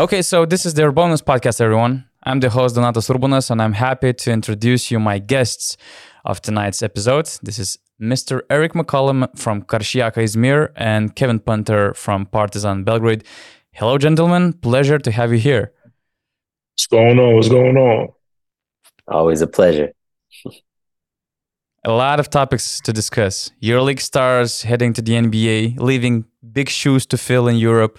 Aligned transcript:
Okay, 0.00 0.22
so 0.22 0.46
this 0.46 0.64
is 0.64 0.72
the 0.72 0.80
URBONUS 0.80 1.22
podcast, 1.22 1.60
everyone. 1.60 2.06
I'm 2.22 2.40
the 2.40 2.48
host, 2.48 2.74
Donatas 2.74 3.10
Urbonas, 3.10 3.50
and 3.50 3.60
I'm 3.60 3.74
happy 3.74 4.14
to 4.14 4.32
introduce 4.32 4.90
you 4.90 4.98
my 4.98 5.18
guests 5.18 5.76
of 6.24 6.40
tonight's 6.40 6.82
episode. 6.82 7.26
This 7.42 7.58
is 7.58 7.76
Mr. 8.00 8.40
Errick 8.48 8.72
McCollum 8.72 9.28
from 9.38 9.60
Karşıyaka 9.60 10.22
Izmir 10.22 10.70
and 10.74 11.14
Kevin 11.14 11.38
Punter 11.38 11.92
from 11.92 12.24
Partizan 12.24 12.82
Belgrade. 12.82 13.24
Hello, 13.72 13.98
gentlemen. 13.98 14.54
Pleasure 14.54 14.98
to 14.98 15.10
have 15.10 15.34
you 15.34 15.38
here. 15.38 15.70
What's 16.72 16.86
going 16.86 17.18
on? 17.18 17.34
What's 17.34 17.50
going 17.50 17.76
on? 17.76 18.08
Always 19.06 19.42
a 19.42 19.46
pleasure. 19.46 19.92
a 21.84 21.92
lot 21.92 22.18
of 22.20 22.30
topics 22.30 22.80
to 22.84 22.92
discuss. 22.94 23.50
EuroLeague 23.62 24.00
stars 24.00 24.62
heading 24.62 24.94
to 24.94 25.02
the 25.02 25.12
NBA, 25.12 25.78
leaving 25.78 26.24
big 26.52 26.70
shoes 26.70 27.04
to 27.04 27.18
fill 27.18 27.48
in 27.48 27.56
Europe 27.56 27.98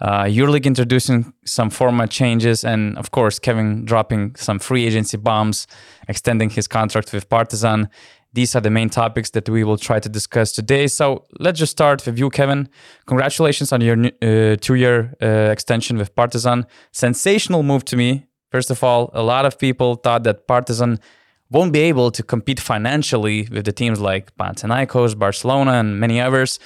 uh, 0.00 0.28
introducing 0.64 1.32
some 1.44 1.70
format 1.70 2.10
changes, 2.10 2.64
and 2.64 2.96
of 2.98 3.10
course, 3.10 3.38
Kevin 3.38 3.84
dropping 3.84 4.36
some 4.36 4.58
free 4.58 4.86
agency 4.86 5.16
bombs, 5.16 5.66
extending 6.08 6.50
his 6.50 6.68
contract 6.68 7.12
with 7.12 7.28
Partizan. 7.28 7.88
These 8.34 8.54
are 8.54 8.60
the 8.60 8.70
main 8.70 8.90
topics 8.90 9.30
that 9.30 9.48
we 9.48 9.64
will 9.64 9.78
try 9.78 10.00
to 10.00 10.08
discuss 10.08 10.52
today. 10.52 10.86
So 10.86 11.24
let's 11.40 11.58
just 11.58 11.72
start 11.72 12.04
with 12.04 12.18
you, 12.18 12.30
Kevin. 12.30 12.68
Congratulations 13.06 13.72
on 13.72 13.80
your 13.80 13.96
uh, 13.96 14.56
two 14.60 14.74
year 14.74 15.14
uh, 15.22 15.50
extension 15.50 15.96
with 15.96 16.14
Partizan. 16.14 16.66
Sensational 16.92 17.62
move 17.62 17.84
to 17.86 17.96
me. 17.96 18.26
First 18.50 18.70
of 18.70 18.84
all, 18.84 19.10
a 19.12 19.22
lot 19.22 19.46
of 19.46 19.58
people 19.58 19.96
thought 19.96 20.24
that 20.24 20.46
Partizan 20.46 21.00
won't 21.50 21.72
be 21.72 21.80
able 21.80 22.10
to 22.10 22.22
compete 22.22 22.60
financially 22.60 23.48
with 23.50 23.64
the 23.64 23.72
teams 23.72 24.00
like 24.00 24.36
Panathinaikos, 24.36 25.18
Barcelona, 25.18 25.72
and 25.72 25.98
many 25.98 26.20
others. 26.20 26.58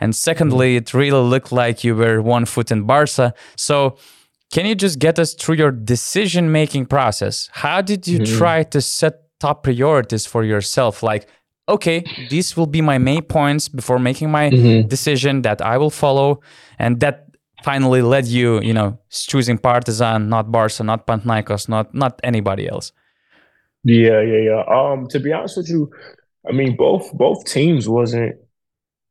And 0.00 0.16
secondly, 0.16 0.76
it 0.76 0.94
really 0.94 1.22
looked 1.22 1.52
like 1.52 1.84
you 1.84 1.94
were 1.94 2.22
one 2.22 2.46
foot 2.46 2.70
in 2.70 2.84
Barca. 2.84 3.34
So, 3.56 3.98
can 4.52 4.66
you 4.66 4.74
just 4.74 4.98
get 4.98 5.18
us 5.18 5.34
through 5.34 5.56
your 5.56 5.70
decision 5.70 6.50
making 6.50 6.86
process? 6.86 7.48
How 7.52 7.80
did 7.80 8.08
you 8.08 8.18
mm-hmm. 8.18 8.38
try 8.38 8.62
to 8.64 8.80
set 8.80 9.14
top 9.38 9.62
priorities 9.62 10.26
for 10.26 10.42
yourself? 10.42 11.04
Like, 11.04 11.28
okay, 11.68 12.04
these 12.30 12.56
will 12.56 12.66
be 12.66 12.80
my 12.80 12.98
main 12.98 13.22
points 13.22 13.68
before 13.68 14.00
making 14.00 14.30
my 14.30 14.50
mm-hmm. 14.50 14.88
decision 14.88 15.42
that 15.42 15.62
I 15.62 15.78
will 15.78 15.90
follow, 15.90 16.40
and 16.80 16.98
that 16.98 17.26
finally 17.62 18.02
led 18.02 18.26
you, 18.26 18.60
you 18.60 18.72
know, 18.72 18.98
choosing 19.10 19.58
Partizan, 19.58 20.28
not 20.28 20.50
Barca, 20.50 20.82
not 20.82 21.06
Panathinaikos, 21.06 21.68
not 21.68 21.94
not 21.94 22.18
anybody 22.24 22.68
else. 22.68 22.92
Yeah, 23.84 24.20
yeah, 24.20 24.38
yeah. 24.38 24.62
Um, 24.68 25.06
to 25.08 25.20
be 25.20 25.32
honest 25.32 25.56
with 25.56 25.68
you, 25.68 25.90
I 26.48 26.52
mean 26.52 26.76
both 26.76 27.12
both 27.14 27.44
teams 27.46 27.88
wasn't 27.88 28.36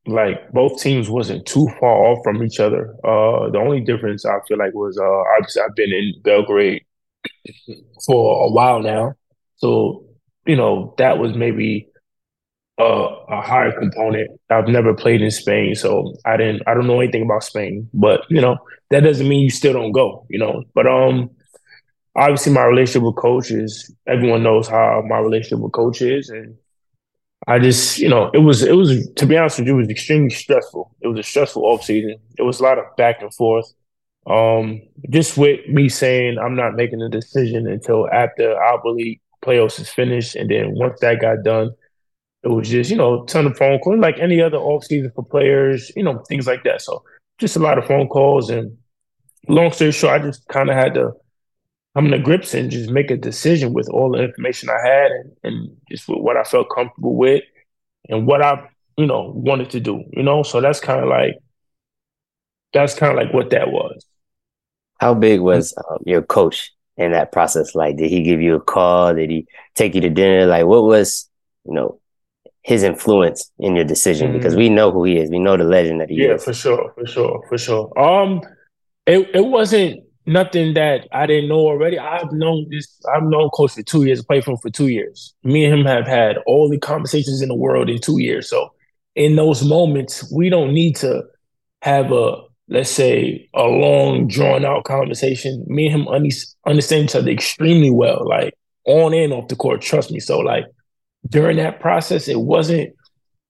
like 0.08 0.52
both 0.54 0.82
teams 0.82 1.10
wasn't 1.10 1.46
too 1.48 1.68
far 1.80 2.06
off 2.06 2.20
from 2.24 2.44
each 2.44 2.60
other. 2.60 2.96
Uh, 3.06 3.50
the 3.52 3.60
only 3.60 3.82
difference 3.82 4.26
I 4.26 4.40
feel 4.48 4.58
like 4.60 4.74
was 4.76 4.98
uh, 5.00 5.24
obviously 5.38 5.64
I've 5.64 5.76
been 5.76 5.94
in 5.94 6.14
Belgrade 6.24 6.84
for 8.06 8.48
a 8.48 8.52
while 8.52 8.82
now, 8.82 9.14
so 9.58 10.06
you 10.46 10.56
know 10.56 10.94
that 10.98 11.18
was 11.20 11.34
maybe 11.36 11.88
a, 12.80 12.84
a 12.84 13.42
higher 13.42 13.72
component. 13.78 14.32
I've 14.50 14.68
never 14.68 14.94
played 14.94 15.22
in 15.22 15.32
Spain, 15.32 15.76
so 15.76 16.16
I 16.26 16.38
didn't. 16.38 16.64
I 16.68 16.76
don't 16.76 16.88
know 16.88 17.02
anything 17.02 17.24
about 17.24 17.44
Spain, 17.46 17.90
but 17.94 18.24
you 18.30 18.42
know 18.42 18.58
that 18.92 19.02
doesn't 19.02 19.28
mean 19.30 19.42
you 19.44 19.50
still 19.52 19.74
don't 19.74 19.94
go. 19.94 20.26
You 20.30 20.40
know, 20.40 20.64
but 20.76 20.88
um, 20.88 21.32
obviously 22.16 22.54
my 22.54 22.64
relationship 22.64 23.04
with 23.04 23.16
coach 23.16 23.52
is 23.52 23.94
everyone 24.08 24.44
knows 24.44 24.68
how 24.68 25.04
my 25.08 25.20
relationship 25.20 25.60
with 25.60 25.72
coach 25.72 26.02
is 26.02 26.30
and 26.30 26.56
I 27.48 27.58
just, 27.58 28.00
you 28.00 28.10
know, 28.10 28.30
it 28.34 28.40
was 28.40 28.64
it 28.64 28.76
was 28.76 29.10
to 29.16 29.26
be 29.26 29.38
honest 29.38 29.60
with 29.60 29.68
you, 29.68 29.76
it 29.76 29.82
was 29.82 29.90
extremely 29.90 30.30
stressful. 30.30 30.96
It 31.02 31.08
was 31.08 31.20
a 31.20 31.24
stressful 31.24 31.64
off 31.64 31.84
season. 31.84 32.18
It 32.38 32.44
was 32.44 32.60
a 32.60 32.64
lot 32.64 32.78
of 32.78 32.86
back 32.98 33.22
and 33.22 33.34
forth. 33.34 33.74
Um, 34.28 34.82
just 35.10 35.38
with 35.38 35.68
me 35.68 35.90
saying 35.90 36.38
I'm 36.38 36.56
not 36.56 36.76
making 36.76 37.02
a 37.02 37.10
decision 37.10 37.66
until 37.66 38.10
after 38.12 38.56
our 38.56 38.82
league 38.86 39.22
playoffs 39.42 39.80
is 39.80 39.90
finished. 39.90 40.36
And 40.36 40.50
then 40.52 40.76
once 40.76 41.00
that 41.00 41.22
got 41.22 41.44
done, 41.44 41.72
it 42.44 42.50
was 42.50 42.70
just, 42.70 42.92
you 42.92 42.98
know, 42.98 43.26
ton 43.26 43.48
of 43.48 43.58
phone 43.58 43.80
calls, 43.80 44.00
like 44.00 44.20
any 44.20 44.42
other 44.42 44.58
off 44.58 44.84
season 44.84 45.12
for 45.16 45.24
players, 45.24 45.92
you 45.96 46.04
know, 46.04 46.20
things 46.30 46.46
like 46.46 46.64
that. 46.66 46.82
So 46.82 47.04
just 47.38 47.56
a 47.56 47.60
lot 47.60 47.78
of 47.78 47.86
phone 47.86 48.08
calls 48.08 48.50
and 48.50 48.78
long 49.48 49.72
story 49.72 49.92
short, 49.92 50.22
I 50.22 50.26
just 50.26 50.48
kind 50.50 50.70
of 50.70 50.76
had 50.76 50.94
to 50.96 51.14
come 51.96 52.12
to 52.12 52.20
grips 52.20 52.54
and 52.54 52.70
just 52.70 52.90
make 52.90 53.12
a 53.12 53.18
decision 53.18 53.74
with 53.74 53.90
all 53.90 54.12
the 54.12 54.24
information 54.24 54.70
I 54.70 54.88
had 54.88 55.12
and, 55.12 55.32
and 55.44 55.78
just 55.90 56.08
with 56.08 56.20
what 56.20 56.38
I 56.38 56.44
felt 56.44 56.70
comfortable 56.74 57.16
with 57.16 57.44
and 58.08 58.28
what 58.28 58.42
I, 58.44 58.70
you 58.98 59.06
know, 59.06 59.34
wanted 59.36 59.70
to 59.72 59.80
do, 59.80 60.04
you 60.12 60.24
know? 60.24 60.44
So 60.44 60.62
that's 60.62 60.80
kind 60.80 61.02
of 61.02 61.10
like, 61.10 61.36
that's 62.74 62.94
kind 62.94 63.12
of 63.12 63.24
like 63.24 63.34
what 63.34 63.50
that 63.50 63.72
was. 63.72 64.06
How 65.00 65.14
big 65.14 65.40
was 65.40 65.74
um, 65.90 66.00
your 66.06 66.22
coach 66.22 66.72
in 66.98 67.14
that 67.14 67.32
process? 67.32 67.74
Like, 67.74 67.98
did 67.98 68.12
he 68.12 68.22
give 68.22 68.42
you 68.42 68.56
a 68.56 68.62
call? 68.62 69.16
Did 69.16 69.30
he 69.30 69.48
take 69.74 69.96
you 69.96 70.02
to 70.02 70.10
dinner? 70.10 70.46
Like, 70.46 70.66
what 70.66 70.84
was, 70.84 71.30
you 71.66 71.74
know, 71.74 72.00
his 72.62 72.84
influence 72.84 73.50
in 73.58 73.76
your 73.76 73.86
decision? 73.86 74.28
Mm-hmm. 74.28 74.38
Because 74.38 74.56
we 74.56 74.70
know 74.70 74.92
who 74.92 75.06
he 75.06 75.18
is. 75.18 75.30
We 75.30 75.40
know 75.40 75.58
the 75.58 75.64
legend 75.64 76.02
that 76.02 76.10
he 76.10 76.18
yeah, 76.18 76.36
is. 76.36 76.42
Yeah, 76.42 76.46
for 76.46 76.54
sure, 76.54 76.94
for 76.94 77.08
sure, 77.08 77.46
for 77.48 77.58
sure. 77.58 78.00
Um, 78.00 78.42
it, 79.08 79.30
it 79.34 79.46
wasn't 79.46 80.04
nothing 80.30 80.76
that 80.76 81.08
I 81.12 81.26
didn't 81.26 81.50
know 81.50 81.60
already. 81.60 81.98
I've 82.00 82.32
known 82.32 82.68
this. 82.70 82.88
I've 83.14 83.24
known 83.24 83.50
Coach 83.50 83.74
for 83.74 83.84
two 83.84 84.06
years. 84.06 84.24
Played 84.24 84.46
for 84.46 84.52
him 84.52 84.58
for 84.58 84.70
two 84.70 84.88
years. 84.88 85.34
Me 85.44 85.66
and 85.66 85.80
him 85.80 85.86
have 85.86 86.08
had 86.08 86.38
all 86.46 86.70
the 86.70 86.78
conversations 86.78 87.42
in 87.42 87.50
the 87.50 87.56
world 87.56 87.90
in 87.90 88.00
two 88.00 88.20
years. 88.20 88.50
So 88.50 88.74
in 89.16 89.36
those 89.36 89.64
moments, 89.64 90.32
we 90.32 90.50
don't 90.50 90.74
need 90.74 90.96
to 90.98 91.24
have 91.82 92.12
a 92.12 92.38
let's 92.70 92.92
say 92.92 93.50
a 93.56 93.64
long 93.64 94.28
drawn 94.28 94.64
out 94.64 94.84
conversation. 94.84 95.66
Me 95.68 95.88
and 95.88 96.02
him 96.02 96.08
understand 96.66 97.06
each 97.06 97.16
other 97.16 97.32
extremely 97.32 97.90
well, 97.90 98.28
like 98.28 98.54
on 98.86 99.14
and 99.14 99.34
off 99.34 99.48
the 99.48 99.56
court. 99.56 99.82
Trust 99.82 100.12
me. 100.12 100.20
So 100.20 100.40
like 100.40 100.66
during 101.28 101.58
that 101.58 101.80
process, 101.80 102.28
it 102.28 102.40
wasn't 102.40 102.94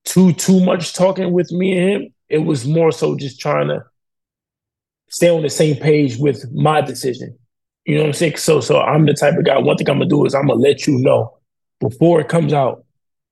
too 0.05 0.33
too 0.33 0.63
much 0.63 0.93
talking 0.93 1.33
with 1.33 1.51
me 1.51 1.77
and 1.77 1.89
him. 1.89 2.13
It 2.29 2.39
was 2.39 2.65
more 2.65 2.91
so 2.91 3.17
just 3.17 3.39
trying 3.39 3.67
to 3.67 3.83
stay 5.09 5.29
on 5.29 5.41
the 5.41 5.49
same 5.49 5.75
page 5.75 6.17
with 6.17 6.51
my 6.51 6.81
decision. 6.81 7.37
You 7.85 7.95
know 7.95 8.01
what 8.01 8.07
I'm 8.07 8.13
saying? 8.13 8.37
So 8.37 8.59
so 8.61 8.79
I'm 8.79 9.05
the 9.05 9.13
type 9.13 9.37
of 9.37 9.45
guy. 9.45 9.57
One 9.57 9.77
thing 9.77 9.89
I'm 9.89 9.97
gonna 9.97 10.09
do 10.09 10.25
is 10.25 10.35
I'm 10.35 10.47
gonna 10.47 10.59
let 10.59 10.87
you 10.87 10.97
know 10.99 11.37
before 11.79 12.21
it 12.21 12.27
comes 12.27 12.53
out 12.53 12.85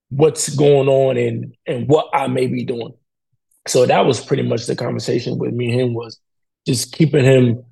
what's 0.09 0.55
going 0.55 0.88
on 0.88 1.17
and 1.17 1.55
and 1.65 1.88
what 1.88 2.09
I 2.13 2.27
may 2.27 2.47
be 2.47 2.65
doing. 2.65 2.93
So 3.67 3.85
that 3.85 4.05
was 4.05 4.23
pretty 4.23 4.43
much 4.43 4.65
the 4.65 4.75
conversation 4.75 5.38
with 5.38 5.53
me 5.53 5.71
and 5.71 5.81
him 5.81 5.93
was 5.93 6.19
just 6.65 6.93
keeping 6.93 7.23
him 7.23 7.63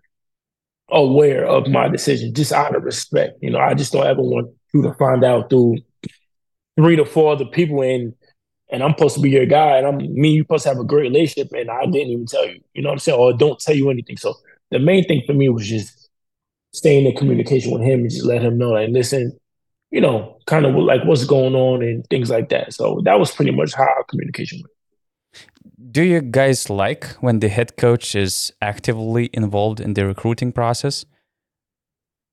aware 0.89 1.45
of 1.45 1.67
my 1.67 1.87
decision, 1.87 2.33
just 2.33 2.51
out 2.51 2.75
of 2.75 2.83
respect. 2.83 3.39
You 3.41 3.51
know, 3.51 3.59
I 3.59 3.73
just 3.73 3.93
don't 3.93 4.05
ever 4.05 4.21
want 4.21 4.51
you 4.73 4.83
to 4.83 4.93
find 4.93 5.23
out 5.23 5.49
through 5.49 5.77
three 6.77 6.95
to 6.97 7.05
four 7.05 7.33
other 7.33 7.45
people 7.45 7.81
and 7.81 8.13
and 8.75 8.83
I'm 8.83 8.91
supposed 8.91 9.15
to 9.15 9.21
be 9.21 9.29
your 9.29 9.45
guy, 9.45 9.77
and 9.77 9.87
I'm 9.87 9.97
me, 9.97 10.31
you 10.31 10.41
supposed 10.43 10.63
to 10.63 10.69
have 10.69 10.79
a 10.79 10.83
great 10.83 11.03
relationship, 11.03 11.53
and 11.53 11.71
I 11.71 11.85
didn't 11.85 12.09
even 12.09 12.25
tell 12.25 12.45
you. 12.45 12.59
You 12.73 12.81
know 12.81 12.89
what 12.89 12.95
I'm 12.95 12.99
saying? 12.99 13.17
Or 13.17 13.31
don't 13.31 13.57
tell 13.57 13.73
you 13.73 13.89
anything. 13.89 14.17
So 14.17 14.35
the 14.69 14.79
main 14.79 15.05
thing 15.05 15.23
for 15.25 15.33
me 15.33 15.47
was 15.47 15.65
just 15.65 16.09
staying 16.73 17.05
in 17.05 17.15
communication 17.15 17.71
with 17.71 17.81
him 17.81 18.01
and 18.01 18.11
just 18.11 18.25
let 18.25 18.41
him 18.41 18.57
know, 18.57 18.71
like, 18.71 18.89
listen, 18.89 19.39
you 19.91 20.01
know, 20.01 20.37
kind 20.45 20.65
of 20.65 20.75
like 20.75 21.05
what's 21.05 21.23
going 21.23 21.55
on 21.55 21.81
and 21.83 22.05
things 22.09 22.29
like 22.29 22.49
that. 22.49 22.73
So 22.73 23.01
that 23.05 23.17
was 23.17 23.31
pretty 23.31 23.51
much 23.51 23.73
how 23.73 23.83
our 23.83 24.03
communication 24.03 24.59
went. 24.59 24.71
Do 25.91 26.03
you 26.03 26.21
guys 26.21 26.69
like 26.69 27.05
when 27.21 27.39
the 27.39 27.47
head 27.47 27.77
coach 27.77 28.13
is 28.13 28.51
actively 28.61 29.29
involved 29.31 29.79
in 29.79 29.93
the 29.93 30.05
recruiting 30.05 30.51
process? 30.51 31.05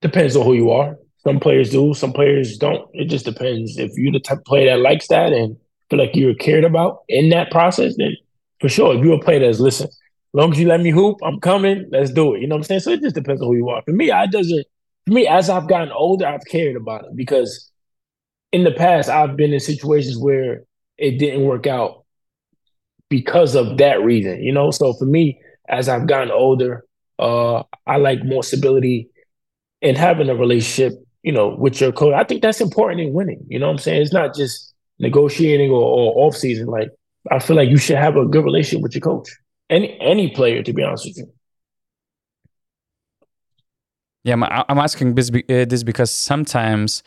Depends 0.00 0.34
on 0.34 0.44
who 0.44 0.54
you 0.54 0.70
are. 0.72 0.97
Some 1.19 1.38
players 1.38 1.70
do, 1.70 1.94
some 1.94 2.12
players 2.12 2.59
don't. 2.59 2.91
It 2.94 3.04
just 3.04 3.24
depends. 3.24 3.78
If 3.78 3.92
you're 3.94 4.10
the 4.10 4.19
type 4.19 4.38
of 4.38 4.44
player 4.44 4.70
that 4.70 4.83
likes 4.83 5.06
that 5.06 5.33
and 5.33 5.56
feel 5.92 5.98
like 5.98 6.16
you're 6.16 6.34
cared 6.34 6.65
about 6.65 7.03
in 7.09 7.28
that 7.28 7.50
process, 7.50 7.94
then 7.98 8.16
for 8.60 8.68
sure, 8.71 8.97
if 8.97 9.04
you're 9.04 9.16
a 9.16 9.18
player 9.18 9.41
that's 9.41 9.60
listen, 9.60 9.89
as 9.89 9.92
long 10.33 10.50
as 10.50 10.59
you 10.59 10.66
let 10.66 10.80
me 10.80 10.91
hoop, 10.91 11.18
I'm 11.22 11.39
coming. 11.39 11.86
Let's 11.92 12.10
do 12.10 12.34
it. 12.34 12.41
You 12.41 12.47
know 12.47 12.54
what 12.54 12.60
I'm 12.60 12.65
saying? 12.65 12.80
So 12.80 12.92
it 12.92 13.03
just 13.03 13.15
depends 13.15 13.42
on 13.42 13.48
who 13.48 13.56
you 13.56 13.68
are. 13.68 13.83
For 13.83 13.92
me, 13.92 14.10
I 14.10 14.27
doesn't. 14.27 14.65
For 15.06 15.12
me, 15.12 15.27
as 15.27 15.50
I've 15.50 15.68
gotten 15.68 15.92
older, 15.92 16.27
I've 16.27 16.47
cared 16.50 16.77
about 16.77 17.04
it 17.04 17.15
because 17.15 17.71
in 18.53 18.65
the 18.65 18.71
past 18.71 19.10
I've 19.10 19.36
been 19.36 19.53
in 19.53 19.60
situations 19.60 20.16
where 20.16 20.62
it 20.97 21.18
didn't 21.18 21.42
work 21.44 21.66
out 21.66 22.04
because 23.10 23.54
of 23.54 23.77
that 23.77 24.03
reason. 24.03 24.42
You 24.42 24.53
know, 24.53 24.71
so 24.71 24.95
for 24.95 25.04
me, 25.04 25.42
as 25.68 25.91
I've 25.91 26.06
gotten 26.06 26.30
older, 26.30 26.86
uh, 27.18 27.65
I 27.86 27.98
like 27.98 28.24
more 28.24 28.42
stability 28.42 29.10
and 29.83 29.98
having 29.98 30.30
a 30.30 30.34
relationship. 30.34 30.95
You 31.22 31.33
know, 31.33 31.50
with 31.50 31.80
your 31.80 31.92
coach. 31.92 32.15
I 32.15 32.24
think 32.24 32.42
that's 32.42 32.60
important 32.60 33.00
in 33.00 33.12
winning. 33.12 33.45
You 33.48 33.59
know 33.59 33.66
what 33.66 33.72
I'm 33.72 33.78
saying? 33.78 34.03
It's 34.03 34.12
not 34.12 34.34
just 34.34 34.72
negotiating 35.03 35.71
or, 35.71 35.83
or 35.83 36.27
off 36.27 36.34
season, 36.34 36.66
like 36.69 36.91
I 37.31 37.39
feel 37.39 37.57
like 37.57 37.69
you 37.69 37.77
should 37.77 37.99
have 37.99 38.16
a 38.16 38.25
good 38.25 38.45
relationship 38.45 38.83
with 38.83 38.95
your 38.95 39.03
coach. 39.03 39.28
Any 39.69 39.99
any 40.01 40.31
player, 40.31 40.63
to 40.63 40.72
be 40.72 40.83
honest 40.83 41.04
with 41.07 41.19
you. 41.19 41.33
Yeah, 44.25 44.34
I'm 44.69 44.78
asking 44.78 45.16
this, 45.16 45.31
uh, 45.31 45.65
this 45.69 45.83
because 45.83 46.13
sometimes 46.13 47.03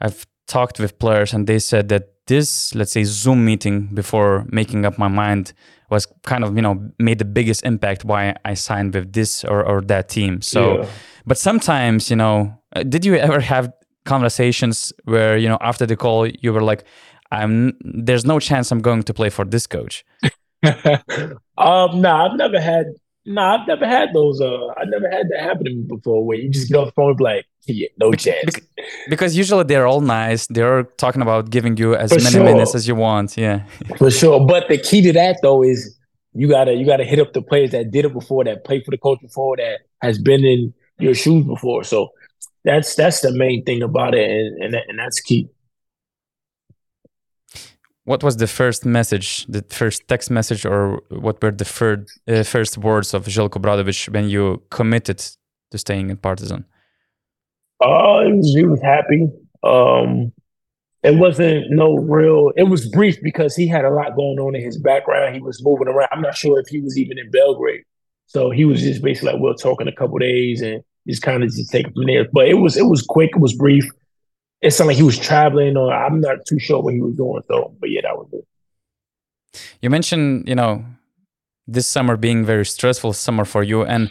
I've 0.00 0.26
talked 0.48 0.80
with 0.80 0.98
players 0.98 1.32
and 1.32 1.46
they 1.46 1.60
said 1.60 1.88
that 1.90 2.26
this, 2.26 2.74
let's 2.74 2.90
say, 2.92 3.04
Zoom 3.04 3.44
meeting 3.44 3.86
before 3.94 4.44
making 4.50 4.84
up 4.84 4.98
my 4.98 5.08
mind 5.08 5.52
was 5.90 6.06
kind 6.24 6.44
of 6.44 6.56
you 6.56 6.62
know 6.62 6.90
made 6.98 7.18
the 7.18 7.24
biggest 7.24 7.64
impact 7.64 8.04
why 8.04 8.34
I 8.44 8.54
signed 8.54 8.94
with 8.94 9.12
this 9.12 9.44
or, 9.44 9.64
or 9.64 9.80
that 9.82 10.08
team. 10.08 10.42
So, 10.42 10.60
Yeah. 10.60 10.86
but 11.26 11.38
sometimes 11.38 12.10
you 12.10 12.16
know, 12.16 12.58
uh, 12.74 12.82
did 12.82 13.04
you 13.04 13.14
ever 13.14 13.40
have 13.40 13.72
conversations 14.04 14.92
where 15.04 15.36
you 15.38 15.48
know 15.48 15.58
after 15.60 15.86
the 15.86 15.96
call 15.96 16.26
you 16.26 16.52
were 16.52 16.62
like, 16.62 16.84
"I'm 17.30 17.76
there's 17.80 18.24
no 18.24 18.38
chance 18.38 18.70
I'm 18.70 18.80
going 18.80 19.02
to 19.04 19.14
play 19.14 19.30
for 19.30 19.44
this 19.44 19.66
coach." 19.66 20.04
um, 20.64 22.00
nah, 22.00 22.26
I've 22.30 22.36
never 22.36 22.60
had. 22.60 22.86
Nah, 23.26 23.58
I've 23.60 23.68
never 23.68 23.86
had 23.86 24.14
those. 24.14 24.40
Uh, 24.40 24.68
I 24.68 24.84
never 24.86 25.08
had 25.10 25.28
that 25.30 25.40
happen 25.40 25.64
to 25.64 25.70
me 25.74 25.82
before. 25.86 26.24
Where 26.24 26.38
you 26.38 26.48
just 26.50 26.68
get 26.68 26.78
off 26.78 26.86
the 26.86 26.92
phone 26.92 27.10
and 27.10 27.18
be 27.18 27.24
like, 27.24 27.46
yeah, 27.66 27.88
no 27.98 28.12
chance. 28.12 28.54
bec- 28.54 28.62
Because 29.10 29.36
usually 29.36 29.64
they're 29.64 29.86
all 29.86 30.00
nice. 30.00 30.46
They're 30.46 30.84
talking 30.96 31.20
about 31.20 31.50
giving 31.50 31.76
you 31.76 31.94
as 31.94 32.10
For 32.10 32.18
many 32.18 32.30
sure. 32.30 32.44
minutes 32.44 32.74
as 32.74 32.88
you 32.88 32.94
want. 32.94 33.36
Yeah. 33.36 33.64
For 33.98 34.10
sure. 34.10 34.46
But 34.46 34.68
the 34.68 34.78
key 34.78 35.02
to 35.02 35.12
that 35.12 35.40
though 35.42 35.62
is 35.62 35.94
you 36.32 36.48
gotta 36.48 36.72
you 36.74 36.86
gotta 36.86 37.04
hit 37.04 37.18
up 37.18 37.32
the 37.34 37.42
players 37.42 37.72
that 37.72 37.90
did 37.90 38.04
it 38.06 38.12
before, 38.12 38.44
that 38.44 38.64
played 38.64 38.84
for 38.84 38.90
the 38.90 38.98
coach 38.98 39.20
before, 39.20 39.56
that 39.56 39.80
has 40.00 40.18
been 40.18 40.44
in 40.44 40.72
your 40.98 41.14
shoes 41.14 41.44
before. 41.44 41.84
So 41.84 42.08
that's 42.64 42.94
that's 42.94 43.20
the 43.20 43.32
main 43.32 43.64
thing 43.64 43.82
about 43.82 44.14
it, 44.14 44.30
and 44.30 44.62
and, 44.62 44.74
that, 44.74 44.84
and 44.88 44.98
that's 44.98 45.20
key. 45.20 45.48
What 48.08 48.24
was 48.24 48.38
the 48.38 48.46
first 48.46 48.86
message, 48.86 49.44
the 49.48 49.62
first 49.68 50.08
text 50.08 50.30
message, 50.30 50.64
or 50.64 51.02
what 51.10 51.42
were 51.42 51.50
the 51.50 51.66
first, 51.66 52.18
uh, 52.26 52.42
first 52.42 52.78
words 52.78 53.12
of 53.12 53.26
Željko 53.26 53.60
Obradović 53.60 54.08
when 54.14 54.30
you 54.30 54.62
committed 54.70 55.18
to 55.70 55.76
staying 55.76 56.08
in 56.08 56.16
Partizan? 56.16 56.64
Uh, 57.84 58.24
he 58.24 58.32
was, 58.32 58.54
he 58.54 58.64
was 58.64 58.80
happy. 58.80 59.28
Um, 59.62 60.32
it 61.02 61.16
wasn't 61.16 61.70
no 61.70 61.98
real. 61.98 62.50
It 62.56 62.62
was 62.62 62.88
brief 62.88 63.16
because 63.22 63.54
he 63.54 63.68
had 63.68 63.84
a 63.84 63.90
lot 63.90 64.16
going 64.16 64.38
on 64.38 64.56
in 64.56 64.62
his 64.62 64.78
background. 64.78 65.34
He 65.34 65.42
was 65.42 65.62
moving 65.62 65.88
around. 65.88 66.08
I'm 66.10 66.22
not 66.22 66.34
sure 66.34 66.58
if 66.58 66.68
he 66.68 66.80
was 66.80 66.96
even 66.96 67.18
in 67.18 67.30
Belgrade. 67.30 67.84
So 68.26 68.50
he 68.50 68.64
was 68.64 68.80
just 68.80 69.02
basically 69.02 69.32
like 69.32 69.42
we'll 69.42 69.54
talk 69.54 69.82
in 69.82 69.88
a 69.88 69.94
couple 69.94 70.18
days 70.18 70.62
and 70.62 70.82
just 71.06 71.20
kind 71.20 71.42
of 71.42 71.50
just 71.50 71.70
take 71.70 71.86
it 71.88 71.92
from 71.92 72.06
there. 72.06 72.26
But 72.32 72.48
it 72.48 72.54
was 72.54 72.78
it 72.78 72.86
was 72.86 73.02
quick. 73.02 73.32
It 73.34 73.40
was 73.40 73.54
brief. 73.54 73.84
It 74.60 74.72
sounded 74.72 74.88
like 74.90 74.96
he 74.96 75.02
was 75.04 75.18
traveling, 75.18 75.76
or 75.76 75.92
I'm 75.92 76.20
not 76.20 76.44
too 76.46 76.58
sure 76.58 76.82
what 76.82 76.94
he 76.94 77.00
was 77.00 77.14
doing. 77.14 77.42
So, 77.48 77.74
but 77.80 77.90
yeah, 77.90 78.00
that 78.02 78.16
was 78.16 78.28
it. 78.32 78.44
You 79.80 79.90
mentioned, 79.90 80.48
you 80.48 80.54
know, 80.54 80.84
this 81.66 81.86
summer 81.86 82.16
being 82.16 82.44
very 82.44 82.64
stressful 82.66 83.12
summer 83.12 83.44
for 83.44 83.62
you, 83.62 83.84
and 83.84 84.10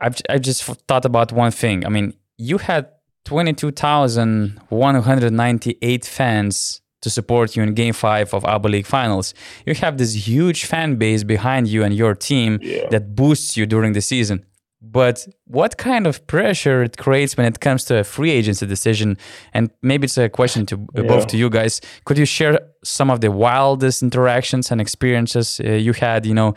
I've 0.00 0.16
I've 0.30 0.40
just 0.42 0.62
thought 0.88 1.04
about 1.04 1.32
one 1.32 1.50
thing. 1.50 1.84
I 1.84 1.88
mean, 1.90 2.14
you 2.38 2.58
had 2.58 2.88
twenty 3.24 3.52
two 3.52 3.70
thousand 3.70 4.60
one 4.70 4.94
hundred 4.94 5.32
ninety 5.32 5.76
eight 5.82 6.04
fans 6.06 6.80
to 7.02 7.10
support 7.10 7.56
you 7.56 7.62
in 7.62 7.74
Game 7.74 7.92
Five 7.94 8.32
of 8.34 8.44
ABA 8.44 8.68
League 8.68 8.86
Finals. 8.86 9.34
You 9.66 9.74
have 9.74 9.98
this 9.98 10.26
huge 10.28 10.64
fan 10.66 10.96
base 10.96 11.22
behind 11.24 11.68
you 11.68 11.82
and 11.82 11.94
your 11.94 12.14
team 12.14 12.58
Yeah. 12.62 12.88
that 12.90 13.14
boosts 13.14 13.56
you 13.56 13.66
during 13.66 13.92
the 13.94 14.00
season. 14.02 14.44
But 14.82 15.26
what 15.44 15.76
kind 15.76 16.06
of 16.06 16.26
pressure 16.26 16.82
it 16.82 16.96
creates 16.96 17.36
when 17.36 17.46
it 17.46 17.60
comes 17.60 17.84
to 17.84 17.98
a 17.98 18.04
free 18.04 18.30
agency 18.30 18.66
decision? 18.66 19.18
And 19.52 19.70
maybe 19.82 20.06
it's 20.06 20.16
a 20.16 20.30
question 20.30 20.64
to 20.66 20.76
uh, 20.96 21.02
both 21.02 21.26
to 21.28 21.36
you 21.36 21.50
guys. 21.50 21.82
Could 22.06 22.16
you 22.16 22.24
share 22.24 22.60
some 22.82 23.10
of 23.10 23.20
the 23.20 23.30
wildest 23.30 24.02
interactions 24.02 24.70
and 24.70 24.80
experiences 24.80 25.60
uh, 25.62 25.72
you 25.72 25.92
had? 25.92 26.24
You 26.24 26.34
know, 26.34 26.54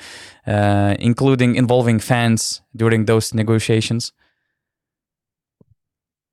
uh, 0.47 0.95
including 0.99 1.55
involving 1.55 1.99
fans 1.99 2.61
during 2.73 3.05
those 3.05 3.33
negotiations. 3.33 4.13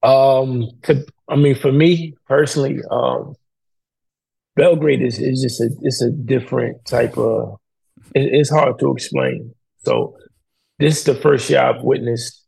Um, 0.02 0.70
I 1.28 1.36
mean, 1.36 1.56
for 1.56 1.72
me 1.72 2.14
personally, 2.26 2.78
um, 2.90 3.34
Belgrade 4.56 5.02
is, 5.02 5.18
is 5.18 5.42
just 5.42 5.60
a 5.60 5.70
it's 5.82 6.02
a 6.02 6.10
different 6.10 6.84
type 6.84 7.18
of. 7.18 7.58
It, 8.14 8.32
it's 8.32 8.50
hard 8.50 8.78
to 8.78 8.92
explain. 8.92 9.54
So, 9.84 10.16
this 10.80 10.98
is 10.98 11.04
the 11.04 11.14
first 11.14 11.48
year 11.50 11.60
I've 11.60 11.82
witnessed 11.82 12.42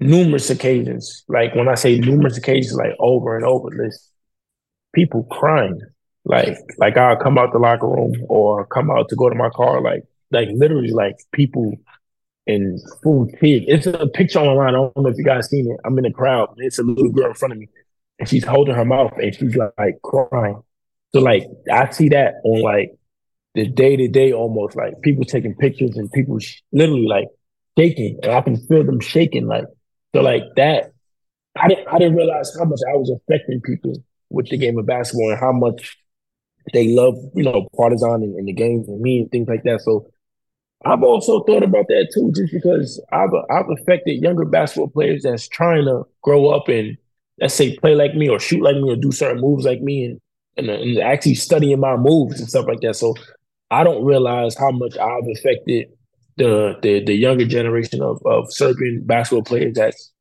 numerous 0.00 0.48
occasions. 0.48 1.24
Like 1.28 1.54
when 1.54 1.68
I 1.68 1.74
say 1.74 1.98
numerous 1.98 2.38
occasions, 2.38 2.74
like 2.74 2.92
over 2.98 3.36
and 3.36 3.44
over, 3.44 3.68
this 3.70 4.10
people 4.94 5.24
crying. 5.24 5.80
Like 6.24 6.56
like 6.78 6.96
I'll 6.96 7.16
come 7.16 7.36
out 7.36 7.52
the 7.52 7.58
locker 7.58 7.88
room 7.88 8.14
or 8.28 8.66
come 8.66 8.90
out 8.90 9.08
to 9.10 9.16
go 9.16 9.28
to 9.28 9.34
my 9.34 9.50
car. 9.50 9.82
Like 9.82 10.04
like 10.30 10.48
literally 10.52 10.90
like 10.90 11.16
people 11.32 11.74
in 12.46 12.78
full 13.02 13.26
tears. 13.40 13.64
It's 13.66 13.86
a 13.86 14.06
picture 14.06 14.38
online. 14.38 14.68
I 14.68 14.78
don't 14.78 14.96
know 14.96 15.08
if 15.08 15.18
you 15.18 15.24
guys 15.24 15.50
seen 15.50 15.70
it. 15.70 15.80
I'm 15.84 15.98
in 15.98 16.04
the 16.04 16.12
crowd. 16.12 16.54
It's 16.58 16.78
a 16.78 16.82
little 16.82 17.10
girl 17.10 17.28
in 17.28 17.34
front 17.34 17.52
of 17.52 17.58
me, 17.58 17.68
and 18.18 18.28
she's 18.28 18.44
holding 18.44 18.74
her 18.74 18.84
mouth 18.84 19.12
and 19.18 19.34
she's 19.34 19.56
like, 19.56 19.72
like 19.76 20.00
crying. 20.02 20.62
So 21.12 21.20
like 21.20 21.44
I 21.70 21.90
see 21.90 22.08
that 22.10 22.34
on 22.44 22.62
like 22.62 22.92
the 23.54 23.66
day 23.66 23.96
to 23.96 24.08
day 24.08 24.32
almost 24.32 24.76
like 24.76 25.00
people 25.02 25.24
taking 25.24 25.54
pictures 25.54 25.96
and 25.96 26.10
people 26.10 26.38
sh- 26.38 26.60
literally 26.72 27.06
like 27.06 27.28
shaking, 27.78 28.18
and 28.22 28.32
I 28.32 28.40
can 28.40 28.56
feel 28.66 28.84
them 28.84 29.00
shaking. 29.00 29.46
Like 29.46 29.64
so, 30.14 30.22
like 30.22 30.44
that. 30.56 30.92
I 31.56 31.68
didn't 31.68 31.88
I 31.88 31.98
didn't 31.98 32.16
realize 32.16 32.56
how 32.58 32.64
much 32.64 32.80
I 32.92 32.96
was 32.96 33.10
affecting 33.10 33.60
people 33.60 33.94
with 34.30 34.48
the 34.48 34.56
game 34.56 34.78
of 34.78 34.86
basketball 34.86 35.30
and 35.30 35.38
how 35.38 35.52
much 35.52 35.96
they 36.72 36.88
love 36.94 37.14
you 37.34 37.44
know 37.44 37.68
Partizan 37.76 38.22
and, 38.22 38.34
and 38.36 38.48
the 38.48 38.52
games 38.52 38.88
and 38.88 39.00
me 39.00 39.20
and 39.20 39.30
things 39.30 39.48
like 39.48 39.62
that. 39.64 39.80
So 39.82 40.06
I've 40.84 41.02
also 41.02 41.42
thought 41.44 41.62
about 41.62 41.86
that 41.88 42.10
too, 42.12 42.32
just 42.34 42.52
because 42.52 43.02
I've 43.12 43.30
I've 43.50 43.70
affected 43.70 44.22
younger 44.22 44.44
basketball 44.44 44.90
players 44.90 45.22
that's 45.22 45.48
trying 45.48 45.84
to 45.84 46.02
grow 46.22 46.48
up 46.48 46.68
and 46.68 46.96
let's 47.40 47.54
say 47.54 47.76
play 47.78 47.94
like 47.94 48.14
me 48.14 48.28
or 48.28 48.38
shoot 48.38 48.62
like 48.62 48.76
me 48.76 48.90
or 48.90 48.96
do 48.96 49.12
certain 49.12 49.40
moves 49.40 49.64
like 49.64 49.80
me 49.80 50.04
and 50.04 50.20
and, 50.56 50.68
and 50.70 50.98
actually 50.98 51.34
studying 51.34 51.80
my 51.80 51.96
moves 51.96 52.38
and 52.40 52.48
stuff 52.48 52.66
like 52.66 52.80
that. 52.80 52.96
So 52.96 53.14
I 53.70 53.82
don't 53.82 54.04
realize 54.04 54.56
how 54.56 54.70
much 54.70 54.96
I've 54.98 55.26
affected 55.32 55.88
the 56.36 56.78
the, 56.82 57.04
the 57.04 57.14
younger 57.14 57.46
generation 57.46 58.02
of, 58.02 58.20
of 58.24 58.52
Serbian 58.52 59.02
basketball 59.04 59.44
players 59.44 59.74
that's 59.74 60.12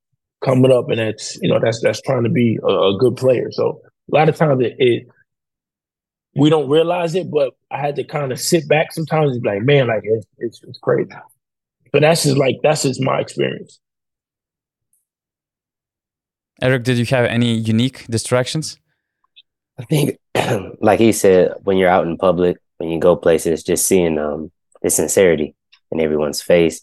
coming 0.43 0.71
up 0.71 0.89
and 0.89 0.99
that's 0.99 1.37
you 1.41 1.49
know 1.49 1.59
that's 1.59 1.81
that's 1.81 2.01
trying 2.01 2.23
to 2.23 2.29
be 2.29 2.59
a, 2.63 2.67
a 2.67 2.97
good 2.99 3.15
player. 3.15 3.51
So 3.51 3.81
a 4.11 4.15
lot 4.15 4.29
of 4.29 4.35
times 4.35 4.61
it, 4.61 4.75
it 4.77 5.07
we 6.35 6.49
don't 6.49 6.69
realize 6.69 7.15
it, 7.15 7.29
but 7.29 7.53
I 7.71 7.79
had 7.79 7.95
to 7.97 8.03
kind 8.03 8.31
of 8.31 8.39
sit 8.39 8.67
back 8.67 8.91
sometimes 8.91 9.33
and 9.33 9.41
be 9.41 9.49
like, 9.49 9.63
man, 9.63 9.87
like 9.87 10.01
it's 10.03 10.25
it's, 10.37 10.63
it's 10.63 10.79
crazy. 10.79 11.09
But 11.91 12.01
that's 12.01 12.23
just 12.23 12.37
like 12.37 12.57
that's 12.63 12.83
just 12.83 13.01
my 13.01 13.19
experience. 13.19 13.79
Errick, 16.61 16.83
did 16.83 16.97
you 16.97 17.05
have 17.05 17.25
any 17.25 17.55
unique 17.55 18.05
distractions? 18.07 18.77
I 19.77 19.85
think, 19.85 20.17
like 20.79 20.99
he 20.99 21.11
said, 21.11 21.53
when 21.63 21.77
you're 21.77 21.89
out 21.89 22.05
in 22.05 22.17
public, 22.17 22.57
when 22.77 22.89
you 22.89 22.99
go 22.99 23.15
places, 23.15 23.63
just 23.63 23.87
seeing 23.87 24.19
um, 24.19 24.51
the 24.81 24.89
sincerity 24.89 25.55
in 25.93 26.01
everyone's 26.01 26.41
face, 26.41 26.81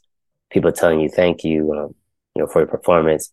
people 0.51 0.73
telling 0.73 1.01
you 1.01 1.09
thank 1.09 1.45
you, 1.45 1.73
um, 1.73 1.95
you 2.35 2.43
know, 2.43 2.47
for 2.47 2.61
your 2.61 2.69
performance, 2.69 3.33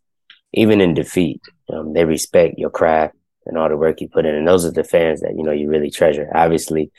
even 0.54 0.82
in 0.82 0.94
defeat, 0.94 1.42
um, 1.72 1.94
they 1.94 2.06
respect 2.06 2.58
your 2.58 2.70
craft 2.70 3.16
and 3.46 3.58
all 3.58 3.70
the 3.70 3.78
work 3.78 4.02
you 4.02 4.10
put 4.10 4.26
in, 4.26 4.36
and 4.36 4.48
those 4.48 4.66
are 4.66 4.72
the 4.72 4.84
fans 4.84 5.22
that 5.22 5.36
you 5.38 5.44
know 5.44 5.52
you 5.52 5.70
really 5.70 5.90
treasure. 5.90 6.30
Obviously, 6.34 6.92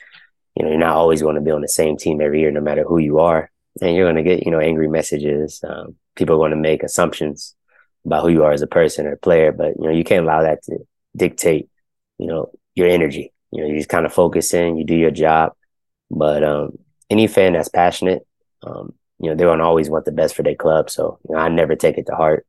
you 0.55 0.63
know 0.63 0.69
you're 0.69 0.79
not 0.79 0.95
always 0.95 1.21
going 1.21 1.35
to 1.35 1.41
be 1.41 1.51
on 1.51 1.61
the 1.61 1.67
same 1.67 1.97
team 1.97 2.21
every 2.21 2.39
year, 2.39 2.51
no 2.51 2.61
matter 2.61 2.83
who 2.83 2.97
you 2.97 3.19
are, 3.19 3.51
and 3.81 3.95
you're 3.95 4.11
going 4.11 4.23
to 4.23 4.29
get 4.29 4.45
you 4.45 4.51
know 4.51 4.59
angry 4.59 4.87
messages. 4.87 5.61
Um, 5.67 5.95
people 6.15 6.35
are 6.35 6.39
going 6.39 6.51
to 6.51 6.57
make 6.57 6.83
assumptions 6.83 7.55
about 8.05 8.23
who 8.23 8.29
you 8.29 8.43
are 8.43 8.51
as 8.51 8.61
a 8.61 8.67
person 8.67 9.05
or 9.05 9.15
player, 9.17 9.51
but 9.51 9.75
you 9.77 9.83
know 9.83 9.91
you 9.91 10.03
can't 10.03 10.23
allow 10.23 10.41
that 10.41 10.63
to 10.63 10.79
dictate 11.15 11.69
you 12.19 12.27
know, 12.27 12.51
your 12.75 12.87
energy. 12.87 13.33
You 13.51 13.61
know, 13.61 13.67
you 13.69 13.77
just 13.77 13.89
kind 13.89 14.05
of 14.05 14.13
focus 14.13 14.53
in, 14.53 14.77
you 14.77 14.85
do 14.85 14.95
your 14.95 15.09
job. 15.09 15.53
But 16.11 16.43
um, 16.43 16.77
any 17.09 17.25
fan 17.25 17.53
that's 17.53 17.69
passionate, 17.69 18.27
um, 18.63 18.93
you 19.19 19.29
know, 19.29 19.35
they're 19.35 19.47
gonna 19.47 19.65
always 19.65 19.89
want 19.89 20.05
the 20.05 20.11
best 20.11 20.35
for 20.35 20.43
their 20.43 20.55
club. 20.55 20.89
So, 20.89 21.19
you 21.27 21.35
know, 21.35 21.41
I 21.41 21.49
never 21.49 21.75
take 21.75 21.97
it 21.97 22.05
to 22.07 22.15
heart. 22.15 22.45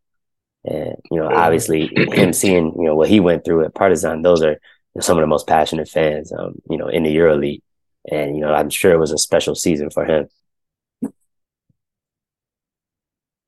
And, 0.65 0.97
you 1.11 1.19
know, 1.19 1.29
obviously 1.29 1.91
him 2.13 2.33
seeing, 2.33 2.75
you 2.77 2.85
know, 2.85 2.95
what 2.95 3.09
he 3.09 3.19
went 3.19 3.45
through 3.45 3.65
at 3.65 3.75
Partizan, 3.75 4.23
those 4.23 4.43
are 4.43 4.61
some 5.01 5.17
of 5.17 5.23
the 5.23 5.27
most 5.27 5.47
passionate 5.47 5.89
fans, 5.89 6.33
um, 6.33 6.57
you 6.69 6.77
know, 6.77 6.89
in 6.89 7.03
the 7.03 7.17
EuroLeague. 7.17 7.63
And, 8.11 8.37
you 8.37 8.43
know, 8.43 8.53
I'm 8.53 8.71
sure 8.71 8.93
it 8.93 8.99
was 8.99 9.13
a 9.13 9.19
special 9.19 9.55
season 9.55 9.91
for 9.91 10.05
him. 10.05 10.29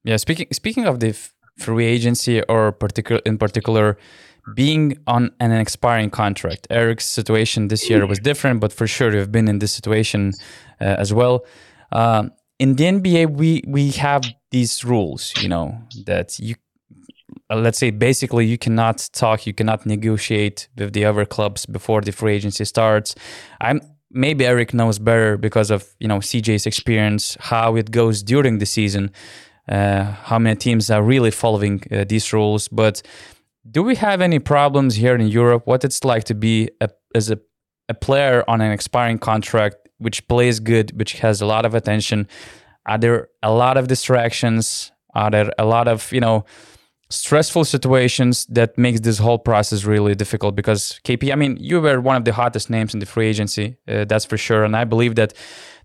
Yeah, 0.05 0.17
speaking 0.17 0.49
speaking 0.53 0.87
of 0.87 0.99
the 0.99 1.11
f- 1.11 1.33
free 1.59 1.87
agency 1.87 2.43
or 2.43 2.73
particular 2.73 3.21
in 3.25 3.39
particular 3.39 3.99
being 4.55 4.99
on 5.07 5.31
an 5.39 5.53
expiring 5.53 6.11
contract. 6.11 6.67
Errick's 6.71 7.05
situation 7.05 7.69
this 7.69 7.89
year 7.89 8.05
was 8.07 8.19
different, 8.19 8.61
but 8.61 8.73
for 8.73 8.89
sure 8.89 9.15
you've 9.15 9.31
been 9.31 9.49
in 9.49 9.61
this 9.61 9.73
situation 9.73 10.33
uh, 10.81 10.97
as 10.99 11.15
well. 11.15 11.45
Um, 11.93 12.33
in 12.59 12.77
the 12.77 12.85
NBA, 12.85 13.37
we 13.37 13.63
we 13.67 13.91
have 13.93 14.23
these 14.51 14.85
rules, 14.85 15.33
you 15.41 15.49
know, 15.49 15.79
that 16.07 16.39
you 16.39 16.55
uh, 17.51 17.57
let's 17.57 17.79
say 17.79 17.91
basically 17.91 18.47
you 18.47 18.59
cannot 18.59 19.09
talk, 19.13 19.47
you 19.47 19.55
cannot 19.55 19.87
negotiate 19.87 20.69
with 20.77 20.93
the 20.93 21.05
other 21.05 21.25
clubs 21.25 21.67
before 21.67 22.01
the 22.01 22.13
free 22.13 22.35
agency 22.35 22.65
starts. 22.65 23.15
I'm 23.61 23.81
maybe 24.11 24.45
Errick 24.45 24.75
knows 24.75 24.99
better 24.99 25.37
because 25.37 25.71
of 25.71 25.95
you 25.99 26.09
know 26.09 26.19
CJ's 26.19 26.67
experience 26.67 27.37
how 27.41 27.77
it 27.77 27.91
goes 27.91 28.23
during 28.23 28.59
the 28.59 28.67
season, 28.67 29.11
uh, 29.69 30.05
how 30.05 30.39
many 30.39 30.57
teams 30.57 30.91
are 30.91 31.03
really 31.03 31.31
following 31.31 31.83
uh, 31.91 32.05
these 32.05 32.33
rules, 32.33 32.69
but 32.69 33.03
do 33.71 33.83
we 33.83 33.95
have 33.95 34.21
any 34.21 34.39
problems 34.39 34.97
here 34.97 35.15
in 35.15 35.29
Europe? 35.29 35.67
What 35.67 35.85
it's 35.85 36.05
like 36.05 36.25
to 36.25 36.35
be 36.35 36.69
a, 36.81 36.91
as 37.15 37.31
a, 37.31 37.39
a 37.89 37.95
player 37.95 38.45
on 38.49 38.61
an 38.61 38.73
expiring 38.73 39.19
contract 39.19 39.82
which 40.03 40.27
plays 40.29 40.61
good, 40.61 40.99
which 40.99 41.15
has 41.21 41.41
a 41.41 41.47
lot 41.47 41.65
of 41.65 41.75
attention? 41.75 42.29
Are 42.87 42.99
there 42.99 43.29
a 43.43 43.53
lot 43.53 43.77
of 43.77 43.89
distractions? 43.89 44.93
Are 45.15 45.31
there 45.31 45.53
a 45.59 45.65
lot 45.65 45.89
of 45.89 46.11
you 46.13 46.21
know 46.21 46.45
stressful 47.11 47.65
situations 47.65 48.47
that 48.47 48.77
makes 48.79 49.01
this 49.01 49.19
whole 49.19 49.39
process 49.39 49.85
really 49.85 50.15
difficult? 50.15 50.57
Because 50.57 51.01
KP, 51.05 51.33
I 51.33 51.37
mean, 51.37 51.57
you 51.61 51.81
were 51.81 52.01
one 52.01 52.17
of 52.17 52.25
the 52.25 52.33
hottest 52.33 52.71
names 52.71 52.95
in 52.95 53.01
the 53.01 53.07
free 53.07 53.29
agency, 53.29 53.77
uh, 53.89 54.05
that's 54.05 54.25
for 54.25 54.37
sure, 54.37 54.65
and 54.65 54.77
I 54.77 54.85
believe 54.85 55.15
that 55.17 55.35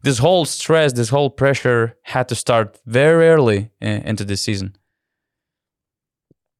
this 0.04 0.20
whole 0.20 0.46
stress, 0.46 0.94
this 0.94 1.10
whole 1.10 1.30
pressure 1.30 1.98
had 2.04 2.28
to 2.30 2.36
start 2.36 2.80
very 2.86 3.28
early 3.28 3.72
in, 3.82 4.02
into 4.04 4.24
the 4.24 4.38
season. 4.38 4.76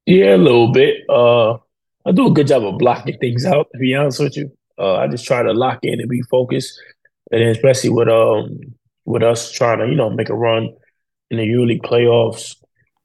Yeah, 0.06 0.36
a 0.36 0.38
little 0.38 0.72
bit. 0.72 0.96
Uh, 1.10 1.58
I 2.06 2.14
do 2.14 2.28
a 2.28 2.32
good 2.32 2.48
job 2.48 2.64
of 2.64 2.78
blocking 2.78 3.18
things 3.18 3.46
out. 3.46 3.68
To 3.74 3.78
be 3.78 3.94
honest 3.94 4.22
with 4.22 4.38
you, 4.38 4.50
uh, 4.80 4.96
I 4.96 5.08
just 5.08 5.26
try 5.26 5.44
to 5.44 5.54
lock 5.54 5.80
in 5.84 6.00
and 6.00 6.10
be 6.10 6.22
focused, 6.32 6.80
and 7.31 7.43
especially 7.43 7.89
with 7.89 8.07
um 8.07 8.60
with 9.05 9.24
us 9.24 9.51
trying 9.51 9.79
to 9.79 9.88
you 9.88 9.96
know 9.96 10.10
make 10.10 10.29
a 10.29 10.36
run 10.36 10.69
in 11.29 11.38
the 11.38 11.43
EuroLeague 11.43 11.81
playoffs, 11.81 12.55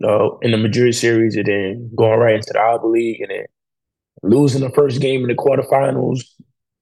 uh, 0.05 0.37
in 0.39 0.53
the 0.53 0.57
Madrid 0.57 0.95
series, 0.95 1.37
and 1.37 1.47
then 1.47 1.91
going 1.97 2.19
right 2.19 2.37
into 2.37 2.53
the 2.53 2.61
ABA 2.61 2.87
League, 2.87 3.21
and 3.21 3.31
then 3.31 3.45
losing 4.23 4.61
the 4.61 4.71
first 4.71 5.01
game 5.01 5.23
in 5.23 5.29
the 5.29 5.35
quarterfinals. 5.35 6.25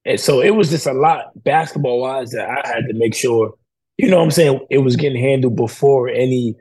And 0.05 0.19
so 0.19 0.41
it 0.41 0.51
was 0.51 0.69
just 0.69 0.87
a 0.87 0.93
lot 0.93 1.25
basketball 1.43 2.01
wise 2.01 2.31
that 2.31 2.49
I 2.49 2.67
had 2.67 2.87
to 2.87 2.93
make 2.93 3.13
sure, 3.13 3.53
you 3.97 4.09
know 4.09 4.17
what 4.17 4.23
I'm 4.23 4.31
saying, 4.31 4.65
it 4.69 4.79
was 4.79 4.95
getting 4.95 5.21
handled 5.21 5.55
before 5.55 6.09
any 6.09 6.55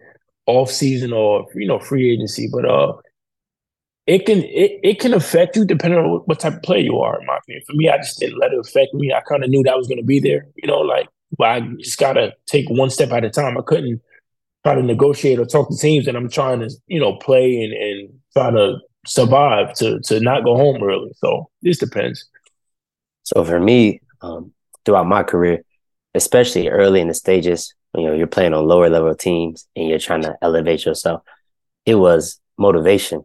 off 0.47 0.71
season 0.71 1.13
or 1.13 1.47
you 1.55 1.67
know 1.67 1.79
free 1.79 2.13
agency. 2.13 2.49
But 2.53 2.65
uh 2.65 2.93
it 4.11 4.27
can 4.27 4.43
it, 4.43 4.81
it 4.83 4.99
can 4.99 5.15
affect 5.15 5.55
you 5.55 5.65
depending 5.65 6.01
on 6.01 6.23
what 6.25 6.41
type 6.41 6.55
of 6.55 6.63
player 6.63 6.81
you 6.81 6.99
are. 6.99 7.21
In 7.21 7.27
my 7.27 7.37
opinion, 7.37 7.63
for 7.65 7.75
me, 7.75 7.89
I 7.89 7.97
just 7.99 8.19
didn't 8.19 8.39
let 8.39 8.53
it 8.53 8.59
affect 8.59 8.93
me. 8.93 9.13
I 9.13 9.21
kind 9.21 9.45
of 9.45 9.51
knew 9.51 9.63
that 9.63 9.77
was 9.77 9.87
going 9.87 9.99
to 9.99 10.05
be 10.05 10.19
there, 10.19 10.49
you 10.57 10.67
know, 10.67 10.81
like, 10.81 11.07
but 11.39 11.49
I 11.49 11.61
just 11.79 11.97
gotta 11.97 12.35
take 12.47 12.69
one 12.69 12.91
step 12.91 13.13
at 13.13 13.25
a 13.25 13.31
time. 13.31 13.57
I 13.57 13.63
couldn't 13.63 14.03
try 14.65 14.75
to 14.75 14.83
negotiate 14.83 15.39
or 15.39 15.47
talk 15.47 15.71
to 15.71 15.77
teams 15.77 16.07
that 16.07 16.17
I'm 16.17 16.29
trying 16.29 16.59
to, 16.59 16.71
you 16.89 16.99
know, 16.99 17.17
play 17.19 17.63
and 17.63 17.73
and 17.73 18.21
try 18.33 18.51
to 18.51 18.79
survive 19.07 19.75
to 19.75 20.01
to 20.01 20.19
not 20.19 20.43
go 20.43 20.57
home 20.57 20.83
early. 20.83 21.13
So 21.19 21.49
this 21.63 21.79
depends. 21.79 22.29
So 23.23 23.45
for 23.45 23.61
me, 23.61 24.01
um, 24.23 24.53
throughout 24.85 25.07
my 25.07 25.23
career, 25.23 25.63
especially 26.17 26.69
early 26.69 27.01
in 27.01 27.07
the 27.07 27.15
stages, 27.15 27.75
you 27.95 28.07
know, 28.07 28.15
you're 28.15 28.27
playing 28.27 28.55
on 28.55 28.67
lower 28.67 28.91
level 28.91 29.15
teams 29.15 29.69
and 29.77 29.89
you're 29.89 30.01
trying 30.01 30.23
to 30.23 30.37
elevate 30.43 30.85
yourself. 30.85 31.23
It 31.87 31.95
was 31.95 32.41
motivation 32.59 33.25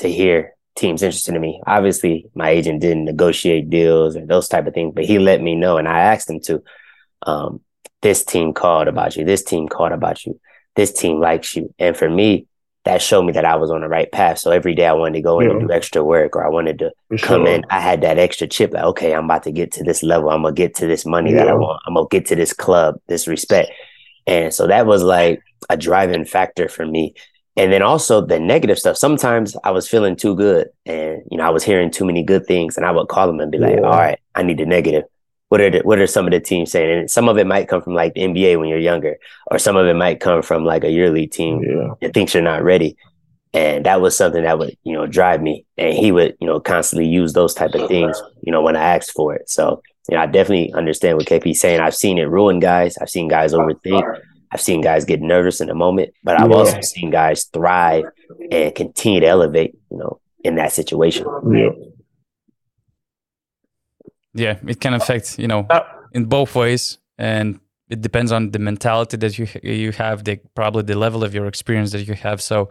to 0.00 0.10
hear 0.10 0.54
teams 0.76 1.02
interested 1.02 1.34
in 1.34 1.40
me. 1.40 1.62
Obviously, 1.66 2.26
my 2.34 2.50
agent 2.50 2.80
didn't 2.80 3.06
negotiate 3.06 3.70
deals 3.70 4.16
or 4.16 4.26
those 4.26 4.48
type 4.48 4.66
of 4.66 4.74
things, 4.74 4.92
but 4.94 5.04
he 5.04 5.18
let 5.18 5.40
me 5.40 5.54
know, 5.54 5.78
and 5.78 5.88
I 5.88 6.00
asked 6.00 6.28
him 6.28 6.40
to. 6.42 6.62
Um, 7.22 7.60
this 8.02 8.24
team 8.24 8.52
called 8.52 8.88
about 8.88 9.16
you. 9.16 9.24
This 9.24 9.42
team 9.42 9.68
called 9.68 9.92
about 9.92 10.24
you. 10.24 10.40
This 10.76 10.92
team 10.92 11.20
likes 11.20 11.54
you. 11.54 11.74
And 11.78 11.96
for 11.96 12.08
me, 12.08 12.46
that 12.84 13.02
showed 13.02 13.24
me 13.24 13.32
that 13.32 13.44
I 13.44 13.56
was 13.56 13.70
on 13.70 13.82
the 13.82 13.88
right 13.88 14.10
path. 14.10 14.38
So 14.38 14.50
every 14.50 14.74
day 14.74 14.86
I 14.86 14.94
wanted 14.94 15.18
to 15.18 15.22
go 15.22 15.38
in 15.40 15.48
yeah. 15.48 15.56
and 15.56 15.68
do 15.68 15.74
extra 15.74 16.02
work, 16.02 16.34
or 16.34 16.44
I 16.44 16.48
wanted 16.48 16.78
to 16.78 16.92
for 17.08 17.18
come 17.18 17.44
sure. 17.44 17.54
in. 17.54 17.64
I 17.68 17.80
had 17.80 18.00
that 18.00 18.18
extra 18.18 18.46
chip. 18.46 18.72
Like, 18.72 18.84
okay, 18.84 19.14
I'm 19.14 19.26
about 19.26 19.42
to 19.42 19.52
get 19.52 19.72
to 19.72 19.84
this 19.84 20.02
level. 20.02 20.30
I'm 20.30 20.42
gonna 20.42 20.54
get 20.54 20.76
to 20.76 20.86
this 20.86 21.04
money 21.04 21.32
yeah. 21.32 21.44
that 21.44 21.48
I 21.48 21.54
want. 21.54 21.82
I'm 21.86 21.94
gonna 21.94 22.06
get 22.10 22.26
to 22.26 22.36
this 22.36 22.54
club, 22.54 22.98
this 23.06 23.28
respect. 23.28 23.70
And 24.26 24.54
so 24.54 24.66
that 24.66 24.86
was 24.86 25.02
like 25.02 25.42
a 25.68 25.76
driving 25.76 26.24
factor 26.24 26.68
for 26.68 26.86
me 26.86 27.14
and 27.56 27.72
then 27.72 27.82
also 27.82 28.24
the 28.24 28.38
negative 28.38 28.78
stuff. 28.78 28.96
Sometimes 28.96 29.56
I 29.64 29.70
was 29.70 29.88
feeling 29.88 30.16
too 30.16 30.34
good 30.36 30.68
and, 30.86 31.22
you 31.30 31.38
know, 31.38 31.44
I 31.44 31.50
was 31.50 31.64
hearing 31.64 31.90
too 31.90 32.04
many 32.04 32.22
good 32.22 32.46
things 32.46 32.76
and 32.76 32.86
I 32.86 32.90
would 32.90 33.08
call 33.08 33.26
them 33.26 33.40
and 33.40 33.50
be 33.50 33.58
like, 33.58 33.76
yeah. 33.76 33.82
all 33.82 33.98
right, 33.98 34.18
I 34.34 34.42
need 34.42 34.58
the 34.58 34.66
negative. 34.66 35.04
What 35.48 35.60
are 35.60 35.70
the, 35.70 35.80
what 35.80 35.98
are 35.98 36.06
some 36.06 36.26
of 36.26 36.30
the 36.30 36.40
teams 36.40 36.70
saying? 36.70 37.00
And 37.00 37.10
some 37.10 37.28
of 37.28 37.36
it 37.36 37.46
might 37.46 37.68
come 37.68 37.82
from 37.82 37.94
like 37.94 38.14
the 38.14 38.20
NBA 38.20 38.58
when 38.58 38.68
you're 38.68 38.78
younger, 38.78 39.16
or 39.50 39.58
some 39.58 39.76
of 39.76 39.86
it 39.86 39.94
might 39.94 40.20
come 40.20 40.42
from 40.42 40.64
like 40.64 40.84
a 40.84 40.88
EuroLeague 40.88 41.32
team 41.32 41.60
yeah. 41.62 41.94
that 42.00 42.14
thinks 42.14 42.34
you're 42.34 42.42
not 42.42 42.62
ready. 42.62 42.96
And 43.52 43.84
that 43.84 44.00
was 44.00 44.16
something 44.16 44.44
that 44.44 44.60
would, 44.60 44.76
you 44.84 44.92
know, 44.92 45.08
drive 45.08 45.42
me. 45.42 45.66
And 45.76 45.92
he 45.92 46.12
would, 46.12 46.36
you 46.40 46.46
know, 46.46 46.60
constantly 46.60 47.08
use 47.08 47.32
those 47.32 47.52
type 47.52 47.74
of 47.74 47.88
things, 47.88 48.22
you 48.42 48.52
know, 48.52 48.62
when 48.62 48.76
I 48.76 48.94
asked 48.94 49.10
for 49.10 49.34
it. 49.34 49.50
So, 49.50 49.82
you 50.08 50.16
know, 50.16 50.22
I 50.22 50.26
definitely 50.26 50.72
understand 50.72 51.18
what 51.18 51.26
KP's 51.26 51.60
saying. 51.60 51.80
I've 51.80 51.96
seen 51.96 52.18
it 52.18 52.28
ruin 52.28 52.60
guys. 52.60 52.96
I've 52.98 53.10
seen 53.10 53.26
guys 53.26 53.52
overthink. 53.52 54.20
I've 54.52 54.60
seen 54.60 54.80
guys 54.80 55.04
get 55.04 55.20
nervous 55.20 55.60
in 55.60 55.70
a 55.70 55.74
moment, 55.74 56.12
but 56.24 56.40
I've 56.40 56.50
yeah. 56.50 56.56
also 56.56 56.80
seen 56.80 57.10
guys 57.10 57.44
thrive 57.44 58.04
and 58.50 58.74
continue 58.74 59.20
to 59.20 59.26
elevate, 59.26 59.76
you 59.90 59.98
know, 59.98 60.20
in 60.42 60.56
that 60.56 60.72
situation. 60.72 61.26
Yeah. 61.52 61.70
Yeah, 64.32 64.58
it 64.66 64.80
can 64.80 64.94
affect, 64.94 65.38
you 65.38 65.48
know, 65.48 65.66
uh, 65.70 65.84
in 66.12 66.24
both 66.26 66.54
ways. 66.54 66.98
And 67.18 67.60
it 67.88 68.00
depends 68.00 68.30
on 68.30 68.52
the 68.52 68.58
mentality 68.60 69.16
that 69.16 69.38
you 69.38 69.48
you 69.62 69.92
have, 69.92 70.24
the 70.24 70.40
probably 70.54 70.82
the 70.82 70.96
level 70.96 71.24
of 71.24 71.34
your 71.34 71.46
experience 71.46 71.90
that 71.92 72.06
you 72.06 72.14
have. 72.14 72.40
So 72.40 72.70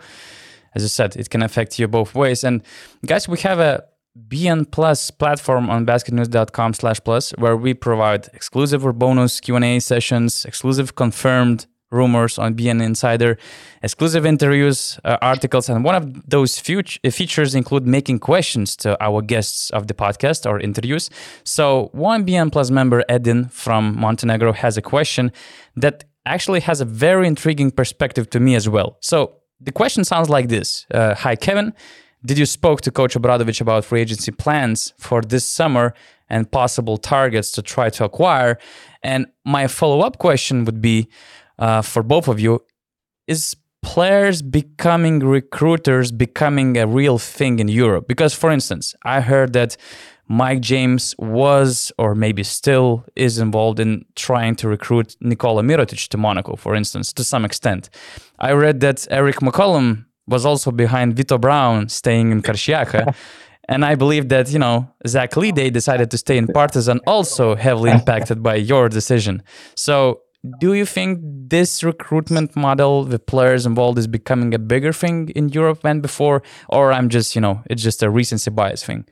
as 0.75 0.83
I 0.83 0.87
said, 0.87 1.15
it 1.15 1.29
can 1.29 1.43
affect 1.43 1.77
you 1.79 1.87
both 1.87 2.15
ways. 2.15 2.43
And 2.43 2.63
guys, 3.05 3.27
we 3.27 3.39
have 3.39 3.59
a 3.59 3.83
BN 4.27 4.69
Plus 4.71 5.11
platform 5.11 5.69
on 5.69 5.85
basketnews.com 5.85 6.73
slash 6.73 6.99
plus, 7.03 7.31
where 7.37 7.55
we 7.55 7.73
provide 7.73 8.27
exclusive 8.33 8.85
or 8.85 8.93
bonus 8.93 9.39
Q&A 9.39 9.79
sessions, 9.79 10.45
exclusive 10.45 10.95
confirmed 10.95 11.67
rumors 11.91 12.37
on 12.37 12.53
BN 12.53 12.81
Insider, 12.83 13.37
exclusive 13.81 14.25
interviews, 14.25 14.99
uh, 15.03 15.17
articles, 15.21 15.69
and 15.69 15.83
one 15.83 15.95
of 15.95 16.29
those 16.29 16.59
future 16.59 16.99
uh, 17.03 17.09
features 17.09 17.55
include 17.55 17.87
making 17.87 18.19
questions 18.19 18.75
to 18.77 19.01
our 19.03 19.21
guests 19.21 19.69
of 19.71 19.87
the 19.87 19.93
podcast 19.93 20.49
or 20.49 20.59
interviews. 20.59 21.09
So 21.43 21.89
one 21.93 22.25
BN 22.25 22.51
Plus 22.51 22.69
member, 22.69 23.03
Edin 23.09 23.49
from 23.49 23.99
Montenegro, 23.99 24.53
has 24.53 24.77
a 24.77 24.81
question 24.81 25.31
that 25.75 26.03
actually 26.25 26.59
has 26.61 26.81
a 26.81 26.85
very 26.85 27.27
intriguing 27.27 27.71
perspective 27.71 28.29
to 28.31 28.39
me 28.39 28.55
as 28.55 28.69
well. 28.69 28.97
So 29.01 29.33
the 29.59 29.71
question 29.71 30.03
sounds 30.03 30.29
like 30.29 30.49
this: 30.49 30.85
uh, 30.93 31.15
Hi, 31.15 31.35
Kevin. 31.35 31.73
Did 32.25 32.37
you 32.37 32.45
spoke 32.45 32.81
to 32.81 32.91
Coach 32.91 33.15
Obradovic 33.15 33.61
about 33.61 33.85
free 33.85 34.01
agency 34.01 34.31
plans 34.31 34.93
for 34.97 35.21
this 35.21 35.45
summer 35.45 35.93
and 36.29 36.51
possible 36.51 36.97
targets 36.97 37.49
to 37.51 37.61
try 37.61 37.89
to 37.91 38.03
acquire? 38.03 38.57
And 39.01 39.27
my 39.45 39.67
follow-up 39.67 40.17
question 40.17 40.65
would 40.65 40.81
be, 40.81 41.07
uh, 41.57 41.81
for 41.81 42.03
both 42.03 42.27
of 42.27 42.37
you, 42.39 42.59
is 43.27 43.55
players 43.81 44.41
becoming 44.41 45.19
recruiters 45.19 46.11
becoming 46.11 46.77
a 46.77 46.85
real 46.85 47.17
thing 47.17 47.59
in 47.59 47.69
Europe? 47.69 48.05
Because, 48.09 48.33
for 48.33 48.51
instance, 48.51 48.93
I 49.03 49.21
heard 49.21 49.53
that 49.53 49.77
Mike 50.27 50.59
James 50.59 51.15
was, 51.17 51.91
or 51.97 52.15
maybe 52.15 52.43
still 52.43 53.05
is 53.15 53.39
involved 53.39 53.79
in 53.79 54.03
trying 54.15 54.55
to 54.57 54.67
recruit 54.67 55.15
Nikola 55.21 55.63
Mirotic 55.63 56.09
to 56.09 56.17
Monaco, 56.17 56.57
for 56.57 56.75
instance, 56.75 57.13
to 57.13 57.23
some 57.23 57.45
extent. 57.45 57.89
I 58.37 58.51
read 58.51 58.81
that 58.81 58.97
Errick 59.09 59.39
McCollum 59.41 60.05
was 60.29 60.45
also 60.45 60.71
behind 60.71 61.15
Vitto 61.15 61.37
Brown 61.37 61.89
staying 61.89 62.31
in 62.31 62.41
Karşıyaka. 62.41 63.13
and 63.69 63.85
I 63.85 63.95
believe 63.95 64.29
that, 64.29 64.51
you 64.51 64.59
know, 64.59 64.87
Zach 65.07 65.31
LeDay 65.31 65.71
decided 65.71 66.11
to 66.11 66.17
stay 66.17 66.37
in 66.37 66.47
Partizan 66.47 66.99
also 67.05 67.55
heavily 67.55 67.91
impacted 67.91 68.41
by 68.41 68.55
your 68.55 68.89
decision. 68.89 69.43
So 69.75 70.21
do 70.59 70.73
you 70.73 70.85
think 70.85 71.19
this 71.21 71.83
recruitment 71.83 72.55
model 72.55 73.05
with 73.05 73.25
players 73.25 73.65
involved 73.65 73.97
is 73.99 74.07
becoming 74.07 74.53
a 74.53 74.59
bigger 74.59 74.93
thing 74.93 75.29
in 75.29 75.49
Europe 75.49 75.81
than 75.81 75.99
before? 75.99 76.41
Or 76.69 76.93
I'm 76.93 77.09
just, 77.09 77.35
you 77.35 77.41
know, 77.41 77.61
it's 77.69 77.83
just 77.83 78.01
a 78.01 78.09
recency 78.09 78.49
bias 78.49 78.83
thing? 78.83 79.05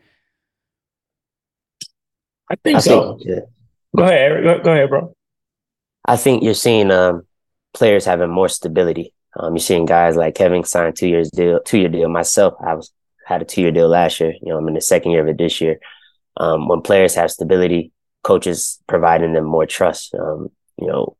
I 2.50 2.56
think 2.64 2.78
I 2.78 2.80
so. 2.80 3.18
Think, 3.18 3.22
yeah. 3.26 3.40
Go 3.96 4.04
ahead, 4.04 4.32
Errick. 4.32 4.44
Go, 4.44 4.64
go, 4.64 4.72
ahead, 4.72 4.90
bro. 4.90 5.14
I 6.06 6.16
think 6.16 6.44
you're 6.44 6.54
seeing 6.54 6.92
um, 6.92 7.24
players 7.74 8.06
having 8.06 8.30
more 8.30 8.48
stability. 8.48 9.14
Um, 9.38 9.54
you're 9.54 9.60
seeing 9.60 9.86
guys 9.86 10.16
like 10.16 10.36
Kevin 10.36 10.64
signed 10.64 10.96
two 10.96 11.08
years 11.08 11.30
deal, 11.30 11.60
two 11.64 11.80
year 11.80 11.90
deal. 11.90 12.10
Myself, 12.10 12.56
I 12.66 12.74
was 12.74 12.92
had 13.26 13.42
a 13.42 13.46
two 13.46 13.62
year 13.62 13.72
deal 13.72 13.88
last 13.90 14.20
year. 14.20 14.34
You 14.42 14.50
know, 14.50 14.58
I'm 14.58 14.68
in 14.68 14.74
the 14.74 14.82
second 14.82 15.12
year 15.12 15.22
of 15.22 15.28
it 15.28 15.38
this 15.38 15.62
year. 15.62 15.80
Um, 16.38 16.68
when 16.68 16.82
players 16.82 17.16
have 17.16 17.32
stability, 17.32 17.92
coaches 18.24 18.80
providing 18.88 19.34
them 19.34 19.46
more 19.46 19.66
trust. 19.66 20.14
Um, 20.16 20.50
you 20.80 20.88
know, 20.88 21.18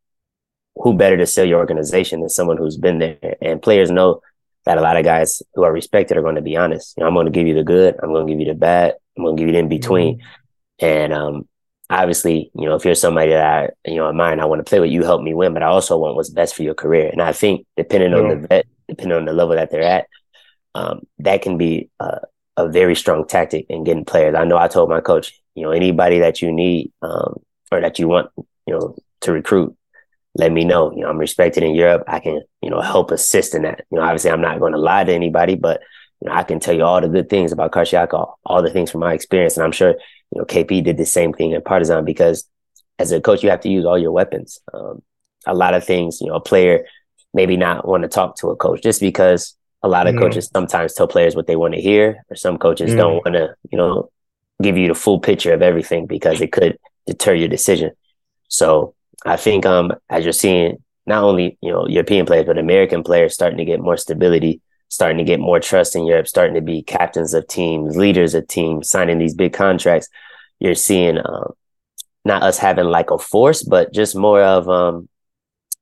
who 0.76 0.96
better 0.96 1.18
to 1.18 1.26
sell 1.26 1.46
your 1.46 1.60
organization 1.60 2.20
than 2.20 2.30
someone 2.30 2.58
who's 2.58 2.78
been 2.78 3.00
there? 3.00 3.36
And 3.42 3.62
players 3.62 3.92
know 3.92 4.22
that 4.66 4.78
a 4.78 4.82
lot 4.82 4.98
of 4.98 5.04
guys 5.04 5.42
who 5.54 5.64
are 5.64 5.72
respected 5.72 6.18
are 6.18 6.22
going 6.22 6.36
to 6.36 6.42
be 6.42 6.58
honest. 6.58 6.96
You 6.98 7.02
know, 7.02 7.08
I'm 7.08 7.14
going 7.14 7.26
to 7.26 7.32
give 7.32 7.48
you 7.48 7.54
the 7.54 7.64
good. 7.64 7.96
I'm 8.02 8.12
going 8.12 8.28
to 8.28 8.32
give 8.32 8.40
you 8.40 8.48
the 8.48 8.60
bad. 8.60 8.96
I'm 9.18 9.24
going 9.24 9.36
to 9.36 9.42
give 9.42 9.48
you 9.48 9.54
the 9.54 9.60
in 9.60 9.70
between. 9.70 10.20
Mm-hmm. 10.20 10.86
And 10.86 11.14
um, 11.14 11.48
obviously, 11.90 12.52
you 12.54 12.66
know, 12.66 12.76
if 12.76 12.86
you're 12.86 12.96
somebody 12.96 13.32
that 13.32 13.46
I, 13.46 13.90
you 13.90 13.96
know, 13.96 14.10
in 14.10 14.16
mind, 14.16 14.42
I 14.42 14.46
want 14.46 14.60
to 14.60 14.70
play 14.70 14.80
with 14.80 14.92
you, 14.92 15.04
help 15.04 15.22
me 15.22 15.34
win, 15.34 15.54
but 15.54 15.64
I 15.64 15.68
also 15.68 15.98
want 15.98 16.16
what's 16.16 16.30
best 16.30 16.56
for 16.56 16.64
your 16.64 16.74
career. 16.74 17.10
And 17.10 17.22
I 17.22 17.32
think 17.32 17.66
depending 17.76 18.12
yeah. 18.12 18.18
on 18.18 18.30
the 18.30 18.48
vet, 18.48 18.68
depending 18.88 19.18
on 19.18 19.26
the 19.26 19.34
level 19.34 19.56
that 19.56 19.72
they're 19.72 19.82
at, 19.82 20.08
um, 20.76 21.02
that 21.20 21.42
can 21.42 21.58
be 21.58 21.90
a, 22.00 22.20
a, 22.58 22.70
very 22.70 22.96
strong 22.96 23.26
tactic 23.26 23.66
in 23.70 23.84
getting 23.84 24.06
players. 24.06 24.36
I 24.36 24.44
know 24.44 24.58
I 24.58 24.68
told 24.68 24.90
my 24.90 25.02
coach, 25.02 25.34
you 25.56 25.64
know, 25.64 25.72
anybody 25.72 26.20
that 26.20 26.42
you 26.42 26.52
need 26.52 26.92
um, 27.02 27.40
or 27.72 27.82
that 27.82 28.00
you 28.00 28.08
want, 28.08 28.30
you 28.38 28.46
know, 28.74 28.96
to 29.22 29.32
recruit, 29.32 29.76
let 30.36 30.52
me 30.52 30.66
know. 30.66 30.92
You 30.92 31.02
know, 31.02 31.10
I'm 31.10 31.18
respected 31.18 31.64
in 31.64 31.74
Europe. 31.74 32.04
I 32.08 32.20
can, 32.20 32.42
you 32.62 32.70
know, 32.70 32.82
help 32.82 33.12
assist 33.12 33.56
in 33.56 33.64
that. 33.64 33.86
You 33.92 33.98
know, 33.98 34.04
obviously 34.04 34.30
I'm 34.30 34.42
not 34.42 34.60
going 34.60 34.74
to 34.74 34.80
lie 34.80 35.04
to 35.04 35.14
anybody, 35.14 35.56
but 35.56 35.82
you 36.22 36.30
know, 36.30 36.36
I 36.36 36.44
can 36.44 36.60
tell 36.60 36.76
you 36.76 36.84
all 36.84 37.02
the 37.02 37.10
good 37.10 37.30
things 37.30 37.52
about 37.52 37.72
Karşıyaka, 37.72 38.36
all 38.46 38.62
the 38.62 38.70
things 38.70 38.92
from 38.92 39.02
my 39.02 39.14
experience. 39.14 39.58
And 39.58 39.64
I'm 39.64 39.72
sure, 39.72 39.96
you 40.32 40.40
know, 40.40 40.46
KP 40.46 40.84
did 40.84 40.98
the 40.98 41.06
same 41.06 41.34
thing 41.34 41.52
in 41.52 41.62
Partizan 41.62 42.06
because 42.06 42.48
as 43.00 43.12
a 43.12 43.22
coach, 43.22 43.44
you 43.44 43.50
have 43.50 43.62
to 43.62 43.70
use 43.70 43.86
all 43.86 43.98
your 43.98 44.12
weapons. 44.12 44.60
Um, 44.74 45.02
a 45.46 45.54
lot 45.54 45.74
of 45.74 45.86
things, 45.86 46.20
you 46.22 46.28
know, 46.28 46.36
a 46.36 46.42
player 46.42 46.86
maybe 47.34 47.58
not 47.58 47.88
want 47.88 48.04
to 48.04 48.10
talk 48.10 48.36
to 48.38 48.50
a 48.50 48.56
coach 48.56 48.82
just 48.82 49.00
because 49.00 49.56
a 49.84 49.88
lot 49.88 50.08
of 50.08 50.16
mm. 50.16 50.20
coaches 50.20 50.50
sometimes 50.52 50.94
tell 50.94 51.08
players 51.08 51.36
what 51.36 51.48
they 51.48 51.56
want 51.56 51.74
to 51.76 51.82
hear, 51.82 52.24
or 52.30 52.36
some 52.36 52.58
coaches 52.58 52.92
mm. 52.92 52.98
don't 52.98 53.24
want 53.26 53.36
to, 53.36 53.56
you 53.72 53.78
know, 53.78 54.10
give 54.62 54.78
you 54.78 54.88
the 54.88 54.96
full 54.96 55.20
picture 55.20 55.54
of 55.54 55.62
everything 55.62 56.08
because 56.08 56.42
it 56.42 56.52
could 56.52 56.78
deter 57.06 57.34
your 57.34 57.48
decision. 57.48 57.92
So 58.48 58.96
I 59.26 59.38
think 59.38 59.66
um 59.66 59.94
as 60.10 60.24
you're 60.24 60.34
seeing 60.34 60.84
not 61.06 61.24
only, 61.24 61.58
you 61.62 61.72
know, 61.72 61.88
European 61.88 62.26
players, 62.26 62.46
but 62.46 62.58
American 62.58 63.04
players 63.04 63.34
starting 63.34 63.58
to 63.58 63.66
get 63.66 63.80
more 63.80 63.98
stability, 63.98 64.62
starting 64.90 65.18
to 65.18 65.24
get 65.24 65.40
more 65.40 65.60
trust 65.60 65.96
in 65.96 66.06
Europe, 66.06 66.28
starting 66.28 66.56
to 66.56 66.62
be 66.62 66.82
captains 66.82 67.34
of 67.34 67.48
teams, 67.48 67.98
leaders 67.98 68.34
of 68.34 68.48
teams, 68.48 68.90
signing 68.90 69.20
these 69.20 69.36
big 69.36 69.54
contracts, 69.54 70.08
you're 70.60 70.76
seeing 70.76 71.18
um 71.18 71.54
not 72.26 72.44
us 72.44 72.58
having 72.58 72.86
like 72.86 73.12
a 73.12 73.18
force, 73.18 73.64
but 73.64 73.94
just 73.94 74.16
more 74.16 74.42
of 74.42 74.68
um 74.70 75.08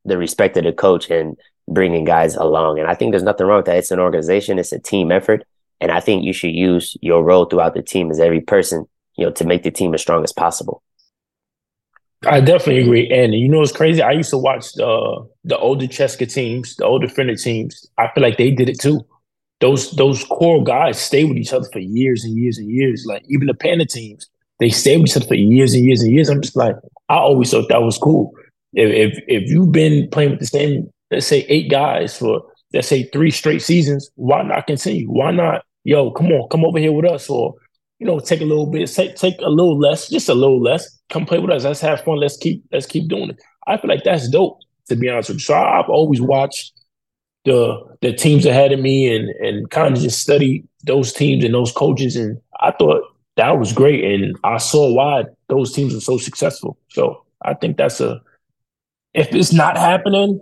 the 0.05 0.17
respect 0.17 0.57
of 0.57 0.63
the 0.63 0.73
coach 0.73 1.09
and 1.09 1.37
bringing 1.67 2.05
guys 2.05 2.35
along. 2.35 2.79
And 2.79 2.87
I 2.87 2.93
think 2.93 3.11
there's 3.11 3.23
nothing 3.23 3.47
wrong 3.47 3.57
with 3.57 3.65
that. 3.65 3.77
It's 3.77 3.91
an 3.91 3.99
organization, 3.99 4.59
it's 4.59 4.71
a 4.71 4.79
team 4.79 5.11
effort. 5.11 5.43
And 5.81 5.91
I 5.91 5.99
think 5.99 6.23
you 6.23 6.33
should 6.33 6.51
use 6.51 6.95
your 7.01 7.23
role 7.23 7.45
throughout 7.45 7.73
the 7.73 7.81
team 7.81 8.09
as 8.09 8.19
every 8.19 8.41
person, 8.41 8.85
you 9.17 9.25
know, 9.25 9.31
to 9.33 9.45
make 9.45 9.63
the 9.63 9.71
team 9.71 9.93
as 9.93 10.01
strong 10.01 10.23
as 10.23 10.31
possible. 10.31 10.81
I 12.27 12.39
definitely 12.41 12.81
agree. 12.81 13.09
And 13.11 13.33
you 13.33 13.47
know, 13.47 13.61
it's 13.61 13.71
crazy. 13.71 14.01
I 14.01 14.11
used 14.11 14.31
to 14.31 14.37
watch 14.37 14.73
the 14.73 15.27
the 15.43 15.57
older 15.57 15.85
CSKA 15.85 16.31
teams, 16.31 16.75
the 16.75 16.85
older 16.85 17.07
Finnish 17.07 17.43
teams. 17.43 17.85
I 17.97 18.09
feel 18.13 18.23
like 18.23 18.37
they 18.37 18.51
did 18.51 18.69
it 18.69 18.79
too. 18.79 19.05
Those 19.59 19.91
those 19.91 20.23
core 20.25 20.63
guys 20.63 20.99
stay 20.99 21.23
with 21.23 21.37
each 21.37 21.53
other 21.53 21.67
for 21.71 21.79
years 21.79 22.23
and 22.23 22.35
years 22.37 22.57
and 22.57 22.69
years. 22.69 23.05
Like 23.07 23.23
even 23.29 23.47
the 23.47 23.53
Panda 23.53 23.85
teams, 23.85 24.27
they 24.59 24.69
stay 24.69 24.97
with 24.97 25.09
each 25.09 25.17
other 25.17 25.27
for 25.27 25.35
years 25.35 25.73
and 25.73 25.85
years 25.85 26.01
and 26.01 26.11
years. 26.11 26.29
I'm 26.29 26.41
just 26.41 26.55
like, 26.55 26.75
I 27.09 27.15
always 27.15 27.51
thought 27.51 27.69
that 27.69 27.83
was 27.83 27.97
cool. 27.97 28.31
If 28.73 29.13
if, 29.13 29.23
if 29.27 29.49
you've 29.49 29.71
been 29.71 30.09
playing 30.09 30.31
with 30.31 30.39
the 30.39 30.47
same, 30.47 30.89
let's 31.11 31.27
say 31.27 31.45
eight 31.47 31.69
guys 31.69 32.17
for 32.17 32.41
let's 32.73 32.87
say 32.87 33.03
three 33.03 33.31
straight 33.31 33.61
seasons, 33.61 34.09
why 34.15 34.41
not 34.41 34.67
continue? 34.67 35.07
Why 35.07 35.31
not? 35.31 35.63
Yo, 35.83 36.09
come 36.11 36.31
on, 36.31 36.49
come 36.49 36.65
over 36.65 36.79
here 36.79 36.91
with 36.91 37.05
us, 37.05 37.29
or 37.29 37.53
you 37.99 38.07
know, 38.07 38.19
take 38.19 38.41
a 38.41 38.45
little 38.45 38.65
bit, 38.65 38.91
take 38.91 39.15
take 39.15 39.37
a 39.39 39.49
little 39.49 39.77
less, 39.77 40.09
just 40.09 40.29
a 40.29 40.33
little 40.33 40.61
less. 40.61 40.94
Come 41.09 41.25
play 41.25 41.39
with 41.39 41.51
us. 41.51 41.63
Let's 41.63 41.81
have 41.81 42.03
fun. 42.03 42.19
Let's 42.19 42.37
keep 42.37 42.63
let's 42.71 42.85
keep 42.85 43.07
doing 43.07 43.29
it. 43.29 43.41
I 43.67 43.77
feel 43.77 43.89
like 43.89 44.03
that's 44.03 44.29
dope, 44.29 44.59
to 44.89 44.95
be 44.95 45.09
honest 45.09 45.29
with 45.29 45.37
you. 45.37 45.43
So 45.45 45.55
I've 45.55 45.89
always 45.89 46.21
watched 46.21 46.73
the 47.45 47.79
the 48.01 48.13
teams 48.13 48.45
ahead 48.45 48.71
of 48.71 48.79
me 48.79 49.15
and 49.15 49.29
and 49.45 49.69
kind 49.69 49.95
of 49.95 50.01
just 50.01 50.19
study 50.21 50.63
those 50.83 51.13
teams 51.13 51.43
and 51.43 51.53
those 51.53 51.71
coaches, 51.71 52.15
and 52.15 52.39
I 52.61 52.71
thought 52.71 53.03
that 53.37 53.59
was 53.59 53.73
great, 53.73 54.03
and 54.03 54.35
I 54.43 54.57
saw 54.57 54.93
why 54.93 55.25
those 55.47 55.71
teams 55.73 55.93
were 55.93 55.99
so 55.99 56.17
successful. 56.17 56.77
So 56.89 57.23
I 57.43 57.53
think 57.53 57.77
that's 57.77 58.01
a 58.01 58.21
if 59.13 59.33
it's 59.33 59.53
not 59.53 59.77
happening, 59.77 60.41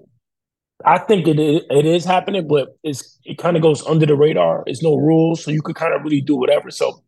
I 0.86 0.98
think 0.98 1.28
it 1.28 1.40
is, 1.40 1.62
it 1.70 1.86
is 1.86 2.06
happening, 2.06 2.48
but 2.48 2.78
it's 2.84 3.20
it 3.26 3.38
kind 3.38 3.56
of 3.56 3.64
goes 3.64 3.86
under 3.86 4.06
the 4.06 4.16
radar. 4.16 4.64
It's 4.68 4.84
no 4.84 4.96
rules, 4.96 5.44
so 5.44 5.52
you 5.52 5.62
could 5.62 5.76
kind 5.76 5.94
of 5.94 6.04
really 6.04 6.22
do 6.22 6.36
whatever. 6.36 6.72
So 6.72 7.04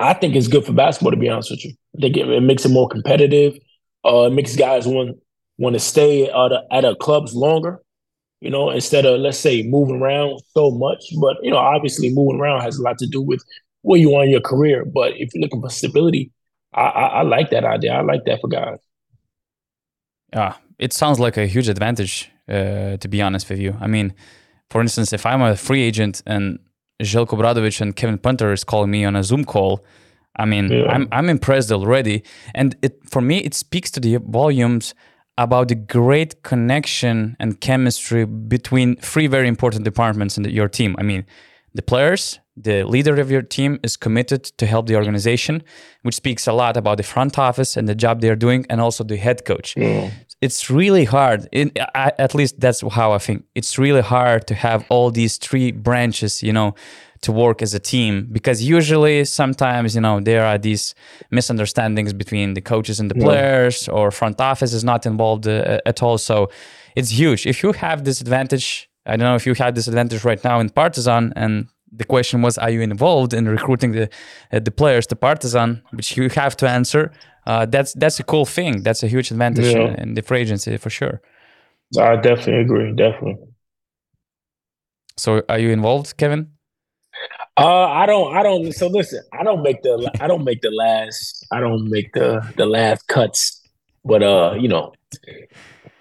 I 0.00 0.14
think 0.14 0.36
it's 0.36 0.48
good 0.48 0.64
for 0.66 0.72
basketball 0.72 1.12
to 1.12 1.16
be 1.16 1.28
honest 1.28 1.50
with 1.50 1.64
you. 1.64 1.74
I 1.96 2.00
think 2.00 2.16
it, 2.16 2.28
it 2.28 2.42
makes 2.42 2.64
it 2.64 2.70
more 2.70 2.88
competitive. 2.88 3.58
Uh, 4.04 4.22
it 4.22 4.32
makes 4.32 4.56
guys 4.56 4.86
want 4.86 5.16
want 5.56 5.74
to 5.74 5.80
stay 5.80 6.24
at 6.28 6.52
a, 6.52 6.62
at 6.72 6.84
a 6.84 6.96
clubs 6.96 7.34
longer. 7.34 7.80
You 8.40 8.50
know, 8.50 8.70
instead 8.70 9.06
of 9.06 9.20
let's 9.20 9.38
say 9.38 9.62
moving 9.62 10.02
around 10.02 10.40
so 10.52 10.70
much. 10.70 11.04
But 11.20 11.36
you 11.42 11.50
know, 11.50 11.58
obviously 11.58 12.10
moving 12.12 12.40
around 12.40 12.62
has 12.62 12.78
a 12.78 12.82
lot 12.82 12.98
to 12.98 13.06
do 13.06 13.22
with 13.22 13.42
where 13.82 13.98
you 13.98 14.14
are 14.14 14.24
in 14.24 14.30
your 14.30 14.40
career. 14.40 14.84
But 14.84 15.12
if 15.16 15.34
you're 15.34 15.42
looking 15.42 15.62
for 15.62 15.70
stability, 15.70 16.30
I, 16.74 16.82
I, 16.82 17.06
I 17.06 17.22
like 17.22 17.50
that 17.50 17.64
idea. 17.64 17.92
I 17.92 18.02
like 18.02 18.24
that 18.26 18.40
for 18.40 18.48
guys. 18.48 18.78
Yeah, 20.32 20.56
it 20.78 20.92
sounds 20.92 21.20
like 21.20 21.36
a 21.36 21.46
huge 21.46 21.68
advantage, 21.68 22.30
uh, 22.48 22.96
to 22.96 23.08
be 23.08 23.22
honest 23.22 23.48
with 23.48 23.60
you. 23.60 23.76
I 23.80 23.86
mean, 23.86 24.14
for 24.70 24.80
instance, 24.80 25.12
if 25.12 25.24
I'm 25.24 25.42
a 25.42 25.56
free 25.56 25.82
agent 25.82 26.22
and 26.26 26.58
Željko 27.02 27.38
Obradović 27.38 27.80
and 27.80 27.94
Kevin 27.94 28.18
Punter 28.18 28.52
is 28.52 28.64
calling 28.64 28.90
me 28.90 29.04
on 29.04 29.16
a 29.16 29.22
Zoom 29.22 29.44
call, 29.44 29.84
I 30.36 30.44
mean, 30.44 30.70
yeah. 30.70 30.86
I'm 30.88 31.08
I'm 31.12 31.28
impressed 31.28 31.72
already, 31.72 32.24
and 32.54 32.76
it 32.82 32.98
for 33.08 33.22
me 33.22 33.38
it 33.38 33.54
speaks 33.54 33.90
to 33.92 34.00
the 34.00 34.16
volumes 34.16 34.94
about 35.36 35.68
the 35.68 35.74
great 35.74 36.42
connection 36.42 37.36
and 37.40 37.60
chemistry 37.60 38.24
between 38.24 38.96
three 38.96 39.26
very 39.26 39.48
important 39.48 39.84
departments 39.84 40.36
in 40.36 40.44
the, 40.44 40.50
your 40.50 40.68
team. 40.68 40.94
I 40.98 41.02
mean, 41.02 41.26
the 41.74 41.82
players, 41.82 42.38
the 42.56 42.84
leader 42.84 43.20
of 43.20 43.30
your 43.30 43.42
team 43.42 43.80
is 43.82 43.96
committed 43.96 44.44
to 44.44 44.66
help 44.66 44.86
the 44.86 44.96
organization, 44.96 45.62
which 46.02 46.14
speaks 46.14 46.46
a 46.46 46.52
lot 46.52 46.76
about 46.76 46.98
the 46.98 47.02
front 47.02 47.36
office 47.38 47.76
and 47.76 47.88
the 47.88 47.96
job 47.96 48.20
they're 48.20 48.36
doing, 48.36 48.64
and 48.70 48.80
also 48.80 49.02
the 49.02 49.16
head 49.16 49.44
coach. 49.44 49.76
Yeah. 49.76 50.10
It's 50.40 50.70
really 50.70 51.04
hard. 51.04 51.48
It, 51.52 51.76
I, 51.94 52.12
at 52.18 52.34
least 52.34 52.60
that's 52.60 52.82
how 52.92 53.12
I 53.12 53.18
think. 53.18 53.44
It's 53.54 53.78
really 53.78 54.02
hard 54.02 54.46
to 54.46 54.54
have 54.54 54.84
all 54.88 55.10
these 55.10 55.36
three 55.38 55.72
branches, 55.72 56.42
you 56.42 56.52
know, 56.52 56.74
to 57.26 57.32
work 57.32 57.58
as 57.66 57.72
a 57.74 57.82
team 57.92 58.28
because 58.36 58.58
usually 58.76 59.24
sometimes 59.24 59.94
you 59.96 60.00
know 60.00 60.16
there 60.20 60.44
are 60.50 60.58
these 60.68 60.94
misunderstandings 61.30 62.12
between 62.22 62.54
the 62.54 62.60
coaches 62.72 63.00
and 63.00 63.10
the 63.10 63.18
yeah. 63.18 63.26
players 63.28 63.88
or 63.88 64.10
front 64.10 64.40
office 64.40 64.72
is 64.72 64.84
not 64.84 65.06
involved 65.12 65.46
uh, 65.46 65.90
at 65.90 66.02
all 66.04 66.18
so 66.18 66.36
it's 66.98 67.10
huge 67.20 67.46
if 67.46 67.62
you 67.62 67.72
have 67.72 68.04
this 68.04 68.20
advantage 68.20 68.66
i 69.06 69.12
don't 69.16 69.28
know 69.30 69.38
if 69.42 69.46
you 69.46 69.54
have 69.54 69.74
this 69.74 69.88
advantage 69.88 70.22
right 70.24 70.42
now 70.44 70.56
in 70.60 70.68
partizan 70.70 71.32
and 71.36 71.68
the 71.96 72.04
question 72.04 72.42
was, 72.42 72.58
are 72.58 72.70
you 72.70 72.80
involved 72.80 73.32
in 73.32 73.48
recruiting 73.48 73.92
the 73.92 74.08
uh, 74.52 74.58
the 74.58 74.70
players 74.70 75.06
to 75.08 75.16
Partizan, 75.16 75.82
which 75.92 76.16
you 76.16 76.28
have 76.30 76.56
to 76.56 76.68
answer. 76.68 77.12
Uh, 77.46 77.66
that's 77.66 77.92
that's 77.94 78.18
a 78.20 78.24
cool 78.24 78.46
thing. 78.46 78.82
That's 78.82 79.02
a 79.02 79.06
huge 79.06 79.30
advantage 79.30 79.74
yeah. 79.74 80.02
in 80.02 80.14
the 80.14 80.22
free 80.22 80.40
agency 80.40 80.76
for 80.76 80.90
sure. 80.90 81.20
I 81.98 82.16
definitely 82.16 82.60
agree. 82.60 82.92
Definitely. 82.92 83.36
So, 85.16 85.42
are 85.48 85.58
you 85.58 85.70
involved, 85.70 86.16
Kevin? 86.16 86.50
Uh, 87.56 87.86
I 87.86 88.06
don't. 88.06 88.36
I 88.36 88.42
don't. 88.42 88.72
So 88.72 88.88
listen, 88.88 89.22
I 89.32 89.44
don't 89.44 89.62
make 89.62 89.82
the. 89.82 90.10
I 90.20 90.26
don't 90.26 90.44
make 90.44 90.60
the 90.62 90.70
last. 90.70 91.46
I 91.52 91.60
don't 91.60 91.88
make 91.88 92.12
the 92.12 92.40
the 92.56 92.66
last 92.66 93.06
cuts. 93.06 93.60
But 94.04 94.22
uh, 94.22 94.54
you 94.58 94.68
know, 94.68 94.92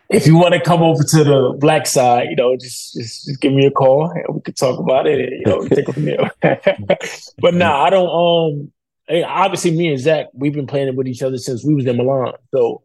if 0.10 0.26
you 0.26 0.36
want 0.36 0.56
to 0.56 0.60
come 0.60 0.82
over 0.82 1.04
to 1.04 1.24
the 1.24 1.56
black 1.60 1.86
side, 1.86 2.28
you 2.30 2.36
know, 2.36 2.56
just 2.56 2.96
just, 2.96 3.26
just 3.26 3.42
give 3.42 3.54
me 3.54 3.66
a 3.66 3.72
call 3.72 4.10
and 4.10 4.36
we 4.36 4.42
could 4.42 4.58
talk 4.58 4.80
about 4.80 5.06
it. 5.06 5.20
And, 5.20 5.40
you 5.40 5.46
know, 5.46 5.68
take 5.68 5.88
it 5.90 5.94
from 5.94 6.06
there. 6.06 6.32
but 7.40 7.54
nah, 7.54 7.84
I 7.84 7.90
don't. 7.92 8.10
Um, 8.10 9.24
obviously, 9.26 9.72
me 9.72 9.90
and 9.90 10.00
Zach, 10.00 10.28
we've 10.34 10.54
been 10.54 10.68
playing 10.68 10.96
with 10.96 11.08
each 11.08 11.22
other 11.22 11.38
since 11.38 11.64
we 11.64 11.76
was 11.76 11.86
in 11.86 11.98
Milan, 11.98 12.34
so 12.52 12.82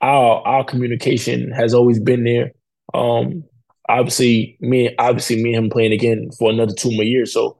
our 0.00 0.46
our 0.46 0.64
communication 0.64 1.50
has 1.50 1.74
always 1.74 1.98
been 1.98 2.22
there. 2.22 2.52
Um, 2.94 3.42
obviously, 3.88 4.56
me 4.60 4.94
obviously 4.98 5.42
me 5.42 5.54
and 5.54 5.64
him 5.64 5.70
playing 5.70 5.92
again 5.92 6.30
for 6.38 6.50
another 6.50 6.74
two 6.74 6.92
more 6.92 7.04
years, 7.04 7.32
so 7.32 7.56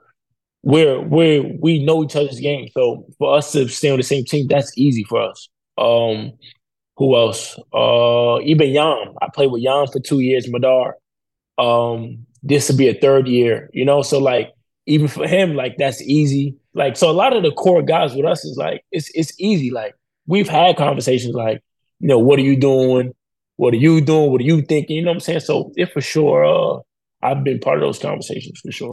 we're 0.62 1.00
we're 1.00 1.42
we 1.60 1.84
know 1.84 2.04
each 2.04 2.16
other's 2.16 2.40
game. 2.40 2.68
So 2.72 3.06
for 3.18 3.36
us 3.36 3.52
to 3.52 3.68
stay 3.68 3.90
on 3.90 3.96
the 3.98 4.02
same 4.02 4.24
team, 4.24 4.46
that's 4.46 4.76
easy 4.76 5.04
for 5.04 5.22
us. 5.22 5.48
Um, 5.78 6.32
who 6.96 7.16
else? 7.16 7.58
Uh, 7.72 8.40
even 8.42 8.70
Yam. 8.70 9.14
I 9.20 9.28
played 9.34 9.50
with 9.50 9.62
Yam 9.62 9.86
for 9.88 10.00
two 10.00 10.20
years, 10.20 10.50
Madar. 10.50 10.96
Um, 11.58 12.26
this 12.42 12.68
would 12.68 12.78
be 12.78 12.88
a 12.88 12.94
third 12.94 13.26
year, 13.28 13.70
you 13.72 13.84
know. 13.84 14.02
So 14.02 14.18
like, 14.18 14.52
even 14.86 15.08
for 15.08 15.26
him, 15.26 15.54
like 15.54 15.76
that's 15.78 16.02
easy. 16.02 16.56
Like, 16.74 16.96
so 16.96 17.10
a 17.10 17.12
lot 17.12 17.36
of 17.36 17.42
the 17.42 17.52
core 17.52 17.82
guys 17.82 18.14
with 18.14 18.24
us 18.24 18.44
is 18.44 18.56
like, 18.56 18.84
it's 18.92 19.10
it's 19.14 19.32
easy. 19.38 19.70
Like, 19.70 19.94
we've 20.26 20.48
had 20.48 20.76
conversations 20.76 21.34
like, 21.34 21.62
you 22.00 22.08
know, 22.08 22.18
what 22.18 22.38
are 22.38 22.42
you 22.42 22.56
doing? 22.56 23.12
What 23.56 23.74
are 23.74 23.78
you 23.78 24.00
doing? 24.00 24.30
What 24.30 24.40
are 24.40 24.44
you 24.44 24.62
thinking? 24.62 24.96
You 24.96 25.02
know 25.02 25.10
what 25.10 25.16
I'm 25.16 25.20
saying? 25.20 25.40
So 25.40 25.72
if 25.76 25.92
for 25.92 26.00
sure, 26.00 26.44
uh, 26.44 26.80
I've 27.22 27.44
been 27.44 27.60
part 27.60 27.78
of 27.78 27.82
those 27.82 27.98
conversations 27.98 28.60
for 28.60 28.72
sure. 28.72 28.90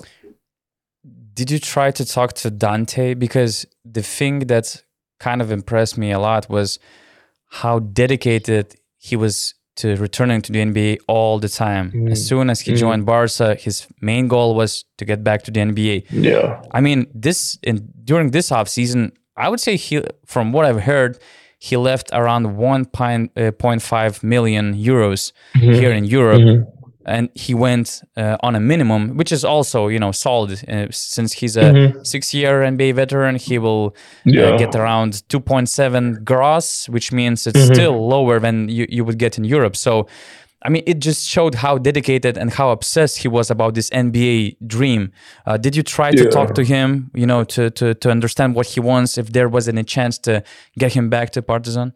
Did 1.40 1.52
you 1.52 1.60
try 1.60 1.90
to 1.92 2.04
talk 2.04 2.34
to 2.42 2.52
Dante? 2.52 3.14
Because 3.14 3.66
the 3.86 4.02
thing 4.02 4.40
that 4.48 4.84
kind 5.22 5.42
of 5.42 5.54
impressed 5.54 5.98
me 5.98 6.12
a 6.12 6.20
lot 6.20 6.50
was 6.50 6.80
how 7.62 7.80
dedicated 7.80 8.76
he 8.98 9.16
was 9.16 9.54
to 9.78 9.96
returning 9.96 10.42
to 10.42 10.52
the 10.52 10.60
NBA 10.60 10.98
all 11.08 11.40
the 11.40 11.48
time. 11.48 11.94
Mm. 11.94 12.12
As 12.12 12.28
soon 12.28 12.50
as 12.50 12.60
he 12.60 12.74
mm. 12.74 12.78
joined 12.78 13.06
Barca, 13.06 13.56
his 13.56 13.88
main 14.02 14.28
goal 14.28 14.54
was 14.54 14.84
to 14.98 15.06
get 15.06 15.24
back 15.24 15.44
to 15.44 15.52
the 15.52 15.62
NBA. 15.62 16.08
Yeah. 16.10 16.62
I 16.72 16.82
mean, 16.82 17.08
this 17.16 17.58
in 17.64 17.88
during 18.04 18.32
this 18.32 18.52
off 18.52 18.68
season, 18.68 19.14
I 19.38 19.48
would 19.48 19.62
say 19.62 19.78
he 19.78 20.04
from 20.26 20.52
what 20.52 20.66
I've 20.66 20.82
heard, 20.82 21.20
he 21.58 21.78
left 21.78 22.10
around 22.12 22.48
1.5 22.58 23.30
uh, 23.38 23.52
euros 24.90 25.32
mm-hmm. 25.56 25.72
here 25.72 25.92
in 25.92 26.04
Europe. 26.04 26.42
Mm-hmm 26.42 26.79
and 27.10 27.30
he 27.34 27.54
went 27.54 28.04
uh, 28.16 28.38
on 28.42 28.56
a 28.56 28.60
minimum, 28.60 29.18
which 29.18 29.32
is 29.32 29.44
also 29.44 29.88
you 29.88 30.00
know 30.00 30.12
solid 30.12 30.52
uh, 30.70 30.88
since 30.92 31.34
he's 31.34 31.58
a 31.58 31.64
mm-hmm. 31.64 32.04
six-year 32.04 32.62
NBA 32.62 32.96
veteran. 32.96 33.36
He 33.36 33.58
will 33.58 33.88
uh, 33.88 33.92
yeah. 34.26 34.44
uh, 34.44 34.58
get 34.58 34.76
around 34.76 35.24
2.7 35.30 36.24
gross, 36.24 36.88
which 36.88 37.12
means 37.12 37.48
it's 37.48 37.60
mm-hmm. 37.60 37.74
still 37.74 38.08
lower 38.08 38.40
than 38.40 38.70
you, 38.70 38.86
you 38.90 39.04
would 39.04 39.18
get 39.18 39.38
in 39.38 39.44
Europe. 39.44 39.76
So, 39.76 40.08
I 40.64 40.70
mean, 40.70 40.84
it 40.86 41.00
just 41.00 41.28
showed 41.28 41.56
how 41.56 41.78
dedicated 41.78 42.38
and 42.38 42.52
how 42.52 42.70
obsessed 42.70 43.18
he 43.20 43.28
was 43.28 43.50
about 43.50 43.74
this 43.74 43.90
NBA 43.90 44.58
dream. 44.68 45.12
Uh, 45.46 45.58
did 45.58 45.76
you 45.76 45.84
try 45.84 46.12
to 46.12 46.24
yeah. 46.24 46.30
talk 46.30 46.54
to 46.56 46.64
him, 46.64 47.12
you 47.14 47.26
know, 47.26 47.44
to, 47.46 47.70
to 47.72 47.94
to 47.96 48.12
understand 48.12 48.56
what 48.56 48.68
he 48.68 48.80
wants? 48.80 49.18
If 49.18 49.32
there 49.32 49.50
was 49.50 49.68
any 49.68 49.84
chance 49.84 50.18
to 50.20 50.44
get 50.78 50.94
him 50.94 51.10
back 51.10 51.32
to 51.32 51.42
Partizan? 51.42 51.94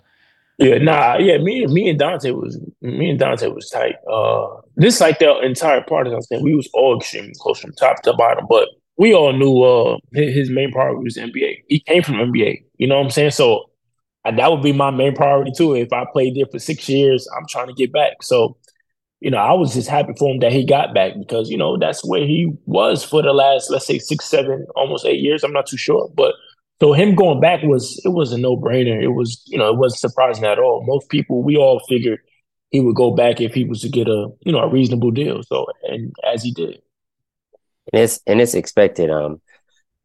Yeah, 0.59 0.77
nah, 0.77 1.17
yeah, 1.17 1.37
me 1.39 1.65
me 1.65 1.89
and 1.89 1.97
Dante 1.97 2.31
was 2.31 2.59
me 2.81 3.09
and 3.09 3.19
Dante 3.19 3.47
was 3.47 3.69
tight. 3.69 3.95
Uh 4.11 4.61
this 4.75 5.01
like 5.01 5.17
the 5.19 5.39
entire 5.39 5.81
part 5.81 6.05
of 6.07 6.23
saying 6.25 6.43
we 6.43 6.53
was 6.55 6.69
all 6.73 6.97
extremely 6.97 7.33
close 7.39 7.59
from 7.59 7.73
top 7.73 8.03
to 8.03 8.13
bottom, 8.13 8.45
but 8.47 8.69
we 8.97 9.13
all 9.15 9.33
knew 9.33 9.63
uh 9.63 9.97
his 10.13 10.51
main 10.51 10.71
priority 10.71 11.03
was 11.03 11.17
NBA. 11.17 11.63
He 11.67 11.79
came 11.79 12.03
from 12.03 12.19
NBA, 12.19 12.63
you 12.77 12.87
know 12.87 12.97
what 12.97 13.05
I'm 13.05 13.09
saying? 13.09 13.31
So 13.31 13.65
that 14.25 14.51
would 14.51 14.63
be 14.63 14.73
my 14.73 14.91
main 14.91 15.15
priority 15.15 15.51
too. 15.57 15.75
If 15.75 15.93
I 15.93 16.05
played 16.13 16.35
there 16.35 16.47
for 16.51 16.59
six 16.59 16.89
years, 16.89 17.27
I'm 17.37 17.45
trying 17.49 17.67
to 17.67 17.73
get 17.73 17.91
back. 17.93 18.23
So, 18.23 18.57
you 19.21 19.31
know, 19.31 19.37
I 19.39 19.53
was 19.53 19.73
just 19.73 19.89
happy 19.89 20.13
for 20.17 20.31
him 20.33 20.39
that 20.39 20.51
he 20.53 20.65
got 20.65 20.93
back 20.93 21.13
because 21.17 21.49
you 21.49 21.57
know 21.57 21.77
that's 21.77 22.05
where 22.05 22.25
he 22.25 22.51
was 22.65 23.03
for 23.03 23.21
the 23.21 23.33
last, 23.33 23.71
let's 23.71 23.87
say, 23.87 23.99
six, 23.99 24.25
seven, 24.25 24.65
almost 24.75 25.05
eight 25.05 25.21
years. 25.21 25.43
I'm 25.43 25.53
not 25.53 25.67
too 25.67 25.77
sure, 25.77 26.09
but 26.15 26.35
so 26.81 26.93
him 26.93 27.15
going 27.15 27.39
back 27.39 27.63
was 27.63 28.01
it 28.03 28.09
was 28.09 28.33
a 28.33 28.37
no 28.37 28.57
brainer. 28.57 29.01
It 29.01 29.09
was 29.09 29.41
you 29.45 29.57
know 29.57 29.69
it 29.69 29.77
wasn't 29.77 29.99
surprising 29.99 30.45
at 30.45 30.59
all. 30.59 30.83
Most 30.85 31.09
people 31.09 31.43
we 31.43 31.57
all 31.57 31.79
figured 31.87 32.19
he 32.71 32.79
would 32.79 32.95
go 32.95 33.11
back 33.11 33.39
if 33.39 33.53
he 33.53 33.63
was 33.63 33.81
to 33.81 33.89
get 33.89 34.07
a 34.07 34.29
you 34.41 34.51
know 34.51 34.59
a 34.59 34.69
reasonable 34.69 35.11
deal. 35.11 35.43
So 35.43 35.67
and 35.83 36.13
as 36.25 36.43
he 36.43 36.51
did, 36.51 36.81
and 37.91 38.01
it's 38.01 38.19
and 38.27 38.41
it's 38.41 38.53
expected. 38.53 39.09
Um, 39.09 39.41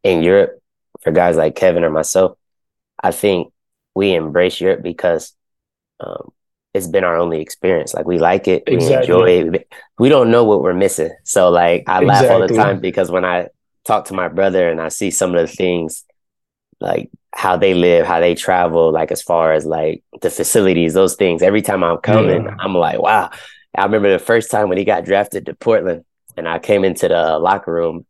in 0.03 0.23
Europe 0.23 0.61
for 1.01 1.11
guys 1.11 1.35
like 1.35 1.55
Kevin 1.55 1.83
or 1.83 1.89
myself, 1.89 2.37
I 3.01 3.11
think 3.11 3.51
we 3.95 4.13
embrace 4.13 4.61
Europe 4.61 4.81
because 4.81 5.33
um, 5.99 6.31
it's 6.73 6.87
been 6.87 7.03
our 7.03 7.17
only 7.17 7.41
experience. 7.41 7.93
Like 7.93 8.05
we 8.05 8.17
like 8.17 8.47
it, 8.47 8.63
exactly. 8.67 9.13
we 9.13 9.39
enjoy 9.41 9.57
it. 9.57 9.67
We 9.97 10.09
don't 10.09 10.31
know 10.31 10.43
what 10.43 10.61
we're 10.61 10.73
missing. 10.73 11.11
So 11.23 11.49
like 11.49 11.83
I 11.87 12.01
exactly. 12.01 12.07
laugh 12.07 12.31
all 12.31 12.47
the 12.47 12.53
time 12.53 12.79
because 12.79 13.11
when 13.11 13.25
I 13.25 13.47
talk 13.85 14.05
to 14.05 14.13
my 14.13 14.27
brother 14.27 14.69
and 14.69 14.79
I 14.79 14.89
see 14.89 15.11
some 15.11 15.35
of 15.35 15.41
the 15.41 15.53
things 15.53 16.05
like 16.79 17.09
how 17.33 17.57
they 17.57 17.73
live, 17.73 18.05
how 18.05 18.19
they 18.19 18.35
travel, 18.35 18.91
like 18.91 19.11
as 19.11 19.21
far 19.21 19.53
as 19.53 19.65
like 19.65 20.03
the 20.21 20.29
facilities, 20.29 20.93
those 20.93 21.15
things. 21.15 21.41
Every 21.41 21.61
time 21.61 21.83
I'm 21.83 21.97
coming, 21.97 22.45
yeah. 22.45 22.55
I'm 22.59 22.73
like, 22.75 22.99
wow. 22.99 23.29
I 23.77 23.83
remember 23.83 24.11
the 24.11 24.19
first 24.19 24.49
time 24.49 24.67
when 24.67 24.77
he 24.77 24.85
got 24.85 25.05
drafted 25.05 25.45
to 25.45 25.53
Portland 25.53 26.03
and 26.35 26.47
I 26.47 26.59
came 26.59 26.83
into 26.83 27.07
the 27.07 27.37
locker 27.39 27.71
room 27.71 28.05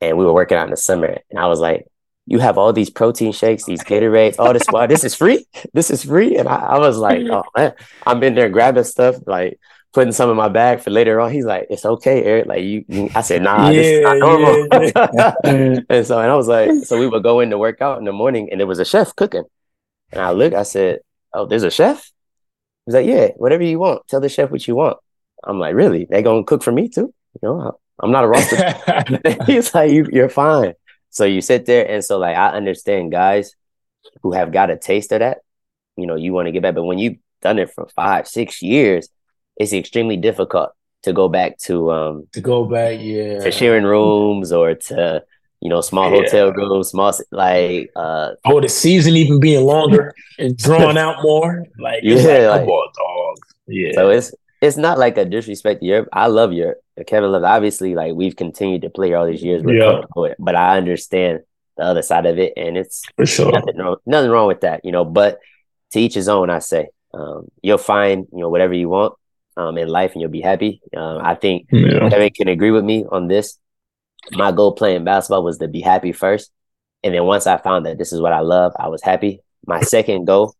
and 0.00 0.16
we 0.16 0.24
were 0.24 0.32
working 0.32 0.56
out 0.56 0.64
in 0.64 0.70
the 0.70 0.76
summer 0.76 1.18
and 1.30 1.38
I 1.38 1.46
was 1.46 1.60
like, 1.60 1.86
you 2.26 2.38
have 2.38 2.56
all 2.56 2.72
these 2.72 2.88
protein 2.88 3.32
shakes, 3.32 3.64
these 3.64 3.82
Gatorades, 3.82 4.36
all 4.38 4.54
this. 4.54 4.64
Wow, 4.72 4.86
this 4.86 5.04
is 5.04 5.14
free. 5.14 5.46
This 5.74 5.90
is 5.90 6.04
free. 6.04 6.36
And 6.36 6.48
I, 6.48 6.56
I 6.56 6.78
was 6.78 6.96
like, 6.96 7.20
oh 7.30 7.44
man, 7.56 7.74
I'm 8.06 8.22
in 8.22 8.34
there 8.34 8.48
grabbing 8.48 8.84
stuff. 8.84 9.16
Like 9.26 9.58
putting 9.94 10.12
some 10.12 10.28
in 10.28 10.36
my 10.36 10.48
bag 10.48 10.80
for 10.80 10.90
later 10.90 11.20
on. 11.20 11.32
He's 11.32 11.44
like, 11.44 11.68
"It's 11.70 11.86
okay, 11.86 12.22
Errick." 12.24 12.46
Like 12.46 12.64
you, 12.64 12.84
you 12.88 13.08
I 13.14 13.22
said, 13.22 13.42
"Nah, 13.42 13.70
yeah, 13.70 13.72
this 13.72 13.86
is 13.86 14.02
not 14.02 14.18
normal." 14.18 14.68
Yeah, 14.72 15.34
yeah. 15.44 15.80
and 15.88 16.06
so, 16.06 16.18
and 16.20 16.30
I 16.30 16.34
was 16.34 16.48
like, 16.48 16.70
so 16.84 16.98
we 16.98 17.06
would 17.06 17.22
go 17.22 17.40
in 17.40 17.50
to 17.50 17.58
work 17.58 17.80
out 17.80 17.98
in 17.98 18.04
the 18.04 18.12
morning, 18.12 18.48
and 18.50 18.60
there 18.60 18.66
was 18.66 18.80
a 18.80 18.84
chef 18.84 19.14
cooking. 19.16 19.44
And 20.12 20.20
I 20.20 20.32
looked, 20.32 20.54
I 20.54 20.64
said, 20.64 21.00
"Oh, 21.32 21.46
there's 21.46 21.62
a 21.62 21.70
chef." 21.70 22.10
He's 22.84 22.94
like, 22.94 23.06
"Yeah, 23.06 23.28
whatever 23.36 23.62
you 23.62 23.78
want. 23.78 24.06
Tell 24.08 24.20
the 24.20 24.28
chef 24.28 24.50
what 24.50 24.66
you 24.68 24.74
want." 24.74 24.98
I'm 25.44 25.58
like, 25.58 25.74
"Really? 25.74 26.06
They 26.10 26.22
gonna 26.22 26.44
cook 26.44 26.62
for 26.62 26.72
me 26.72 26.88
too?" 26.88 27.14
You 27.40 27.48
know, 27.48 27.78
I'm 28.00 28.10
not 28.10 28.24
a 28.24 28.28
roster. 28.28 29.44
He's 29.46 29.74
like, 29.74 29.92
you, 29.92 30.06
"You're 30.12 30.28
fine." 30.28 30.74
So 31.10 31.24
you 31.24 31.40
sit 31.40 31.66
there, 31.66 31.88
and 31.88 32.04
so 32.04 32.18
like 32.18 32.36
I 32.36 32.48
understand 32.48 33.12
guys 33.12 33.54
who 34.22 34.32
have 34.32 34.52
got 34.52 34.70
a 34.70 34.76
taste 34.76 35.12
of 35.12 35.20
that. 35.20 35.38
You 35.96 36.06
know, 36.06 36.16
you 36.16 36.32
want 36.32 36.46
to 36.46 36.52
get 36.52 36.62
back, 36.62 36.74
but 36.74 36.82
when 36.82 36.98
you've 36.98 37.18
done 37.40 37.60
it 37.60 37.72
for 37.72 37.86
five, 37.94 38.26
six 38.26 38.60
years, 38.60 39.08
it's 39.56 39.72
extremely 39.72 40.16
difficult 40.16 40.70
to 41.04 41.12
go 41.12 41.28
back 41.28 41.58
to 41.58 41.92
um 41.92 42.26
to 42.32 42.40
go 42.40 42.64
back, 42.64 42.98
yeah, 43.00 43.40
to 43.40 43.50
sharing 43.50 43.84
rooms 43.84 44.52
or 44.52 44.74
to 44.74 45.22
you 45.60 45.68
know 45.68 45.80
small 45.80 46.10
yeah. 46.10 46.22
hotel 46.22 46.52
rooms, 46.52 46.88
small 46.88 47.12
like 47.30 47.90
uh 47.94 48.30
oh 48.44 48.60
the 48.60 48.68
season 48.68 49.14
even 49.14 49.38
being 49.38 49.64
longer 49.64 50.12
and 50.38 50.56
drawn 50.64 50.98
out 50.98 51.22
more, 51.22 51.64
like 51.78 52.00
yeah, 52.02 52.48
like, 52.48 52.60
like, 52.60 52.68
on, 52.68 52.92
dog, 52.96 53.36
yeah. 53.68 53.92
So 53.94 54.10
it's 54.10 54.34
it's 54.60 54.76
not 54.76 54.98
like 54.98 55.18
a 55.18 55.24
disrespect 55.24 55.80
to 55.80 55.86
Europe. 55.86 56.08
I 56.12 56.26
love 56.26 56.52
Europe. 56.52 56.80
Kevin 57.06 57.30
loves 57.32 57.44
obviously 57.44 57.94
like 57.94 58.14
we've 58.14 58.36
continued 58.36 58.82
to 58.82 58.90
play 58.90 59.14
all 59.14 59.26
these 59.26 59.42
years. 59.42 59.62
yeah. 59.66 60.02
but 60.38 60.54
I 60.54 60.78
understand 60.78 61.40
the 61.76 61.82
other 61.82 62.02
side 62.02 62.24
of 62.24 62.38
it, 62.38 62.54
and 62.56 62.78
it's 62.78 63.02
for 63.16 63.26
sure 63.26 63.52
nothing 63.52 63.76
wrong, 63.76 63.96
nothing 64.06 64.30
wrong 64.30 64.46
with 64.46 64.62
that, 64.62 64.84
you 64.84 64.92
know. 64.92 65.04
But 65.04 65.40
to 65.92 66.00
each 66.00 66.14
his 66.14 66.28
own, 66.28 66.50
I 66.50 66.58
say. 66.60 66.88
Um, 67.12 67.46
you'll 67.62 67.78
find 67.78 68.26
you 68.32 68.40
know 68.40 68.48
whatever 68.48 68.74
you 68.74 68.88
want 68.88 69.14
um, 69.56 69.78
in 69.78 69.88
life 69.88 70.12
and 70.12 70.20
you'll 70.20 70.30
be 70.30 70.40
happy. 70.40 70.80
Uh, 70.96 71.18
I 71.18 71.34
think 71.34 71.68
yeah. 71.70 72.08
Kevin 72.08 72.30
can 72.30 72.48
agree 72.48 72.70
with 72.70 72.84
me 72.84 73.04
on 73.10 73.28
this. 73.28 73.58
My 74.32 74.52
goal 74.52 74.72
playing 74.72 75.04
basketball 75.04 75.44
was 75.44 75.58
to 75.58 75.68
be 75.68 75.80
happy 75.80 76.12
first. 76.12 76.50
And 77.02 77.14
then 77.14 77.24
once 77.24 77.46
I 77.46 77.58
found 77.58 77.86
that 77.86 77.98
this 77.98 78.12
is 78.12 78.20
what 78.20 78.32
I 78.32 78.40
love, 78.40 78.72
I 78.78 78.88
was 78.88 79.02
happy. 79.02 79.40
My 79.66 79.80
second 79.82 80.24
goal, 80.24 80.54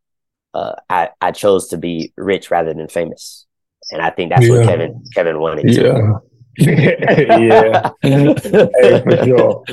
uh, 0.53 0.75
I, 0.89 1.11
I 1.21 1.33
chose 1.33 1.69
to 1.69 1.79
be 1.79 2.13
rich 2.17 2.51
rather 2.51 2.75
than 2.75 2.89
famous. 2.89 3.47
And 3.91 4.03
I 4.03 4.11
think 4.11 4.31
that's 4.31 4.47
yeah. 4.47 4.59
what 4.59 4.67
Kevin 4.67 5.05
Kevin 5.15 5.41
wanted. 5.41 5.75
Yeah. 5.75 6.19
yeah. 6.59 7.91
hey, 8.01 8.35
for 9.03 9.25
sure. 9.25 9.65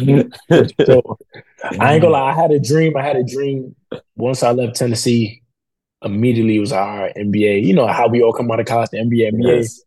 for 0.48 0.86
sure. 0.86 1.18
I 1.80 1.94
ain't 1.94 2.02
gonna 2.02 2.10
lie, 2.10 2.32
I 2.32 2.34
had 2.34 2.52
a 2.52 2.60
dream. 2.60 2.98
I 2.98 3.04
had 3.04 3.16
a 3.16 3.24
dream 3.24 3.76
once 4.16 4.42
I 4.44 4.52
left 4.52 4.76
Tennessee 4.76 5.41
immediately 6.04 6.60
was 6.60 6.72
our 6.72 7.12
NBA. 7.18 7.64
You 7.64 7.74
know 7.74 7.88
how 7.88 8.08
we 8.08 8.22
all 8.22 8.34
come 8.34 8.52
out 8.52 8.60
of 8.60 8.66
college, 8.66 8.90
the 8.92 8.98
NBA, 8.98 9.34
NBA. 9.34 9.58
Yes. 9.58 9.82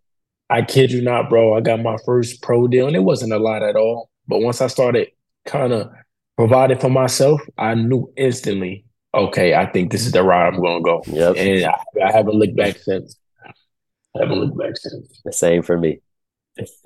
I 0.51 0.63
kid 0.63 0.93
you 0.93 1.03
not, 1.03 1.31
bro. 1.31 1.57
I 1.57 1.61
got 1.61 1.81
my 1.81 1.97
first 2.05 2.43
pro 2.43 2.69
deal, 2.69 2.87
and 2.87 2.97
it 2.97 3.01
wasn't 3.01 3.33
a 3.33 3.39
lot 3.39 3.63
at 3.63 3.77
all. 3.77 4.11
But 4.29 4.41
once 4.41 4.61
I 4.61 4.67
started 4.67 5.09
kind 5.47 5.73
of 5.73 5.91
providing 6.37 6.79
for 6.79 6.91
myself, 6.91 7.41
I 7.59 7.75
knew 7.75 8.13
instantly, 8.17 8.85
okay, 9.15 9.55
I 9.55 9.67
think 9.67 9.91
this 9.91 10.07
is 10.07 10.13
the 10.13 10.23
route 10.23 10.55
I'm 10.55 10.61
going 10.61 10.83
to 10.83 10.85
go. 10.85 11.03
Yep. 11.07 11.37
And 11.37 11.65
I, 11.65 12.07
I 12.07 12.13
haven't 12.13 12.35
looked 12.35 12.57
back 12.57 12.77
since. 12.77 13.17
I 13.45 14.21
haven't 14.21 14.39
looked 14.39 14.59
back 14.59 14.77
since. 14.77 15.21
The 15.25 15.33
same 15.33 15.63
for 15.63 15.79
me. 15.79 16.01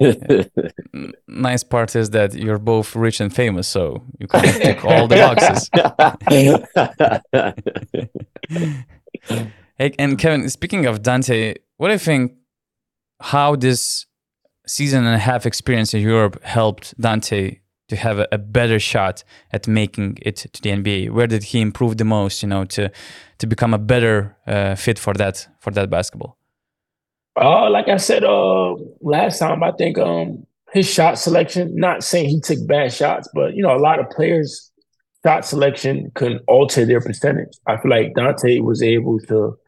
nice 1.28 1.62
part 1.62 1.94
is 1.94 2.10
that 2.10 2.34
you're 2.34 2.58
both 2.58 2.96
rich 2.96 3.20
and 3.20 3.34
famous, 3.34 3.68
so 3.68 4.02
you 4.18 4.26
can 4.26 4.42
tick 4.42 4.82
all 4.82 5.06
the 5.06 5.16
boxes. 5.16 5.68
hey, 9.76 9.94
and 9.98 10.18
Kevin, 10.18 10.48
speaking 10.48 10.86
of 10.86 11.02
Dante, 11.02 11.54
what 11.76 11.88
do 11.88 11.94
you 11.94 11.98
think? 11.98 12.32
How 13.20 13.56
this 13.56 14.06
season 14.66 15.04
and 15.04 15.14
a 15.14 15.18
half 15.18 15.44
experience 15.44 15.92
in 15.92 16.02
Europe 16.02 16.42
helped 16.44 16.98
Dante 17.00 17.58
to 17.88 17.96
have 17.96 18.18
a, 18.18 18.28
a, 18.30 18.38
better 18.38 18.78
shot 18.78 19.24
at 19.52 19.66
making 19.66 20.18
it 20.22 20.36
to 20.36 20.62
the 20.62 20.70
NBA? 20.70 21.10
Where 21.10 21.26
did 21.26 21.44
he 21.44 21.60
improve 21.60 21.96
the 21.96 22.04
most? 22.04 22.42
You 22.42 22.48
know, 22.48 22.64
to 22.66 22.90
to 23.38 23.46
become 23.46 23.74
a 23.74 23.78
better 23.78 24.36
uh, 24.46 24.74
fit 24.74 24.98
for 24.98 25.14
that 25.14 25.48
for 25.58 25.70
that 25.72 25.90
basketball. 25.90 26.36
Uh, 27.40 27.70
like 27.70 27.88
I 27.88 27.96
said 27.96 28.24
uh, 28.24 28.74
last 29.00 29.38
time, 29.38 29.62
I 29.62 29.72
think 29.72 29.98
um, 29.98 30.46
his 30.72 30.92
shot 30.92 31.18
selection. 31.18 31.74
Not 31.74 32.04
saying 32.04 32.28
he 32.28 32.40
took 32.40 32.66
bad 32.66 32.92
shots, 32.92 33.28
but 33.32 33.54
you 33.54 33.62
know, 33.62 33.74
a 33.74 33.78
lot 33.78 33.98
of 33.98 34.10
players 34.10 34.67
shot 35.28 35.44
selection 35.44 36.10
can 36.14 36.40
alter 36.48 36.86
their 36.86 37.02
percentage. 37.02 37.52
I 37.66 37.76
feel 37.76 37.90
like 37.90 38.14
Dante 38.14 38.60
was 38.60 38.82
able 38.82 39.20
to 39.28 39.58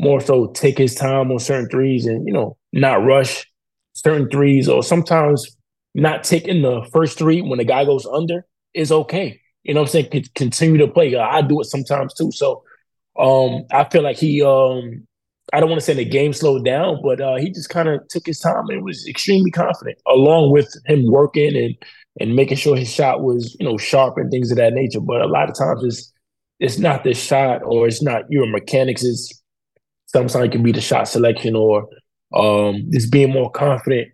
more 0.00 0.20
so 0.20 0.48
take 0.48 0.78
his 0.78 0.96
time 0.96 1.30
on 1.30 1.38
certain 1.38 1.68
threes 1.68 2.06
and, 2.06 2.26
you 2.26 2.32
know, 2.32 2.56
not 2.72 3.04
rush 3.04 3.46
certain 3.92 4.28
threes 4.28 4.68
or 4.68 4.82
sometimes 4.82 5.56
not 5.94 6.24
taking 6.24 6.62
the 6.62 6.82
first 6.92 7.18
three 7.18 7.40
when 7.40 7.58
the 7.58 7.64
guy 7.64 7.84
goes 7.84 8.04
under 8.04 8.44
is 8.74 8.90
okay. 8.90 9.40
You 9.62 9.74
know 9.74 9.82
what 9.82 9.94
I'm 9.94 10.10
saying? 10.10 10.24
continue 10.34 10.78
to 10.78 10.88
play. 10.88 11.14
I 11.14 11.42
do 11.42 11.60
it 11.60 11.66
sometimes 11.66 12.12
too. 12.14 12.32
So 12.32 12.64
um 13.16 13.66
I 13.70 13.84
feel 13.84 14.02
like 14.02 14.16
he 14.16 14.42
um 14.42 15.06
I 15.52 15.60
don't 15.60 15.68
want 15.68 15.80
to 15.80 15.84
say 15.84 15.94
the 15.94 16.04
game 16.04 16.32
slowed 16.32 16.64
down, 16.64 17.00
but 17.02 17.20
uh, 17.20 17.36
he 17.36 17.50
just 17.50 17.70
kind 17.70 17.88
of 17.88 18.06
took 18.08 18.24
his 18.26 18.38
time 18.38 18.68
and 18.68 18.84
was 18.84 19.06
extremely 19.08 19.50
confident, 19.50 19.98
along 20.06 20.52
with 20.52 20.72
him 20.86 21.10
working 21.10 21.56
and 21.56 21.74
and 22.18 22.34
making 22.34 22.56
sure 22.56 22.76
his 22.76 22.92
shot 22.92 23.22
was, 23.22 23.56
you 23.60 23.66
know, 23.66 23.78
sharp 23.78 24.16
and 24.16 24.30
things 24.30 24.50
of 24.50 24.56
that 24.56 24.72
nature. 24.72 25.00
But 25.00 25.22
a 25.22 25.26
lot 25.26 25.48
of 25.48 25.56
times 25.56 25.84
it's 25.84 26.12
it's 26.58 26.78
not 26.78 27.04
the 27.04 27.14
shot 27.14 27.62
or 27.64 27.86
it's 27.86 28.02
not 28.02 28.24
your 28.30 28.46
mechanics. 28.46 29.04
It's 29.04 29.42
sometimes 30.06 30.46
it 30.46 30.52
can 30.52 30.62
be 30.62 30.72
the 30.72 30.80
shot 30.80 31.08
selection 31.08 31.54
or 31.54 31.88
um 32.34 32.88
just 32.92 33.10
being 33.10 33.32
more 33.32 33.50
confident 33.50 34.08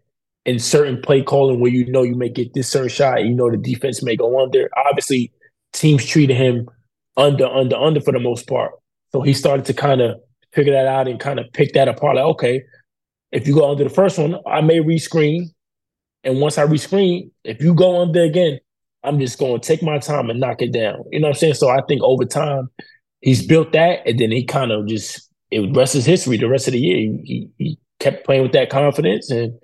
in 0.44 0.58
certain 0.58 1.00
play 1.02 1.22
calling 1.22 1.60
where 1.60 1.72
you 1.72 1.90
know 1.90 2.02
you 2.02 2.14
may 2.14 2.28
get 2.28 2.54
this 2.54 2.68
certain 2.68 2.88
shot, 2.88 3.24
you 3.24 3.34
know 3.34 3.50
the 3.50 3.56
defense 3.56 4.02
may 4.02 4.16
go 4.16 4.40
under. 4.40 4.70
Obviously, 4.76 5.32
teams 5.72 6.06
treated 6.06 6.36
him 6.36 6.68
under, 7.16 7.46
under, 7.46 7.76
under 7.76 8.00
for 8.00 8.12
the 8.12 8.20
most 8.20 8.46
part. 8.46 8.72
So 9.10 9.22
he 9.22 9.32
started 9.32 9.64
to 9.66 9.74
kind 9.74 10.00
of 10.00 10.20
figure 10.52 10.72
that 10.72 10.86
out 10.86 11.08
and 11.08 11.18
kind 11.18 11.40
of 11.40 11.46
pick 11.52 11.72
that 11.74 11.88
apart. 11.88 12.16
Like, 12.16 12.24
okay, 12.24 12.62
if 13.32 13.46
you 13.46 13.54
go 13.54 13.70
under 13.70 13.84
the 13.84 13.90
first 13.90 14.18
one, 14.18 14.36
I 14.46 14.60
may 14.60 14.78
rescreen 14.78 15.50
and 16.26 16.40
once 16.40 16.58
I 16.58 16.66
rescreen, 16.66 17.30
if 17.44 17.62
you 17.62 17.72
go 17.72 18.02
under 18.02 18.20
again, 18.22 18.58
I'm 19.04 19.20
just 19.20 19.38
going 19.38 19.60
to 19.60 19.66
take 19.66 19.82
my 19.82 19.98
time 19.98 20.28
and 20.28 20.40
knock 20.40 20.60
it 20.60 20.72
down. 20.72 21.04
You 21.12 21.20
know 21.20 21.28
what 21.28 21.36
I'm 21.36 21.38
saying? 21.38 21.54
So 21.54 21.70
I 21.70 21.80
think 21.86 22.02
over 22.02 22.24
time, 22.24 22.68
he's 23.20 23.46
built 23.46 23.72
that, 23.72 24.06
and 24.06 24.18
then 24.18 24.32
he 24.32 24.44
kind 24.44 24.72
of 24.72 24.88
just 24.88 25.30
it 25.52 25.74
rest 25.74 25.94
is 25.94 26.04
history. 26.04 26.36
The 26.36 26.48
rest 26.48 26.66
of 26.66 26.72
the 26.72 26.80
year, 26.80 26.96
he, 26.96 27.48
he 27.56 27.78
kept 28.00 28.26
playing 28.26 28.42
with 28.42 28.52
that 28.52 28.68
confidence, 28.68 29.30
and 29.30 29.54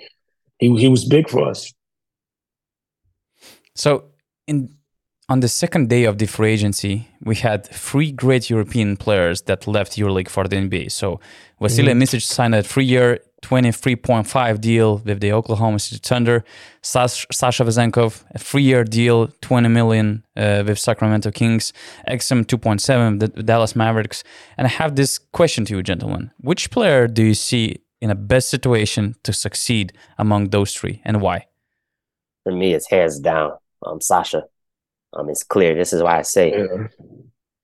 he 0.61 0.75
he 0.77 0.87
was 0.87 1.05
big 1.05 1.29
for 1.29 1.49
us. 1.49 1.73
So 3.75 4.05
in 4.47 4.77
on 5.29 5.41
the 5.41 5.49
second 5.49 5.89
day 5.89 6.05
of 6.05 6.19
the 6.19 6.27
free 6.27 6.53
agency, 6.53 7.09
we 7.23 7.35
had 7.35 7.67
three 7.67 8.13
great 8.13 8.49
European 8.51 8.97
players 8.97 9.43
that 9.43 9.67
left 9.67 9.97
EuroLeague 9.97 10.29
for 10.29 10.47
the 10.47 10.57
NBA. 10.57 10.93
So 10.93 11.19
Vasilije 11.61 11.91
mm-hmm. 11.91 12.03
Micic 12.03 12.23
signed 12.23 12.55
a 12.55 12.63
three-year, 12.63 13.19
23.5 13.43 14.61
deal 14.61 14.99
with 14.99 15.21
the 15.21 15.33
Oklahoma 15.33 15.79
City 15.79 16.01
Thunder. 16.03 16.45
Sas- 16.81 17.27
Sasha 17.31 17.65
Vezenkov, 17.65 18.25
a 18.35 18.39
three-year 18.39 18.85
deal, 18.85 19.29
20 19.41 19.69
million 19.69 20.25
uh, 20.37 20.65
with 20.67 20.79
Sacramento 20.79 21.31
Kings. 21.31 21.73
Exum 22.09 22.45
2.7, 22.45 23.21
the 23.21 23.29
Dallas 23.43 23.77
Mavericks. 23.77 24.25
And 24.57 24.67
I 24.67 24.71
have 24.71 24.97
this 24.97 25.19
question 25.19 25.65
to 25.67 25.77
you, 25.77 25.83
gentlemen. 25.83 26.31
Which 26.41 26.71
player 26.71 27.07
do 27.07 27.23
you 27.23 27.35
see 27.35 27.83
in 28.01 28.11
a 28.11 28.15
best 28.15 28.49
situation 28.49 29.15
to 29.23 29.33
succeed 29.33 29.93
among 30.19 30.51
those 30.51 30.75
three, 30.75 31.01
and 31.05 31.21
why? 31.21 31.47
For 32.43 32.53
me, 32.53 32.75
it's 32.75 32.91
hands 32.91 33.21
down. 33.21 33.53
Um, 33.87 34.01
Sasha. 34.01 34.45
Um, 35.13 35.29
it's 35.29 35.45
clear. 35.45 35.75
This 35.75 35.93
is 35.93 36.03
why 36.03 36.19
I 36.19 36.23
say 36.23 36.51
yeah. 36.51 36.89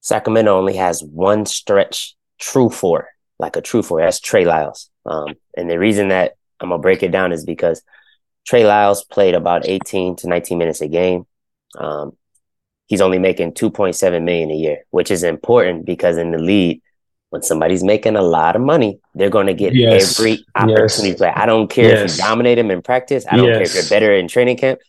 Sacramento 0.01 0.57
only 0.57 0.77
has 0.77 1.03
one 1.03 1.45
stretch 1.45 2.15
true 2.39 2.71
four, 2.71 3.09
like 3.39 3.57
a 3.57 3.61
true 3.61 3.83
four. 3.83 4.01
That's 4.01 4.21
Trey 4.21 4.45
Lyles. 4.45 4.91
Um, 5.09 5.35
and 5.57 5.71
the 5.71 5.79
reason 5.79 6.09
that 6.09 6.35
I'm 6.61 6.69
gonna 6.69 6.83
break 6.83 7.03
it 7.03 7.11
down 7.11 7.33
is 7.33 7.45
because 7.45 7.83
Trey 8.47 8.67
Lyles 8.67 9.05
played 9.05 9.35
about 9.35 9.67
18 9.69 10.17
to 10.17 10.29
19 10.29 10.59
minutes 10.59 10.81
a 10.81 10.89
game. 10.89 11.27
Um, 11.77 12.17
he's 12.87 13.01
only 13.01 13.19
making 13.19 13.53
2.7 13.53 14.25
million 14.25 14.51
a 14.51 14.55
year, 14.55 14.79
which 14.91 15.11
is 15.11 15.23
important 15.23 15.85
because 15.85 16.17
in 16.17 16.31
the 16.31 16.39
league, 16.39 16.83
when 17.31 17.43
somebody's 17.43 17.85
making 17.85 18.17
a 18.17 18.23
lot 18.23 18.57
of 18.57 18.63
money, 18.63 19.01
they're 19.15 19.29
going 19.29 19.49
to 19.49 19.55
get 19.55 19.75
yes. 19.75 20.19
every 20.19 20.47
opportunity 20.55 21.09
yes. 21.09 21.13
to 21.13 21.19
play. 21.19 21.29
I 21.29 21.45
don't 21.45 21.69
care 21.69 21.91
yes. 21.91 22.13
if 22.13 22.17
you 22.17 22.25
dominate 22.25 22.57
them 22.57 22.71
in 22.71 22.81
practice. 22.81 23.27
I 23.31 23.37
don't 23.37 23.47
care 23.47 23.63
if 23.63 23.75
you're 23.75 23.89
better 23.91 24.15
in 24.15 24.29
training 24.29 24.57
camp. 24.57 24.81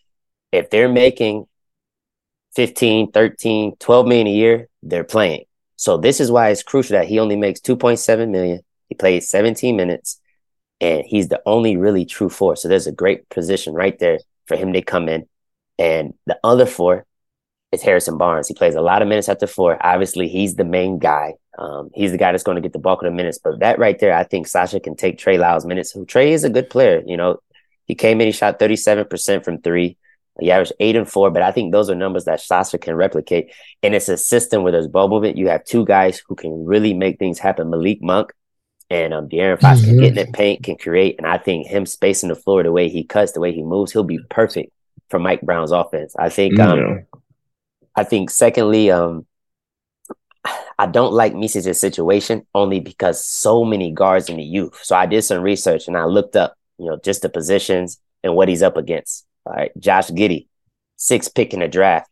If 0.53 0.69
they're 0.69 0.87
making 0.87 1.45
15, 2.55 3.11
13, 3.11 3.75
12 3.77 4.07
million 4.07 4.27
a 4.27 4.31
year, 4.31 4.69
they're 4.81 5.03
playing. 5.03 5.43
So 5.75 5.97
this 5.97 6.21
is 6.21 6.31
why 6.31 6.49
it's 6.49 6.63
crucial 6.63 6.97
that 6.97 7.07
he 7.07 7.19
only 7.19 7.35
makes 7.35 7.59
2.7 7.59 8.29
million. 8.29 8.61
He 8.89 8.95
plays 8.95 9.29
17 9.29 9.75
minutes 9.75 10.19
and 10.81 11.03
he's 11.05 11.27
the 11.27 11.41
only 11.45 11.77
really 11.77 12.05
true 12.05 12.29
four. 12.29 12.55
So 12.55 12.67
there's 12.67 12.87
a 12.87 12.91
great 12.91 13.29
position 13.29 13.73
right 13.73 13.97
there 13.99 14.19
for 14.47 14.57
him 14.57 14.73
to 14.73 14.81
come 14.81 15.07
in. 15.09 15.27
And 15.77 16.13
the 16.25 16.39
other 16.43 16.65
four 16.65 17.05
is 17.71 17.81
Harrison 17.81 18.17
Barnes. 18.17 18.47
He 18.47 18.53
plays 18.53 18.75
a 18.75 18.81
lot 18.81 19.01
of 19.01 19.07
minutes 19.07 19.29
at 19.29 19.39
the 19.39 19.47
four. 19.47 19.77
Obviously, 19.85 20.27
he's 20.27 20.55
the 20.55 20.65
main 20.65 20.99
guy. 20.99 21.33
Um, 21.57 21.89
he's 21.93 22.11
the 22.11 22.17
guy 22.17 22.31
that's 22.31 22.43
going 22.43 22.55
to 22.55 22.61
get 22.61 22.73
the 22.73 22.79
bulk 22.79 23.01
of 23.01 23.05
the 23.05 23.15
minutes. 23.15 23.39
But 23.41 23.59
that 23.59 23.79
right 23.79 23.99
there, 23.99 24.13
I 24.13 24.23
think 24.23 24.47
Sasha 24.47 24.79
can 24.79 24.95
take 24.95 25.17
Trey 25.17 25.37
Lyles 25.37 25.65
minutes. 25.65 25.95
Trey 26.07 26.31
is 26.31 26.43
a 26.43 26.49
good 26.49 26.69
player. 26.69 27.03
You 27.05 27.17
know, 27.17 27.39
he 27.85 27.95
came 27.95 28.21
in, 28.21 28.27
he 28.27 28.31
shot 28.31 28.59
37% 28.59 29.43
from 29.43 29.61
three. 29.61 29.97
He 30.39 30.51
averaged 30.51 30.73
eight 30.79 30.95
and 30.95 31.09
four, 31.09 31.31
but 31.31 31.41
I 31.41 31.51
think 31.51 31.73
those 31.73 31.89
are 31.89 31.95
numbers 31.95 32.25
that 32.25 32.39
Sasha 32.39 32.77
can 32.77 32.95
replicate. 32.95 33.51
And 33.83 33.93
it's 33.93 34.07
a 34.07 34.15
system 34.15 34.63
where 34.63 34.71
there's 34.71 34.87
ball 34.87 35.09
movement. 35.09 35.37
You 35.37 35.49
have 35.49 35.65
two 35.65 35.85
guys 35.85 36.21
who 36.25 36.35
can 36.35 36.65
really 36.65 36.93
make 36.93 37.19
things 37.19 37.39
happen. 37.39 37.69
Malik 37.69 38.01
Monk 38.01 38.31
and 38.89 39.13
um, 39.13 39.29
De'Aaron 39.29 39.59
Fox 39.59 39.79
mm-hmm. 39.79 39.89
can 39.89 39.99
get 39.99 40.17
in 40.17 40.25
the 40.25 40.31
paint, 40.31 40.63
can 40.63 40.77
create. 40.77 41.17
And 41.17 41.27
I 41.27 41.37
think 41.37 41.67
him 41.67 41.85
spacing 41.85 42.29
the 42.29 42.35
floor, 42.35 42.63
the 42.63 42.71
way 42.71 42.89
he 42.89 43.03
cuts, 43.03 43.33
the 43.33 43.39
way 43.39 43.51
he 43.51 43.61
moves, 43.61 43.91
he'll 43.91 44.03
be 44.03 44.19
perfect 44.29 44.71
for 45.09 45.19
Mike 45.19 45.41
Brown's 45.41 45.71
offense. 45.71 46.15
I 46.17 46.29
think. 46.29 46.59
Um. 46.59 47.05
I 47.95 48.03
think. 48.03 48.29
Secondly, 48.29 48.91
um, 48.91 49.25
I 50.79 50.85
don't 50.85 51.13
like 51.13 51.35
Micic's 51.35 51.79
situation 51.79 52.47
only 52.55 52.79
because 52.79 53.25
so 53.25 53.65
many 53.65 53.91
guards 53.91 54.29
in 54.29 54.37
the 54.37 54.43
youth. 54.43 54.79
So 54.81 54.95
I 54.95 55.05
did 55.05 55.23
some 55.23 55.41
research 55.41 55.87
and 55.87 55.97
I 55.97 56.05
looked 56.05 56.35
up, 56.35 56.55
you 56.77 56.85
know, 56.85 56.97
just 57.03 57.21
the 57.21 57.29
positions 57.29 57.99
and 58.23 58.35
what 58.35 58.47
he's 58.47 58.63
up 58.63 58.77
against. 58.77 59.25
All 59.45 59.53
right, 59.53 59.71
Josh 59.77 60.09
Giddey, 60.09 60.47
six 60.95 61.27
pick 61.27 61.53
in 61.53 61.59
the 61.59 61.67
draft, 61.67 62.09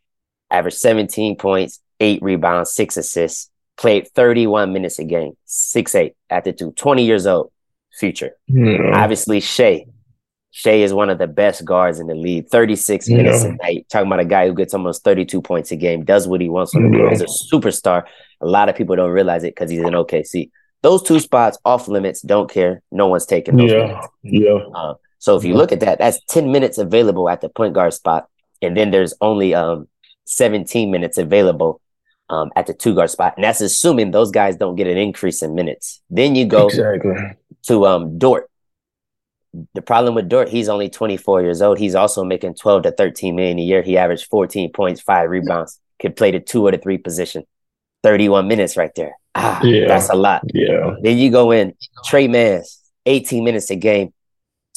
averaged 0.50 0.76
17 0.76 1.36
points, 1.36 1.80
eight 2.00 2.22
rebounds, 2.22 2.72
six 2.72 2.96
assists, 2.96 3.50
played 3.78 4.08
31 4.08 4.72
minutes 4.72 4.98
a 4.98 5.04
game, 5.04 5.36
six 5.44 5.94
eight 5.94 6.14
at 6.28 6.44
the 6.44 6.52
two, 6.52 6.72
20 6.72 7.04
years 7.04 7.26
old, 7.26 7.50
future. 7.98 8.32
Yeah. 8.46 8.92
Obviously, 8.94 9.40
Shai. 9.40 9.86
Shai 10.50 10.72
is 10.72 10.92
one 10.92 11.08
of 11.08 11.18
the 11.18 11.28
best 11.28 11.64
guards 11.64 12.00
in 12.00 12.08
the 12.08 12.14
league. 12.14 12.48
36 12.48 13.08
minutes 13.08 13.44
a 13.44 13.52
night. 13.52 13.86
Talking 13.90 14.08
about 14.08 14.20
a 14.20 14.24
guy 14.24 14.48
who 14.48 14.54
gets 14.54 14.74
almost 14.74 15.04
32 15.04 15.40
points 15.40 15.70
a 15.70 15.76
game, 15.76 16.04
does 16.04 16.26
what 16.26 16.40
he 16.40 16.48
wants 16.48 16.74
on 16.74 16.90
the. 16.90 17.08
He's 17.10 17.20
a 17.20 17.26
superstar. 17.26 18.04
A 18.40 18.46
lot 18.46 18.68
of 18.68 18.74
people 18.74 18.96
don't 18.96 19.10
realize 19.10 19.44
it 19.44 19.54
because 19.54 19.70
he's 19.70 19.80
in 19.80 19.92
OKC. 19.92 20.50
Those 20.82 21.02
two 21.02 21.20
spots 21.20 21.58
off 21.64 21.86
limits, 21.86 22.22
don't 22.22 22.50
care. 22.50 22.82
No 22.90 23.06
one's 23.08 23.26
taking 23.26 23.56
those. 23.56 23.70
Yeah. 23.70 23.86
Minutes. 23.86 24.08
Yeah. 24.22 24.58
Uh, 24.74 24.94
so 25.18 25.36
if 25.36 25.44
you 25.44 25.54
look 25.54 25.70
at 25.70 25.80
that, 25.80 25.98
that's 25.98 26.18
10 26.28 26.50
minutes 26.50 26.78
available 26.78 27.28
at 27.28 27.40
the 27.40 27.48
point 27.48 27.74
guard 27.74 27.92
spot. 27.92 28.28
And 28.62 28.76
then 28.76 28.90
there's 28.90 29.14
only 29.20 29.54
um 29.54 29.86
17 30.24 30.90
minutes 30.90 31.18
available 31.18 31.80
um, 32.30 32.50
at 32.56 32.66
the 32.66 32.74
two 32.74 32.94
guard 32.94 33.10
spot. 33.10 33.34
And 33.36 33.44
that's 33.44 33.60
assuming 33.60 34.10
those 34.10 34.30
guys 34.30 34.56
don't 34.56 34.76
get 34.76 34.86
an 34.86 34.98
increase 34.98 35.42
in 35.42 35.54
minutes. 35.54 36.00
Then 36.10 36.34
you 36.34 36.46
go 36.46 36.66
exactly. 36.66 37.14
to 37.64 37.86
um 37.86 38.18
Dort. 38.18 38.50
The 39.74 39.82
problem 39.82 40.14
with 40.14 40.28
Dort, 40.28 40.48
he's 40.48 40.68
only 40.68 40.90
24 40.90 41.42
years 41.42 41.62
old. 41.62 41.78
He's 41.78 41.94
also 41.94 42.22
making 42.22 42.54
12 42.54 42.82
to 42.82 42.90
13 42.92 43.34
million 43.34 43.58
a 43.58 43.62
year. 43.62 43.82
He 43.82 43.96
averaged 43.96 44.26
14 44.26 44.72
points, 44.72 45.00
five 45.00 45.30
rebounds, 45.30 45.80
could 46.00 46.16
play 46.16 46.30
the 46.30 46.40
two 46.40 46.66
or 46.66 46.70
the 46.70 46.78
three 46.78 46.98
position. 46.98 47.44
31 48.02 48.46
minutes 48.46 48.76
right 48.76 48.94
there. 48.94 49.16
Ah, 49.34 49.60
yeah. 49.62 49.88
that's 49.88 50.10
a 50.10 50.14
lot. 50.14 50.42
Yeah. 50.52 50.94
Then 51.02 51.18
you 51.18 51.30
go 51.30 51.50
in 51.50 51.74
Tre 52.04 52.28
Mann, 52.28 52.62
18 53.06 53.42
minutes 53.42 53.70
a 53.70 53.76
game, 53.76 54.12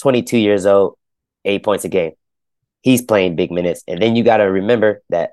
22 0.01 0.37
years 0.37 0.65
old, 0.65 0.97
eight 1.45 1.63
points 1.63 1.85
a 1.85 1.89
game. 1.89 2.13
He's 2.81 3.01
playing 3.01 3.35
big 3.35 3.51
minutes. 3.51 3.83
And 3.87 4.01
then 4.01 4.15
you 4.15 4.23
got 4.23 4.37
to 4.37 4.45
remember 4.45 5.03
that 5.09 5.31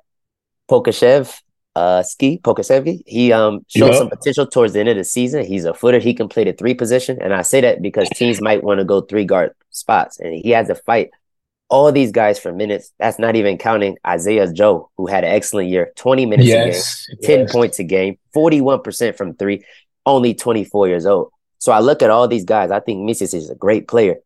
Pokashev, 0.70 1.40
uh, 1.78 2.02
Ski, 2.02 2.40
Pokusevski, 2.42 3.02
he 3.06 3.32
um 3.32 3.64
showed 3.68 3.94
some 3.94 4.10
potential 4.10 4.46
towards 4.46 4.72
the 4.72 4.80
end 4.80 4.88
of 4.88 4.96
the 4.96 5.04
season. 5.04 5.44
He's 5.44 5.64
a 5.64 5.72
footer. 5.72 6.00
He 6.00 6.12
can 6.12 6.28
play 6.28 6.44
the 6.44 6.52
three 6.52 6.74
position. 6.74 7.18
And 7.20 7.32
I 7.32 7.42
say 7.42 7.60
that 7.60 7.80
because 7.80 8.08
teams 8.10 8.40
might 8.40 8.64
want 8.64 8.78
to 8.80 8.84
go 8.84 9.00
three 9.02 9.24
guard 9.24 9.52
spots. 9.70 10.18
And 10.18 10.34
he 10.34 10.50
has 10.50 10.66
to 10.66 10.74
fight 10.74 11.10
all 11.68 11.92
these 11.92 12.10
guys 12.10 12.38
for 12.38 12.52
minutes. 12.52 12.92
That's 12.98 13.18
not 13.18 13.36
even 13.36 13.58
counting 13.58 13.96
Isaiah 14.04 14.52
Joe, 14.52 14.90
who 14.96 15.06
had 15.06 15.22
an 15.22 15.30
excellent 15.30 15.68
year 15.68 15.92
20 15.96 16.26
minutes 16.26 16.48
yes, 16.48 17.06
a 17.12 17.16
game, 17.16 17.28
10 17.28 17.38
yes. 17.40 17.52
points 17.52 17.78
a 17.78 17.84
game, 17.84 18.18
41% 18.34 19.16
from 19.16 19.34
three, 19.34 19.64
only 20.04 20.34
24 20.34 20.88
years 20.88 21.06
old. 21.06 21.30
So 21.58 21.70
I 21.70 21.78
look 21.78 22.02
at 22.02 22.10
all 22.10 22.26
these 22.26 22.44
guys. 22.44 22.70
I 22.72 22.80
think 22.80 23.08
Micic 23.08 23.34
is 23.34 23.50
a 23.50 23.54
great 23.54 23.86
player. 23.86 24.16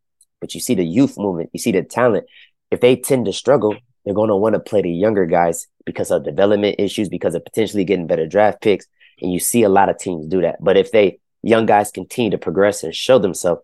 But 0.41 0.55
you 0.55 0.61
see 0.61 0.75
the 0.75 0.85
youth 0.85 1.19
movement, 1.19 1.51
you 1.53 1.61
see 1.61 1.73
the 1.73 1.83
talent. 1.83 2.27
If 2.71 2.81
they 2.81 2.97
tend 2.97 3.27
to 3.27 3.33
struggle, 3.33 3.77
they're 4.05 4.15
going 4.15 4.31
to 4.31 4.37
want 4.37 4.55
to 4.55 4.61
play 4.61 4.83
the 4.83 4.91
younger 4.91 5.27
guys 5.27 5.69
because 5.85 6.11
of 6.11 6.25
development 6.25 6.77
issues, 6.79 7.09
because 7.09 7.35
of 7.35 7.45
potentially 7.45 7.85
getting 7.85 8.07
better 8.07 8.27
draft 8.27 8.61
picks. 8.61 8.87
And 9.21 9.33
you 9.33 9.39
see 9.39 9.63
a 9.63 9.69
lot 9.69 9.89
of 9.89 9.99
teams 9.99 10.27
do 10.27 10.41
that. 10.43 10.63
But 10.63 10.77
if 10.77 10.91
they 10.93 11.19
young 11.43 11.67
guys 11.67 11.91
continue 11.91 12.31
to 12.31 12.39
progress 12.39 12.83
and 12.83 12.95
show 12.95 13.19
themselves, 13.19 13.63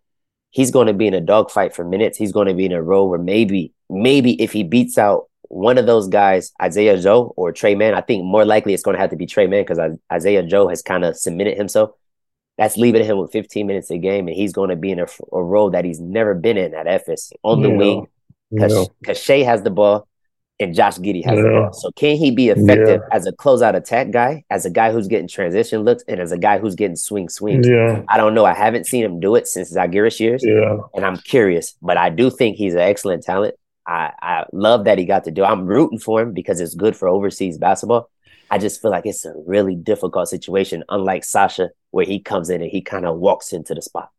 he's 0.50 0.70
going 0.70 0.86
to 0.86 0.92
be 0.92 1.06
in 1.06 1.14
a 1.14 1.20
dogfight 1.20 1.74
for 1.74 1.84
minutes. 1.84 2.18
He's 2.18 2.32
going 2.32 2.48
to 2.48 2.54
be 2.54 2.66
in 2.66 2.72
a 2.72 2.82
role 2.82 3.08
where 3.08 3.18
maybe, 3.18 3.72
maybe 3.88 4.40
if 4.42 4.52
he 4.52 4.64
beats 4.64 4.98
out 4.98 5.28
one 5.42 5.78
of 5.78 5.86
those 5.86 6.08
guys, 6.08 6.52
Isaiah 6.60 7.00
Joe 7.00 7.32
or 7.36 7.52
Tre 7.52 7.74
Mann, 7.74 7.94
I 7.94 8.00
think 8.02 8.24
more 8.24 8.44
likely 8.44 8.74
it's 8.74 8.82
going 8.82 8.96
to 8.96 9.00
have 9.00 9.10
to 9.10 9.16
be 9.16 9.26
Tre 9.26 9.46
Mann 9.46 9.64
because 9.64 9.96
Isaiah 10.12 10.42
Joe 10.42 10.68
has 10.68 10.82
kind 10.82 11.04
of 11.04 11.16
submitted 11.16 11.56
himself 11.56 11.90
that's 12.58 12.76
leaving 12.76 13.04
him 13.04 13.18
with 13.18 13.30
15 13.30 13.66
minutes 13.66 13.90
a 13.90 13.98
game, 13.98 14.26
and 14.26 14.36
he's 14.36 14.52
going 14.52 14.70
to 14.70 14.76
be 14.76 14.90
in 14.90 14.98
a, 14.98 15.06
a 15.32 15.42
role 15.42 15.70
that 15.70 15.84
he's 15.84 16.00
never 16.00 16.34
been 16.34 16.58
in 16.58 16.74
at 16.74 16.86
Efes 16.86 17.32
on 17.44 17.62
the 17.62 17.68
yeah. 17.70 17.76
wing 17.76 18.06
because 18.50 18.90
yeah. 19.06 19.12
Shai 19.14 19.38
has 19.42 19.62
the 19.62 19.70
ball 19.70 20.08
and 20.60 20.74
Josh 20.74 20.98
Giddey 20.98 21.24
has 21.24 21.38
yeah. 21.38 21.70
So 21.70 21.90
can 21.92 22.16
he 22.16 22.30
be 22.30 22.48
effective 22.48 23.00
as 23.12 23.26
a 23.26 23.32
closeout 23.32 23.76
attack 23.76 24.10
guy, 24.10 24.44
as 24.50 24.66
a 24.66 24.70
guy 24.70 24.90
who's 24.90 25.06
getting 25.06 25.28
transition 25.28 25.82
looks, 25.82 26.02
and 26.08 26.20
as 26.20 26.32
a 26.32 26.38
guy 26.38 26.58
who's 26.58 26.74
getting 26.74 26.96
swing 26.96 27.28
swings? 27.28 27.68
Yeah. 27.68 28.02
I 28.08 28.16
don't 28.16 28.34
know. 28.34 28.44
I 28.44 28.54
haven't 28.54 28.86
seen 28.86 29.04
him 29.04 29.20
do 29.20 29.36
it 29.36 29.46
since 29.46 29.72
Zalgiris 29.72 30.18
years, 30.18 30.44
yeah. 30.44 30.78
and 30.94 31.04
I'm 31.04 31.18
curious, 31.18 31.74
but 31.80 31.96
I 31.96 32.10
do 32.10 32.30
think 32.30 32.56
he's 32.56 32.74
an 32.74 32.80
excellent 32.80 33.22
talent. 33.22 33.54
I, 33.86 34.12
I 34.20 34.44
love 34.52 34.84
that 34.84 34.98
he 34.98 35.04
got 35.06 35.24
to 35.24 35.30
do. 35.30 35.44
I'm 35.44 35.66
rooting 35.66 35.98
for 35.98 36.20
him 36.20 36.34
because 36.34 36.60
it's 36.60 36.74
good 36.74 36.94
for 36.94 37.08
overseas 37.08 37.56
basketball. 37.56 38.10
I 38.50 38.58
just 38.58 38.82
feel 38.82 38.90
like 38.90 39.06
it's 39.06 39.24
a 39.24 39.32
really 39.46 39.76
difficult 39.76 40.28
situation, 40.28 40.84
unlike 40.88 41.24
Sasha, 41.24 41.70
where 41.90 42.04
he 42.04 42.18
comes 42.18 42.50
in 42.50 42.60
and 42.62 42.70
he 42.70 42.80
kind 42.80 43.06
of 43.06 43.16
walks 43.18 43.52
into 43.52 43.74
the 43.74 43.82
spot. 43.82 44.10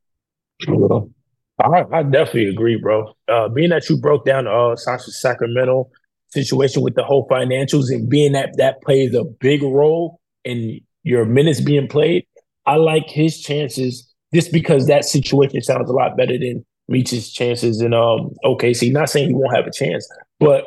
I, 1.63 1.85
I 1.91 2.03
definitely 2.03 2.47
agree, 2.47 2.77
bro. 2.77 3.13
Uh, 3.27 3.49
being 3.49 3.69
that 3.69 3.89
you 3.89 3.97
broke 3.97 4.25
down 4.25 4.47
uh, 4.47 4.75
Sasha's 4.75 5.19
Sacramento 5.19 5.89
situation 6.31 6.81
with 6.81 6.95
the 6.95 7.03
whole 7.03 7.27
financials 7.27 7.89
and 7.89 8.09
being 8.09 8.33
that 8.33 8.55
that 8.57 8.81
plays 8.81 9.13
a 9.13 9.23
big 9.23 9.63
role 9.63 10.19
in 10.43 10.79
your 11.03 11.25
minutes 11.25 11.61
being 11.61 11.87
played, 11.87 12.25
I 12.65 12.75
like 12.75 13.09
his 13.09 13.41
chances 13.41 14.13
just 14.33 14.51
because 14.51 14.87
that 14.87 15.05
situation 15.05 15.61
sounds 15.61 15.89
a 15.89 15.93
lot 15.93 16.15
better 16.17 16.37
than 16.37 16.65
Meech's 16.87 17.31
chances 17.31 17.81
in 17.81 17.93
um 17.93 18.31
OKC. 18.43 18.91
Not 18.91 19.09
saying 19.09 19.29
he 19.29 19.33
won't 19.33 19.55
have 19.55 19.67
a 19.67 19.71
chance, 19.71 20.07
but 20.39 20.65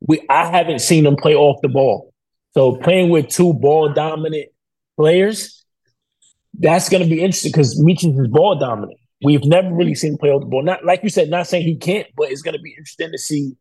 we 0.00 0.24
I 0.28 0.46
haven't 0.46 0.80
seen 0.80 1.06
him 1.06 1.16
play 1.16 1.34
off 1.34 1.60
the 1.62 1.68
ball. 1.68 2.12
So 2.54 2.76
playing 2.76 3.10
with 3.10 3.28
two 3.28 3.54
ball 3.54 3.92
dominant 3.92 4.50
players, 4.96 5.64
that's 6.58 6.88
going 6.88 7.02
to 7.02 7.08
be 7.08 7.22
interesting 7.22 7.52
because 7.52 7.82
Meacham 7.82 8.18
is 8.18 8.28
ball 8.28 8.58
dominant. 8.58 8.98
We've 9.24 9.44
never 9.44 9.72
really 9.72 9.94
seen 9.94 10.12
him 10.12 10.18
play 10.18 10.30
off 10.30 10.42
the 10.42 10.48
ball. 10.48 10.62
Not 10.62 10.84
like 10.84 11.02
you 11.02 11.08
said, 11.08 11.30
not 11.30 11.46
saying 11.46 11.64
he 11.64 11.76
can't, 11.76 12.06
but 12.16 12.30
it's 12.30 12.42
going 12.42 12.56
to 12.56 12.62
be 12.62 12.70
interesting 12.72 13.10
to 13.10 13.18
see 13.18 13.52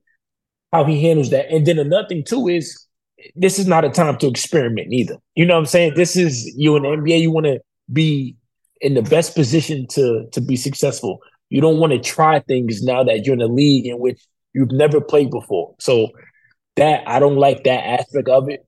how 0.72 0.84
he 0.84 1.02
handles 1.02 1.30
that. 1.32 1.50
And 1.50 1.66
then 1.66 1.80
another 1.80 2.08
thing 2.08 2.24
too 2.24 2.48
is 2.48 2.88
this 3.36 3.60
is 3.60 3.68
not 3.68 3.86
a 3.86 3.90
time 3.90 4.18
to 4.18 4.28
experiment 4.28 4.92
either. 4.92 5.18
You 5.36 5.46
know 5.46 5.56
what 5.56 5.62
I'm 5.62 5.66
saying? 5.66 5.94
This 5.96 6.16
is 6.16 6.54
you 6.56 6.76
in 6.76 6.84
the 6.84 6.90
NBA. 6.90 7.22
You 7.22 7.32
want 7.32 7.46
to 7.46 7.60
be 7.92 8.36
in 8.80 8.96
the 8.96 9.02
best 9.02 9.36
position 9.36 9.88
to 9.92 10.28
to 10.32 10.42
be 10.42 10.56
successful. 10.56 11.20
You 11.50 11.62
don't 11.62 11.80
want 11.80 11.94
to 11.94 12.00
try 12.00 12.40
things 12.40 12.82
now 12.82 13.04
that 13.04 13.26
you're 13.26 13.36
in 13.36 13.42
a 13.42 13.48
league 13.48 13.86
in 13.86 14.00
which 14.00 14.22
you've 14.54 14.72
never 14.72 15.02
played 15.02 15.30
before. 15.30 15.76
So 15.80 16.10
that 16.78 17.04
I 17.08 17.20
don't 17.20 17.38
like 17.38 17.64
that 17.66 17.86
aspect 17.86 18.30
of 18.30 18.50
it. 18.50 18.66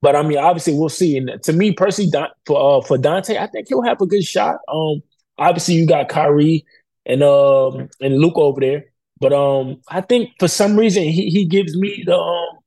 But 0.00 0.16
I 0.16 0.22
mean, 0.22 0.38
obviously, 0.38 0.74
we'll 0.74 0.88
see. 0.88 1.16
And 1.16 1.42
to 1.44 1.52
me 1.52 1.72
personally, 1.72 2.10
for 2.46 2.78
uh, 2.78 2.80
for 2.82 2.98
Dante, 2.98 3.38
I 3.38 3.46
think 3.46 3.68
he'll 3.68 3.82
have 3.82 4.00
a 4.00 4.06
good 4.06 4.24
shot. 4.24 4.56
Um, 4.68 5.02
obviously, 5.38 5.74
you 5.74 5.86
got 5.86 6.08
Kyrie 6.08 6.64
and 7.06 7.22
um 7.22 7.88
and 8.00 8.18
Luke 8.18 8.36
over 8.36 8.60
there, 8.60 8.84
but 9.22 9.32
um, 9.32 9.80
I 9.88 10.00
think 10.00 10.30
for 10.40 10.48
some 10.48 10.76
reason 10.76 11.04
he 11.04 11.30
he 11.30 11.46
gives 11.46 11.76
me 11.76 12.02
the 12.04 12.18
um. 12.18 12.58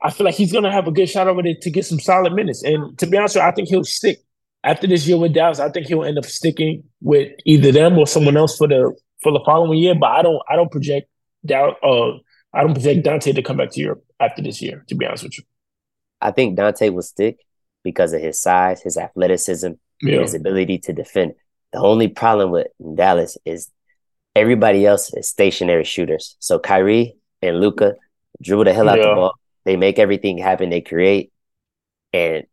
I 0.00 0.10
feel 0.10 0.24
like 0.24 0.36
he's 0.36 0.52
gonna 0.52 0.70
have 0.70 0.86
a 0.86 0.92
good 0.92 1.10
shot 1.10 1.26
over 1.26 1.42
there 1.42 1.56
to 1.60 1.70
get 1.70 1.84
some 1.84 1.98
solid 1.98 2.32
minutes. 2.32 2.62
And 2.62 2.96
to 3.00 3.06
be 3.06 3.18
honest, 3.18 3.34
with 3.34 3.42
you, 3.42 3.48
I 3.48 3.52
think 3.52 3.68
he'll 3.68 3.82
stick 3.82 4.20
after 4.62 4.86
this 4.86 5.08
year 5.08 5.18
with 5.18 5.34
Dallas. 5.34 5.58
I 5.58 5.70
think 5.70 5.88
he'll 5.88 6.04
end 6.04 6.18
up 6.18 6.24
sticking 6.24 6.84
with 7.00 7.32
either 7.44 7.72
them 7.72 7.98
or 7.98 8.06
someone 8.06 8.36
else 8.36 8.56
for 8.56 8.68
the 8.68 8.94
for 9.22 9.32
the 9.32 9.40
following 9.44 9.80
year. 9.80 9.96
But 9.96 10.12
I 10.12 10.22
don't 10.22 10.40
I 10.48 10.54
don't 10.54 10.70
project 10.70 11.08
doubt. 11.44 11.76
Uh, 11.82 12.12
I 12.54 12.62
don't 12.62 12.74
project 12.74 13.04
Dante 13.04 13.32
to 13.32 13.42
come 13.42 13.56
back 13.56 13.72
to 13.72 13.80
Europe 13.80 14.04
after 14.20 14.40
this 14.40 14.62
year. 14.62 14.84
To 14.88 14.94
be 14.94 15.04
honest 15.04 15.24
with 15.24 15.36
you. 15.38 15.44
I 16.20 16.30
think 16.30 16.56
Dante 16.56 16.90
will 16.90 17.02
stick 17.02 17.38
because 17.82 18.12
of 18.12 18.20
his 18.20 18.40
size, 18.40 18.80
his 18.82 18.96
athleticism, 18.96 19.72
yeah. 20.00 20.20
his 20.20 20.34
ability 20.34 20.78
to 20.78 20.92
defend. 20.92 21.34
The 21.72 21.80
only 21.80 22.08
problem 22.08 22.50
with 22.50 22.68
Dallas 22.94 23.36
is 23.44 23.70
everybody 24.38 24.86
else 24.86 25.12
is 25.14 25.28
stationary 25.28 25.84
shooters. 25.84 26.36
So 26.38 26.58
Kyrie 26.58 27.16
and 27.42 27.60
Luka 27.60 27.94
dribble 28.42 28.64
the 28.64 28.72
hell 28.72 28.88
out 28.88 28.98
yeah. 28.98 29.08
the 29.08 29.14
ball. 29.14 29.34
They 29.64 29.76
make 29.76 29.98
everything 29.98 30.38
happen. 30.38 30.70
They 30.70 30.80
create, 30.80 31.32
and 32.12 32.46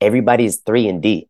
everybody's 0.00 0.58
three 0.58 0.86
and 0.88 1.02
D. 1.02 1.28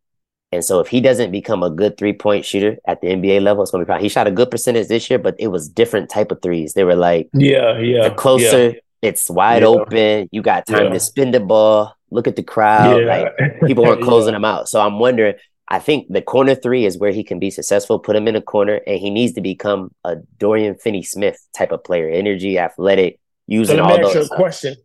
And 0.51 0.63
so 0.63 0.81
if 0.81 0.89
he 0.89 1.01
doesn't 1.01 1.31
become 1.31 1.63
a 1.63 1.71
good 1.71 1.97
three 1.97 2.13
point 2.13 2.45
shooter 2.45 2.77
at 2.87 3.01
the 3.01 3.09
NBA 3.09 3.41
level, 3.41 3.63
it's 3.63 3.73
gonna 3.73 3.85
be 3.85 3.87
probably 3.87 4.05
he 4.05 4.09
shot 4.11 4.27
a 4.27 4.31
good 4.31 4.51
percentage 4.51 4.89
this 4.89 5.09
year, 5.09 5.19
but 5.19 5.35
it 5.39 5.49
was 5.49 5.69
different 5.69 6.11
type 6.11 6.31
of 6.31 6.43
threes. 6.43 6.75
They 6.75 6.85
were 6.85 6.97
like 6.97 7.31
yeah, 7.33 7.79
yeah, 7.79 8.09
the 8.09 8.15
closer 8.15 8.71
yeah. 8.71 8.81
It's 9.03 9.29
wide 9.29 9.63
yeah. 9.63 9.69
open. 9.69 10.29
You 10.31 10.43
got 10.43 10.67
time 10.67 10.85
yeah. 10.85 10.93
to 10.93 11.01
spin 11.01 11.33
the 11.33 11.41
ball. 11.41 11.95
Look 12.11 12.29
at 12.29 12.37
the 12.37 12.43
crowd. 12.43 13.05
Like 13.05 13.27
people 13.67 13.85
aren't 13.85 14.03
closing 14.09 14.33
them 14.33 14.45
out. 14.45 14.69
So 14.69 14.81
I'm 14.81 14.99
wondering. 14.99 15.35
I 15.73 15.79
think 15.79 16.07
the 16.11 16.21
corner 16.21 16.55
three 16.55 16.85
is 16.85 16.99
where 16.99 17.13
he 17.13 17.25
can 17.25 17.39
be 17.39 17.51
successful. 17.51 17.99
Put 17.99 18.15
him 18.15 18.29
in 18.29 18.37
a 18.37 18.43
corner, 18.43 18.83
and 18.87 19.01
he 19.01 19.09
needs 19.09 19.33
to 19.33 19.41
become 19.41 19.91
a 20.05 20.17
Dorian 20.37 20.75
Finney-Smith 20.75 21.39
type 21.57 21.73
of 21.73 21.83
player. 21.83 22.11
Energy, 22.11 22.59
athletic, 22.59 23.19
using 23.47 23.79
so 23.79 23.83
all 23.83 23.99
those. 23.99 24.15
Ask 24.15 24.31
question: 24.33 24.77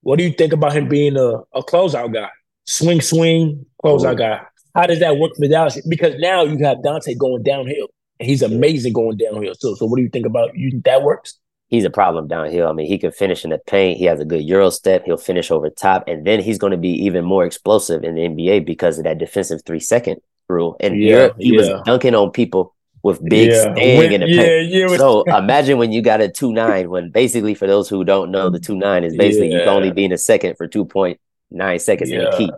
What 0.00 0.18
do 0.18 0.24
you 0.24 0.32
think 0.32 0.52
about 0.52 0.72
him 0.72 0.88
being 0.88 1.16
a, 1.16 1.36
a 1.54 1.62
closeout 1.62 2.12
guy? 2.12 2.30
Swing, 2.66 3.00
swing, 3.00 3.64
closeout 3.84 4.14
Ooh. 4.14 4.16
guy. 4.16 4.40
How 4.74 4.86
does 4.86 4.98
that 4.98 5.18
work 5.18 5.36
for 5.36 5.46
Dallas? 5.46 5.80
Because 5.88 6.16
now 6.18 6.42
you 6.42 6.58
have 6.64 6.82
Dante 6.82 7.14
going 7.14 7.44
downhill, 7.44 7.86
and 8.18 8.28
he's 8.28 8.42
amazing 8.42 8.92
going 8.92 9.16
downhill 9.16 9.54
too. 9.54 9.76
So, 9.76 9.86
what 9.86 9.98
do 9.98 10.02
you 10.02 10.08
think 10.08 10.26
about 10.26 10.56
you? 10.56 10.82
That 10.84 11.04
works 11.04 11.38
he's 11.74 11.84
a 11.84 11.90
problem 11.90 12.28
downhill. 12.28 12.68
I 12.68 12.72
mean, 12.72 12.86
he 12.86 12.98
can 12.98 13.12
finish 13.12 13.44
in 13.44 13.50
the 13.50 13.58
paint. 13.58 13.98
He 13.98 14.04
has 14.04 14.20
a 14.20 14.24
good 14.24 14.42
euro 14.42 14.70
step. 14.70 15.04
He'll 15.04 15.16
finish 15.16 15.50
over 15.50 15.68
top, 15.68 16.04
and 16.06 16.26
then 16.26 16.40
he's 16.40 16.58
going 16.58 16.70
to 16.70 16.76
be 16.76 16.90
even 17.04 17.24
more 17.24 17.44
explosive 17.44 18.04
in 18.04 18.14
the 18.14 18.22
NBA 18.22 18.64
because 18.64 18.98
of 18.98 19.04
that 19.04 19.18
defensive 19.18 19.62
three 19.66 19.80
second 19.80 20.20
rule. 20.48 20.76
And 20.80 20.96
yeah, 21.00 21.28
he 21.38 21.52
yeah. 21.52 21.58
was 21.58 21.82
dunking 21.84 22.14
on 22.14 22.30
people 22.30 22.74
with 23.02 23.22
big 23.28 23.50
yeah. 23.50 23.72
staying 23.72 23.98
when, 23.98 24.12
in 24.12 24.20
the 24.20 24.26
paint. 24.26 24.70
Yeah, 24.70 24.88
yeah. 24.88 24.96
So 24.96 25.22
imagine 25.36 25.78
when 25.78 25.92
you 25.92 26.02
got 26.02 26.20
a 26.20 26.28
two 26.28 26.52
nine. 26.52 26.90
When 26.90 27.10
basically, 27.10 27.54
for 27.54 27.66
those 27.66 27.88
who 27.88 28.04
don't 28.04 28.30
know, 28.30 28.50
the 28.50 28.60
two 28.60 28.76
nine 28.76 29.04
is 29.04 29.16
basically 29.16 29.52
you 29.52 29.58
can 29.58 29.68
only 29.68 29.90
be 29.90 30.04
in 30.04 30.12
a 30.12 30.18
second 30.18 30.56
for 30.56 30.66
two 30.66 30.84
point 30.84 31.20
nine 31.50 31.78
seconds 31.78 32.10
in 32.10 32.20
a 32.20 32.36
keep. 32.36 32.50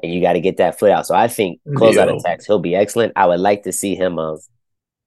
And 0.00 0.12
you 0.12 0.20
got 0.20 0.34
to 0.34 0.40
get 0.40 0.58
that 0.58 0.78
foot 0.78 0.92
out. 0.92 1.06
So 1.06 1.16
I 1.16 1.26
think 1.26 1.60
closeout 1.70 2.20
attacks, 2.20 2.46
he'll 2.46 2.60
be 2.60 2.76
excellent. 2.76 3.14
I 3.16 3.26
would 3.26 3.40
like 3.40 3.64
to 3.64 3.72
see 3.72 3.96
him 3.96 4.16
uh, 4.16 4.36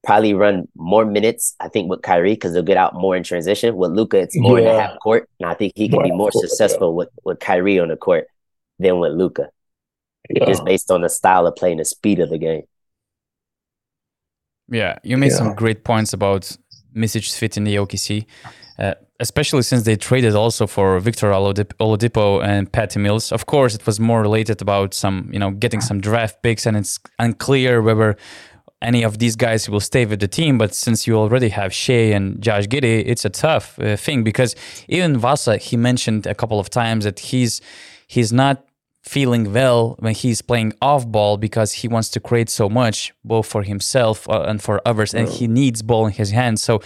probably 0.03 0.33
run 0.33 0.67
more 0.75 1.05
minutes. 1.05 1.55
I 1.59 1.67
think 1.67 1.89
with 1.89 2.01
Kyrie 2.01 2.33
because 2.33 2.53
they'll 2.53 2.63
get 2.63 2.77
out 2.77 2.93
more 2.93 3.15
in 3.15 3.23
transition. 3.23 3.75
With 3.75 3.91
Luka, 3.91 4.17
it's 4.17 4.37
more 4.37 4.59
yeah. 4.59 4.69
in 4.69 4.75
the 4.75 4.81
half 4.81 4.99
court, 4.99 5.29
and 5.39 5.49
I 5.49 5.53
think 5.53 5.73
he 5.75 5.87
can 5.87 5.97
more 5.97 6.03
be 6.03 6.11
more 6.11 6.31
court, 6.31 6.47
successful 6.47 6.89
yeah. 6.89 6.97
with 6.97 7.09
with 7.23 7.39
Kyrie 7.39 7.79
on 7.79 7.89
the 7.89 7.97
court 7.97 8.27
than 8.79 8.99
with 8.99 9.13
Luka, 9.13 9.49
yeah. 10.29 10.45
just 10.45 10.65
based 10.65 10.91
on 10.91 11.01
the 11.01 11.09
style 11.09 11.45
of 11.47 11.55
play 11.55 11.71
and 11.71 11.79
the 11.79 11.85
speed 11.85 12.19
of 12.19 12.29
the 12.29 12.37
game. 12.37 12.63
Yeah, 14.69 14.97
you 15.03 15.17
made 15.17 15.33
some 15.33 15.53
great 15.53 15.83
points 15.83 16.13
about 16.13 16.55
Micic's 16.93 17.37
fit 17.37 17.57
in 17.57 17.65
the 17.65 17.75
OKC. 17.75 18.25
Uh, 18.79 18.95
especially 19.21 19.61
since 19.61 19.83
they 19.83 19.95
traded 19.95 20.33
also 20.35 20.65
for 20.65 20.99
Victor 20.99 21.29
Oladipo 21.29 22.43
and 22.43 22.71
Patty 22.71 22.99
Mills. 22.99 23.31
Of 23.31 23.45
course, 23.45 23.75
it 23.75 23.85
was 23.85 23.99
more 23.99 24.21
related 24.21 24.61
about 24.61 24.95
some, 24.95 25.29
you 25.31 25.37
know, 25.37 25.51
getting 25.51 25.81
some 25.81 26.01
draft 26.01 26.41
picks, 26.41 26.65
and 26.65 26.75
it's 26.75 26.99
unclear 27.19 27.81
whether 27.83 28.17
any 28.81 29.03
of 29.03 29.19
these 29.19 29.35
guys 29.35 29.69
will 29.69 29.79
stay 29.79 30.05
with 30.05 30.19
the 30.19 30.27
team. 30.27 30.57
But 30.57 30.73
since 30.73 31.05
you 31.07 31.15
already 31.17 31.49
have 31.49 31.73
Shai 31.73 32.13
and 32.13 32.41
Josh 32.41 32.67
Giddey, 32.67 33.03
it's 33.05 33.25
a 33.25 33.29
tough 33.29 33.79
uh, 33.79 33.95
thing 33.95 34.23
because 34.23 34.55
even 34.87 35.17
Vasa, 35.17 35.57
he 35.57 35.77
mentioned 35.77 36.25
a 36.25 36.35
couple 36.35 36.59
of 36.59 36.69
times 36.69 37.05
that 37.05 37.19
he's 37.19 37.61
he's 38.07 38.33
not 38.33 38.65
feeling 39.03 39.51
well 39.51 39.95
when 39.99 40.13
he's 40.13 40.41
playing 40.43 40.73
off 40.81 41.07
ball 41.07 41.35
because 41.35 41.73
he 41.73 41.87
wants 41.87 42.09
to 42.09 42.19
create 42.19 42.49
so 42.49 42.69
much 42.69 43.11
both 43.23 43.47
for 43.47 43.63
himself 43.63 44.29
uh, 44.29 44.43
and 44.43 44.61
for 44.61 44.79
others 44.85 45.13
and 45.15 45.27
he 45.27 45.47
needs 45.47 45.81
ball 45.81 46.05
in 46.05 46.13
his 46.13 46.29
hands 46.29 46.61
so 46.61 46.79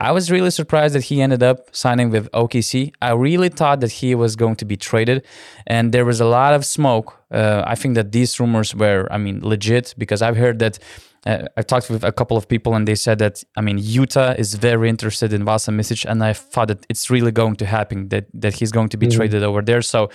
i 0.00 0.12
was 0.12 0.30
really 0.30 0.50
surprised 0.50 0.94
that 0.94 1.04
he 1.04 1.20
ended 1.20 1.42
up 1.42 1.74
signing 1.74 2.10
with 2.10 2.30
okc 2.32 2.92
i 3.02 3.10
really 3.10 3.48
thought 3.48 3.80
that 3.80 3.92
he 3.92 4.14
was 4.14 4.36
going 4.36 4.56
to 4.56 4.64
be 4.64 4.76
traded 4.76 5.24
and 5.66 5.92
there 5.92 6.04
was 6.04 6.20
a 6.20 6.24
lot 6.24 6.54
of 6.54 6.64
smoke 6.64 7.20
uh, 7.32 7.62
i 7.66 7.74
think 7.74 7.94
that 7.94 8.12
these 8.12 8.38
rumors 8.40 8.74
were 8.74 9.06
i 9.10 9.18
mean 9.18 9.40
legit 9.42 9.94
because 9.98 10.22
i've 10.22 10.36
heard 10.36 10.58
that 10.58 10.78
uh, 11.26 11.44
I 11.56 11.62
talked 11.62 11.90
with 11.90 12.04
a 12.04 12.12
couple 12.12 12.36
of 12.36 12.46
people 12.46 12.74
and 12.76 12.86
they 12.86 12.94
said 12.94 13.18
that 13.18 13.42
I 13.56 13.60
mean 13.60 13.78
Utah 13.78 14.34
is 14.38 14.54
very 14.54 14.88
interested 14.88 15.32
in 15.32 15.44
Vasa 15.44 15.72
Micic 15.72 16.04
and 16.08 16.22
I 16.22 16.32
thought 16.32 16.68
that 16.68 16.86
it's 16.88 17.10
really 17.10 17.32
going 17.32 17.56
to 17.56 17.66
happen 17.66 18.08
that 18.10 18.26
that 18.32 18.54
he's 18.54 18.70
going 18.70 18.90
to 18.90 18.96
be 18.96 19.06
mm-hmm. 19.06 19.16
traded 19.16 19.42
over 19.42 19.60
there. 19.60 19.82
So 19.82 20.08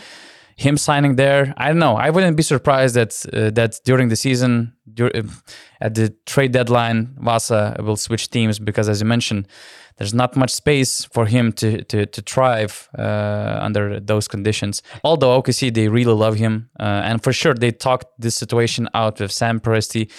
him 0.61 0.77
signing 0.77 1.15
there, 1.15 1.53
I 1.57 1.67
don't 1.69 1.79
know. 1.79 1.95
I 1.95 2.09
wouldn't 2.11 2.37
be 2.37 2.43
surprised 2.43 2.95
that 2.95 3.25
uh, 3.33 3.49
that 3.51 3.79
during 3.83 4.09
the 4.09 4.15
season, 4.15 4.73
dur- 4.93 5.11
uh, 5.15 5.23
at 5.79 5.95
the 5.95 6.13
trade 6.25 6.51
deadline, 6.51 7.15
Vasa 7.19 7.75
will 7.79 7.97
switch 7.97 8.29
teams 8.29 8.59
because, 8.59 8.87
as 8.87 9.01
you 9.01 9.07
mentioned, 9.07 9.47
there's 9.97 10.13
not 10.13 10.35
much 10.35 10.51
space 10.51 11.05
for 11.05 11.25
him 11.25 11.51
to 11.53 11.83
to, 11.85 12.05
to 12.05 12.21
thrive 12.21 12.89
uh, 12.97 13.59
under 13.61 13.99
those 13.99 14.27
conditions. 14.27 14.83
Although 15.03 15.41
OKC 15.41 15.73
they 15.73 15.87
really 15.87 16.13
love 16.13 16.35
him, 16.35 16.69
uh, 16.79 17.09
and 17.09 17.23
for 17.23 17.33
sure 17.33 17.53
they 17.53 17.71
talked 17.71 18.07
this 18.19 18.35
situation 18.35 18.87
out 18.93 19.19
with 19.19 19.31
Sam 19.31 19.59
Presti. 19.59 20.11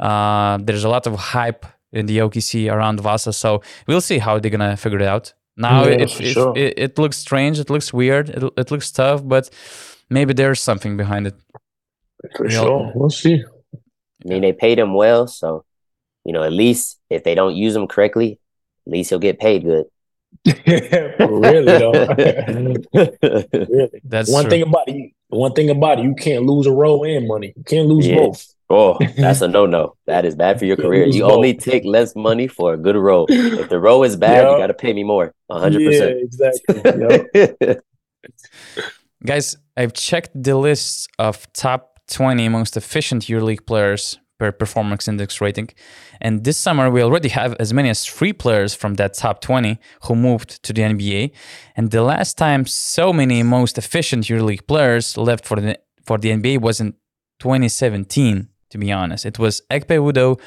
Uh, 0.00 0.58
there's 0.64 0.84
a 0.84 0.88
lot 0.88 1.06
of 1.06 1.14
hype 1.14 1.64
in 1.92 2.06
the 2.06 2.18
OKC 2.18 2.72
around 2.72 3.00
Vasa, 3.00 3.32
so 3.32 3.62
we'll 3.86 4.00
see 4.00 4.18
how 4.18 4.38
they're 4.38 4.50
gonna 4.50 4.76
figure 4.76 5.00
it 5.00 5.06
out. 5.06 5.34
Now 5.56 5.84
yeah, 5.84 5.90
it, 5.90 6.20
it, 6.20 6.32
sure. 6.32 6.56
it, 6.56 6.78
it, 6.78 6.98
looks 6.98 7.18
strange, 7.18 7.58
it 7.58 7.68
looks 7.68 7.92
weird, 7.92 8.30
it, 8.30 8.42
it 8.56 8.70
looks 8.70 8.90
tough, 8.90 9.20
but 9.22 9.50
maybe 10.08 10.32
there's 10.32 10.60
something 10.60 10.96
behind 10.96 11.26
it. 11.26 11.34
For 12.36 12.46
you 12.46 12.52
sure, 12.52 12.86
know? 12.86 12.92
we'll 12.94 13.10
see. 13.10 13.44
I 13.74 14.28
mean, 14.28 14.42
they 14.42 14.52
paid 14.52 14.78
him 14.78 14.94
well, 14.94 15.26
so 15.26 15.64
you 16.24 16.32
know, 16.32 16.42
at 16.42 16.52
least 16.52 16.98
if 17.10 17.24
they 17.24 17.34
don't 17.34 17.54
use 17.54 17.74
him 17.74 17.86
correctly, 17.86 18.38
at 18.86 18.92
least 18.92 19.10
he'll 19.10 19.18
get 19.18 19.38
paid 19.38 19.64
good. 19.64 19.86
really 20.66 21.64
though. 21.64 21.92
really. 23.52 24.00
That's 24.04 24.30
one 24.30 24.44
true. 24.44 24.50
thing 24.50 24.62
about 24.62 24.88
it. 24.88 25.12
One 25.28 25.52
thing 25.52 25.70
about 25.70 25.98
it, 25.98 26.04
you 26.04 26.14
can't 26.14 26.44
lose 26.44 26.66
a 26.66 26.72
role 26.72 27.04
and 27.04 27.26
money. 27.26 27.52
You 27.56 27.64
can't 27.64 27.88
lose 27.88 28.06
yeah. 28.06 28.16
both. 28.16 28.46
Oh, 28.72 28.98
that's 29.16 29.42
a 29.42 29.48
no 29.48 29.66
no. 29.66 29.96
That 30.06 30.24
is 30.24 30.34
bad 30.34 30.58
for 30.58 30.64
your 30.64 30.76
career. 30.76 31.06
You 31.06 31.24
only 31.24 31.54
take 31.54 31.84
less 31.84 32.16
money 32.16 32.48
for 32.48 32.72
a 32.72 32.76
good 32.76 32.96
role. 32.96 33.26
If 33.28 33.68
the 33.68 33.78
role 33.78 34.02
is 34.02 34.16
bad, 34.16 34.44
yep. 34.44 34.52
you 34.52 34.58
got 34.58 34.66
to 34.68 34.74
pay 34.74 34.92
me 34.92 35.04
more. 35.04 35.34
100%. 35.50 35.92
Yeah, 35.92 36.04
exactly. 36.26 37.76
Guys, 39.26 39.56
I've 39.76 39.92
checked 39.92 40.30
the 40.34 40.56
list 40.56 41.08
of 41.18 41.52
top 41.52 42.00
20 42.10 42.48
most 42.48 42.76
efficient 42.76 43.24
EuroLeague 43.24 43.66
players 43.66 44.18
per 44.38 44.50
performance 44.50 45.06
index 45.06 45.40
rating. 45.40 45.68
And 46.20 46.42
this 46.44 46.58
summer, 46.58 46.90
we 46.90 47.02
already 47.02 47.28
have 47.28 47.54
as 47.60 47.72
many 47.72 47.90
as 47.90 48.04
three 48.04 48.32
players 48.32 48.74
from 48.74 48.94
that 48.94 49.14
top 49.14 49.40
20 49.40 49.78
who 50.04 50.16
moved 50.16 50.62
to 50.64 50.72
the 50.72 50.82
NBA. 50.82 51.30
And 51.76 51.90
the 51.90 52.02
last 52.02 52.38
time 52.38 52.66
so 52.66 53.12
many 53.12 53.42
most 53.42 53.78
efficient 53.78 54.24
EuroLeague 54.24 54.66
players 54.66 55.16
left 55.16 55.44
for 55.44 55.60
the, 55.60 55.78
for 56.04 56.18
the 56.18 56.30
NBA 56.30 56.60
was 56.60 56.80
in 56.80 56.94
2017 57.38 58.48
to 58.72 58.78
be 58.78 58.90
honest. 58.90 59.24
It 59.24 59.38
was 59.38 59.62
Ekpe 59.70 59.98
Udoh, 59.98 60.40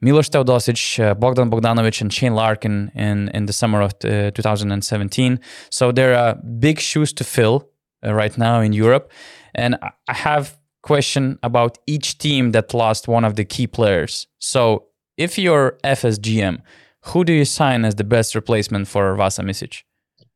Milos 0.00 0.28
Teodosic, 0.28 1.02
uh, 1.02 1.14
Bogdan 1.14 1.50
Bogdanovic, 1.50 2.00
and 2.00 2.12
Shane 2.12 2.34
Larkin 2.34 2.90
in, 2.94 3.28
in 3.30 3.46
the 3.46 3.52
summer 3.52 3.80
of 3.82 3.92
uh, 4.04 4.30
2017. 4.30 5.40
So 5.70 5.92
there 5.92 6.14
are 6.16 6.36
big 6.58 6.78
shoes 6.78 7.12
to 7.14 7.24
fill 7.24 7.68
uh, 8.06 8.14
right 8.14 8.36
now 8.38 8.60
in 8.60 8.72
Europe. 8.72 9.10
And 9.54 9.76
I 10.08 10.14
have 10.14 10.56
question 10.82 11.38
about 11.42 11.78
each 11.86 12.18
team 12.18 12.52
that 12.52 12.72
lost 12.72 13.08
one 13.08 13.24
of 13.24 13.34
the 13.36 13.44
key 13.44 13.66
players. 13.66 14.26
So 14.38 14.86
if 15.16 15.38
you're 15.38 15.78
Efes 15.84 16.18
GM, 16.18 16.62
who 17.06 17.24
do 17.24 17.32
you 17.32 17.44
sign 17.44 17.84
as 17.84 17.94
the 17.96 18.04
best 18.04 18.34
replacement 18.34 18.88
for 18.88 19.14
Vasa 19.16 19.42
Micic? 19.42 19.82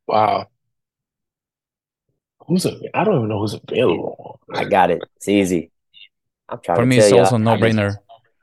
Wow. 0.07 0.49
Who's 2.47 2.67
a, 2.67 2.79
I 2.93 3.05
don't 3.05 3.17
even 3.17 3.29
know 3.29 3.41
who's 3.41 3.55
available. 3.55 4.41
I 4.53 4.65
got 4.65 4.91
it. 4.91 5.03
It's 5.17 5.29
easy. 5.29 5.71
I'm 6.49 6.61
trying 6.61 6.79
for 6.79 6.87
me, 6.87 6.99
it's 6.99 7.13
also 7.13 7.37
no 7.37 7.57
brainer. 7.57 7.97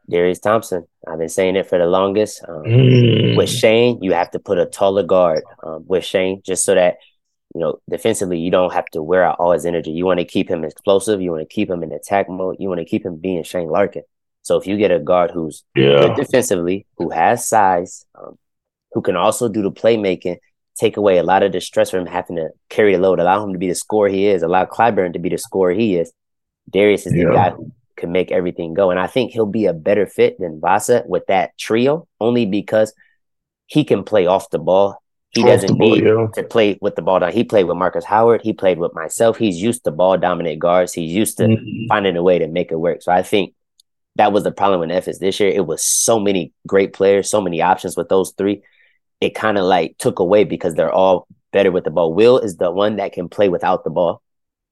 Darius 0.09 0.39
Thompson. 0.39 0.85
I've 1.07 1.19
been 1.19 1.29
saying 1.29 1.55
it 1.55 1.69
for 1.69 1.77
the 1.77 1.85
longest. 1.85 2.43
Um, 2.47 2.63
mm. 2.63 3.37
With 3.37 3.49
Shane, 3.49 4.01
you 4.01 4.13
have 4.13 4.31
to 4.31 4.39
put 4.39 4.59
a 4.59 4.65
taller 4.65 5.03
guard 5.03 5.43
um, 5.63 5.85
with 5.87 6.03
Shane 6.03 6.41
just 6.45 6.65
so 6.65 6.75
that 6.75 6.97
you 7.55 7.61
know 7.61 7.79
defensively 7.89 8.39
you 8.39 8.51
don't 8.51 8.73
have 8.73 8.85
to 8.87 9.01
wear 9.01 9.23
out 9.23 9.39
all 9.39 9.51
his 9.51 9.65
energy. 9.65 9.91
You 9.91 10.05
want 10.05 10.19
to 10.19 10.25
keep 10.25 10.49
him 10.49 10.63
explosive. 10.63 11.21
You 11.21 11.31
want 11.31 11.47
to 11.47 11.53
keep 11.53 11.69
him 11.69 11.81
in 11.83 11.91
attack 11.91 12.29
mode. 12.29 12.57
You 12.59 12.67
want 12.67 12.79
to 12.79 12.85
keep 12.85 13.05
him 13.05 13.17
being 13.17 13.43
Shane 13.43 13.69
Larkin. 13.69 14.03
So 14.43 14.57
if 14.57 14.67
you 14.67 14.77
get 14.77 14.91
a 14.91 14.99
guard 14.99 15.31
who's 15.31 15.63
yeah. 15.75 15.99
good 15.99 16.15
defensively, 16.15 16.87
who 16.97 17.09
has 17.11 17.47
size, 17.47 18.05
um, 18.15 18.37
who 18.91 19.01
can 19.01 19.15
also 19.15 19.47
do 19.47 19.61
the 19.61 19.71
playmaking, 19.71 20.37
take 20.75 20.97
away 20.97 21.19
a 21.19 21.23
lot 21.23 21.43
of 21.43 21.51
the 21.51 21.61
stress 21.61 21.91
from 21.91 22.01
him 22.01 22.07
having 22.07 22.37
to 22.37 22.49
carry 22.69 22.93
the 22.93 22.99
load, 22.99 23.19
allow 23.19 23.43
him 23.43 23.53
to 23.53 23.59
be 23.59 23.67
the 23.67 23.75
scorer 23.75 24.09
he 24.09 24.25
is, 24.25 24.41
allow 24.41 24.65
Clyburn 24.65 25.13
to 25.13 25.19
be 25.19 25.29
the 25.29 25.37
scorer 25.37 25.73
he 25.73 25.95
is. 25.95 26.11
Darius 26.69 27.05
is 27.05 27.13
yeah. 27.13 27.25
the 27.25 27.31
guy 27.31 27.49
who 27.51 27.71
can 28.01 28.11
make 28.11 28.31
everything 28.31 28.73
go. 28.73 28.91
And 28.91 28.99
I 28.99 29.07
think 29.07 29.31
he'll 29.31 29.45
be 29.45 29.65
a 29.65 29.73
better 29.73 30.05
fit 30.05 30.37
than 30.39 30.59
Vasa 30.59 31.03
with 31.07 31.25
that 31.27 31.57
trio, 31.57 32.07
only 32.19 32.45
because 32.45 32.93
he 33.67 33.85
can 33.85 34.03
play 34.03 34.25
off 34.25 34.49
the 34.49 34.59
ball. 34.59 35.01
He 35.29 35.43
doesn't 35.43 35.77
ball, 35.77 35.95
need 35.95 36.03
yeah. 36.03 36.27
to 36.35 36.43
play 36.43 36.77
with 36.81 36.97
the 36.97 37.01
ball 37.01 37.19
down. 37.19 37.31
He 37.31 37.45
played 37.45 37.63
with 37.63 37.77
Marcus 37.77 38.03
Howard. 38.03 38.41
He 38.43 38.51
played 38.51 38.79
with 38.79 38.93
myself. 38.93 39.37
He's 39.37 39.61
used 39.61 39.85
to 39.85 39.91
ball 39.91 40.17
dominant 40.17 40.59
guards. 40.59 40.91
He's 40.91 41.13
used 41.13 41.37
to 41.37 41.45
mm-hmm. 41.45 41.87
finding 41.87 42.17
a 42.17 42.23
way 42.23 42.39
to 42.39 42.47
make 42.47 42.69
it 42.73 42.75
work. 42.75 43.01
So 43.01 43.13
I 43.13 43.21
think 43.21 43.53
that 44.17 44.33
was 44.33 44.43
the 44.43 44.51
problem 44.51 44.81
with 44.81 44.89
Memphis 44.89 45.19
this 45.19 45.39
year. 45.39 45.49
It 45.49 45.65
was 45.65 45.85
so 45.85 46.19
many 46.19 46.51
great 46.67 46.91
players, 46.91 47.29
so 47.29 47.39
many 47.39 47.61
options 47.61 47.95
with 47.95 48.09
those 48.09 48.31
three. 48.37 48.61
It 49.21 49.33
kind 49.33 49.57
of 49.57 49.63
like 49.63 49.97
took 49.97 50.19
away 50.19 50.43
because 50.43 50.73
they're 50.73 50.91
all 50.91 51.27
better 51.53 51.71
with 51.71 51.85
the 51.85 51.91
ball. 51.91 52.13
Will 52.13 52.39
is 52.39 52.57
the 52.57 52.71
one 52.71 52.97
that 52.97 53.13
can 53.13 53.29
play 53.29 53.47
without 53.47 53.85
the 53.85 53.89
ball, 53.89 54.21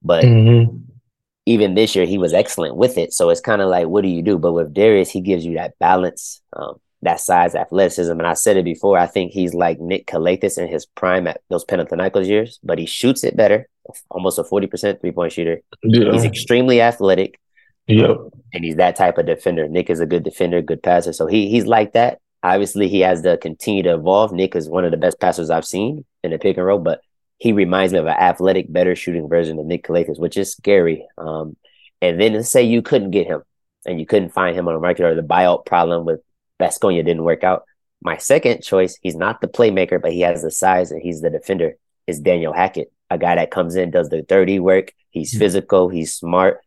but 0.03 0.25
mm-hmm. 0.25 0.77
Even 1.45 1.73
this 1.73 1.95
year 1.95 2.05
he 2.05 2.17
was 2.17 2.33
excellent 2.33 2.75
with 2.75 2.97
it. 2.97 3.13
So 3.13 3.29
it's 3.29 3.41
kind 3.41 3.61
of 3.61 3.69
like, 3.69 3.87
what 3.87 4.01
do 4.01 4.07
you 4.07 4.21
do? 4.21 4.37
But 4.37 4.53
with 4.53 4.73
Darius, 4.73 5.09
he 5.09 5.21
gives 5.21 5.45
you 5.45 5.55
that 5.55 5.77
balance, 5.79 6.41
um, 6.53 6.79
that 7.01 7.19
size, 7.19 7.55
athleticism. 7.55 8.11
And 8.11 8.27
I 8.27 8.33
said 8.33 8.57
it 8.57 8.65
before. 8.65 8.97
I 8.97 9.07
think 9.07 9.31
he's 9.31 9.53
like 9.53 9.79
Nick 9.79 10.05
Calathes 10.05 10.57
in 10.57 10.67
his 10.67 10.85
prime 10.85 11.27
at 11.27 11.41
those 11.49 11.65
Panathinaikos 11.65 12.27
years, 12.27 12.59
but 12.63 12.77
he 12.77 12.85
shoots 12.85 13.23
it 13.23 13.37
better, 13.37 13.67
almost 14.11 14.37
a 14.37 14.43
forty 14.43 14.67
percent 14.67 15.01
three 15.01 15.11
point 15.11 15.31
shooter. 15.31 15.61
Yeah. 15.83 16.11
He's 16.11 16.25
extremely 16.25 16.81
athletic. 16.81 17.39
Yep. 17.87 18.17
And 18.53 18.63
he's 18.63 18.75
that 18.75 18.95
type 18.95 19.17
of 19.17 19.25
defender. 19.25 19.67
Nick 19.67 19.89
is 19.89 19.99
a 19.99 20.05
good 20.05 20.23
defender, 20.23 20.61
good 20.61 20.83
passer. 20.83 21.13
So 21.13 21.25
he 21.25 21.49
he's 21.49 21.65
like 21.65 21.93
that. 21.93 22.19
Obviously, 22.43 22.87
he 22.87 22.99
has 22.99 23.21
to 23.23 23.37
continue 23.37 23.83
to 23.83 23.95
evolve. 23.95 24.31
Nick 24.31 24.55
is 24.55 24.69
one 24.69 24.85
of 24.85 24.91
the 24.91 24.97
best 24.97 25.19
passers 25.19 25.49
I've 25.49 25.65
seen 25.65 26.05
in 26.23 26.31
the 26.31 26.37
pick 26.37 26.57
and 26.57 26.65
roll, 26.65 26.79
but 26.79 27.01
he 27.39 27.53
reminds 27.53 27.93
me 27.93 27.99
of 27.99 28.05
an 28.05 28.11
athletic, 28.11 28.71
better 28.71 28.95
shooting 28.95 29.27
version 29.27 29.57
of 29.59 29.65
Nick 29.65 29.85
Calathes, 29.85 30.19
which 30.19 30.37
is 30.37 30.51
scary. 30.51 31.07
Um, 31.17 31.55
and 32.01 32.19
then 32.19 32.33
let's 32.33 32.49
say 32.49 32.63
you 32.63 32.81
couldn't 32.81 33.11
get 33.11 33.27
him 33.27 33.43
and 33.85 33.99
you 33.99 34.05
couldn't 34.05 34.33
find 34.33 34.55
him 34.55 34.67
on 34.67 34.73
the 34.73 34.79
market 34.79 35.05
or 35.05 35.15
the 35.15 35.21
buyout 35.21 35.65
problem 35.65 36.05
with 36.05 36.19
Basconia 36.59 37.03
didn't 37.03 37.23
work 37.23 37.43
out. 37.43 37.63
My 38.01 38.17
second 38.17 38.61
choice, 38.61 38.97
he's 39.01 39.15
not 39.15 39.41
the 39.41 39.47
playmaker, 39.47 40.01
but 40.01 40.11
he 40.11 40.21
has 40.21 40.41
the 40.41 40.51
size 40.51 40.91
and 40.91 41.01
he's 41.01 41.21
the 41.21 41.29
defender, 41.29 41.75
is 42.07 42.19
Daniel 42.19 42.53
Hackett, 42.53 42.91
a 43.09 43.17
guy 43.17 43.35
that 43.35 43.51
comes 43.51 43.75
in, 43.75 43.91
does 43.91 44.09
the 44.09 44.21
dirty 44.21 44.59
work. 44.59 44.93
He's 45.09 45.31
mm-hmm. 45.31 45.39
physical, 45.39 45.89
he's 45.89 46.13
smart. 46.13 46.59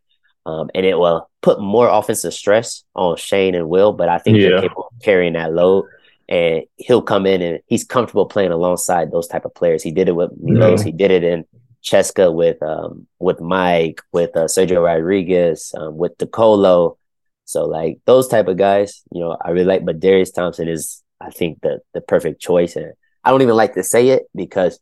Um, 0.45 0.69
and 0.75 0.85
it 0.85 0.97
will 0.97 1.29
put 1.41 1.61
more 1.61 1.87
offensive 1.87 2.33
stress 2.33 2.83
on 2.95 3.15
Shane 3.15 3.55
and 3.55 3.69
Will, 3.69 3.93
but 3.93 4.09
I 4.09 4.17
think 4.17 4.37
yeah. 4.37 4.49
they're 4.49 4.61
capable 4.61 4.89
of 4.91 5.01
carrying 5.01 5.33
that 5.33 5.53
load. 5.53 5.85
And 6.29 6.63
he'll 6.77 7.01
come 7.01 7.25
in 7.25 7.41
and 7.41 7.59
he's 7.67 7.83
comfortable 7.83 8.25
playing 8.25 8.51
alongside 8.51 9.11
those 9.11 9.27
type 9.27 9.45
of 9.45 9.53
players. 9.53 9.83
He 9.83 9.91
did 9.91 10.07
it 10.07 10.15
with 10.15 10.31
Milos. 10.39 10.79
Yeah. 10.79 10.85
He 10.85 10.91
did 10.91 11.11
it 11.11 11.23
in 11.23 11.45
CSKA 11.83 12.33
with 12.33 12.61
um, 12.63 13.07
with 13.19 13.41
Mike, 13.41 14.01
with 14.11 14.35
uh, 14.35 14.45
Sergio 14.45 14.83
Rodriguez, 14.83 15.73
um, 15.77 15.97
with 15.97 16.17
De 16.17 16.25
Colo. 16.25 16.97
So 17.45 17.65
like 17.65 17.99
those 18.05 18.27
type 18.27 18.47
of 18.47 18.57
guys, 18.57 19.03
you 19.11 19.19
know, 19.19 19.37
I 19.43 19.51
really 19.51 19.65
like. 19.65 19.85
But 19.85 19.99
Darius 19.99 20.31
Thompson 20.31 20.69
is, 20.69 21.03
I 21.19 21.29
think, 21.29 21.61
the 21.61 21.79
the 21.93 22.01
perfect 22.01 22.41
choice. 22.41 22.75
And 22.75 22.93
I 23.23 23.31
don't 23.31 23.41
even 23.41 23.55
like 23.55 23.73
to 23.73 23.83
say 23.83 24.09
it 24.09 24.23
because 24.33 24.79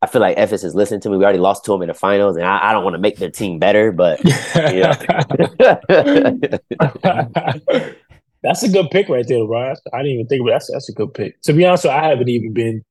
I 0.00 0.06
feel 0.06 0.20
like 0.20 0.36
Efes 0.36 0.64
is 0.64 0.74
listening 0.74 1.00
to 1.00 1.08
me. 1.08 1.16
We 1.16 1.24
already 1.24 1.38
lost 1.38 1.64
to 1.64 1.72
them 1.72 1.80
in 1.80 1.88
the 1.88 1.94
finals, 1.94 2.36
and 2.36 2.44
I, 2.44 2.68
I 2.68 2.72
don't 2.72 2.84
want 2.84 2.94
to 2.94 3.00
make 3.00 3.16
their 3.16 3.30
team 3.30 3.58
better, 3.58 3.90
but 3.90 4.20
that's 8.44 8.62
a 8.62 8.68
good 8.68 8.90
pick 8.90 9.08
right 9.08 9.26
there, 9.26 9.44
Brian. 9.46 9.74
I 9.92 9.98
didn't 9.98 10.12
even 10.12 10.26
think 10.28 10.42
about 10.42 10.52
that's 10.52 10.70
that's 10.70 10.88
a 10.88 10.92
good 10.92 11.12
pick. 11.14 11.40
To 11.42 11.52
be 11.52 11.64
honest, 11.66 11.86
I 11.86 12.08
haven't 12.08 12.28
even 12.28 12.52
been 12.52 12.84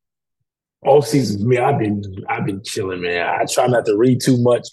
all 0.81 1.01
season. 1.01 1.47
Me, 1.47 1.59
I've 1.59 1.79
been 1.79 2.03
I've 2.27 2.45
been 2.45 2.61
chilling, 2.63 3.01
man. 3.01 3.25
I 3.25 3.45
try 3.45 3.67
not 3.67 3.85
to 3.85 3.95
read 3.95 4.19
too 4.19 4.41
much. 4.41 4.67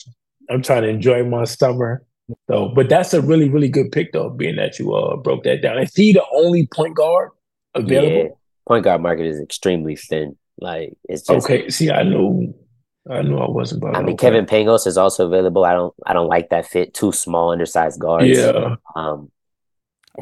I'm 0.49 0.63
trying 0.63 0.83
to 0.83 0.89
enjoy 0.89 1.23
my 1.23 1.45
summer. 1.45 2.03
So, 2.49 2.69
but 2.69 2.89
that's 2.89 3.13
a 3.13 3.21
really 3.21 3.49
really 3.49 3.69
good 3.69 3.93
pick 3.93 4.13
though, 4.13 4.31
being 4.31 4.57
that 4.57 4.79
you 4.79 4.95
uh 4.95 5.17
broke 5.17 5.45
that 5.45 5.63
down. 5.63 5.79
Is 5.79 5.95
he 5.95 6.13
the 6.13 6.25
only 6.33 6.67
point 6.67 6.97
guard 6.97 7.31
available? 7.75 8.17
Yeah. 8.17 8.29
Point 8.67 8.85
guard 8.85 9.03
market 9.03 9.27
is 9.27 9.41
extremely 9.41 9.97
thin. 9.97 10.37
Like 10.61 10.97
it's 11.09 11.27
just 11.27 11.45
okay. 11.45 11.69
See, 11.71 11.91
I 11.91 12.05
knew, 12.05 12.55
I 13.11 13.23
knew 13.23 13.37
I 13.37 13.51
wasn't. 13.51 13.85
I 13.85 14.01
mean, 14.01 14.15
okay. 14.15 14.29
Kevin 14.29 14.47
Pangos 14.47 14.87
is 14.87 14.97
also 14.97 15.27
available. 15.27 15.65
I 15.65 15.73
don't, 15.73 15.95
I 16.07 16.13
don't 16.13 16.29
like 16.29 16.51
that 16.51 16.67
fit. 16.67 16.95
Too 16.95 17.13
small, 17.13 17.51
undersized 17.51 17.99
guards. 17.99 18.29
Yeah. 18.29 18.77
Um, 18.95 19.31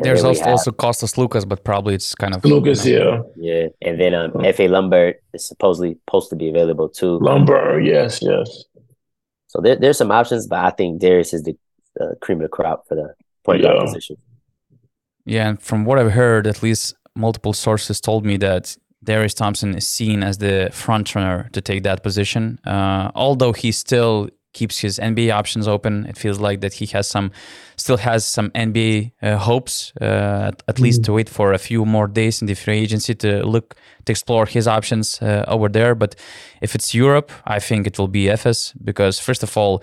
there's 0.03 0.25
also, 0.25 0.45
have, 0.45 0.51
also 0.51 0.71
Kostas 0.71 1.15
Sloukas, 1.15 1.49
but 1.49 1.65
probably 1.65 1.95
it's 1.95 2.15
kind 2.15 2.35
of 2.35 2.45
Lucas, 2.45 2.85
you 2.85 2.99
know, 2.99 3.33
yeah. 3.37 3.53
Yeah, 3.55 3.69
and 3.83 4.01
then 4.01 4.15
um, 4.15 4.33
Efe 4.33 4.69
Lombard 4.69 5.17
is 5.33 5.47
supposedly 5.47 5.95
supposed 6.07 6.31
to 6.31 6.37
be 6.37 6.49
available 6.49 6.89
too. 6.89 7.19
Lombard, 7.19 7.85
yes, 7.87 8.21
yes. 8.23 8.65
So 9.49 9.61
there, 9.61 9.77
there's 9.77 9.99
some 9.99 10.11
options, 10.11 10.47
but 10.47 10.59
I 10.59 10.71
think 10.71 11.01
Darius 11.01 11.33
is 11.33 11.43
the 11.43 11.57
uh, 12.01 12.15
cream 12.21 12.39
of 12.39 12.43
the 12.43 12.49
crop 12.49 12.87
for 12.87 12.95
the 12.95 13.15
point 13.45 13.63
guard 13.63 13.81
position. 13.81 14.17
Yeah, 15.25 15.49
and 15.49 15.61
from 15.61 15.85
what 15.85 15.99
I've 15.99 16.13
heard, 16.13 16.47
at 16.47 16.63
least 16.63 16.95
multiple 17.15 17.53
sources 17.53 18.01
told 18.01 18.25
me 18.25 18.37
that 18.39 18.77
Darius 19.03 19.35
Thompson 19.35 19.75
is 19.75 19.89
seen 19.89 20.23
as 20.23 20.39
the 20.39 20.71
front 20.73 21.15
runner 21.15 21.49
to 21.53 21.61
take 21.61 21.83
that 21.85 22.03
position. 22.03 22.59
Uh, 22.67 23.11
although 23.15 23.53
he 23.53 23.73
still 23.73 24.29
keeps 24.53 24.79
his 24.79 24.99
NBA 24.99 25.33
options 25.33 25.69
open, 25.69 26.07
it 26.07 26.17
feels 26.17 26.39
like 26.39 26.61
that 26.61 26.75
he 26.75 26.87
has 26.87 27.09
some, 27.09 27.31
still 27.77 27.99
has 27.99 28.25
some 28.25 28.51
NBA 28.51 29.13
uh, 29.23 29.37
hopes. 29.37 29.93
Uh, 30.01 30.05
at, 30.05 30.63
at 30.69 30.75
mm-hmm. 30.75 30.85
least 30.85 31.05
to 31.05 31.13
wait 31.13 31.29
for 31.29 31.53
a 31.53 31.59
few 31.59 31.85
more 31.85 32.07
days 32.07 32.41
in 32.41 32.47
the 32.47 32.55
free 32.55 32.79
agency 32.79 33.15
to 33.15 33.45
look 33.47 33.77
to 34.05 34.13
explore 34.13 34.47
his 34.47 34.67
options 34.67 35.21
uh, 35.23 35.45
over 35.49 35.69
there. 35.69 35.95
But 35.95 36.15
if 36.61 36.75
it's 36.75 36.95
Europe, 36.95 37.31
I 37.47 37.59
think 37.59 37.87
it 37.87 37.99
will 37.99 38.09
be 38.09 38.25
Efes 38.25 38.75
because 38.83 39.19
first 39.19 39.43
of 39.43 39.57
all, 39.57 39.83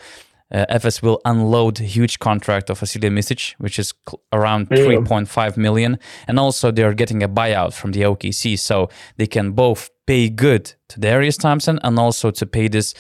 uh, 0.52 0.66
Efes 0.70 1.02
will 1.02 1.20
unload 1.26 1.80
a 1.80 1.84
huge 1.84 2.20
contract 2.20 2.70
of 2.70 2.80
Vasilije 2.80 3.12
Micic, 3.12 3.56
which 3.58 3.80
is 3.80 3.94
cl- 4.08 4.22
around 4.32 4.68
yeah. 4.70 4.78
3.5 4.78 5.58
million. 5.58 5.98
And 6.28 6.40
also 6.40 6.72
they 6.72 6.84
are 6.84 6.94
getting 6.94 7.24
a 7.24 7.30
buyout 7.30 7.74
from 7.74 7.92
the 7.92 8.02
OKC. 8.02 8.58
So 8.60 8.90
they 9.18 9.28
can 9.28 9.52
both 9.52 9.90
pay 10.06 10.30
good 10.30 10.74
to 10.90 11.00
Darius 11.00 11.38
Thompson 11.38 11.80
and 11.84 11.98
also 11.98 12.30
to 12.32 12.46
pay 12.46 12.68
this 12.68 12.94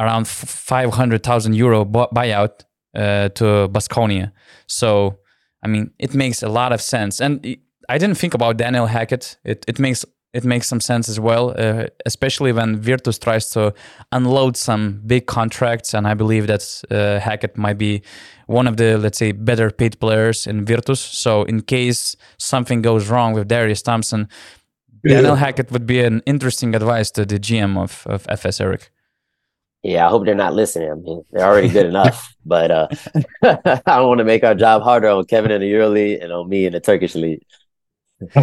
around 0.00 0.26
500,000 0.26 1.54
euro 1.54 1.84
buyout 1.84 2.64
uh, 2.94 3.28
to 3.28 3.68
Basconia. 3.68 4.32
So, 4.66 5.18
I 5.62 5.68
mean, 5.68 5.90
it 5.98 6.14
makes 6.14 6.42
a 6.42 6.48
lot 6.48 6.72
of 6.72 6.80
sense. 6.80 7.20
And 7.20 7.56
I 7.88 7.98
didn't 7.98 8.16
think 8.16 8.34
about 8.34 8.56
Daniel 8.56 8.86
Hackett. 8.86 9.36
It, 9.44 9.64
it 9.68 9.78
makes 9.78 10.04
it 10.32 10.44
makes 10.44 10.68
some 10.68 10.80
sense 10.80 11.08
as 11.08 11.18
well, 11.18 11.54
uh, 11.58 11.86
especially 12.06 12.52
when 12.52 12.80
Virtus 12.80 13.18
tries 13.18 13.50
to 13.50 13.74
unload 14.12 14.56
some 14.56 15.02
big 15.04 15.26
contracts. 15.26 15.92
And 15.92 16.06
I 16.06 16.14
believe 16.14 16.46
that 16.46 16.82
uh, 16.88 17.18
Hackett 17.18 17.56
might 17.56 17.78
be 17.78 18.02
one 18.46 18.68
of 18.68 18.76
the, 18.76 18.96
let's 18.96 19.18
say, 19.18 19.32
better 19.32 19.72
paid 19.72 19.98
players 19.98 20.46
in 20.46 20.64
Virtus. 20.64 21.00
So, 21.00 21.42
in 21.42 21.62
case 21.62 22.16
something 22.38 22.80
goes 22.80 23.08
wrong 23.08 23.34
with 23.34 23.48
Darius 23.48 23.82
Thompson, 23.82 24.28
yeah. 25.02 25.16
Daniel 25.16 25.34
Hackett 25.34 25.72
would 25.72 25.86
be 25.86 26.00
an 26.00 26.22
interesting 26.26 26.74
advice 26.74 27.10
to 27.12 27.24
the 27.24 27.38
GM 27.38 27.76
of, 27.76 28.06
of 28.06 28.26
Efes, 28.28 28.60
Eric. 28.60 28.90
Yeah, 29.82 30.06
I 30.06 30.10
hope 30.10 30.26
they're 30.26 30.34
not 30.34 30.54
listening. 30.54 30.90
I 30.90 30.94
mean, 30.94 31.24
they're 31.30 31.46
already 31.46 31.68
good 31.68 31.86
enough, 31.86 32.34
but 32.44 32.70
uh, 32.70 32.88
I 33.42 33.80
don't 33.86 34.08
want 34.08 34.18
to 34.18 34.24
make 34.24 34.44
our 34.44 34.54
job 34.54 34.82
harder 34.82 35.08
on 35.08 35.24
Kevin 35.24 35.50
in 35.50 35.60
the 35.60 35.72
EuroLeague 35.72 36.22
and 36.22 36.32
on 36.32 36.48
me 36.48 36.66
in 36.66 36.72
the 36.72 36.80
Turkish 36.80 37.14
League. 37.14 37.42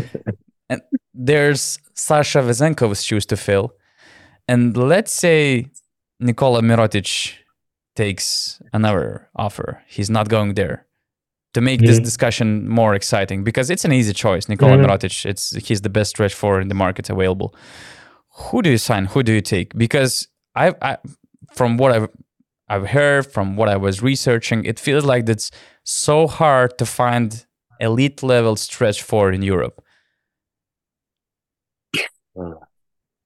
and 0.70 0.82
there's 1.14 1.80
Sasha 1.94 2.40
Vezenkov's 2.40 3.04
shoes 3.04 3.26
to 3.28 3.38
fill. 3.38 3.74
And 4.48 4.76
let's 4.76 5.14
say 5.14 5.68
Nikola 6.20 6.62
Mirotic 6.62 7.34
takes 7.96 8.62
another 8.74 9.30
offer. 9.36 9.84
He's 9.88 10.10
not 10.10 10.30
going 10.30 10.56
there 10.56 10.88
to 11.54 11.62
make 11.62 11.80
mm-hmm. 11.80 11.88
this 11.88 12.00
discussion 12.00 12.68
more 12.68 12.96
exciting 12.96 13.44
because 13.44 13.70
it's 13.70 13.86
an 13.86 13.92
easy 13.92 14.14
choice. 14.14 14.50
Nikola 14.50 14.78
mm-hmm. 14.78 14.86
Mirotic, 14.86 15.26
it's 15.26 15.56
he's 15.68 15.82
the 15.82 15.90
best 15.90 16.12
stretch 16.12 16.34
four 16.34 16.62
in 16.62 16.68
the 16.68 16.76
market 16.76 17.10
available. 17.10 17.54
Who 18.38 18.62
do 18.62 18.70
you 18.72 18.78
sign? 18.78 19.06
Who 19.06 19.22
do 19.24 19.34
you 19.34 19.42
take? 19.42 19.76
Because 19.78 20.28
I, 20.56 20.74
I 20.82 20.98
from 21.54 21.78
what 21.78 21.92
I've 21.92 22.10
I've 22.70 22.88
heard, 22.88 23.26
from 23.26 23.56
what 23.56 23.70
I 23.70 23.78
was 23.78 24.02
researching, 24.02 24.66
it 24.66 24.80
feels 24.80 25.06
like 25.06 25.30
it's 25.30 25.52
so 25.84 26.28
hard 26.28 26.78
to 26.80 26.86
find 26.86 27.46
elite 27.80 28.22
level 28.24 28.56
stretch 28.56 29.02
four 29.02 29.32
in 29.32 29.42
Europe. 29.42 29.82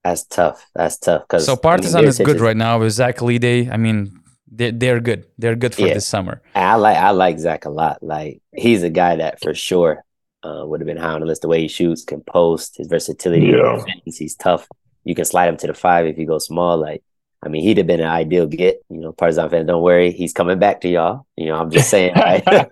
That's 0.04 0.24
tough. 0.26 0.68
That's 0.74 0.98
tough. 0.98 1.28
Cause 1.28 1.46
so 1.46 1.56
Partizan 1.56 2.00
I 2.00 2.02
mean, 2.02 2.10
is 2.10 2.18
good 2.18 2.40
right 2.40 2.58
now 2.58 2.80
with 2.80 2.94
Zach 2.94 3.18
LeDay. 3.18 3.72
I 3.72 3.78
mean, 3.78 4.20
they're, 4.48 4.72
they're 4.72 5.00
good. 5.00 5.26
They're 5.38 5.56
good 5.56 5.76
for 5.76 5.88
yeah. 5.88 5.94
this 5.94 6.06
summer. 6.06 6.42
I 6.56 6.76
like 6.76 6.98
I 6.98 7.12
like 7.12 7.40
Zach 7.40 7.66
a 7.66 7.70
lot. 7.70 8.02
Like 8.02 8.42
he's 8.56 8.84
a 8.84 8.90
guy 8.90 9.16
that 9.18 9.40
for 9.42 9.54
sure 9.54 10.04
uh, 10.44 10.64
would 10.66 10.82
have 10.82 10.88
been 10.88 10.98
high 10.98 11.14
on 11.14 11.22
the 11.22 11.28
list. 11.28 11.44
The 11.44 11.48
way 11.48 11.62
he 11.62 11.68
shoots, 11.68 12.04
can 12.04 12.22
post, 12.22 12.78
his 12.78 12.88
versatility, 12.88 13.48
yeah. 13.48 13.84
he's 14.06 14.36
tough. 14.36 14.68
You 15.04 15.16
can 15.16 15.26
slide 15.26 15.50
him 15.50 15.58
to 15.58 15.68
the 15.68 15.74
five 15.74 16.06
if 16.06 16.18
you 16.18 16.26
go 16.26 16.40
small. 16.40 16.78
Like 16.78 17.04
I 17.44 17.50
mean, 17.50 17.64
he'd 17.64 17.78
have 17.78 17.88
been 17.88 18.00
an 18.00 18.08
ideal 18.08 18.46
get. 18.46 18.84
You 18.90 19.00
know, 19.00 19.12
Partizan 19.14 19.50
fans, 19.50 19.68
don't 19.68 19.82
worry, 19.82 20.12
he's 20.12 20.34
coming 20.34 20.60
back 20.60 20.82
to 20.82 20.90
y'all. 20.90 21.26
You 21.36 21.48
know, 21.48 21.56
I'm 21.56 21.72
just 21.72 21.90
saying. 21.90 22.14
Right? 22.16 22.44
yeah, 22.48 22.68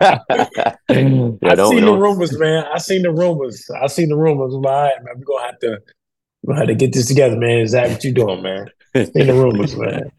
I 0.90 1.56
seen 1.56 1.86
the 1.86 1.98
rumors, 2.00 2.38
man. 2.38 2.66
I 2.72 2.78
seen 2.78 3.02
the 3.02 3.12
rumors. 3.12 3.70
I 3.82 3.88
seen 3.88 4.10
the 4.10 4.16
rumors. 4.16 4.54
I'm 4.54 4.62
like, 4.62 4.72
all 4.72 4.84
right, 4.84 5.04
man, 5.04 5.16
we're 5.18 5.26
gonna 5.26 5.46
have 5.46 5.60
to, 5.60 5.82
we're 6.44 6.54
gonna 6.54 6.60
have 6.60 6.68
to 6.68 6.76
get 6.76 6.94
this 6.94 7.08
together, 7.08 7.36
man. 7.36 7.60
Is 7.60 7.72
that 7.72 7.90
what 7.90 8.04
you're 8.04 8.14
doing, 8.14 8.44
man? 8.44 8.68
seen 8.96 9.28
the 9.28 9.34
rumors, 9.34 9.76
man. 9.76 10.12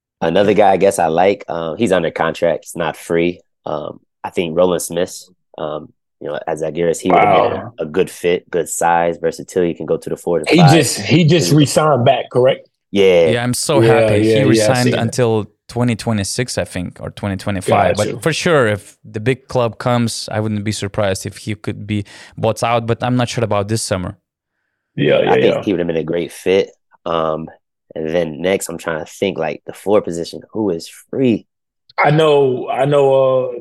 Another 0.20 0.54
guy, 0.54 0.70
I 0.70 0.76
guess 0.76 0.98
I 0.98 1.06
like. 1.06 1.44
Um, 1.48 1.76
he's 1.76 1.92
under 1.92 2.10
contract. 2.10 2.64
He's 2.64 2.76
not 2.76 2.96
free. 2.96 3.40
Um, 3.66 4.00
I 4.22 4.30
think 4.30 4.56
Roland 4.56 4.82
Smith. 4.82 5.28
Um, 5.58 5.92
you 6.24 6.30
know, 6.30 6.40
as 6.46 6.62
Žalgiris, 6.62 7.00
he 7.00 7.10
wow. 7.10 7.42
would 7.42 7.52
have 7.52 7.72
a 7.78 7.84
good 7.84 8.08
fit, 8.08 8.48
good 8.48 8.66
size, 8.66 9.18
versatility. 9.18 9.74
Can 9.74 9.84
go 9.84 9.98
to 9.98 10.08
the 10.08 10.16
four 10.16 10.38
to 10.38 10.50
he 10.50 10.56
five. 10.56 10.72
just 10.72 10.98
he 11.00 11.24
just 11.24 11.52
resigned 11.52 12.06
back, 12.06 12.30
correct? 12.32 12.66
Yeah, 12.90 13.28
yeah. 13.28 13.44
I'm 13.44 13.52
so 13.52 13.82
yeah, 13.82 13.92
happy 13.92 14.22
yeah, 14.22 14.38
he 14.38 14.44
resigned 14.44 14.88
yeah, 14.88 15.02
until 15.02 15.44
2026, 15.68 16.56
I 16.56 16.64
think, 16.64 16.98
or 17.02 17.10
2025. 17.10 17.96
But 17.96 18.22
for 18.22 18.32
sure, 18.32 18.66
if 18.66 18.96
the 19.04 19.20
big 19.20 19.48
club 19.48 19.78
comes, 19.78 20.30
I 20.32 20.40
wouldn't 20.40 20.64
be 20.64 20.72
surprised 20.72 21.26
if 21.26 21.36
he 21.36 21.54
could 21.56 21.86
be 21.86 22.06
bought 22.38 22.62
out. 22.62 22.86
But 22.86 23.02
I'm 23.02 23.16
not 23.16 23.28
sure 23.28 23.44
about 23.44 23.68
this 23.68 23.82
summer. 23.82 24.16
Yeah, 24.96 25.20
yeah, 25.20 25.30
I 25.30 25.40
think 25.42 25.64
he 25.66 25.74
would 25.74 25.80
have 25.80 25.88
been 25.88 25.96
a 25.96 26.04
great 26.04 26.32
fit. 26.32 26.70
Um, 27.04 27.50
and 27.94 28.08
then 28.08 28.40
next, 28.40 28.70
I'm 28.70 28.78
trying 28.78 29.04
to 29.04 29.10
think 29.10 29.36
like 29.36 29.62
the 29.66 29.74
four 29.74 30.00
position. 30.00 30.40
Who 30.52 30.70
is 30.70 30.88
free? 30.88 31.46
I 31.98 32.12
know, 32.12 32.70
I 32.70 32.86
know. 32.86 33.14
Uh, 33.14 33.52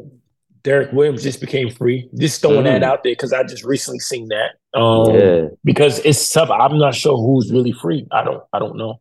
Derek 0.64 0.94
Williams 0.94 1.24
just 1.24 1.42
became 1.42 1.70
free. 1.70 2.10
Just 2.16 2.42
throwing 2.42 2.62
mm. 2.62 2.66
that 2.66 2.84
out 2.84 3.04
there 3.04 3.12
because 3.12 3.34
I 3.34 3.44
just 3.44 3.66
recently 3.66 4.00
seen 4.00 4.30
that. 4.30 4.80
Um, 4.80 5.14
yeah. 5.14 5.48
Because 5.64 6.00
it's 6.00 6.32
tough. 6.32 6.50
I'm 6.50 6.78
not 6.78 6.96
sure 6.96 7.18
who's 7.18 7.52
really 7.52 7.74
free. 7.74 8.08
I 8.12 8.24
don't. 8.24 8.44
I 8.54 8.60
don't 8.60 8.78
know. 8.78 9.00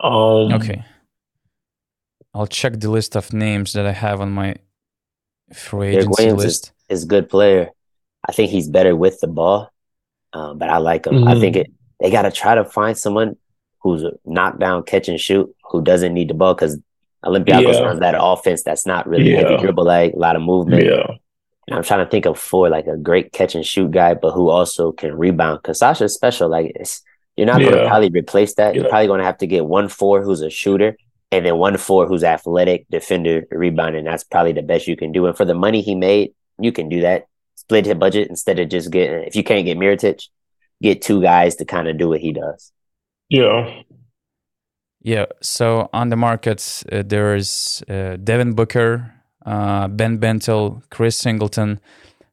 Um, 0.00 0.52
okay. 0.54 0.84
I'll 2.32 2.46
check 2.46 2.78
the 2.78 2.90
list 2.90 3.16
of 3.16 3.32
names 3.32 3.72
that 3.72 3.84
I 3.84 3.92
have 3.92 4.20
on 4.20 4.30
my 4.30 4.56
free 5.52 5.88
agency 5.88 6.06
Derek 6.06 6.18
Williams 6.18 6.44
list. 6.44 6.72
Is, 6.88 7.00
is 7.00 7.04
good 7.04 7.28
player. 7.28 7.70
I 8.26 8.32
think 8.32 8.50
he's 8.50 8.68
better 8.68 8.94
with 8.94 9.18
the 9.20 9.26
ball, 9.26 9.72
um, 10.32 10.58
but 10.58 10.68
I 10.68 10.78
like 10.78 11.06
him. 11.06 11.14
Mm-hmm. 11.14 11.28
I 11.28 11.40
think 11.40 11.56
it. 11.56 11.72
They 11.98 12.10
got 12.10 12.22
to 12.22 12.30
try 12.30 12.54
to 12.54 12.64
find 12.64 12.96
someone 12.96 13.36
who's 13.80 14.02
a 14.04 14.12
knockdown 14.24 14.84
catch 14.84 15.08
and 15.08 15.20
shoot 15.20 15.54
who 15.70 15.82
doesn't 15.82 16.14
need 16.14 16.30
the 16.30 16.34
ball 16.34 16.54
because 16.54 16.78
Olympiacos 17.24 17.74
yeah. 17.74 17.80
runs 17.80 18.00
that 18.00 18.14
offense 18.18 18.62
that's 18.62 18.86
not 18.86 19.06
really 19.06 19.32
yeah. 19.32 19.42
heavy 19.42 19.56
dribble 19.58 19.84
like 19.84 20.14
a 20.14 20.18
lot 20.18 20.36
of 20.36 20.42
movement. 20.42 20.84
Yeah. 20.84 21.06
And 21.68 21.76
I'm 21.76 21.84
trying 21.84 22.04
to 22.04 22.10
think 22.10 22.26
of 22.26 22.38
four 22.38 22.68
like 22.68 22.86
a 22.86 22.96
great 22.96 23.32
catch 23.32 23.54
and 23.54 23.64
shoot 23.64 23.90
guy, 23.90 24.14
but 24.14 24.32
who 24.32 24.48
also 24.48 24.92
can 24.92 25.16
rebound. 25.16 25.60
Because 25.62 25.78
Sasha's 25.78 26.14
special. 26.14 26.48
Like 26.48 26.72
it's, 26.74 27.02
you're 27.36 27.46
not 27.46 27.60
going 27.60 27.72
to 27.72 27.86
probably 27.86 28.10
replace 28.10 28.54
that. 28.54 28.74
You're 28.74 28.88
probably 28.88 29.06
going 29.06 29.20
to 29.20 29.24
have 29.24 29.38
to 29.38 29.46
get 29.46 29.66
one 29.66 29.88
four 29.88 30.22
who's 30.22 30.40
a 30.40 30.50
shooter, 30.50 30.96
and 31.30 31.46
then 31.46 31.56
one 31.58 31.76
four 31.76 32.06
who's 32.06 32.24
athletic 32.24 32.86
defender 32.90 33.46
rebounding. 33.50 34.04
That's 34.04 34.24
probably 34.24 34.52
the 34.52 34.62
best 34.62 34.88
you 34.88 34.96
can 34.96 35.12
do. 35.12 35.26
And 35.26 35.36
for 35.36 35.44
the 35.44 35.54
money 35.54 35.80
he 35.80 35.94
made, 35.94 36.34
you 36.58 36.72
can 36.72 36.88
do 36.88 37.02
that. 37.02 37.26
Split 37.54 37.86
his 37.86 37.94
budget 37.94 38.28
instead 38.28 38.58
of 38.58 38.68
just 38.68 38.90
getting. 38.90 39.22
If 39.22 39.36
you 39.36 39.44
can't 39.44 39.64
get 39.64 39.78
Mirotic, 39.78 40.26
get 40.82 41.02
two 41.02 41.22
guys 41.22 41.56
to 41.56 41.64
kind 41.64 41.86
of 41.86 41.98
do 41.98 42.08
what 42.08 42.20
he 42.20 42.32
does. 42.32 42.72
Yeah. 43.28 43.82
Yeah. 45.02 45.26
So 45.40 45.88
on 45.92 46.10
the 46.10 46.16
markets, 46.16 46.84
uh, 46.92 47.02
there 47.06 47.34
is 47.34 47.82
uh, 47.88 48.16
Devin 48.16 48.52
Booker, 48.52 49.12
uh, 49.46 49.88
Ben 49.88 50.18
Bentil, 50.18 50.82
Chris 50.90 51.16
Singleton, 51.16 51.80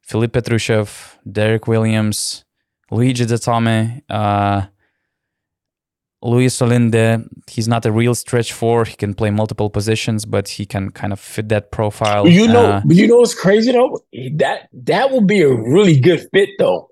Filip 0.02 0.32
Petrusev, 0.32 1.16
Derek 1.30 1.66
Williams, 1.66 2.44
Luigi 2.90 3.24
Datome, 3.24 4.02
uh, 4.08 4.66
Louis 6.22 6.60
Olinde. 6.60 7.26
He's 7.46 7.68
not 7.68 7.86
a 7.86 7.92
real 7.92 8.14
stretch 8.14 8.52
four. 8.52 8.84
He 8.84 8.96
can 8.96 9.14
play 9.14 9.30
multiple 9.30 9.70
positions, 9.70 10.24
but 10.24 10.48
he 10.48 10.66
can 10.66 10.90
kind 10.90 11.12
of 11.12 11.20
fit 11.20 11.48
that 11.50 11.70
profile. 11.70 12.26
You 12.26 12.48
know, 12.48 12.72
uh, 12.72 12.82
you 12.88 13.06
know 13.06 13.18
what's 13.18 13.34
crazy 13.34 13.72
though? 13.72 14.00
That 14.34 14.68
that 14.72 15.10
will 15.10 15.20
be 15.20 15.42
a 15.42 15.48
really 15.48 15.98
good 15.98 16.26
fit 16.32 16.50
though. 16.58 16.90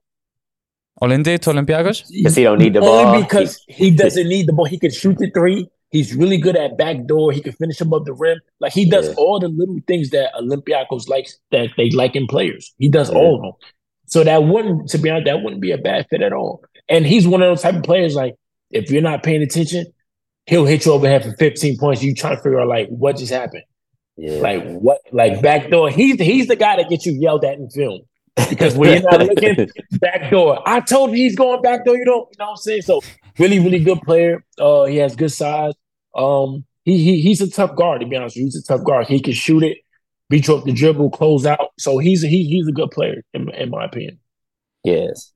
Olinde 1.03 1.39
to 1.41 1.51
Olympiacos? 1.51 2.09
Because 2.11 2.37
he 2.37 2.43
don't 2.43 2.59
need 2.59 2.75
the 2.75 2.81
ball. 2.81 3.07
Only 3.07 3.23
because 3.23 3.63
he 3.69 3.91
doesn't 3.91 4.29
need 4.29 4.47
the 4.47 4.53
ball. 4.53 4.65
He 4.65 4.79
can 4.79 4.91
shoot 4.91 5.19
the 5.19 5.31
three. 5.31 5.69
He's 5.91 6.15
really 6.15 6.39
good 6.39 6.57
at 6.57 6.77
backdoor. 6.77 7.33
He 7.33 7.41
can 7.41 7.53
finish 7.53 7.81
above 7.81 8.07
the 8.07 8.13
rim. 8.13 8.41
Like 8.61 8.73
he 8.73 8.89
does 8.89 9.09
yeah. 9.09 9.15
all 9.19 9.39
the 9.39 9.49
little 9.49 9.79
things 9.87 10.11
that 10.11 10.33
Olympiacos 10.35 11.09
likes 11.09 11.39
that 11.53 11.71
they 11.77 11.91
like 11.91 12.17
in 12.17 12.27
players. 12.27 12.75
He 12.79 12.89
does 12.89 13.11
yeah. 13.11 13.19
all 13.19 13.37
of 13.37 13.43
them. 13.43 13.53
So 14.07 14.25
that 14.25 14.45
wouldn't, 14.45 14.89
to 14.91 14.99
be 14.99 15.11
honest, 15.11 15.27
that 15.27 15.43
wouldn't 15.43 15.61
be 15.61 15.73
a 15.73 15.79
bad 15.79 16.07
fit 16.09 16.23
at 16.23 16.33
all. 16.33 16.65
And 16.89 17.05
he's 17.07 17.27
one 17.27 17.43
of 17.43 17.49
those 17.49 17.63
type 17.63 17.75
of 17.75 17.83
players. 17.83 18.15
Like 18.15 18.35
if 18.71 18.91
you're 18.91 19.03
not 19.03 19.23
paying 19.23 19.43
attention, 19.43 19.87
he'll 20.47 20.65
hit 20.65 20.87
you 20.87 20.93
over 20.93 21.09
head 21.09 21.25
for 21.25 21.33
15 21.33 21.79
points. 21.79 22.03
You 22.03 22.15
trying 22.15 22.37
to 22.37 22.43
figure 22.43 22.61
out 22.61 22.69
like 22.69 22.89
what 22.89 23.17
just 23.17 23.33
happened. 23.33 23.65
Yeah. 24.17 24.39
Like 24.39 24.65
what? 24.65 25.01
Like 25.13 25.43
backdoor. 25.43 25.91
He's 25.91 26.19
he's 26.19 26.47
the 26.47 26.57
guy 26.57 26.77
that 26.77 26.89
gets 26.89 27.05
you 27.05 27.13
yelled 27.13 27.45
at 27.45 27.59
in 27.59 27.69
film 27.69 28.03
because 28.49 28.77
when 28.77 28.93
you're 28.93 29.11
not 29.11 29.21
looking 29.21 29.69
back 29.93 30.31
door, 30.31 30.63
I 30.67 30.81
told 30.81 31.11
you 31.11 31.17
he's 31.17 31.37
going 31.37 31.63
back 31.63 31.85
door. 31.85 31.97
You 31.97 32.05
don't, 32.05 32.29
you 32.31 32.37
know 32.39 32.47
what 32.47 32.51
I'm 32.51 32.57
saying? 32.57 32.83
So 32.83 33.01
really, 33.39 33.59
really 33.59 33.79
good 33.79 34.01
player. 34.03 34.45
Uh, 34.59 34.85
he 34.85 34.97
has 34.99 35.17
good 35.17 35.33
size. 35.33 35.75
Um, 36.15 36.65
he, 36.85 37.03
he 37.03 37.21
he's 37.21 37.41
a 37.41 37.51
tough 37.51 37.75
guard. 37.77 38.01
To 38.01 38.07
be 38.07 38.17
honest, 38.17 38.37
he's 38.37 38.57
a 38.57 38.63
tough 38.63 38.85
guard. 38.85 39.07
He 39.07 39.21
can 39.21 39.33
shoot 39.33 39.63
it, 39.63 39.79
beat 40.29 40.49
you 40.49 40.57
up 40.57 40.65
the 40.65 40.73
dribble, 40.73 41.11
close 41.11 41.47
out. 41.47 41.73
So 41.79 41.99
he's 41.99 42.23
he 42.23 42.45
he's 42.45 42.69
a 42.69 42.73
good 42.73 42.91
player 42.91 43.23
in, 43.35 43.51
in 43.51 43.71
my 43.71 43.85
opinion. 43.85 44.19
Yes, 44.85 45.33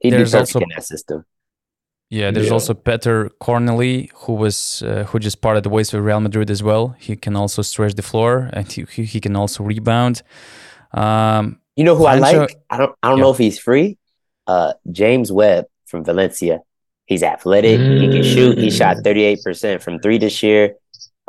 he 0.00 0.10
there's 0.10 0.34
also 0.34 0.60
in 0.60 0.68
that 0.74 0.84
system. 0.84 1.24
Yeah, 2.10 2.32
there's 2.32 2.48
yeah. 2.48 2.54
also 2.54 2.74
Petr 2.74 3.30
Cornelie, 3.40 4.10
who 4.14 4.32
was 4.32 4.82
uh, 4.82 5.04
who 5.04 5.20
just 5.20 5.40
parted 5.40 5.66
ways 5.66 5.92
with 5.92 6.02
Real 6.02 6.20
Madrid 6.20 6.50
as 6.50 6.60
well. 6.60 6.96
He 6.98 7.14
can 7.14 7.36
also 7.36 7.62
stretch 7.62 7.94
the 7.94 8.02
floor, 8.02 8.50
and 8.52 8.70
he 8.70 8.82
he 9.04 9.20
can 9.20 9.36
also 9.36 9.62
rebound. 9.62 10.22
Um, 10.92 11.60
you 11.80 11.84
know 11.84 11.96
who 11.96 12.04
I 12.04 12.16
like? 12.16 12.58
I 12.68 12.76
don't 12.76 12.94
I 13.02 13.08
don't 13.08 13.16
yeah. 13.16 13.24
know 13.24 13.30
if 13.30 13.38
he's 13.38 13.58
free. 13.58 13.96
Uh, 14.46 14.74
James 14.92 15.32
Webb 15.32 15.64
from 15.86 16.04
Valencia. 16.04 16.60
He's 17.06 17.22
athletic. 17.22 17.80
Mm. 17.80 18.02
He 18.02 18.08
can 18.12 18.22
shoot. 18.22 18.58
He 18.58 18.70
shot 18.70 18.98
38% 18.98 19.38
mm. 19.38 19.82
from 19.82 19.98
three 19.98 20.18
this 20.18 20.42
year. 20.42 20.74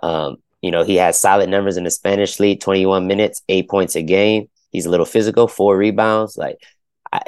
Um, 0.03 0.37
you 0.61 0.69
know, 0.69 0.83
he 0.83 0.97
has 0.97 1.21
solid 1.21 1.49
numbers 1.49 1.77
in 1.77 1.85
the 1.85 1.89
Spanish 1.89 2.37
league, 2.37 2.59
21 2.59 3.07
minutes, 3.07 3.41
eight 3.47 3.69
points 3.69 3.95
a 3.95 4.01
game. 4.01 4.49
He's 4.71 4.85
a 4.85 4.89
little 4.89 5.05
physical, 5.05 5.47
four 5.47 5.77
rebounds. 5.77 6.35
Like 6.35 6.57
I, 7.13 7.21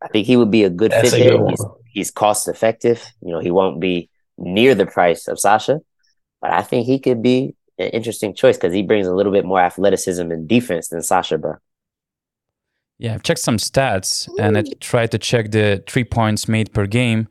I 0.00 0.08
think 0.08 0.26
he 0.26 0.38
would 0.38 0.50
be 0.50 0.64
a 0.64 0.70
good 0.70 0.90
That's 0.90 1.10
fit 1.10 1.20
a 1.20 1.36
there. 1.36 1.48
He's, 1.48 1.64
he's 1.92 2.10
cost 2.10 2.48
effective. 2.48 3.04
You 3.20 3.32
know, 3.32 3.40
he 3.40 3.50
won't 3.50 3.78
be 3.78 4.08
near 4.38 4.74
the 4.74 4.86
price 4.86 5.28
of 5.28 5.38
Sasha, 5.38 5.80
but 6.40 6.50
I 6.50 6.62
think 6.62 6.86
he 6.86 6.98
could 6.98 7.22
be 7.22 7.54
an 7.78 7.88
interesting 7.88 8.34
choice 8.34 8.56
because 8.56 8.72
he 8.72 8.82
brings 8.82 9.06
a 9.06 9.14
little 9.14 9.32
bit 9.32 9.44
more 9.44 9.60
athleticism 9.60 10.30
and 10.30 10.48
defense 10.48 10.88
than 10.88 11.02
Sasha, 11.02 11.36
bro. 11.36 11.56
Yeah, 13.00 13.14
I've 13.14 13.22
checked 13.22 13.40
some 13.40 13.56
stats 13.56 14.28
and 14.38 14.58
I 14.58 14.62
tried 14.78 15.10
to 15.12 15.18
check 15.18 15.52
the 15.52 15.82
three 15.88 16.04
points 16.04 16.48
made 16.48 16.72
per 16.74 16.86
game. 16.86 17.28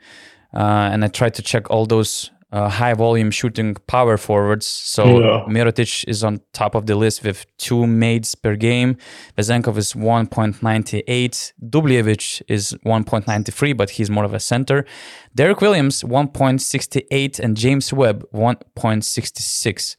Uh, 0.51 0.89
and 0.91 1.05
I 1.05 1.09
tried 1.09 1.36
to 1.36 1.43
check 1.43 1.70
all 1.70 1.86
those 1.86 2.32
uh, 2.51 2.70
high 2.70 2.95
volume 2.95 3.30
shooting 3.30 3.76
power 3.86 4.17
forwards. 4.17 4.65
So 4.65 5.20
yeah. 5.20 5.45
Mirotic 5.47 6.05
is 6.07 6.24
on 6.24 6.41
top 6.53 6.74
of 6.74 6.88
the 6.88 6.95
list 6.95 7.24
with 7.24 7.45
two 7.57 7.86
mates 7.86 8.34
per 8.34 8.55
game. 8.55 8.97
Vezenkov 9.38 9.78
is 9.78 9.93
1.98. 9.93 11.53
Dubljevic 11.63 12.41
is 12.47 12.76
1.93, 12.84 13.78
but 13.78 13.91
he's 13.91 14.09
more 14.09 14.24
of 14.24 14.34
a 14.34 14.39
center. 14.39 14.86
Derek 15.36 15.61
Williams 15.61 16.01
1.68 16.01 17.39
and 17.39 17.55
James 17.55 17.93
Webb 17.93 18.26
1.66. 18.34 19.97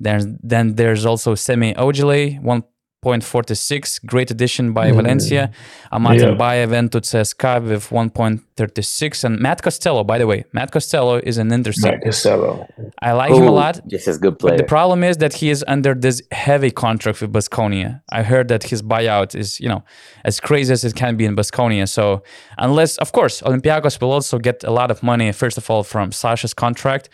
Then, 0.00 0.40
then 0.42 0.74
there's 0.74 1.06
also 1.06 1.36
Semi 1.36 1.74
Ojeleye 1.74 2.42
1. 2.42 2.64
0.46. 3.04 4.06
Great 4.06 4.30
addition 4.30 4.72
by 4.72 4.90
mm. 4.90 4.94
Valencia. 4.94 5.50
Amat 5.90 6.20
yeah. 6.20 6.34
Baye 6.34 6.66
went 6.66 6.92
to 6.92 7.00
CSKA 7.00 7.68
with 7.68 7.88
1.36. 7.88 9.24
And 9.24 9.40
Matt 9.40 9.60
Costello, 9.60 10.04
by 10.04 10.18
the 10.18 10.26
way, 10.26 10.44
Matt 10.52 10.70
Costello 10.70 11.16
is 11.16 11.36
an 11.36 11.52
interceptor. 11.52 11.96
Matt 11.96 12.04
Costello. 12.04 12.68
I 13.00 13.12
like 13.12 13.32
Ooh, 13.32 13.38
him 13.38 13.48
a 13.48 13.50
lot. 13.50 13.80
This 13.88 14.06
is 14.06 14.18
good 14.18 14.38
player. 14.38 14.52
But 14.52 14.58
the 14.58 14.68
problem 14.68 15.02
is 15.02 15.16
that 15.16 15.34
he 15.34 15.50
is 15.50 15.64
under 15.66 15.94
this 15.94 16.22
heavy 16.30 16.70
contract 16.70 17.20
with 17.20 17.32
Basconia. 17.32 18.00
I 18.10 18.22
heard 18.22 18.46
that 18.48 18.62
his 18.62 18.82
buyout 18.82 19.34
is, 19.34 19.58
you 19.58 19.68
know, 19.68 19.82
as 20.24 20.38
crazy 20.38 20.72
as 20.72 20.84
it 20.84 20.94
can 20.94 21.16
be 21.16 21.24
in 21.24 21.34
Basconia. 21.34 21.88
So 21.88 22.22
unless, 22.58 22.98
of 22.98 23.10
course, 23.10 23.42
Olympiacos 23.42 24.00
will 24.00 24.12
also 24.12 24.38
get 24.38 24.62
a 24.62 24.70
lot 24.70 24.92
of 24.92 25.02
money, 25.02 25.32
first 25.32 25.58
of 25.58 25.68
all, 25.68 25.82
from 25.82 26.12
Sasha's 26.12 26.54
contract 26.54 27.08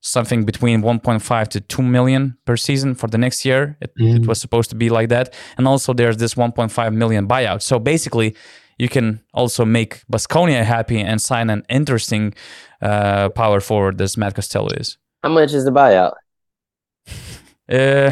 something 0.00 0.44
between 0.44 0.82
1.5 0.82 1.48
to 1.48 1.60
2 1.60 1.82
million 1.82 2.36
per 2.44 2.56
season 2.56 2.94
for 2.94 3.06
the 3.06 3.18
next 3.18 3.44
year. 3.44 3.76
It, 3.80 3.92
mm. 3.96 4.22
it, 4.22 4.26
was 4.26 4.40
supposed 4.40 4.70
to 4.70 4.76
be 4.76 4.88
like 4.88 5.08
that. 5.10 5.34
And 5.58 5.68
also 5.68 5.92
there's 5.92 6.16
this 6.16 6.34
1.5 6.34 6.94
million 6.94 7.28
buyout. 7.28 7.62
So 7.62 7.78
basically, 7.78 8.34
you 8.78 8.88
can 8.88 9.20
also 9.34 9.64
make 9.64 10.02
Baskonia 10.10 10.64
happy 10.64 11.00
and 11.00 11.20
sign 11.20 11.50
an 11.50 11.64
interesting 11.68 12.34
uh, 12.80 13.28
power 13.30 13.60
forward 13.60 14.00
as 14.00 14.16
Matt 14.16 14.34
Costello 14.34 14.70
is. 14.70 14.96
How 15.22 15.28
much 15.28 15.52
is 15.52 15.64
the 15.64 15.72
buyout? 15.72 16.14
Uh, 17.70 18.10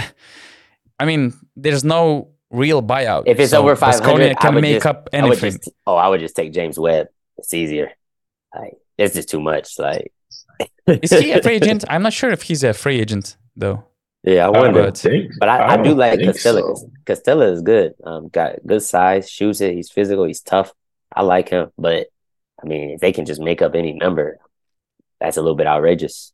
I 1.00 1.04
mean, 1.04 1.32
there's 1.56 1.82
no 1.82 2.28
real 2.48 2.80
buyout. 2.80 3.24
If 3.26 3.40
it's 3.40 3.50
so 3.50 3.60
over 3.60 3.74
500, 3.74 4.04
Baskonia 4.04 4.30
I 4.30 4.34
can 4.34 4.54
would 4.54 4.62
make 4.62 4.76
just- 4.76 4.86
up 4.86 5.08
I 5.12 5.22
would 5.22 5.32
anything. 5.32 5.50
just, 5.50 5.70
oh, 5.84 5.96
I 5.96 6.06
would 6.06 6.20
just 6.20 6.36
take 6.36 6.52
James 6.52 6.78
Webb. 6.78 7.08
It's 7.38 7.52
easier. 7.52 7.90
Like 8.54 8.74
it's 8.96 9.14
just 9.14 9.28
too 9.28 9.40
much. 9.40 9.76
Like 9.76 10.12
Is 11.02 11.14
he 11.14 11.32
a 11.32 11.38
free 11.38 11.54
agent? 11.56 11.84
I'm 11.88 12.02
not 12.02 12.12
sure 12.12 12.30
if 12.30 12.42
he's 12.42 12.64
a 12.64 12.72
free 12.74 13.00
agent 13.00 13.36
though. 13.56 13.84
Yeah, 14.24 14.48
I 14.48 14.50
I 14.52 14.60
wonder. 14.60 14.82
don't 14.82 14.96
think, 14.96 15.32
But 15.38 15.48
I, 15.48 15.74
I, 15.74 15.76
do 15.76 15.94
don't 15.96 15.96
like 15.96 16.16
think 16.16 16.24
Costello. 16.24 16.74
so. 16.74 16.90
Costello 17.06 17.52
is 17.52 17.62
good. 17.62 17.94
Um, 18.04 18.28
got 18.28 18.56
good 18.66 18.82
size, 18.82 19.30
shoots 19.30 19.60
it. 19.60 19.74
He's 19.74 19.90
physical. 19.90 20.24
He's 20.24 20.40
tough. 20.42 20.72
I 21.14 21.22
like 21.22 21.48
him. 21.50 21.70
But 21.78 22.08
I 22.62 22.66
mean, 22.66 22.90
if 22.90 23.00
they 23.00 23.12
can 23.12 23.24
just 23.26 23.40
make 23.40 23.62
up 23.62 23.74
any 23.74 23.92
number, 23.92 24.38
that's 25.20 25.36
a 25.36 25.42
little 25.42 25.56
bit 25.56 25.66
outrageous. 25.66 26.32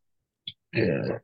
Yeah. 0.73 1.19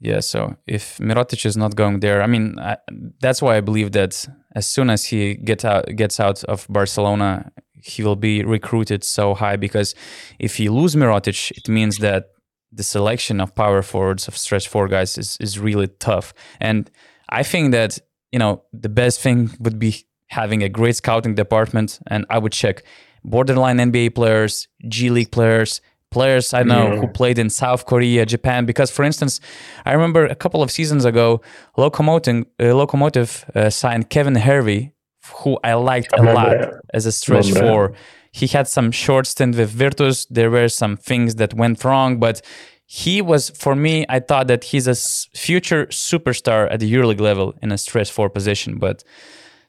Yeah, 0.00 0.18
so 0.18 0.56
if 0.66 0.98
Mirotic 0.98 1.46
is 1.46 1.56
not 1.56 1.76
going 1.76 2.00
there, 2.00 2.22
I 2.22 2.26
mean, 2.26 2.58
I, 2.58 2.76
that's 3.20 3.40
why 3.40 3.56
I 3.56 3.60
believe 3.60 3.92
that 3.92 4.26
as 4.54 4.66
soon 4.66 4.90
as 4.90 5.04
he 5.04 5.34
get 5.36 5.64
out, 5.64 5.86
gets 5.94 6.18
out 6.18 6.42
of 6.44 6.66
Barcelona, 6.68 7.52
he 7.82 8.02
will 8.02 8.16
be 8.16 8.44
recruited 8.44 9.04
so 9.04 9.34
high 9.34 9.56
because 9.56 9.94
if 10.38 10.58
you 10.60 10.72
lose 10.72 10.94
Mirotic, 10.94 11.50
it 11.52 11.68
means 11.68 11.98
that 11.98 12.30
the 12.72 12.82
selection 12.82 13.40
of 13.40 13.54
power 13.54 13.82
forwards 13.82 14.28
of 14.28 14.36
stretch 14.36 14.68
four 14.68 14.88
guys 14.88 15.18
is, 15.18 15.36
is 15.40 15.58
really 15.58 15.88
tough. 15.98 16.32
And 16.60 16.90
I 17.28 17.42
think 17.42 17.72
that, 17.72 17.98
you 18.30 18.38
know, 18.38 18.62
the 18.72 18.88
best 18.88 19.20
thing 19.20 19.50
would 19.60 19.78
be 19.78 20.04
having 20.28 20.62
a 20.62 20.68
great 20.68 20.96
scouting 20.96 21.34
department 21.34 21.98
and 22.06 22.24
I 22.30 22.38
would 22.38 22.52
check 22.52 22.82
borderline 23.24 23.78
NBA 23.78 24.14
players, 24.14 24.68
G 24.88 25.10
League 25.10 25.30
players, 25.30 25.80
players 26.10 26.54
I 26.54 26.62
know 26.62 26.92
Yeah. 26.92 27.00
who 27.00 27.08
played 27.08 27.38
in 27.38 27.50
South 27.50 27.84
Korea, 27.86 28.24
Japan. 28.26 28.64
Because, 28.66 28.90
for 28.90 29.02
instance, 29.04 29.40
I 29.84 29.92
remember 29.92 30.24
a 30.26 30.34
couple 30.34 30.62
of 30.62 30.70
seasons 30.70 31.04
ago, 31.04 31.40
Lokomotiv, 31.76 32.46
uh, 32.60 32.64
Lokomotiv 32.64 33.44
uh, 33.56 33.70
signed 33.70 34.08
Kevin 34.10 34.34
Hervey, 34.36 34.92
who 35.36 35.58
I 35.64 35.74
liked 35.74 36.12
I 36.14 36.16
a 36.18 36.20
remember 36.20 36.40
lot 36.40 36.50
that. 36.50 36.80
as 36.94 37.06
a 37.06 37.12
stretch 37.12 37.46
Remember 37.48 37.66
that. 37.66 37.72
four. 37.72 37.92
He 38.32 38.46
had 38.46 38.66
some 38.66 38.90
short 38.90 39.26
stint 39.26 39.56
with 39.56 39.70
Virtus. 39.70 40.26
There 40.26 40.50
were 40.50 40.68
some 40.68 40.96
things 40.96 41.34
that 41.36 41.54
went 41.54 41.84
wrong, 41.84 42.18
but 42.18 42.40
he 42.86 43.22
was, 43.22 43.50
for 43.50 43.74
me, 43.74 44.04
I 44.08 44.20
thought 44.20 44.48
that 44.48 44.64
he's 44.64 44.86
a 44.86 44.94
future 45.36 45.86
superstar 45.86 46.70
at 46.70 46.80
the 46.80 46.92
EuroLeague 46.92 47.20
level 47.20 47.54
in 47.62 47.72
a 47.72 47.78
stretch 47.78 48.10
four 48.10 48.28
position, 48.30 48.78
but 48.78 49.04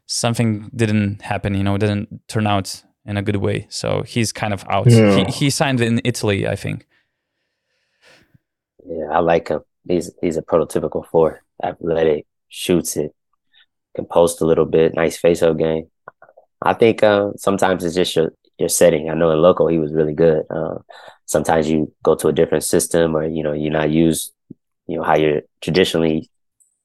something 0.05 0.69
didn't 0.75 1.21
happen, 1.21 1.55
you 1.55 1.63
know, 1.63 1.75
it 1.75 1.79
didn't 1.79 2.27
turn 2.27 2.47
out 2.47 2.83
in 3.05 3.17
a 3.17 3.21
good 3.21 3.37
way. 3.37 3.67
So 3.69 4.01
he's 4.03 4.31
kind 4.31 4.53
of 4.53 4.65
out. 4.69 4.89
Yeah. 4.89 5.15
He, 5.15 5.23
he 5.25 5.49
signed 5.49 5.79
in 5.81 6.01
Italy, 6.03 6.47
I 6.47 6.55
think. 6.55 6.85
Yeah, 8.85 9.05
I 9.11 9.19
like 9.19 9.47
him. 9.49 9.61
He's 9.87 10.11
he's 10.21 10.37
a 10.37 10.41
prototypical 10.41 11.05
four. 11.07 11.41
Athletic, 11.63 12.25
shoots 12.49 12.97
it, 12.97 13.13
can 13.95 14.05
post 14.05 14.41
a 14.41 14.45
little 14.45 14.65
bit, 14.65 14.95
nice 14.95 15.17
face-up 15.17 15.57
game. 15.57 15.89
I 16.61 16.73
think 16.73 17.03
uh, 17.03 17.31
sometimes 17.37 17.83
it's 17.83 17.95
just 17.95 18.15
your 18.15 18.33
your 18.57 18.69
setting. 18.69 19.09
I 19.09 19.13
know 19.15 19.31
in 19.31 19.41
local 19.41 19.67
he 19.67 19.79
was 19.79 19.93
really 19.93 20.13
good. 20.13 20.45
Uh, 20.49 20.77
sometimes 21.25 21.69
you 21.69 21.91
go 22.03 22.15
to 22.15 22.27
a 22.27 22.33
different 22.33 22.63
system, 22.63 23.15
or 23.15 23.25
you 23.25 23.43
know 23.43 23.53
you're 23.53 23.71
not 23.71 23.89
used, 23.89 24.33
you 24.87 24.97
know 24.97 25.03
how 25.03 25.15
you're 25.15 25.41
traditionally 25.61 26.29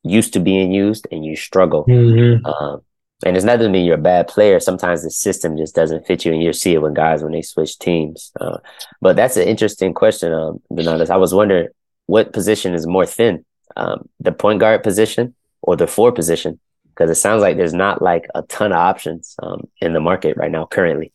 used 0.02 0.32
to 0.32 0.40
being 0.40 0.72
used, 0.72 1.06
and 1.12 1.24
you 1.24 1.36
struggle. 1.36 1.84
Mhm. 1.86 2.46
Um, 2.46 2.82
and 3.24 3.36
it's 3.36 3.44
not 3.44 3.56
to 3.56 3.68
mean 3.68 3.84
you're 3.84 3.96
a 3.96 3.98
bad 3.98 4.28
player. 4.28 4.60
Sometimes 4.60 5.02
the 5.02 5.10
system 5.10 5.56
just 5.56 5.74
doesn't 5.74 6.06
fit 6.06 6.24
you, 6.24 6.32
and 6.32 6.42
you 6.42 6.52
see 6.52 6.74
it 6.74 6.82
with 6.82 6.94
guys 6.94 7.22
when 7.22 7.32
they 7.32 7.42
switch 7.42 7.78
teams. 7.78 8.32
Uh, 8.40 8.58
but 9.00 9.16
that's 9.16 9.36
an 9.36 9.48
interesting 9.48 9.92
question, 9.92 10.32
um. 10.32 10.60
I 10.70 11.16
was 11.16 11.34
wondering 11.34 11.68
what 12.06 12.32
position 12.32 12.74
is 12.74 12.86
more 12.86 13.06
thin, 13.06 13.44
um, 13.76 14.08
the 14.20 14.32
point 14.32 14.60
guard 14.60 14.82
position 14.82 15.34
or 15.62 15.76
the 15.76 15.86
four 15.86 16.12
position? 16.12 16.58
Because 16.98 17.12
it 17.16 17.20
sounds 17.20 17.42
like 17.42 17.56
there's 17.56 17.74
not 17.74 18.02
like 18.02 18.26
a 18.34 18.42
ton 18.42 18.72
of 18.72 18.78
options 18.78 19.36
um, 19.40 19.68
in 19.80 19.92
the 19.92 20.00
market 20.00 20.36
right 20.36 20.50
now 20.50 20.66
currently. 20.66 21.12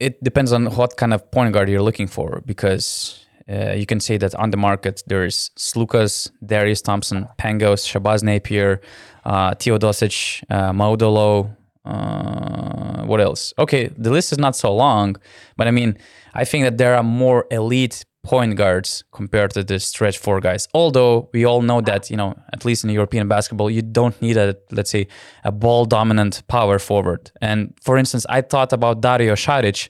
it 0.00 0.22
depends 0.22 0.52
on 0.52 0.66
what 0.74 0.96
kind 0.96 1.14
of 1.14 1.30
point 1.30 1.52
guard 1.54 1.68
you're 1.68 1.82
looking 1.82 2.06
for 2.06 2.42
because 2.44 3.26
uh, 3.48 3.72
you 3.72 3.86
can 3.86 4.00
say 4.00 4.16
that 4.18 4.34
on 4.34 4.50
the 4.50 4.56
market 4.56 5.02
there's 5.06 5.50
Sloukas, 5.56 6.30
Darius 6.44 6.82
Thompson, 6.82 7.28
Pangos, 7.38 7.86
Shabazz 7.86 8.22
Napier, 8.22 8.80
uh, 9.24 9.52
Teodosic, 9.52 10.42
uh, 10.50 10.72
Maodo 10.72 11.12
Lo. 11.12 11.56
Uh, 11.84 13.04
what 13.04 13.20
else? 13.20 13.52
Okay, 13.58 13.88
the 13.96 14.10
list 14.10 14.32
is 14.32 14.38
not 14.38 14.56
so 14.56 14.74
long, 14.74 15.16
but 15.56 15.68
I 15.68 15.70
mean, 15.70 15.98
I 16.32 16.44
think 16.44 16.64
that 16.64 16.78
there 16.78 16.96
are 16.96 17.02
more 17.02 17.46
elite 17.50 18.04
point 18.24 18.56
guards 18.56 19.04
compared 19.12 19.52
to 19.52 19.62
the 19.62 19.78
stretch 19.78 20.18
four 20.18 20.40
guys. 20.40 20.66
Although 20.74 21.28
we 21.32 21.44
all 21.44 21.62
know 21.62 21.80
that, 21.82 22.10
you 22.10 22.16
know, 22.16 22.34
at 22.52 22.64
least 22.64 22.82
in 22.82 22.90
European 22.90 23.28
basketball, 23.28 23.70
you 23.70 23.82
don't 23.82 24.20
need 24.20 24.36
a, 24.36 24.56
let's 24.72 24.90
say, 24.90 25.06
a 25.44 25.52
ball 25.52 25.84
dominant 25.84 26.42
power 26.48 26.78
forward. 26.78 27.30
And 27.40 27.74
for 27.80 27.96
instance, 27.96 28.26
I 28.28 28.40
thought 28.40 28.72
about 28.72 29.02
Dario 29.02 29.34
Šarić, 29.34 29.88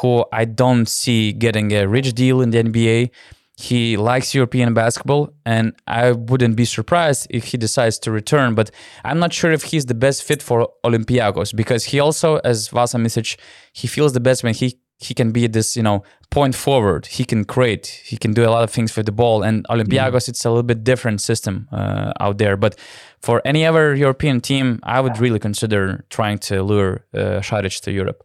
who 0.00 0.24
I 0.32 0.44
don't 0.44 0.86
see 0.88 1.32
getting 1.32 1.72
a 1.72 1.86
rich 1.86 2.12
deal 2.12 2.40
in 2.42 2.50
the 2.50 2.62
NBA. 2.62 3.10
He 3.56 3.96
likes 3.96 4.34
European 4.34 4.74
basketball, 4.74 5.32
and 5.44 5.74
I 5.86 6.12
wouldn't 6.12 6.56
be 6.56 6.64
surprised 6.64 7.26
if 7.30 7.44
he 7.44 7.58
decides 7.58 7.98
to 8.00 8.10
return. 8.10 8.54
But 8.54 8.70
I'm 9.04 9.20
not 9.20 9.32
sure 9.32 9.52
if 9.52 9.62
he's 9.62 9.84
the 9.86 9.94
best 9.94 10.24
fit 10.24 10.42
for 10.42 10.68
Olympiacos 10.84 11.54
because 11.54 11.84
he 11.84 12.00
also, 12.00 12.38
as 12.38 12.68
Vasa 12.68 12.96
Micic, 12.96 13.38
he 13.72 13.86
feels 13.86 14.14
the 14.14 14.20
best 14.20 14.42
when 14.42 14.54
he 14.54 14.80
he 15.02 15.14
can 15.14 15.32
be 15.32 15.46
this, 15.46 15.76
you 15.76 15.82
know, 15.82 16.02
point 16.30 16.54
forward. 16.54 17.06
He 17.06 17.24
can 17.24 17.44
create. 17.44 17.86
He 18.04 18.16
can 18.16 18.32
do 18.32 18.44
a 18.44 18.50
lot 18.50 18.62
of 18.62 18.70
things 18.70 18.96
with 18.96 19.06
the 19.06 19.12
ball. 19.12 19.42
And 19.42 19.66
Olympiacos, 19.68 20.28
it's 20.28 20.44
a 20.44 20.50
little 20.50 20.62
bit 20.62 20.84
different 20.84 21.20
system 21.20 21.68
uh, 21.72 22.12
out 22.20 22.38
there. 22.38 22.56
But 22.56 22.78
for 23.20 23.42
any 23.44 23.66
other 23.66 23.94
European 23.94 24.40
team, 24.40 24.80
I 24.82 25.00
would 25.00 25.18
really 25.18 25.38
consider 25.38 26.04
trying 26.08 26.38
to 26.38 26.62
lure 26.62 27.04
uh, 27.14 27.40
Šarić 27.40 27.80
to 27.82 27.92
Europe. 27.92 28.24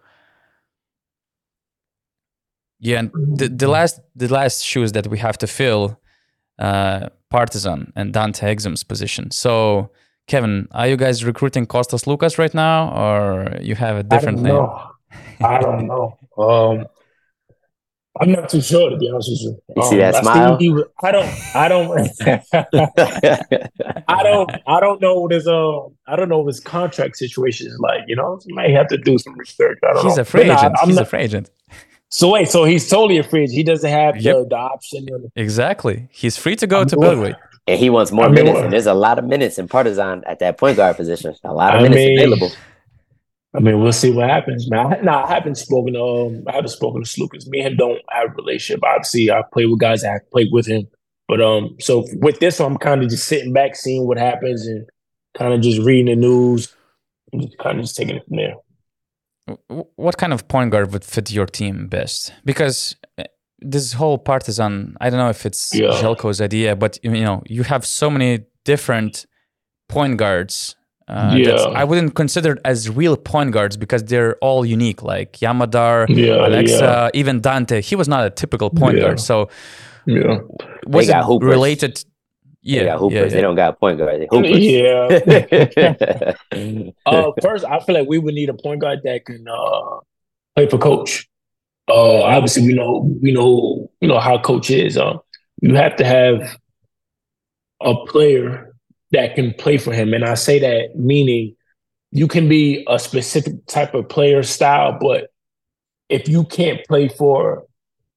Yeah, 2.79 2.99
and 2.99 3.11
the, 3.39 3.49
the 3.49 3.67
last 3.67 3.99
the 4.15 4.27
last 4.27 4.63
shoes 4.63 4.91
that 4.91 5.07
we 5.07 5.17
have 5.17 5.37
to 5.39 5.47
fill, 5.47 5.99
uh, 6.59 7.09
Partizan 7.31 7.91
and 7.95 8.13
Dante 8.13 8.53
Exum's 8.53 8.83
position. 8.83 9.31
So, 9.31 9.89
Kevin, 10.27 10.67
are 10.71 10.87
you 10.87 10.95
guys 10.95 11.25
recruiting 11.25 11.65
Kostas 11.65 12.03
Sloukas 12.05 12.37
right 12.37 12.53
now, 12.53 12.91
or 12.93 13.57
you 13.61 13.73
have 13.73 13.97
a 13.97 14.03
different 14.03 14.41
name? 14.41 14.53
know. 14.53 14.96
I 15.43 15.59
don't 15.59 15.87
know. 15.87 16.17
Um, 16.37 16.85
I'm 18.19 18.31
not 18.31 18.49
too 18.49 18.61
sure 18.61 18.89
to 18.89 18.97
be 18.97 19.09
honest 19.11 19.29
with 19.29 19.41
you. 19.41 19.61
You 19.75 19.83
see 19.83 19.95
Um, 19.95 19.99
that 19.99 20.15
I 20.15 20.21
smile? 20.21 20.57
was- 20.59 20.85
I 21.03 21.11
don't. 21.11 21.55
I 21.55 21.67
don't. 21.67 22.09
I 24.07 24.23
don't. 24.23 24.51
I 24.67 24.79
don't 24.79 25.01
know 25.01 25.19
what 25.21 25.31
his 25.31 25.47
um. 25.47 25.95
I 26.07 26.15
don't 26.15 26.29
know 26.29 26.39
what 26.39 26.47
his 26.47 26.59
contract 26.59 27.17
situation 27.17 27.67
is 27.67 27.77
like. 27.79 28.01
You 28.07 28.15
know, 28.15 28.39
you 28.45 28.55
might 28.55 28.71
have 28.71 28.87
to 28.87 28.97
do 28.97 29.17
some 29.19 29.35
research. 29.37 29.77
I 29.87 29.93
don't 29.93 30.05
He's 30.05 30.15
know. 30.15 30.21
a 30.21 30.25
free 30.25 30.47
But 30.47 30.57
agent. 30.59 30.75
I'm 30.81 30.87
He's 30.87 30.95
not- 30.95 31.03
a 31.03 31.05
free 31.09 31.19
agent. 31.19 31.51
So 32.09 32.31
wait, 32.31 32.47
so 32.49 32.63
he's 32.63 32.89
totally 32.89 33.17
a 33.17 33.23
free 33.23 33.43
agent. 33.43 33.55
He 33.55 33.63
doesn't 33.63 33.89
have 33.89 34.15
the, 34.15 34.21
Yep. 34.21 34.49
the 34.49 34.55
option. 34.55 35.05
of- 35.13 35.29
Exactly. 35.35 36.07
He's 36.11 36.37
free 36.37 36.55
to 36.55 36.65
go 36.65 36.81
I'm 36.81 36.87
to 36.87 36.97
Belgrade. 36.97 37.35
and 37.67 37.77
he 37.77 37.89
wants 37.89 38.11
more 38.13 38.25
I 38.25 38.29
mean, 38.29 38.45
minutes, 38.45 38.59
and 38.61 38.71
there's 38.73 38.85
a 38.85 38.93
lot 38.93 39.19
of 39.19 39.25
minutes 39.25 39.59
in 39.59 39.67
Partizan 39.67 40.23
at 40.25 40.39
that 40.39 40.57
point 40.57 40.77
guard 40.77 40.95
position. 40.95 41.35
A 41.43 41.53
lot 41.53 41.75
of 41.75 41.81
I 41.81 41.83
minutes 41.83 41.97
mean, 41.97 42.17
available. 42.17 42.49
I 43.55 43.59
mean, 43.59 43.81
we'll 43.81 43.91
see 43.91 44.11
what 44.11 44.29
happens. 44.29 44.67
Now, 44.67 44.89
I, 44.89 45.01
nah, 45.01 45.23
I 45.23 45.33
haven't 45.33 45.55
spoken. 45.55 45.93
to 45.93 46.01
Um, 46.01 46.43
I 46.47 46.53
haven't 46.53 46.69
spoken 46.69 47.03
to 47.03 47.21
Lucas. 47.21 47.47
Me 47.47 47.59
and 47.59 47.69
him 47.69 47.77
don't 47.77 48.01
have 48.11 48.31
a 48.31 48.33
relationship. 48.33 48.83
Obviously, 48.83 49.31
I 49.31 49.41
play 49.53 49.65
with 49.65 49.79
guys 49.79 50.01
that 50.01 50.11
have 50.11 50.31
played 50.31 50.49
with 50.51 50.67
him. 50.67 50.87
But 51.27 51.41
um, 51.41 51.75
so 51.79 52.05
with 52.15 52.39
this, 52.39 52.59
I'm 52.59 52.77
kind 52.77 53.03
of 53.03 53.09
just 53.09 53.27
sitting 53.27 53.53
back, 53.53 53.75
seeing 53.75 54.07
what 54.07 54.17
happens, 54.17 54.65
and 54.67 54.87
kind 55.37 55.53
of 55.53 55.61
just 55.61 55.81
reading 55.81 56.05
the 56.05 56.15
news, 56.15 56.73
and 57.31 57.41
just 57.41 57.57
kind 57.57 57.79
of 57.79 57.85
just 57.85 57.95
taking 57.95 58.17
it 58.17 58.25
from 58.27 58.37
there. 58.37 58.55
What 59.95 60.17
kind 60.17 60.33
of 60.33 60.47
point 60.47 60.71
guard 60.71 60.91
would 60.91 61.05
fit 61.05 61.31
your 61.31 61.45
team 61.45 61.87
best? 61.87 62.33
Because 62.43 62.95
uh, 63.17 63.23
this 63.59 63.93
whole 63.93 64.17
Partizan, 64.17 64.95
I 65.01 65.09
don't 65.09 65.19
know 65.19 65.29
if 65.29 65.45
it's 65.45 65.73
Yeah. 65.73 65.89
Željko's 65.91 66.41
idea, 66.41 66.75
but 66.75 66.99
you 67.03 67.11
know, 67.11 67.43
you 67.45 67.63
have 67.63 67.85
so 67.85 68.09
many 68.09 68.45
different 68.65 69.25
point 69.87 70.17
guards. 70.17 70.75
Uh, 71.07 71.31
that 71.31 71.39
Yeah. 71.39 71.55
I 71.81 71.83
wouldn't 71.85 72.15
consider 72.15 72.57
as 72.65 72.89
real 72.89 73.15
point 73.15 73.51
guards 73.51 73.77
because 73.77 74.03
they're 74.03 74.35
all 74.41 74.65
unique, 74.65 75.01
like 75.03 75.41
Yam 75.41 75.57
Madar, 75.59 76.05
Yeah, 76.09 76.45
Aleksa, 76.47 76.81
yeah. 76.81 77.09
even 77.13 77.39
Dante. 77.39 77.81
He 77.81 77.95
was 77.95 78.07
not 78.09 78.25
a 78.25 78.29
typical 78.29 78.69
point 78.69 78.97
Yeah. 78.97 79.03
guard. 79.03 79.19
So 79.21 79.49
Yeah, 80.05 80.39
was 80.85 81.07
got 81.07 81.21
it 81.21 81.25
hoopers. 81.25 81.49
related? 81.49 82.03
Yeah, 82.61 82.79
they 82.81 82.85
got 82.87 82.99
hoopers. 82.99 83.15
yeah, 83.31 83.35
They 83.37 83.41
don't 83.41 83.55
got 83.55 83.79
point 83.79 83.97
guard. 83.99 84.19
They 84.21 84.27
hoopers. 84.29 84.65
yeah. 84.65 86.33
uh, 87.05 87.31
first, 87.41 87.63
I 87.63 87.79
feel 87.79 87.95
like 87.95 88.07
we 88.09 88.17
would 88.17 88.33
need 88.33 88.49
a 88.49 88.53
point 88.53 88.81
guard 88.81 88.99
that 89.05 89.25
can 89.25 89.45
uh, 89.47 89.99
play 90.55 90.67
for 90.67 90.77
coach. 90.77 91.27
Uh, 91.89 92.21
obviously, 92.23 92.63
we 92.67 92.73
know 92.73 93.09
we 93.21 93.31
know 93.31 93.89
you 94.01 94.09
know 94.09 94.19
how 94.19 94.37
coach 94.37 94.69
is. 94.69 94.97
Uh, 94.97 95.17
you 95.61 95.73
have 95.75 95.95
to 95.95 96.03
have 96.03 96.57
a 97.81 97.95
player 98.07 98.66
that 99.11 99.35
can 99.35 99.53
play 99.53 99.77
for 99.77 99.93
him, 99.93 100.13
and 100.13 100.25
I 100.25 100.33
say 100.33 100.59
that 100.59 100.95
meaning 100.95 101.55
you 102.11 102.27
can 102.27 102.47
be 102.47 102.85
a 102.87 102.99
specific 102.99 103.65
type 103.67 103.93
of 103.93 104.09
player 104.09 104.43
style, 104.43 104.97
but 104.99 105.29
if 106.09 106.27
you 106.27 106.45
can't 106.45 106.85
play 106.87 107.09
for 107.09 107.65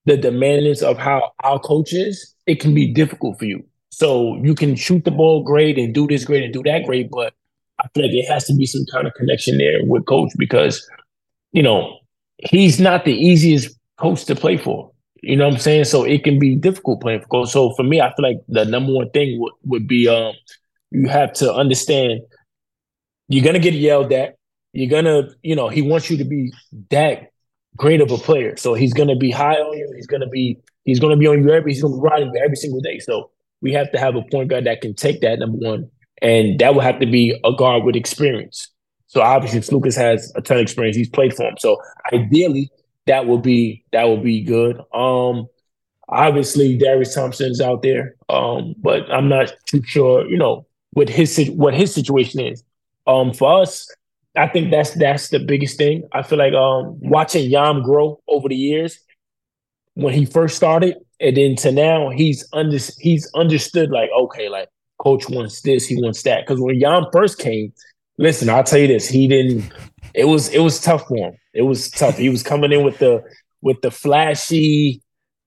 the 0.04 0.16
demands 0.16 0.82
of 0.82 0.96
how 0.96 1.32
our 1.42 1.58
coach 1.58 1.92
is, 1.92 2.34
it 2.46 2.60
can 2.60 2.74
be 2.74 2.92
difficult 2.92 3.38
for 3.38 3.44
you. 3.44 3.64
So 3.90 4.36
you 4.42 4.54
can 4.54 4.76
shoot 4.76 5.04
the 5.04 5.10
ball 5.10 5.42
great 5.42 5.76
and 5.76 5.92
do 5.92 6.06
this 6.06 6.24
great 6.24 6.44
and 6.44 6.52
do 6.52 6.62
that 6.64 6.84
great, 6.84 7.10
but 7.10 7.34
I 7.80 7.88
feel 7.94 8.04
like 8.04 8.12
there 8.12 8.32
has 8.32 8.46
to 8.46 8.54
be 8.54 8.66
some 8.66 8.84
kind 8.92 9.06
of 9.06 9.14
connection 9.14 9.58
there 9.58 9.80
with 9.82 10.06
coach 10.06 10.30
because, 10.38 10.88
you 11.52 11.62
know, 11.62 11.98
he's 12.38 12.78
not 12.78 13.04
the 13.04 13.14
easiest 13.14 13.76
coach 13.98 14.24
to 14.26 14.34
play 14.34 14.56
for. 14.56 14.92
You 15.22 15.36
know 15.36 15.46
what 15.46 15.54
I'm 15.54 15.60
saying? 15.60 15.84
So 15.84 16.04
it 16.04 16.24
can 16.24 16.38
be 16.38 16.54
difficult 16.54 17.02
playing 17.02 17.20
for 17.22 17.26
coach. 17.26 17.50
So 17.50 17.74
for 17.74 17.82
me, 17.82 18.00
I 18.00 18.14
feel 18.14 18.22
like 18.22 18.38
the 18.48 18.64
number 18.64 18.92
one 18.92 19.10
thing 19.10 19.38
would, 19.40 19.52
would 19.64 19.86
be 19.86 20.08
um 20.08 20.32
you 20.90 21.08
have 21.08 21.32
to 21.34 21.52
understand 21.52 22.20
you're 23.28 23.44
gonna 23.44 23.60
get 23.60 23.74
yelled 23.74 24.12
at. 24.12 24.36
You're 24.72 24.90
gonna, 24.90 25.28
you 25.42 25.54
know, 25.54 25.68
he 25.68 25.82
wants 25.82 26.10
you 26.10 26.16
to 26.18 26.24
be 26.24 26.52
that 26.90 27.30
great 27.76 28.00
of 28.00 28.10
a 28.10 28.18
player. 28.18 28.56
So 28.56 28.74
he's 28.74 28.92
gonna 28.92 29.16
be 29.16 29.30
high 29.30 29.54
on 29.54 29.78
you. 29.78 29.92
He's 29.94 30.06
gonna 30.06 30.28
be 30.28 30.58
he's 30.84 30.98
gonna 30.98 31.16
be 31.16 31.26
on 31.26 31.42
you 31.42 31.50
every 31.50 31.72
he's 31.72 31.82
gonna 31.82 31.94
be 31.94 32.00
riding 32.00 32.34
you 32.34 32.40
every 32.42 32.56
single 32.56 32.80
day. 32.80 32.98
So 32.98 33.30
we 33.62 33.72
have 33.72 33.90
to 33.92 33.98
have 33.98 34.16
a 34.16 34.22
point 34.22 34.50
guard 34.50 34.64
that 34.64 34.80
can 34.80 34.94
take 34.94 35.20
that 35.20 35.38
number 35.38 35.58
one, 35.58 35.90
and 36.22 36.58
that 36.58 36.74
will 36.74 36.82
have 36.82 36.98
to 37.00 37.06
be 37.06 37.38
a 37.44 37.52
guard 37.52 37.84
with 37.84 37.94
experience. 37.94 38.68
So 39.06 39.20
obviously, 39.20 39.60
Lucas 39.74 39.96
has 39.96 40.32
a 40.34 40.40
ton 40.40 40.58
of 40.58 40.62
experience. 40.62 40.96
He's 40.96 41.08
played 41.08 41.34
for 41.34 41.44
him. 41.44 41.54
So 41.58 41.80
ideally, 42.12 42.70
that 43.06 43.26
will 43.26 43.38
be 43.38 43.84
that 43.92 44.04
will 44.04 44.22
be 44.22 44.42
good. 44.42 44.80
Um, 44.92 45.46
obviously, 46.08 46.76
Darius 46.78 47.14
Thompson's 47.14 47.60
out 47.60 47.82
there, 47.82 48.16
um, 48.28 48.74
but 48.78 49.10
I'm 49.12 49.28
not 49.28 49.52
too 49.66 49.82
sure. 49.84 50.28
You 50.28 50.38
know 50.38 50.66
what 50.92 51.08
his 51.08 51.50
what 51.50 51.74
his 51.74 51.94
situation 51.94 52.40
is. 52.40 52.62
Um, 53.06 53.32
for 53.32 53.62
us, 53.62 53.88
I 54.36 54.48
think 54.48 54.70
that's 54.70 54.94
that's 54.94 55.28
the 55.28 55.38
biggest 55.38 55.78
thing. 55.78 56.08
I 56.12 56.22
feel 56.22 56.38
like 56.38 56.54
um, 56.54 56.98
watching 57.00 57.48
Yam 57.50 57.82
grow 57.82 58.20
over 58.28 58.48
the 58.48 58.56
years. 58.56 58.98
When 59.94 60.14
he 60.14 60.24
first 60.24 60.56
started, 60.56 60.96
and 61.18 61.36
then 61.36 61.56
to 61.56 61.72
now, 61.72 62.10
he's 62.10 62.46
under 62.52 62.78
he's 62.98 63.30
understood 63.34 63.90
like 63.90 64.10
okay, 64.18 64.48
like 64.48 64.68
coach 64.98 65.28
wants 65.28 65.62
this, 65.62 65.86
he 65.86 66.00
wants 66.00 66.22
that. 66.22 66.46
Because 66.46 66.60
when 66.60 66.78
Yam 66.78 67.06
first 67.12 67.38
came, 67.38 67.72
listen, 68.18 68.48
I'll 68.48 68.64
tell 68.64 68.78
you 68.78 68.86
this, 68.86 69.08
he 69.08 69.26
didn't. 69.26 69.70
It 70.14 70.26
was 70.26 70.48
it 70.48 70.60
was 70.60 70.80
tough 70.80 71.06
for 71.08 71.16
him. 71.16 71.36
It 71.52 71.62
was 71.62 71.90
tough. 71.90 72.16
He 72.16 72.28
was 72.28 72.42
coming 72.42 72.72
in 72.72 72.84
with 72.84 72.98
the 72.98 73.22
with 73.62 73.80
the 73.82 73.90
flashy 73.90 75.02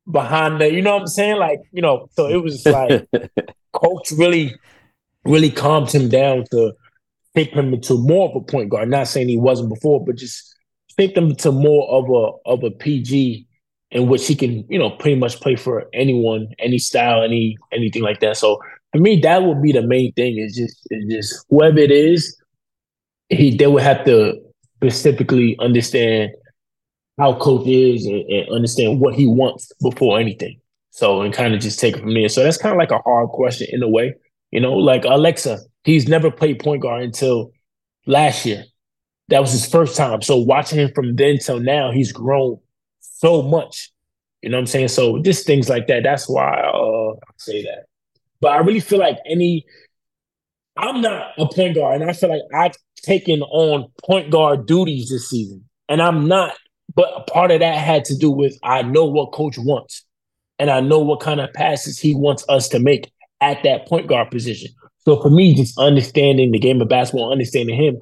behind 0.09 0.61
the, 0.61 0.71
you 0.71 0.81
know 0.81 0.93
what 0.93 1.01
I'm 1.01 1.07
saying? 1.07 1.37
Like, 1.37 1.59
you 1.71 1.81
know, 1.81 2.07
so 2.11 2.27
it 2.27 2.41
was 2.41 2.65
like 2.65 3.07
coach 3.71 4.11
really, 4.11 4.55
really 5.25 5.49
calmed 5.49 5.91
him 5.91 6.09
down 6.09 6.45
to 6.51 6.73
take 7.35 7.51
him 7.51 7.73
into 7.73 7.97
more 7.97 8.29
of 8.29 8.35
a 8.35 8.41
point 8.41 8.69
guard. 8.69 8.89
Not 8.89 9.07
saying 9.07 9.29
he 9.29 9.37
wasn't 9.37 9.73
before, 9.73 10.03
but 10.05 10.15
just 10.15 10.55
take 10.97 11.15
him 11.15 11.35
to 11.35 11.51
more 11.51 11.89
of 11.89 12.09
a 12.09 12.49
of 12.49 12.63
a 12.63 12.71
PG 12.71 13.47
in 13.91 14.07
which 14.07 14.27
he 14.27 14.35
can, 14.35 14.65
you 14.69 14.79
know, 14.79 14.89
pretty 14.89 15.19
much 15.19 15.39
play 15.39 15.55
for 15.55 15.85
anyone, 15.93 16.47
any 16.59 16.79
style, 16.79 17.23
any 17.23 17.57
anything 17.71 18.01
like 18.01 18.19
that. 18.19 18.37
So 18.37 18.59
for 18.91 18.99
me, 18.99 19.19
that 19.21 19.43
would 19.43 19.61
be 19.61 19.71
the 19.71 19.85
main 19.85 20.13
thing. 20.13 20.37
Is 20.37 20.55
just 20.55 20.87
is 20.89 21.05
just 21.09 21.45
whoever 21.49 21.79
it 21.79 21.91
is, 21.91 22.35
he 23.29 23.55
they 23.55 23.67
would 23.67 23.83
have 23.83 24.05
to 24.05 24.39
specifically 24.77 25.55
understand 25.59 26.31
how 27.19 27.35
coach 27.35 27.67
is 27.67 28.05
and, 28.05 28.21
and 28.29 28.49
understand 28.49 28.99
what 28.99 29.13
he 29.15 29.27
wants 29.27 29.71
before 29.81 30.19
anything. 30.19 30.59
So 30.89 31.21
and 31.21 31.33
kind 31.33 31.53
of 31.53 31.61
just 31.61 31.79
take 31.79 31.95
it 31.95 32.01
from 32.01 32.13
there. 32.13 32.29
So 32.29 32.43
that's 32.43 32.57
kind 32.57 32.73
of 32.73 32.79
like 32.79 32.91
a 32.91 32.99
hard 32.99 33.29
question 33.29 33.67
in 33.71 33.81
a 33.81 33.89
way. 33.89 34.15
You 34.53 34.59
know, 34.59 34.73
like 34.73 35.01
Aleksa, 35.01 35.57
he's 35.83 36.07
never 36.07 36.29
played 36.29 36.59
point 36.59 36.83
guard 36.83 37.01
until 37.01 37.51
last 38.05 38.45
year. 38.45 38.65
That 39.29 39.41
was 39.41 39.51
his 39.51 39.65
first 39.65 39.97
time. 39.97 40.21
So 40.21 40.37
watching 40.37 40.77
him 40.77 40.91
from 40.93 41.15
then 41.15 41.39
till 41.39 41.59
now, 41.59 41.91
he's 41.91 42.11
grown 42.11 42.59
so 42.99 43.41
much. 43.41 43.91
You 44.43 44.51
know 44.51 44.57
what 44.57 44.61
I'm 44.61 44.67
saying? 44.67 44.89
So 44.89 45.19
just 45.23 45.47
things 45.47 45.69
like 45.69 45.87
that. 45.87 46.03
That's 46.03 46.29
why 46.29 46.51
uh, 46.51 47.13
I 47.13 47.33
say 47.37 47.63
that. 47.63 47.85
But 48.41 48.51
I 48.51 48.57
really 48.57 48.79
feel 48.79 48.99
like 48.99 49.17
any, 49.27 49.65
I'm 50.77 51.01
not 51.01 51.31
a 51.39 51.47
point 51.47 51.73
guard, 51.73 51.99
and 51.99 52.07
I 52.07 52.13
feel 52.13 52.29
like 52.29 52.43
I've 52.53 52.75
taken 52.97 53.41
on 53.41 53.89
point 54.05 54.29
guard 54.29 54.67
duties 54.67 55.09
this 55.09 55.31
season, 55.31 55.67
and 55.89 55.99
I'm 55.99 56.27
not. 56.27 56.53
But 56.93 57.11
a 57.15 57.21
part 57.21 57.49
of 57.49 57.61
that 57.61 57.77
had 57.79 58.05
to 58.05 58.15
do 58.15 58.29
with 58.29 58.55
I 58.61 58.83
know 58.83 59.05
what 59.05 59.31
coach 59.31 59.57
wants, 59.57 60.05
and 60.59 60.69
I 60.69 60.79
know 60.81 60.99
what 60.99 61.21
kind 61.21 61.39
of 61.39 61.51
passes 61.53 61.97
he 61.97 62.13
wants 62.13 62.45
us 62.49 62.67
to 62.69 62.79
make 62.79 63.12
at 63.43 63.63
that 63.63 63.87
point 63.87 64.07
guard 64.07 64.31
position. 64.31 64.71
So 64.99 65.21
for 65.21 65.29
me, 65.29 65.53
just 65.53 65.77
understanding 65.77 66.51
the 66.51 66.59
game 66.59 66.81
of 66.81 66.87
basketball, 66.87 67.31
understanding 67.31 67.75
him, 67.75 67.99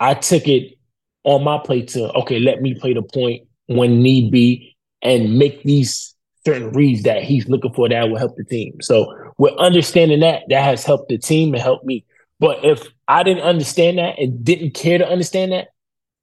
I 0.00 0.14
took 0.14 0.48
it 0.48 0.78
on 1.24 1.44
my 1.44 1.58
plate 1.58 1.88
to 1.88 2.10
okay, 2.14 2.38
let 2.40 2.62
me 2.62 2.74
play 2.74 2.94
the 2.94 3.02
point 3.02 3.46
when 3.66 4.02
need 4.02 4.30
be 4.30 4.76
and 5.02 5.38
make 5.38 5.62
these 5.62 6.14
certain 6.46 6.72
reads 6.72 7.02
that 7.02 7.22
he's 7.22 7.48
looking 7.48 7.72
for 7.74 7.88
that 7.88 8.08
will 8.08 8.16
help 8.16 8.36
the 8.36 8.44
team. 8.44 8.74
So 8.80 9.12
with 9.36 9.52
understanding 9.58 10.20
that, 10.20 10.44
that 10.48 10.64
has 10.64 10.84
helped 10.84 11.10
the 11.10 11.18
team 11.18 11.52
and 11.52 11.62
helped 11.62 11.84
me. 11.84 12.06
But 12.40 12.64
if 12.64 12.82
I 13.08 13.22
didn't 13.22 13.42
understand 13.42 13.98
that 13.98 14.18
and 14.18 14.42
didn't 14.42 14.74
care 14.74 14.98
to 14.98 15.06
understand 15.06 15.52
that, 15.52 15.68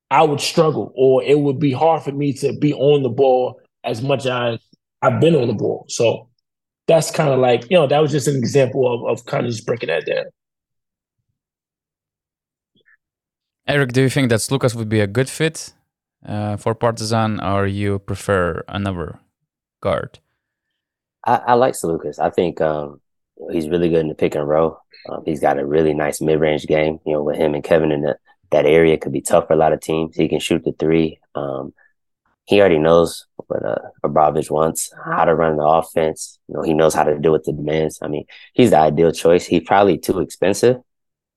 I 0.10 0.24
would 0.24 0.42
struggle 0.42 0.92
or 0.96 1.24
it 1.24 1.40
would 1.40 1.60
be 1.60 1.72
hard 1.72 2.04
for 2.04 2.12
me 2.12 2.34
to 2.34 2.58
be 2.58 2.74
on 2.74 3.04
the 3.04 3.10
ball 3.10 3.60
as 3.84 4.02
much 4.02 4.26
as 4.26 4.60
I've 5.02 5.20
been 5.20 5.36
on 5.36 5.48
the 5.48 5.54
ball. 5.54 5.86
So 5.90 6.30
that's 6.88 7.12
kind 7.12 7.30
of 7.30 7.40
like, 7.40 7.70
you 7.70 7.78
know, 7.78 7.88
that 7.88 8.00
was 8.00 8.12
just 8.12 8.28
an 8.28 8.36
example 8.36 8.92
of, 8.92 9.06
of 9.10 9.26
kind 9.26 9.46
of 9.46 9.52
just 9.52 9.66
breaking 9.66 9.88
that 9.88 10.06
down. 10.06 10.26
Eric, 13.68 13.94
do 13.94 14.02
you 14.02 14.10
think 14.10 14.30
that 14.30 14.48
Lucas 14.52 14.76
would 14.76 14.90
be 14.90 15.00
a 15.00 15.08
good 15.08 15.28
fit 15.28 15.74
uh, 16.26 16.56
for 16.58 16.76
Partizan, 16.76 17.40
or 17.40 17.66
you 17.66 17.98
prefer 17.98 18.64
another 18.68 19.20
guard? 19.82 20.20
I, 21.26 21.38
I 21.48 21.54
like 21.54 21.76
Lucas. 21.84 22.20
I 22.20 22.30
think 22.30 22.62
um, 22.62 23.02
he's 23.52 23.68
really 23.68 23.90
good 23.90 24.02
in 24.02 24.08
the 24.08 24.16
pick 24.16 24.36
and 24.36 24.48
roll. 24.48 24.80
Um, 25.10 25.24
he's 25.26 25.40
got 25.40 25.58
a 25.58 25.66
really 25.66 25.94
nice 25.96 26.22
mid 26.22 26.40
range 26.40 26.68
game. 26.68 27.00
You 27.06 27.14
know, 27.14 27.24
with 27.24 27.38
him 27.38 27.56
and 27.56 27.64
Kevin 27.64 27.92
in 27.92 28.02
the, 28.02 28.18
that 28.52 28.68
area 28.68 28.98
could 28.98 29.12
be 29.12 29.22
tough 29.22 29.48
for 29.48 29.54
a 29.54 29.58
lot 29.58 29.74
of 29.74 29.82
teams. 29.82 30.16
He 30.16 30.28
can 30.28 30.40
shoot 30.40 30.64
the 30.64 30.74
three. 30.74 31.20
Um, 31.34 31.74
he 32.46 32.60
already 32.60 32.78
knows 32.78 33.26
what 33.48 33.66
uh, 33.66 33.76
Abramovich 34.04 34.52
wants, 34.52 34.94
how 35.04 35.26
to 35.26 35.36
run 35.36 35.58
the 35.58 35.64
offense. 35.64 36.40
You 36.48 36.56
know, 36.56 36.62
he 36.62 36.74
knows 36.74 36.94
how 36.94 37.04
to 37.04 37.18
do 37.18 37.32
with 37.32 37.44
the 37.44 37.54
demands. 37.54 38.00
I 38.02 38.08
mean, 38.08 38.26
he's 38.54 38.70
the 38.70 38.78
ideal 38.78 39.12
choice. 39.12 39.46
He's 39.46 39.64
probably 39.64 39.98
too 39.98 40.20
expensive. 40.20 40.78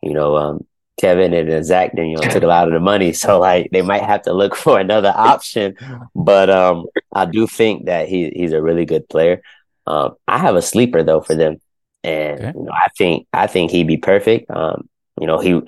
You 0.02 0.12
know, 0.12 0.36
um, 0.36 0.66
Kevin 1.00 1.32
and 1.32 1.64
Zach, 1.64 1.92
then 1.94 2.06
you 2.06 2.16
know, 2.16 2.28
took 2.28 2.42
a 2.42 2.46
lot 2.46 2.68
of 2.68 2.74
the 2.74 2.80
money, 2.80 3.12
so 3.14 3.40
like 3.40 3.70
they 3.72 3.82
might 3.82 4.02
have 4.02 4.22
to 4.22 4.32
look 4.32 4.54
for 4.64 4.78
another 4.78 5.12
option. 5.14 5.76
But 6.14 6.50
um, 6.50 6.86
I 7.12 7.24
do 7.24 7.46
think 7.46 7.86
that 7.86 8.08
he 8.08 8.30
he's 8.30 8.52
a 8.52 8.62
really 8.62 8.84
good 8.84 9.08
player. 9.08 9.42
Um, 9.86 10.16
I 10.26 10.38
have 10.38 10.56
a 10.56 10.62
sleeper 10.62 11.02
though 11.02 11.22
for 11.22 11.34
them, 11.34 11.56
and 12.04 12.38
okay. 12.38 12.52
you 12.54 12.64
know, 12.64 12.72
I 12.72 12.88
think 12.98 13.26
I 13.32 13.46
think 13.46 13.70
he'd 13.70 13.86
be 13.86 13.96
perfect. 13.96 14.50
Um, 14.50 14.88
you 15.18 15.26
know, 15.26 15.38
he 15.38 15.62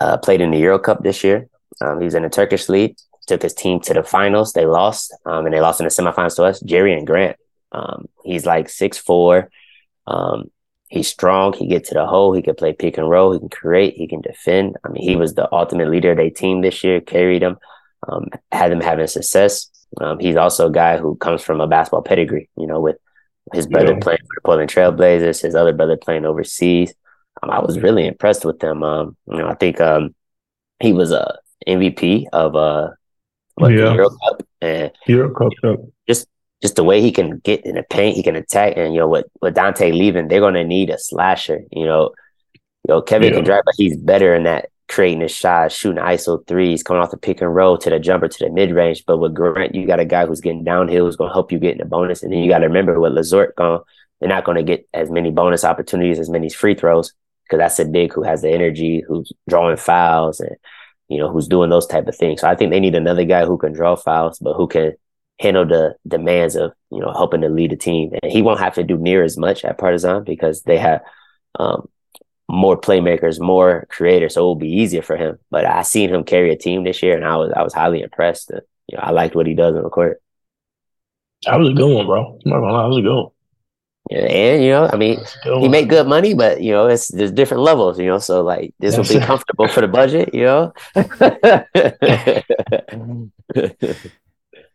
uh, 0.00 0.16
played 0.18 0.40
in 0.40 0.50
the 0.50 0.58
Euro 0.58 0.80
Cup 0.80 1.04
this 1.04 1.22
year. 1.22 1.48
Um, 1.80 2.00
he 2.00 2.06
was 2.06 2.16
in 2.16 2.24
the 2.24 2.28
Turkish 2.28 2.68
league 2.68 2.96
took 3.28 3.42
his 3.42 3.54
team 3.54 3.80
to 3.80 3.94
the 3.94 4.02
finals. 4.02 4.52
They 4.52 4.66
lost, 4.66 5.14
um, 5.24 5.46
and 5.46 5.54
they 5.54 5.60
lost 5.60 5.80
in 5.80 5.84
the 5.84 5.90
semifinals 5.90 6.36
to 6.36 6.44
us. 6.44 6.62
Jerian 6.62 7.04
Grant. 7.04 7.36
Um, 7.70 8.08
he's 8.24 8.46
like 8.46 8.68
six 8.68 8.98
four. 8.98 9.50
Um, 10.06 10.50
he's 10.88 11.08
strong. 11.08 11.52
He 11.52 11.66
get 11.66 11.84
to 11.84 11.94
the 11.94 12.06
hole. 12.06 12.32
He 12.32 12.42
can 12.42 12.54
play 12.54 12.72
pick 12.72 12.98
and 12.98 13.08
roll. 13.08 13.32
He 13.32 13.38
can 13.38 13.50
create. 13.50 13.94
He 13.94 14.08
can 14.08 14.20
defend. 14.20 14.76
I 14.84 14.88
mean, 14.88 15.02
he 15.02 15.16
was 15.16 15.34
the 15.34 15.52
ultimate 15.52 15.90
leader 15.90 16.12
of 16.12 16.16
their 16.16 16.30
team 16.30 16.62
this 16.62 16.82
year. 16.82 17.00
Carried 17.00 17.42
them, 17.42 17.58
um, 18.08 18.28
had 18.50 18.72
them 18.72 18.80
having 18.80 19.06
success. 19.06 19.70
Um, 20.00 20.18
he's 20.18 20.36
also 20.36 20.68
a 20.68 20.72
guy 20.72 20.98
who 20.98 21.16
comes 21.16 21.42
from 21.42 21.60
a 21.60 21.66
basketball 21.66 22.02
pedigree. 22.02 22.48
You 22.56 22.66
know, 22.66 22.80
with 22.80 22.96
his 23.52 23.66
brother 23.66 23.92
yeah. 23.92 24.00
playing 24.00 24.18
for 24.18 24.34
the 24.34 24.40
Portland 24.44 24.70
Trailblazers, 24.70 25.42
his 25.42 25.54
other 25.54 25.72
brother 25.72 25.96
playing 25.96 26.24
overseas. 26.24 26.94
Um, 27.42 27.50
I 27.50 27.60
was 27.60 27.78
really 27.78 28.06
impressed 28.06 28.44
with 28.44 28.58
them. 28.58 28.82
Um, 28.82 29.16
you 29.26 29.38
know, 29.38 29.48
I 29.48 29.54
think 29.54 29.80
um, 29.80 30.14
he 30.80 30.92
was 30.92 31.12
a 31.12 31.38
MVP 31.66 32.26
of 32.32 32.56
uh, 32.56 32.90
what, 33.58 33.72
yeah. 33.72 33.94
Euro 33.94 34.10
Cup 34.10 34.42
and 34.60 34.92
Euro 35.06 35.34
Cup, 35.34 35.52
yep. 35.62 35.78
just 36.08 36.28
just 36.62 36.76
the 36.76 36.84
way 36.84 37.00
he 37.00 37.12
can 37.12 37.38
get 37.38 37.64
in 37.64 37.76
the 37.76 37.84
paint, 37.84 38.16
he 38.16 38.22
can 38.22 38.36
attack, 38.36 38.74
and 38.76 38.92
you 38.92 39.00
know, 39.00 39.08
with 39.08 39.26
with 39.40 39.54
Dante 39.54 39.92
leaving, 39.92 40.28
they're 40.28 40.40
gonna 40.40 40.64
need 40.64 40.90
a 40.90 40.98
slasher. 40.98 41.62
You 41.70 41.84
know, 41.84 42.10
you 42.54 42.94
know, 42.94 43.02
Kevin 43.02 43.30
yeah. 43.30 43.36
can 43.36 43.44
drive, 43.44 43.62
but 43.64 43.74
he's 43.76 43.96
better 43.96 44.34
in 44.34 44.44
that 44.44 44.70
creating 44.88 45.20
his 45.20 45.32
shot, 45.32 45.70
shooting 45.70 46.02
ISO 46.02 46.44
threes, 46.46 46.82
coming 46.82 47.02
off 47.02 47.10
the 47.10 47.18
pick 47.18 47.42
and 47.42 47.54
roll 47.54 47.76
to 47.78 47.90
the 47.90 47.98
jumper 47.98 48.26
to 48.26 48.44
the 48.44 48.50
mid 48.50 48.72
range. 48.72 49.04
But 49.06 49.18
with 49.18 49.34
Grant, 49.34 49.74
you 49.74 49.86
got 49.86 50.00
a 50.00 50.04
guy 50.04 50.26
who's 50.26 50.40
getting 50.40 50.64
downhill, 50.64 51.04
who's 51.04 51.16
gonna 51.16 51.32
help 51.32 51.52
you 51.52 51.58
get 51.58 51.72
in 51.72 51.78
the 51.78 51.84
bonus, 51.84 52.22
and 52.22 52.32
then 52.32 52.40
you 52.40 52.50
got 52.50 52.58
to 52.58 52.66
remember 52.66 52.98
with 52.98 53.12
Lessort 53.12 53.54
gone, 53.54 53.82
they're 54.20 54.28
not 54.28 54.44
gonna 54.44 54.62
get 54.62 54.88
as 54.94 55.10
many 55.10 55.30
bonus 55.30 55.64
opportunities, 55.64 56.18
as 56.18 56.30
many 56.30 56.48
free 56.48 56.74
throws, 56.74 57.12
because 57.44 57.58
that's 57.58 57.78
a 57.78 57.84
big 57.84 58.12
who 58.12 58.22
has 58.22 58.42
the 58.42 58.50
energy, 58.50 59.04
who's 59.06 59.32
drawing 59.48 59.76
fouls 59.76 60.40
and 60.40 60.56
you 61.08 61.18
know, 61.18 61.30
who's 61.30 61.48
doing 61.48 61.70
those 61.70 61.86
type 61.86 62.06
of 62.06 62.16
things. 62.16 62.40
So 62.40 62.48
I 62.48 62.54
think 62.54 62.70
they 62.70 62.80
need 62.80 62.94
another 62.94 63.24
guy 63.24 63.44
who 63.44 63.58
can 63.58 63.72
draw 63.72 63.96
fouls, 63.96 64.38
but 64.38 64.54
who 64.54 64.66
can 64.66 64.92
handle 65.40 65.66
the 65.66 65.94
demands 66.06 66.56
of, 66.56 66.72
you 66.90 67.00
know, 67.00 67.12
helping 67.12 67.40
to 67.42 67.48
lead 67.48 67.72
a 67.72 67.76
team. 67.76 68.12
And 68.22 68.30
he 68.30 68.42
won't 68.42 68.60
have 68.60 68.74
to 68.74 68.82
do 68.82 68.96
near 68.96 69.22
as 69.22 69.36
much 69.36 69.64
at 69.64 69.78
Partizan 69.78 70.24
because 70.24 70.62
they 70.62 70.78
have 70.78 71.00
um, 71.58 71.88
more 72.48 72.80
playmakers, 72.80 73.40
more 73.40 73.86
creators, 73.90 74.34
so 74.34 74.40
it 74.42 74.44
will 74.44 74.54
be 74.56 74.72
easier 74.72 75.02
for 75.02 75.16
him. 75.16 75.38
But 75.50 75.64
I 75.64 75.82
seen 75.82 76.10
him 76.10 76.24
carry 76.24 76.52
a 76.52 76.56
team 76.56 76.84
this 76.84 77.02
year, 77.02 77.14
and 77.16 77.24
I 77.24 77.36
was 77.36 77.52
I 77.54 77.62
was 77.62 77.74
highly 77.74 78.00
impressed. 78.00 78.50
And, 78.50 78.62
you 78.88 78.96
know, 78.96 79.02
I 79.04 79.10
liked 79.10 79.34
what 79.34 79.46
he 79.46 79.54
does 79.54 79.76
on 79.76 79.82
the 79.82 79.90
court. 79.90 80.20
That 81.44 81.58
was 81.58 81.68
a 81.68 81.72
good 81.72 81.94
one, 81.94 82.06
bro. 82.06 82.38
I'm 82.44 82.50
not 82.50 82.60
gonna 82.60 82.72
lie, 82.72 82.82
that 82.82 82.88
was 82.88 82.98
a 82.98 83.02
good 83.02 83.14
one. 83.14 83.30
Yeah, 84.10 84.20
and 84.20 84.64
you 84.64 84.70
know, 84.70 84.88
I 84.90 84.96
mean, 84.96 85.20
he 85.44 85.68
make 85.68 85.88
good 85.88 86.06
money, 86.06 86.32
but 86.32 86.62
you 86.62 86.72
know, 86.72 86.86
it's 86.86 87.08
there's 87.08 87.30
different 87.30 87.62
levels, 87.62 87.98
you 87.98 88.06
know. 88.06 88.18
So 88.18 88.42
like, 88.42 88.74
this 88.78 88.96
will 88.96 89.04
be 89.04 89.20
comfortable 89.26 89.68
for 89.68 89.82
the 89.82 89.88
budget, 89.88 90.34
you 90.34 90.44
know. 90.44 90.72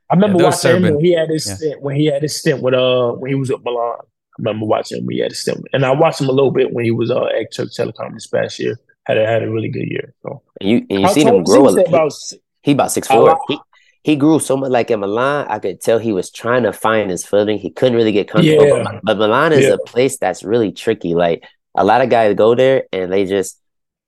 I 0.10 0.16
remember 0.16 0.40
yeah, 0.40 0.46
watching 0.46 0.76
him 0.76 0.84
when 0.84 1.00
he 1.00 1.14
had 1.14 1.30
his 1.30 1.48
yeah. 1.48 1.56
stint 1.56 1.82
when 1.82 1.96
he 1.96 2.06
had 2.06 2.22
his 2.22 2.36
stint 2.36 2.62
with 2.62 2.76
uh 2.76 3.14
when 3.14 3.30
he 3.30 3.36
was 3.36 3.50
at 3.50 3.64
Milan. 3.64 3.98
I 4.02 4.06
remember 4.40 4.66
watching 4.66 5.00
him 5.00 5.06
when 5.08 5.16
he 5.16 5.22
had 5.22 5.32
his 5.32 5.40
stint, 5.40 5.66
and 5.74 5.84
I 5.86 5.92
watched 5.92 6.22
him 6.22 6.30
a 6.30 6.32
little 6.32 6.52
bit 6.52 6.72
when 6.72 6.86
he 6.86 6.92
was 6.92 7.10
uh, 7.10 7.26
at 7.26 7.52
Türk 7.52 7.70
Telekom 7.72 8.14
this 8.14 8.28
past 8.28 8.60
year. 8.60 8.80
Had 9.06 9.18
a, 9.18 9.26
had 9.26 9.44
a 9.44 9.50
really 9.50 9.70
good 9.70 9.88
year. 9.88 10.14
So 10.22 10.42
and 10.62 10.70
you 10.70 10.86
and 10.90 11.02
you 11.02 11.10
seen 11.10 11.28
him 11.28 11.44
grow. 11.44 11.74
He, 11.74 11.84
about, 11.84 12.14
he 12.62 12.72
about 12.72 12.92
six 12.92 13.08
four. 13.08 13.40
He, 13.48 13.58
he 14.04 14.18
grew 14.18 14.40
so 14.40 14.58
much 14.58 14.70
like 14.70 14.92
in 14.92 15.00
Milan. 15.00 15.48
I 15.50 15.60
could 15.60 15.82
tell 15.82 15.98
he 15.98 16.12
was 16.12 16.30
trying 16.30 16.64
to 16.64 16.74
find 16.74 17.10
his 17.10 17.26
footing. 17.26 17.58
He 17.58 17.70
couldn't 17.70 17.96
really 17.96 18.12
get 18.12 18.28
comfortable. 18.28 18.68
Yeah. 18.68 18.84
But, 18.84 19.02
but 19.04 19.18
Milan 19.18 19.54
is 19.54 19.66
yeah. 19.66 19.74
a 19.74 19.78
place 19.78 20.18
that's 20.18 20.44
really 20.44 20.74
tricky. 20.74 21.16
Like 21.16 21.44
a 21.74 21.86
lot 21.86 22.02
of 22.02 22.10
guys 22.10 22.36
go 22.36 22.54
there 22.54 22.84
and 22.92 23.12
they 23.12 23.26
just 23.26 23.60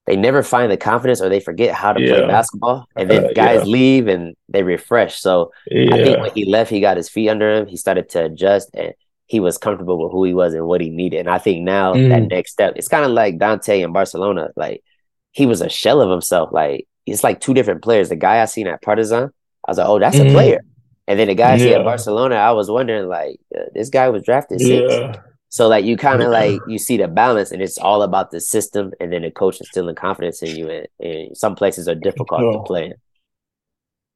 they 0.05 0.15
never 0.15 0.43
find 0.43 0.71
the 0.71 0.77
confidence 0.77 1.21
or 1.21 1.29
they 1.29 1.39
forget 1.39 1.73
how 1.73 1.93
to 1.93 2.01
yeah. 2.01 2.13
play 2.13 2.27
basketball. 2.27 2.87
And 2.95 3.09
then 3.09 3.25
uh, 3.25 3.29
guys 3.33 3.65
leave 3.65 4.07
and 4.07 4.35
they 4.49 4.63
refresh. 4.63 5.19
So 5.19 5.51
I 5.71 6.03
think 6.03 6.19
when 6.19 6.31
he 6.31 6.45
left, 6.45 6.69
he 6.69 6.79
got 6.79 6.97
his 6.97 7.09
feet 7.09 7.29
under 7.29 7.55
him. 7.55 7.65
He 7.65 7.77
started 7.77 8.09
to 8.09 8.25
adjust 8.25 8.69
and 8.75 8.93
he 9.27 9.39
was 9.39 9.57
comfortable 9.57 10.03
with 10.03 10.11
who 10.11 10.23
he 10.25 10.33
was 10.33 10.53
and 10.53 10.67
what 10.67 10.81
he 10.81 10.89
needed. 10.89 11.21
And 11.21 11.29
I 11.29 11.39
think 11.39 11.63
now 11.63 11.93
mm. 11.93 12.09
that 12.09 12.27
next 12.27 12.51
step, 12.51 12.73
it's 12.75 12.87
kind 12.87 13.05
of 13.05 13.11
like 13.11 13.39
Dante 13.39 13.81
in 13.81 13.93
Barcelona. 13.93 14.49
Like 14.55 14.83
he 15.31 15.45
was 15.45 15.61
a 15.61 15.69
shell 15.69 16.01
of 16.01 16.11
himself. 16.11 16.49
Like 16.51 16.87
it's 17.07 17.23
like 17.23 17.39
two 17.39 17.55
different 17.55 17.81
players. 17.81 18.09
The 18.09 18.15
guy 18.15 18.41
I 18.41 18.45
seen 18.45 18.67
at 18.67 18.83
Partizan 18.83 19.31
I 19.67 19.71
was 19.71 19.77
like, 19.77 19.87
oh, 19.87 19.99
that's 19.99 20.17
mm-hmm. 20.17 20.29
a 20.29 20.31
player. 20.31 20.61
And 21.07 21.19
then 21.19 21.27
the 21.27 21.35
guy 21.35 21.55
yeah. 21.55 21.77
at 21.77 21.83
Barcelona, 21.83 22.35
I 22.35 22.51
was 22.51 22.69
wondering, 22.69 23.07
like, 23.07 23.39
uh, 23.55 23.63
this 23.73 23.89
guy 23.89 24.09
was 24.09 24.23
drafted 24.23 24.59
six. 24.59 24.93
Yeah. 24.93 25.15
So 25.49 25.69
like 25.69 25.85
you 25.85 25.95
kind 25.95 26.21
of 26.21 26.31
like 26.31 26.59
you 26.67 26.77
see 26.77 26.97
the 26.97 27.07
balance, 27.07 27.51
and 27.51 27.61
it's 27.61 27.77
all 27.77 28.01
about 28.01 28.31
the 28.31 28.41
system, 28.41 28.91
and 28.99 29.13
then 29.13 29.21
the 29.21 29.31
coach 29.31 29.59
instilling 29.59 29.95
confidence 29.95 30.41
in 30.41 30.55
you. 30.57 30.69
And, 30.69 30.87
and 30.99 31.37
some 31.37 31.55
places 31.55 31.87
are 31.87 31.95
difficult 31.95 32.41
oh. 32.41 32.51
to 32.53 32.63
play. 32.63 32.85
in. 32.87 32.93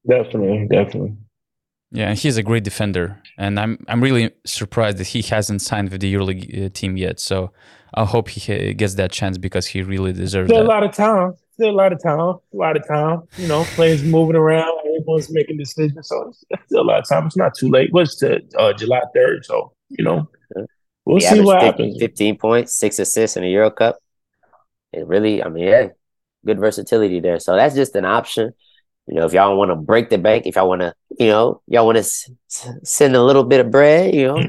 Definitely, 0.06 0.68
definitely. 0.68 1.16
Yeah, 1.92 2.10
and 2.10 2.18
he's 2.18 2.38
a 2.38 2.44
great 2.44 2.64
defender, 2.64 3.22
and 3.38 3.58
I'm 3.60 3.84
I'm 3.88 4.02
really 4.02 4.32
surprised 4.46 4.98
that 4.98 5.08
he 5.08 5.22
hasn't 5.22 5.62
signed 5.62 5.92
with 5.92 6.02
the 6.02 6.14
EuroLeague 6.14 6.66
uh, 6.66 6.70
team 6.74 6.98
yet. 6.98 7.20
So 7.20 7.52
I 7.94 8.04
hope 8.06 8.30
he 8.30 8.74
gets 8.74 8.96
that 8.96 9.12
chance 9.12 9.38
because 9.38 9.66
he 9.66 9.82
really 9.82 10.12
deserves. 10.12 10.50
Still 10.50 10.64
a 10.64 10.68
lot 10.68 10.84
of 10.84 10.92
time. 10.94 11.36
Still 11.60 11.72
a 11.72 11.76
lot 11.76 11.92
of 11.92 12.02
time. 12.02 12.20
A 12.20 12.40
lot 12.54 12.78
of 12.78 12.88
time. 12.88 13.24
You 13.38 13.50
know, 13.50 13.66
players 13.76 14.02
moving 14.02 14.38
around. 14.38 14.80
Everyone's 14.80 15.30
making 15.30 15.58
decisions, 15.58 16.08
so 16.08 16.32
it's 16.50 16.64
still 16.68 16.82
a 16.82 16.84
lot 16.84 17.00
of 17.00 17.10
time. 17.10 17.28
It's 17.28 17.36
not 17.36 17.54
too 17.54 17.70
late. 17.70 17.90
What's 17.92 18.16
the 18.16 18.42
uh, 18.58 18.72
July 18.72 19.02
third? 19.14 19.46
So 19.46 19.74
you 19.90 20.06
know, 20.06 20.30
we'll 21.06 21.20
see 21.20 21.42
what 21.42 21.60
50, 21.62 21.66
happens. 21.66 22.00
Fifteen 22.00 22.38
points, 22.38 22.78
six 22.78 22.98
assists 22.98 23.36
in 23.36 23.44
the 23.44 23.50
Euro 23.50 23.72
Cup. 23.72 23.98
It 24.94 25.06
really, 25.06 25.44
I 25.44 25.50
mean, 25.50 25.66
yeah, 25.66 25.88
good 26.46 26.60
versatility 26.60 27.20
there. 27.20 27.40
So 27.40 27.58
that's 27.58 27.76
just 27.76 27.94
an 27.98 28.06
option 28.06 28.54
you 29.10 29.16
know, 29.16 29.26
if 29.26 29.34
y'all 29.34 29.58
want 29.58 29.72
to 29.72 29.76
break 29.76 30.10
the 30.10 30.20
bank, 30.20 30.46
if 30.46 30.56
y'all 30.56 30.70
want 30.70 30.82
to, 30.82 30.94
you 31.18 31.28
know, 31.28 31.62
y'all 31.68 31.86
want 31.86 31.96
to 31.96 32.02
s- 32.02 32.30
send 32.84 33.16
a 33.16 33.24
little 33.24 33.44
bit 33.44 33.60
of 33.60 33.72
bread, 33.72 34.14
you 34.14 34.28
know, 34.28 34.38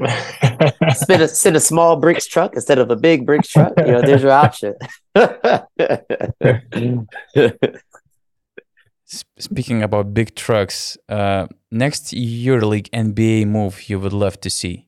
send 0.93 1.23
a 1.23 1.27
send 1.27 1.55
a 1.55 1.59
small 1.59 1.95
bricks 1.95 2.27
truck 2.27 2.53
instead 2.53 2.77
of 2.77 2.91
a 2.91 2.95
big 2.95 3.25
bricks 3.25 3.47
truck. 3.47 3.73
You 3.77 3.93
know, 3.93 4.01
there's 4.01 4.21
your 4.21 4.31
option. 4.31 4.75
Speaking 9.39 9.81
about 9.81 10.13
big 10.13 10.35
trucks, 10.35 10.95
uh, 11.09 11.47
next 11.71 12.13
EuroLeague 12.13 12.91
NBA 12.91 13.47
move 13.47 13.89
you 13.89 13.99
would 13.99 14.13
love 14.13 14.39
to 14.41 14.51
see. 14.51 14.87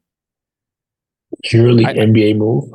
EuroLeague 1.51 1.88
I, 1.88 1.95
NBA 1.95 2.38
move. 2.38 2.71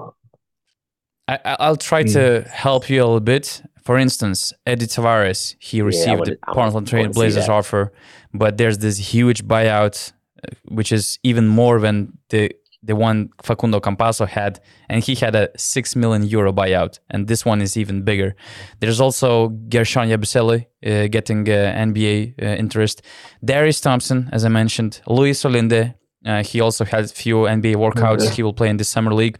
I, 1.29 1.69
will 1.69 1.77
try 1.77 2.03
mm. 2.05 2.13
to 2.15 2.41
hmm. 2.41 2.49
help 2.49 2.91
you 2.91 3.03
a 3.03 3.05
little 3.05 3.21
bit. 3.21 3.63
For 3.89 3.97
instance, 3.97 4.53
Edy 4.67 4.87
Tavares, 4.87 5.57
he 5.59 5.81
received 5.81 6.29
yeah, 6.29 6.35
the 6.35 6.39
Portland 6.53 6.87
Trail 6.87 7.09
Blazers 7.09 7.49
offer, 7.49 7.91
but 8.35 8.59
there's 8.59 8.77
this 8.77 8.99
huge 8.99 9.47
buyout, 9.47 10.13
uh, 10.45 10.55
which 10.67 10.93
is 10.93 11.19
even 11.23 11.49
more 11.49 11.81
than 11.81 12.13
the 12.29 12.53
the 12.83 12.95
one 12.95 13.31
Facundo 13.43 13.81
Campazzo 13.81 14.29
had, 14.29 14.61
and 14.91 15.03
he 15.03 15.15
had 15.15 15.35
a 15.35 15.49
six 15.57 15.97
million 15.97 16.23
euro 16.23 16.53
buyout, 16.53 16.99
and 17.09 17.29
this 17.29 17.47
one 17.47 17.63
is 17.63 17.79
even 17.79 18.03
bigger. 18.03 18.37
There's 18.81 19.01
also 19.01 19.49
Guerschon 19.71 20.09
Yabusele 20.13 20.67
uh, 20.85 21.09
getting 21.09 21.49
uh, 21.49 21.87
NBA 21.89 22.43
uh, 22.43 22.45
interest. 22.45 23.01
Darius 23.43 23.81
Thompson, 23.81 24.29
as 24.33 24.45
I 24.45 24.51
mentioned, 24.51 25.01
Louis 25.07 25.43
Olinde. 25.45 25.95
Uh, 26.27 26.43
he 26.43 26.61
also 26.61 26.85
had 26.85 27.05
a 27.05 27.09
few 27.09 27.37
NBA 27.47 27.77
workouts. 27.77 28.27
Okay. 28.27 28.35
He 28.35 28.43
will 28.43 28.53
play 28.53 28.69
in 28.69 28.77
the 28.77 28.85
summer 28.85 29.15
league 29.15 29.39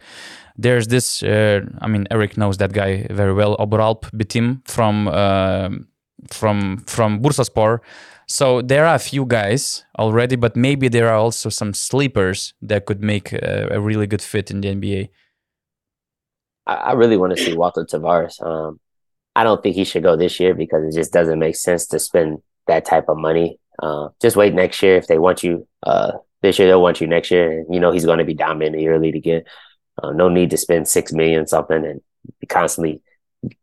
there's 0.61 0.87
this 0.87 1.23
uh, 1.23 1.61
i 1.81 1.87
mean 1.87 2.05
eric 2.11 2.37
knows 2.37 2.57
that 2.57 2.73
guy 2.73 3.05
very 3.09 3.33
well 3.33 3.55
Onuralp 3.57 4.09
Bitim 4.11 4.67
from 4.67 5.07
uh, 5.07 5.69
from 6.27 6.77
from 6.85 7.21
bursaspor 7.21 7.79
so 8.27 8.61
there 8.61 8.85
are 8.85 8.95
a 8.95 8.99
few 9.11 9.25
guys 9.25 9.85
already 9.97 10.35
but 10.35 10.55
maybe 10.55 10.87
there 10.89 11.07
are 11.07 11.17
also 11.17 11.49
some 11.49 11.73
sleepers 11.73 12.53
that 12.61 12.85
could 12.85 13.01
make 13.01 13.33
a, 13.33 13.69
a 13.71 13.79
really 13.79 14.07
good 14.07 14.21
fit 14.21 14.51
in 14.51 14.61
the 14.61 14.69
nba 14.75 15.09
i, 16.67 16.73
I 16.73 16.91
really 16.93 17.17
want 17.17 17.35
to 17.35 17.43
see 17.43 17.55
walter 17.55 17.85
tavares 17.85 18.35
um, 18.45 18.79
i 19.35 19.43
don't 19.43 19.63
think 19.63 19.75
he 19.75 19.85
should 19.85 20.03
go 20.03 20.15
this 20.15 20.39
year 20.39 20.53
because 20.53 20.83
it 20.83 20.97
just 20.97 21.13
doesn't 21.13 21.39
make 21.39 21.55
sense 21.55 21.87
to 21.87 21.99
spend 21.99 22.41
that 22.69 22.85
type 22.85 23.09
of 23.09 23.17
money. 23.17 23.59
Uh, 23.81 24.09
just 24.21 24.35
wait 24.35 24.53
next 24.53 24.81
year 24.81 24.95
if 24.97 25.07
they 25.07 25.17
want 25.17 25.41
you 25.41 25.65
uh, 25.83 26.11
this 26.41 26.59
year 26.59 26.67
they'll 26.67 26.81
want 26.81 26.99
you 26.99 27.07
next 27.07 27.31
year 27.31 27.59
and 27.59 27.73
you 27.73 27.79
know 27.79 27.91
he's 27.91 28.05
going 28.05 28.17
to 28.17 28.25
be 28.25 28.33
dominant 28.33 28.75
in 28.75 28.79
the 28.79 28.81
year 28.81 28.93
again 28.95 29.43
uh, 30.01 30.11
no 30.11 30.29
need 30.29 30.49
to 30.51 30.57
spend 30.57 30.87
six 30.87 31.11
million 31.11 31.47
something 31.47 31.85
and 31.85 32.01
constantly 32.47 33.01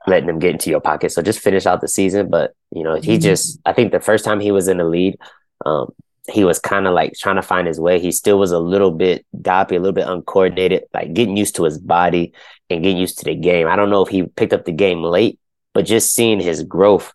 letting 0.07 0.26
them 0.26 0.39
get 0.39 0.53
into 0.53 0.70
your 0.70 0.80
pocket. 0.80 1.12
So 1.12 1.22
just 1.22 1.41
finish 1.41 1.66
out 1.66 1.80
the 1.80 1.89
season. 1.89 2.28
But 2.28 2.55
you 2.70 2.82
know, 2.82 2.95
he 2.95 3.14
mm-hmm. 3.14 3.22
just 3.22 3.61
I 3.64 3.72
think 3.72 3.93
the 3.93 4.01
first 4.01 4.24
time 4.24 4.41
he 4.41 4.53
was 4.53 4.68
in 4.68 4.78
the 4.78 4.84
lead, 4.84 5.18
um, 5.64 5.93
he 6.28 6.45
was 6.45 6.59
kind 6.59 6.87
of 6.87 6.95
like 6.95 7.14
trying 7.14 7.37
to 7.37 7.43
find 7.43 7.66
his 7.66 7.80
way. 7.80 8.01
He 8.01 8.12
still 8.12 8.39
was 8.39 8.53
a 8.53 8.59
little 8.59 8.91
bit 8.91 9.24
doppy, 9.41 9.76
a 9.76 9.80
little 9.80 9.93
bit 9.93 10.09
uncoordinated, 10.09 10.84
like 10.93 11.12
getting 11.12 11.37
used 11.37 11.57
to 11.57 11.64
his 11.64 11.78
body 11.78 12.32
and 12.68 12.82
getting 12.82 12.99
used 12.99 13.18
to 13.18 13.24
the 13.24 13.34
game. 13.34 13.68
I 13.68 13.76
don't 13.76 13.91
know 13.91 14.03
if 14.03 14.09
he 14.09 14.24
picked 14.24 14.53
up 14.53 14.64
the 14.64 14.72
game 14.72 15.03
late, 15.03 15.39
but 15.72 15.87
just 15.87 16.14
seeing 16.14 16.41
his 16.41 16.62
growth 16.62 17.12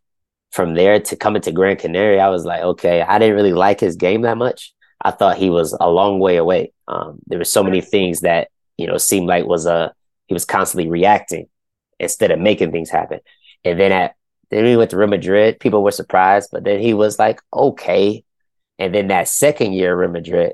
from 0.52 0.76
there 0.76 1.00
to 1.00 1.16
coming 1.16 1.42
to 1.44 1.52
Grand 1.52 1.80
Canary, 1.80 2.20
I 2.20 2.30
was 2.30 2.46
like, 2.46 2.62
okay, 2.62 3.02
I 3.02 3.20
didn't 3.20 3.36
really 3.36 3.54
like 3.54 3.80
his 3.80 3.96
game 3.96 4.22
that 4.22 4.38
much. 4.38 4.74
I 5.04 5.12
thought 5.12 5.38
he 5.38 5.50
was 5.50 5.76
a 5.80 5.90
long 5.90 6.20
way 6.20 6.38
away. 6.38 6.74
Um, 6.88 7.20
there 7.28 7.40
were 7.40 7.46
so 7.46 7.64
many 7.64 7.82
things 7.82 8.22
that 8.22 8.50
you 8.82 8.88
know, 8.88 8.98
seemed 8.98 9.28
like 9.28 9.46
was 9.46 9.66
a 9.66 9.74
uh, 9.74 9.90
he 10.28 10.34
was 10.34 10.46
constantly 10.46 10.90
reacting 10.90 11.48
instead 12.00 12.32
of 12.32 12.40
making 12.40 12.72
things 12.72 12.90
happen. 12.90 13.20
And 13.64 13.80
then 13.80 13.92
at 13.92 14.16
then 14.50 14.66
he 14.66 14.76
went 14.76 14.92
to 14.92 14.98
Real 14.98 15.08
Madrid, 15.08 15.60
people 15.60 15.84
were 15.84 15.92
surprised, 15.92 16.50
but 16.52 16.64
then 16.64 16.80
he 16.80 16.94
was 16.94 17.18
like, 17.18 17.42
okay. 17.54 18.24
And 18.80 18.94
then 18.94 19.08
that 19.08 19.28
second 19.28 19.74
year 19.74 19.96
Real 19.96 20.10
Madrid, 20.10 20.54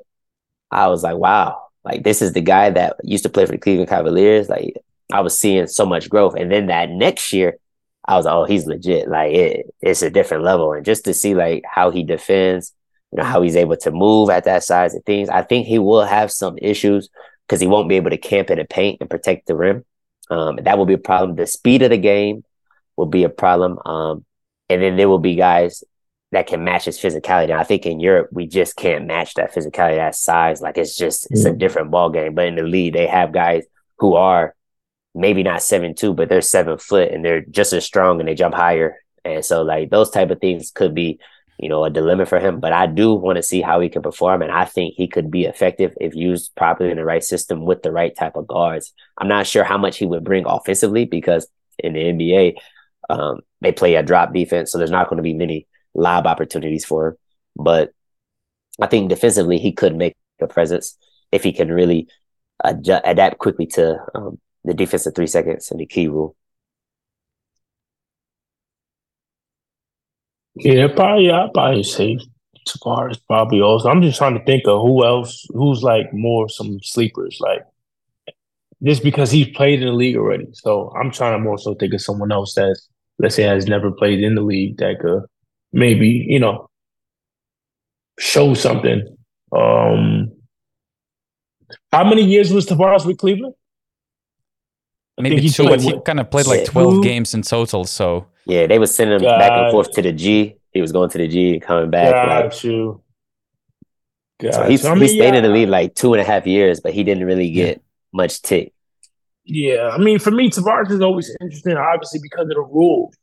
I 0.71 0.88
was 0.88 1.03
like, 1.03 1.17
wow, 1.17 1.63
like 1.84 2.03
this 2.03 2.21
is 2.21 2.34
the 2.34 2.41
guy 2.41 2.69
that 2.69 2.97
used 3.03 3.23
to 3.23 3.30
play 3.30 3.45
for 3.45 3.53
the 3.53 3.57
Cleveland 3.57 3.89
Cavaliers. 3.89 4.49
Like 4.49 4.75
I 5.11 5.21
was 5.21 5.39
seeing 5.39 5.67
so 5.67 5.86
much 5.86 6.09
growth. 6.09 6.36
And 6.36 6.51
then 6.51 6.67
that 6.67 6.89
next 6.89 7.34
year, 7.34 7.57
I 8.05 8.15
was 8.15 8.25
like, 8.25 8.36
oh, 8.36 8.45
he's 8.45 8.67
legit. 8.67 9.09
Like 9.09 9.34
it, 9.34 9.75
it's 9.82 10.01
a 10.01 10.09
different 10.09 10.43
level. 10.43 10.73
And 10.73 10.86
just 10.86 11.05
to 11.05 11.13
see 11.13 11.34
like 11.34 11.63
how 11.69 11.89
he 11.89 12.03
defends, 12.03 12.73
you 13.11 13.17
know, 13.17 13.23
how 13.23 13.41
he's 13.41 13.55
able 13.55 13.78
to 13.78 13.91
move 13.91 14.30
at 14.30 14.43
that 14.45 14.63
size 14.63 14.93
and 14.93 15.05
things, 15.05 15.30
I 15.30 15.41
think 15.41 15.67
he 15.67 15.80
will 15.80 16.05
have 16.05 16.32
some 16.32 16.57
issues 16.61 17.09
because 17.47 17.61
he 17.61 17.67
won't 17.67 17.89
be 17.89 17.95
able 17.95 18.09
to 18.09 18.17
camp 18.17 18.49
in 18.49 18.57
the 18.57 18.65
paint 18.65 18.97
and 18.99 19.09
protect 19.09 19.47
the 19.47 19.55
rim. 19.55 19.85
Um, 20.29 20.57
that 20.63 20.77
will 20.77 20.85
be 20.85 20.93
a 20.93 20.97
problem. 20.99 21.35
The 21.35 21.47
speed 21.47 21.81
of 21.81 21.89
the 21.89 21.97
game 21.97 22.43
will 22.97 23.05
be 23.05 23.23
a 23.23 23.29
problem. 23.29 23.79
Um, 23.85 24.25
and 24.69 24.81
then 24.81 24.97
there 24.97 25.07
will 25.07 25.19
be 25.19 25.35
guys 25.35 25.83
that 26.33 26.47
can 26.47 26.65
match 26.65 26.85
his 26.85 26.99
physicality. 26.99 27.49
Now, 27.49 27.59
I 27.59 27.63
think 27.63 27.85
in 27.85 28.01
Europe, 28.01 28.29
we 28.33 28.47
just 28.47 28.75
can't 28.75 29.05
match 29.05 29.35
that 29.35 29.53
physicality, 29.53 29.95
that 29.95 30.15
size. 30.15 30.61
Like 30.61 30.77
it's 30.77 30.97
just, 30.97 31.31
it's 31.31 31.45
a 31.45 31.49
mm-hmm. 31.49 31.57
different 31.57 31.91
ball 31.91 32.09
game. 32.09 32.35
But 32.35 32.47
in 32.47 32.55
the 32.55 32.63
league, 32.63 32.93
they 32.93 33.07
have 33.07 33.31
guys 33.31 33.63
who 33.99 34.15
are 34.15 34.53
maybe 35.15 35.41
not 35.41 35.63
seven 35.63 35.95
two, 35.95 36.13
but 36.13 36.27
they're 36.27 36.41
seven 36.41 36.77
foot 36.77 37.11
and 37.11 37.23
they're 37.23 37.41
just 37.41 37.71
as 37.71 37.85
strong 37.85 38.19
and 38.19 38.27
they 38.27 38.35
jump 38.35 38.53
higher. 38.53 38.97
And 39.23 39.43
so 39.43 39.63
like 39.63 39.89
those 39.89 40.09
type 40.09 40.29
of 40.29 40.41
things 40.41 40.71
could 40.71 40.93
be 40.93 41.19
you 41.57 41.69
know, 41.69 41.83
a 41.83 41.89
dilemma 41.89 42.25
for 42.25 42.39
him. 42.39 42.59
But 42.59 42.73
I 42.73 42.85
do 42.85 43.13
want 43.13 43.37
to 43.37 43.43
see 43.43 43.61
how 43.61 43.79
he 43.79 43.89
can 43.89 44.01
perform, 44.01 44.41
and 44.41 44.51
I 44.51 44.65
think 44.65 44.93
he 44.95 45.07
could 45.07 45.31
be 45.31 45.45
effective 45.45 45.93
if 45.99 46.15
used 46.15 46.55
properly 46.55 46.91
in 46.91 46.97
the 46.97 47.05
right 47.05 47.23
system 47.23 47.65
with 47.65 47.83
the 47.83 47.91
right 47.91 48.15
type 48.15 48.35
of 48.35 48.47
guards. 48.47 48.93
I'm 49.17 49.27
not 49.27 49.47
sure 49.47 49.63
how 49.63 49.77
much 49.77 49.97
he 49.97 50.05
would 50.05 50.23
bring 50.23 50.45
offensively 50.45 51.05
because 51.05 51.47
in 51.79 51.93
the 51.93 51.99
NBA, 51.99 52.55
um, 53.09 53.39
they 53.61 53.71
play 53.71 53.95
a 53.95 54.03
drop 54.03 54.33
defense, 54.33 54.71
so 54.71 54.77
there's 54.77 54.91
not 54.91 55.09
going 55.09 55.17
to 55.17 55.23
be 55.23 55.33
many 55.33 55.67
lob 55.93 56.27
opportunities 56.27 56.85
for 56.85 57.07
him. 57.07 57.15
But 57.55 57.91
I 58.79 58.87
think 58.87 59.09
defensively, 59.09 59.57
he 59.57 59.71
could 59.71 59.95
make 59.95 60.15
a 60.39 60.47
presence 60.47 60.97
if 61.31 61.43
he 61.43 61.51
can 61.53 61.71
really 61.71 62.07
adjust, 62.63 63.03
adapt 63.05 63.39
quickly 63.39 63.65
to 63.67 63.97
um, 64.13 64.39
the 64.63 64.73
defensive 64.73 65.15
three 65.15 65.27
seconds 65.27 65.71
and 65.71 65.79
the 65.79 65.85
key 65.85 66.07
rule. 66.07 66.35
Yeah, 70.59 70.87
probably. 70.87 71.31
I 71.31 71.49
probably 71.53 71.83
say 71.83 72.17
Tavares 72.67 73.19
probably 73.27 73.61
also. 73.61 73.89
I'm 73.89 74.01
just 74.01 74.17
trying 74.17 74.37
to 74.37 74.43
think 74.45 74.63
of 74.67 74.81
who 74.81 75.05
else, 75.05 75.45
who's 75.53 75.83
like 75.83 76.13
more 76.13 76.49
some 76.49 76.79
sleepers, 76.81 77.37
like 77.41 77.63
just 78.83 79.03
because 79.03 79.31
he's 79.31 79.47
played 79.55 79.81
in 79.81 79.87
the 79.87 79.93
league 79.93 80.17
already. 80.17 80.47
So 80.53 80.91
I'm 80.99 81.11
trying 81.11 81.41
to 81.41 81.49
also 81.49 81.75
think 81.75 81.93
of 81.93 82.01
someone 82.01 82.31
else 82.31 82.53
that's 82.53 82.87
let's 83.19 83.35
say 83.35 83.43
has 83.43 83.65
never 83.67 83.91
played 83.91 84.21
in 84.21 84.35
the 84.35 84.41
league 84.41 84.77
that 84.77 84.99
could 84.99 85.23
maybe 85.73 86.25
you 86.27 86.39
know 86.39 86.69
show 88.19 88.53
something. 88.53 89.17
Um 89.55 90.31
How 91.91 92.03
many 92.03 92.23
years 92.23 92.53
was 92.53 92.65
Tavares 92.67 93.05
with 93.05 93.17
Cleveland? 93.17 93.55
I 95.18 95.24
Maybe 95.24 95.36
think 95.38 95.47
he 95.47 95.49
two, 95.49 95.63
but 95.63 95.82
he 95.82 95.99
kind 96.01 96.20
of 96.20 96.30
played 96.30 96.45
like 96.47 96.65
Two? 96.65 96.72
12 96.72 97.03
games 97.03 97.34
in 97.34 97.41
total. 97.41 97.86
So 97.86 98.28
Yeah, 98.45 98.68
they 98.68 98.80
were 98.80 98.88
sending 98.88 99.20
him 99.20 99.24
back 99.26 99.51
and 99.51 99.72
forth 99.72 99.91
to 99.93 100.01
the 100.01 100.11
G. 100.11 100.55
He 100.72 100.82
was 100.82 100.91
going 100.91 101.09
to 101.09 101.18
the 101.18 101.28
G 101.28 101.53
and 101.53 101.61
coming 101.61 101.89
back. 101.89 102.13
Like, 102.28 102.51
Got 102.51 102.63
you. 102.63 103.01
Got 104.39 104.53
so 104.53 104.63
he, 104.65 104.76
you. 104.76 104.88
I 104.88 104.93
he 104.93 104.99
mean, 104.99 105.09
stayed 105.09 105.34
in 105.34 105.43
the 105.43 105.49
league 105.49 105.70
like 105.70 105.95
two 105.95 106.13
and 106.13 106.22
a 106.22 106.24
half 106.24 106.45
years, 106.45 106.80
but 106.80 106.93
he 106.93 107.03
didn't 107.03 107.26
really 107.26 107.47
Yeah. 107.47 107.65
get 107.65 107.82
much 108.13 108.41
tick. 108.41 108.74
Yeah, 109.45 109.89
I 109.93 109.97
mean, 109.97 110.20
for 110.20 110.30
me, 110.30 110.49
Tavares 110.49 110.91
is 110.91 111.01
always 111.01 111.34
interesting, 111.41 111.78
obviously 111.78 112.20
because 112.22 112.43
of 112.43 112.49
the 112.49 112.61
rules. 112.61 113.15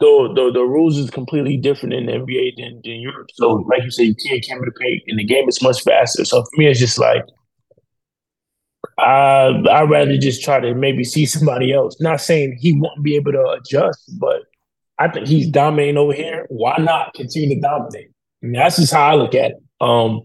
The, 0.00 0.32
the 0.34 0.50
the 0.52 0.62
rules 0.64 0.96
is 0.96 1.10
completely 1.10 1.56
different 1.58 1.92
in 1.94 2.06
the 2.06 2.12
NBA 2.12 2.56
than, 2.56 2.80
than 2.82 3.00
Europe. 3.00 3.28
So, 3.34 3.52
like 3.70 3.82
you 3.84 3.90
said, 3.90 4.06
you 4.06 4.14
can't 4.14 4.42
camera 4.42 4.66
the 4.66 4.72
paint, 4.80 5.02
and 5.08 5.18
the 5.18 5.24
game 5.24 5.48
is 5.48 5.62
much 5.62 5.82
faster. 5.82 6.24
So 6.24 6.42
for 6.42 6.50
me, 6.56 6.66
it's 6.66 6.80
just 6.80 6.98
like 6.98 7.22
I 8.98 9.62
I'd 9.70 9.90
rather 9.90 10.16
just 10.18 10.42
try 10.44 10.60
to 10.60 10.74
maybe 10.74 11.04
see 11.04 11.26
somebody 11.26 11.72
else. 11.72 12.00
Not 12.00 12.20
saying 12.20 12.58
he 12.60 12.72
won't 12.78 13.02
be 13.02 13.16
able 13.16 13.32
to 13.32 13.48
adjust, 13.50 14.10
but 14.18 14.42
I 14.98 15.08
think 15.08 15.26
he's 15.26 15.48
dominating 15.48 15.96
over 15.96 16.12
here. 16.12 16.46
Why 16.50 16.76
not 16.78 17.14
continue 17.14 17.54
to 17.54 17.60
dominate? 17.60 18.10
And 18.42 18.54
that's 18.54 18.76
just 18.76 18.92
how 18.92 19.08
I 19.10 19.14
look 19.14 19.34
at 19.34 19.52
it. 19.52 19.56
Um, 19.80 20.22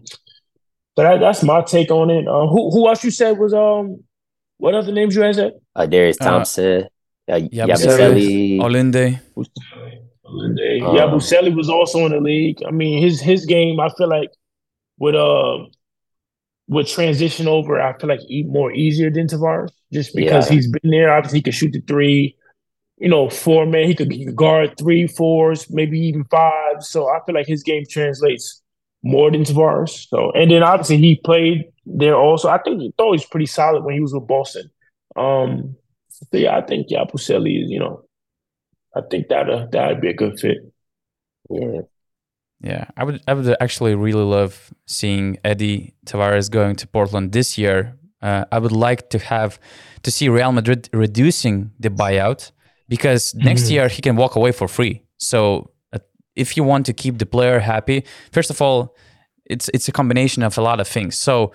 but 0.94 1.02
that, 1.04 1.20
that's 1.20 1.42
my 1.42 1.62
take 1.62 1.90
on 1.90 2.10
it. 2.10 2.26
Uh, 2.28 2.46
who 2.46 2.70
who 2.70 2.88
else 2.88 3.02
you 3.04 3.10
said 3.10 3.38
was 3.38 3.54
um 3.54 4.02
what 4.58 4.74
other 4.74 4.92
names 4.92 5.14
you 5.14 5.22
had 5.22 5.34
said? 5.34 5.52
Uh, 5.74 5.86
Darius 5.86 6.16
Uh, 6.20 6.24
Thompson, 6.24 6.84
uh, 7.28 7.34
Yabusele, 7.34 8.58
Yabusele. 8.58 8.60
Olinde. 8.60 9.20
Yeah, 10.96 11.04
Um, 11.04 11.10
Buscelli 11.12 11.54
was 11.54 11.68
also 11.68 12.04
in 12.06 12.12
the 12.12 12.20
league. 12.20 12.58
I 12.66 12.70
mean, 12.70 13.00
his 13.02 13.20
his 13.20 13.44
game, 13.46 13.78
I 13.80 13.88
feel 13.96 14.08
like 14.08 14.30
with 14.98 15.14
uh 15.14 15.58
would 16.68 16.86
transition 16.86 17.46
over. 17.48 17.80
I 17.80 17.96
feel 17.98 18.08
like 18.08 18.20
more 18.46 18.72
easier 18.72 19.10
than 19.10 19.28
Tavares, 19.28 19.70
just 19.92 20.14
because 20.14 20.48
Yeah. 20.48 20.54
he's 20.54 20.70
been 20.70 20.90
there. 20.90 21.12
Obviously, 21.12 21.38
he 21.38 21.42
could 21.42 21.54
shoot 21.54 21.72
the 21.72 21.80
three. 21.80 22.36
You 22.98 23.10
know, 23.10 23.28
four 23.28 23.66
man. 23.66 23.86
He 23.86 23.94
could, 23.94 24.10
he 24.10 24.24
could 24.24 24.36
guard 24.36 24.74
three, 24.78 25.06
fours, 25.06 25.70
maybe 25.70 25.98
even 26.00 26.24
five. 26.24 26.80
So 26.80 27.08
I 27.08 27.18
feel 27.26 27.34
like 27.34 27.46
his 27.46 27.62
game 27.62 27.84
translates 27.88 28.62
more 29.02 29.30
than 29.30 29.42
Tavares. 29.44 30.08
So, 30.08 30.32
and 30.32 30.50
then 30.50 30.62
obviously 30.62 30.96
he 30.96 31.20
played 31.22 31.66
there 31.84 32.16
also. 32.16 32.48
I 32.48 32.58
think 32.58 32.80
he 32.80 32.92
thought 32.96 33.08
he 33.12 33.18
was 33.18 33.26
pretty 33.26 33.46
solid 33.46 33.84
when 33.84 33.94
he 33.94 34.00
was 34.00 34.14
with 34.14 34.26
Boston. 34.26 34.70
Um, 35.14 35.76
so 36.08 36.26
yeah, 36.32 36.56
I 36.56 36.62
think 36.62 36.86
yeah, 36.88 37.04
Buscelli 37.04 37.62
is. 37.64 37.70
You 37.70 37.80
know, 37.80 38.02
I 38.96 39.02
think 39.10 39.28
that 39.28 39.50
uh, 39.50 39.66
that'd 39.70 40.00
be 40.00 40.08
a 40.08 40.14
good 40.14 40.40
fit. 40.40 40.58
Yeah, 41.50 41.82
Yeah, 42.60 42.86
I 42.96 43.04
would 43.04 43.22
I 43.28 43.34
would 43.34 43.56
actually 43.60 43.94
really 43.94 44.24
love 44.24 44.72
seeing 44.86 45.38
Edy 45.44 45.94
Tavares 46.06 46.50
going 46.50 46.76
to 46.76 46.86
Portland 46.86 47.32
this 47.32 47.58
year. 47.58 47.96
Uh, 48.22 48.44
I 48.50 48.58
would 48.58 48.72
like 48.72 49.10
to 49.10 49.18
have 49.18 49.60
to 50.02 50.10
see 50.10 50.28
Real 50.28 50.52
Madrid 50.52 50.88
reducing 50.92 51.72
the 51.78 51.90
buyout 51.90 52.50
because 52.88 53.34
next 53.48 53.70
year 53.70 53.88
he 53.88 54.00
can 54.00 54.16
walk 54.16 54.36
away 54.36 54.52
for 54.52 54.68
free. 54.68 55.02
So 55.18 55.70
uh, 55.92 55.98
if 56.34 56.56
you 56.56 56.64
want 56.64 56.86
to 56.86 56.92
keep 56.92 57.18
the 57.18 57.26
player 57.26 57.60
happy, 57.60 58.04
first 58.32 58.50
of 58.50 58.62
all, 58.62 58.96
it's 59.44 59.68
it's 59.74 59.88
a 59.88 59.92
combination 59.92 60.42
of 60.42 60.56
a 60.56 60.62
lot 60.62 60.80
of 60.80 60.88
things. 60.88 61.16
So 61.18 61.52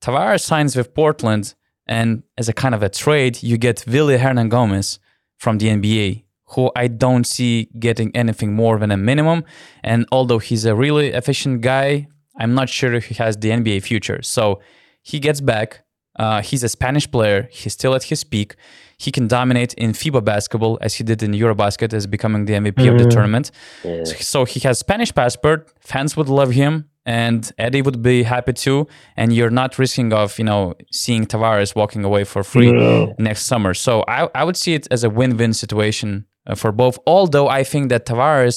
Tavares 0.00 0.42
signs 0.42 0.76
with 0.76 0.94
Portland, 0.94 1.54
and 1.86 2.22
as 2.38 2.48
a 2.48 2.52
kind 2.52 2.74
of 2.74 2.82
a 2.82 2.88
trade, 2.88 3.42
you 3.42 3.58
get 3.58 3.84
Willy 3.86 4.16
Hernangómez 4.16 4.98
from 5.38 5.58
the 5.58 5.68
NBA, 5.68 6.24
who 6.52 6.70
I 6.76 6.88
don't 6.88 7.24
see 7.26 7.68
getting 7.78 8.14
anything 8.16 8.54
more 8.54 8.78
than 8.78 8.90
a 8.90 8.96
minimum. 8.96 9.44
And 9.84 10.06
although 10.12 10.38
he's 10.38 10.64
a 10.64 10.74
really 10.74 11.08
efficient 11.08 11.60
guy, 11.60 12.08
I'm 12.38 12.54
not 12.54 12.68
sure 12.68 12.94
if 12.94 13.06
he 13.06 13.14
has 13.16 13.36
the 13.36 13.50
NBA 13.50 13.82
future. 13.82 14.22
So 14.22 14.60
he 15.02 15.18
gets 15.18 15.40
back. 15.40 15.84
Uh, 16.18 16.42
he's 16.42 16.62
a 16.64 16.68
Spanish 16.68 17.08
player. 17.10 17.48
He's 17.52 17.72
still 17.74 17.94
at 17.94 18.04
his 18.04 18.24
peak. 18.24 18.56
He 18.98 19.12
can 19.12 19.28
dominate 19.28 19.72
in 19.74 19.92
FIBA 19.92 20.24
basketball 20.24 20.78
as 20.80 20.94
he 20.94 21.04
did 21.04 21.22
in 21.22 21.30
Eurobasket 21.32 21.92
as 21.92 22.06
becoming 22.08 22.46
the 22.46 22.54
MVP 22.54 22.88
of 22.88 22.98
the 22.98 23.04
Mhm. 23.04 23.10
tournament. 23.10 23.50
yeah. 23.84 24.02
So 24.04 24.44
he 24.44 24.58
has 24.60 24.78
Spanish 24.80 25.14
passport. 25.14 25.70
Fans 25.80 26.16
would 26.16 26.28
love 26.28 26.50
him, 26.50 26.86
and 27.08 27.40
Edy 27.64 27.80
would 27.86 28.00
be 28.02 28.16
happy 28.34 28.52
too. 28.52 28.78
And 29.16 29.32
you're 29.36 29.54
not 29.62 29.70
risking 29.78 30.12
of 30.22 30.38
you 30.38 30.44
know 30.50 30.74
seeing 31.02 31.24
Tavares 31.32 31.70
walking 31.74 32.02
away 32.04 32.24
for 32.32 32.42
free 32.44 32.70
Yeah. 32.72 33.06
next 33.28 33.42
summer. 33.52 33.72
So 33.74 33.92
I, 34.16 34.18
I 34.40 34.42
would 34.46 34.56
see 34.64 34.74
it 34.78 34.86
as 34.90 35.04
a 35.04 35.10
win-win 35.18 35.52
situation 35.54 36.10
uh, 36.46 36.54
for 36.62 36.70
both. 36.82 36.96
Although 37.06 37.48
I 37.60 37.64
think 37.72 37.88
that 37.92 38.02
Tavares 38.06 38.56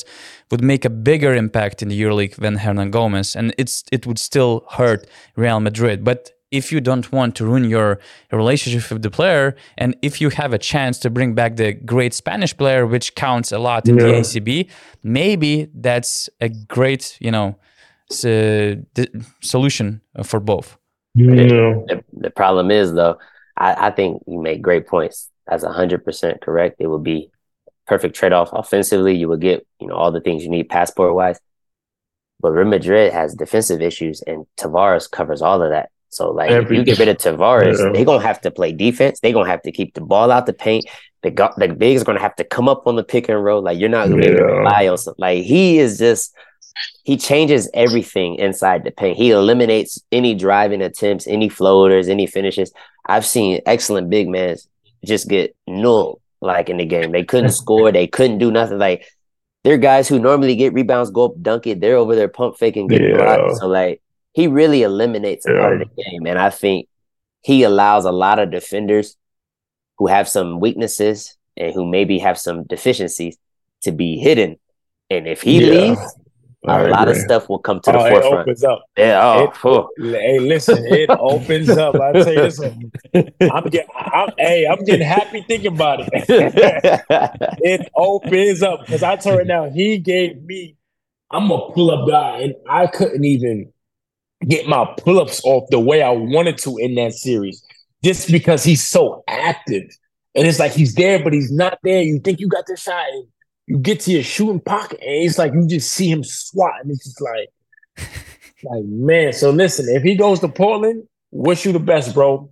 would 0.52 0.64
make 0.72 0.84
a 0.86 0.89
bigger 0.89 1.34
impact 1.43 1.82
in 1.84 1.88
the 1.89 1.97
EuroLeague 2.04 2.36
than 2.43 2.56
Hernangómez, 2.58 3.36
and 3.38 3.45
it's 3.58 3.76
it 3.91 4.06
would 4.08 4.20
still 4.20 4.54
hurt 4.78 5.02
Real 5.43 5.60
Madrid. 5.68 5.97
But 6.04 6.22
if 6.60 6.66
you 6.74 6.82
don't 6.89 7.08
want 7.18 7.32
to 7.38 7.45
ruin 7.45 7.64
your 7.76 7.89
relationship 8.32 8.91
with 8.91 9.02
the 9.08 9.10
player, 9.20 9.56
and 9.78 9.95
if 10.02 10.14
you 10.22 10.30
have 10.41 10.52
a 10.54 10.58
chance 10.74 10.99
to 11.04 11.10
bring 11.10 11.34
back 11.34 11.56
the 11.56 11.72
great 11.93 12.14
Spanish 12.14 12.54
player, 12.62 12.86
which 12.86 13.08
counts 13.16 13.52
a 13.54 13.60
lot 13.70 13.88
in 13.88 13.95
the 13.95 14.04
ACB, 14.20 14.68
maybe 15.04 15.52
that's 15.74 16.30
a 16.41 16.49
great 16.68 17.18
you 17.22 17.32
know 17.32 17.56
solution 19.41 20.01
uh, 20.16 20.24
for 20.24 20.39
both. 20.39 20.78
Yeah. 21.16 21.34
The, 21.34 22.03
the 22.14 22.30
problem 22.30 22.72
is 22.72 22.93
though, 22.93 23.18
I, 23.57 23.88
I 23.88 23.91
think 23.91 24.24
you 24.28 24.41
make 24.41 24.62
great 24.62 24.88
points. 24.88 25.30
That's 25.47 25.64
hundred 25.64 26.05
percent 26.05 26.41
correct. 26.41 26.78
It 26.80 26.88
would 26.88 27.03
be 27.03 27.30
perfect 27.88 28.16
trade 28.16 28.32
off 28.34 28.49
offensively. 28.53 29.16
You 29.16 29.28
would 29.30 29.41
get 29.41 29.66
you 29.80 29.88
know 29.88 29.95
all 29.95 30.12
the 30.12 30.22
things 30.22 30.43
you 30.43 30.49
need 30.49 30.70
passport 30.70 31.14
wise. 31.16 31.39
But 32.39 32.51
Real 32.51 32.68
Madrid 32.68 33.12
has 33.14 33.36
defensive 33.36 33.82
issues, 33.82 34.22
and 34.22 34.45
Tavares 34.59 35.09
covers 35.09 35.41
all 35.41 35.62
of 35.62 35.70
that. 35.72 35.89
So 36.09 36.32
like, 36.32 36.51
if 36.51 36.72
you 36.72 36.84
get 36.84 36.99
rid 36.99 37.07
of 37.09 37.18
Tavares, 37.18 37.78
Yeah. 37.80 37.91
they're 37.93 38.05
gonna 38.05 38.26
have 38.26 38.41
to 38.41 38.51
play 38.51 38.72
defense. 38.72 39.20
They're 39.20 39.34
gonna 39.34 39.49
have 39.49 39.62
to 39.64 39.72
keep 39.72 39.93
the 39.93 40.01
ball 40.01 40.32
out 40.32 40.45
the 40.45 40.53
paint. 40.53 40.86
The 41.24 41.32
go- 41.32 41.53
the 41.57 41.68
bigs 41.70 42.01
are 42.01 42.05
gonna 42.05 42.20
have 42.20 42.36
to 42.38 42.43
come 42.43 42.68
up 42.70 42.88
on 42.88 42.95
the 42.95 43.03
pick 43.03 43.30
and 43.30 43.43
roll. 43.43 43.62
Like 43.62 43.78
you're 43.80 43.89
not 43.89 44.09
gonna 44.09 44.22
be 44.22 44.28
able 44.28 44.38
to 44.38 44.43
Yeah. 44.43 44.57
rely 44.59 44.88
on 44.88 44.97
some. 44.97 45.16
Like 45.18 45.43
he 45.43 45.78
is 45.80 45.97
just 45.97 46.36
he 47.04 47.18
changes 47.18 47.70
everything 47.74 48.36
inside 48.36 48.84
the 48.84 48.91
paint. 48.91 49.18
He 49.18 49.32
eliminates 49.32 49.99
any 50.12 50.36
driving 50.36 50.82
attempts, 50.82 51.28
any 51.28 51.49
floaters, 51.49 52.08
any 52.08 52.28
finishes. 52.28 52.72
I've 53.08 53.26
seen 53.26 53.62
excellent 53.66 54.10
big 54.10 54.30
men 54.30 54.58
just 55.04 55.28
get 55.28 55.56
null 55.68 56.22
like 56.41 56.70
in 56.70 56.78
the 56.78 56.86
game. 56.86 57.12
They 57.12 57.24
couldn't 57.24 57.52
score, 57.62 57.91
they 57.91 58.08
couldn't 58.08 58.38
do 58.38 58.52
nothing. 58.52 58.78
Like 58.78 59.06
they're 59.64 59.78
guys 59.78 60.08
who 60.08 60.20
normally 60.20 60.56
get 60.56 60.74
rebounds, 60.74 61.10
go 61.12 61.26
up, 61.26 61.41
dunk 61.41 61.68
it. 61.68 61.82
They're 61.82 61.97
over 61.97 62.16
there 62.16 62.28
pump 62.28 62.58
faking, 62.58 62.88
get 62.88 63.02
Yeah. 63.02 63.14
blocked. 63.18 63.58
So 63.58 63.68
like 63.68 64.02
he 64.34 64.47
really 64.47 64.84
eliminates 64.84 65.45
a 65.45 65.54
part 65.60 65.74
of 65.82 65.88
the 65.95 66.04
game. 66.04 66.26
And 66.28 66.38
I 66.39 66.49
think 66.49 66.88
he 67.41 67.64
allows 67.64 68.06
a 68.06 68.12
lot 68.12 68.39
of 68.39 68.52
defenders 68.52 69.18
who 69.97 70.08
have 70.08 70.28
some 70.30 70.60
weaknesses 70.60 71.36
and 71.58 71.74
who 71.74 71.86
maybe 71.86 72.20
have 72.20 72.38
some 72.39 72.64
deficiencies 72.64 73.38
to 73.82 73.91
be 73.91 74.18
hidden. 74.18 74.58
And 75.10 75.28
if 75.28 75.41
he 75.41 75.60
Yeah. 75.60 75.72
leaves, 75.72 76.16
a 76.64 76.72
I 76.72 76.89
lot 76.89 77.07
of 77.07 77.18
stuff 77.18 77.49
will 77.49 77.59
come 77.59 77.80
to 77.82 77.91
the 77.91 77.97
Oh, 77.97 78.05
it 78.05 78.24
opens 78.24 78.64
up. 78.64 78.84
Yeah. 78.97 79.20
Oh, 79.24 79.43
It- 79.43 80.14
Hey, 80.14 80.39
listen, 80.39 80.86
it 80.86 81.09
opens 81.20 81.70
up. 81.70 81.95
I 81.95 82.12
tell 82.14 82.34
you 82.34 82.41
this, 82.41 82.59
one. 82.59 82.91
I'm 83.41 83.64
getting, 83.66 83.89
I'm, 83.95 84.30
hey, 84.38 84.68
I'm 84.68 84.84
getting 84.84 85.05
happy 85.07 85.43
thinking 85.47 85.74
about 85.74 86.01
it. 86.01 86.07
it 87.64 87.89
opens 87.95 88.62
up 88.62 88.82
because 88.82 89.03
I 89.03 89.16
told 89.16 89.39
her 89.39 89.45
now 89.45 89.70
he 89.70 89.97
gave 89.97 90.41
me. 90.43 90.76
I'm 91.32 91.49
a 91.49 91.72
pull 91.72 91.91
up 91.91 92.07
guy, 92.09 92.39
and 92.41 92.55
I 92.70 92.88
couldn't 92.88 93.24
even 93.24 93.72
get 94.47 94.68
my 94.68 94.86
pull 94.97 95.20
ups 95.20 95.41
off 95.45 95.64
the 95.70 95.80
way 95.80 96.01
I 96.01 96.09
wanted 96.09 96.57
to 96.59 96.78
in 96.78 96.95
that 96.95 97.14
series, 97.14 97.64
just 98.03 98.30
because 98.32 98.64
he's 98.64 98.86
so 98.86 99.24
active. 99.28 99.84
And 100.36 100.45
it's 100.47 100.59
like 100.59 100.74
he's 100.74 100.93
there, 100.95 101.24
but 101.24 101.34
he's 101.34 101.51
not 101.51 101.78
there. 101.84 102.01
You 102.01 102.20
think 102.20 102.39
you 102.39 102.47
got 102.49 102.66
the 102.68 102.76
shot, 102.78 103.05
and 103.14 103.28
you 103.72 103.78
get 103.78 104.01
to 104.01 104.11
your 104.11 104.22
shooting 104.24 104.59
pocket, 104.59 104.99
and 104.99 105.24
it's 105.26 105.38
like 105.38 105.53
you 105.53 105.65
just 105.65 105.91
see 105.93 106.09
him 106.11 106.26
swat, 106.26 106.74
and 106.82 106.91
it's 106.91 107.05
just 107.05 107.22
like, 107.22 107.49
like 108.63 108.84
man. 108.84 109.32
So 109.32 109.49
listen, 109.49 109.86
if 109.95 110.03
he 110.03 110.15
goes 110.15 110.41
to 110.41 110.49
Portland, 110.49 111.07
wish 111.32 111.65
you 111.65 111.72
the 111.72 111.80
best, 111.80 112.13
bro. 112.13 112.49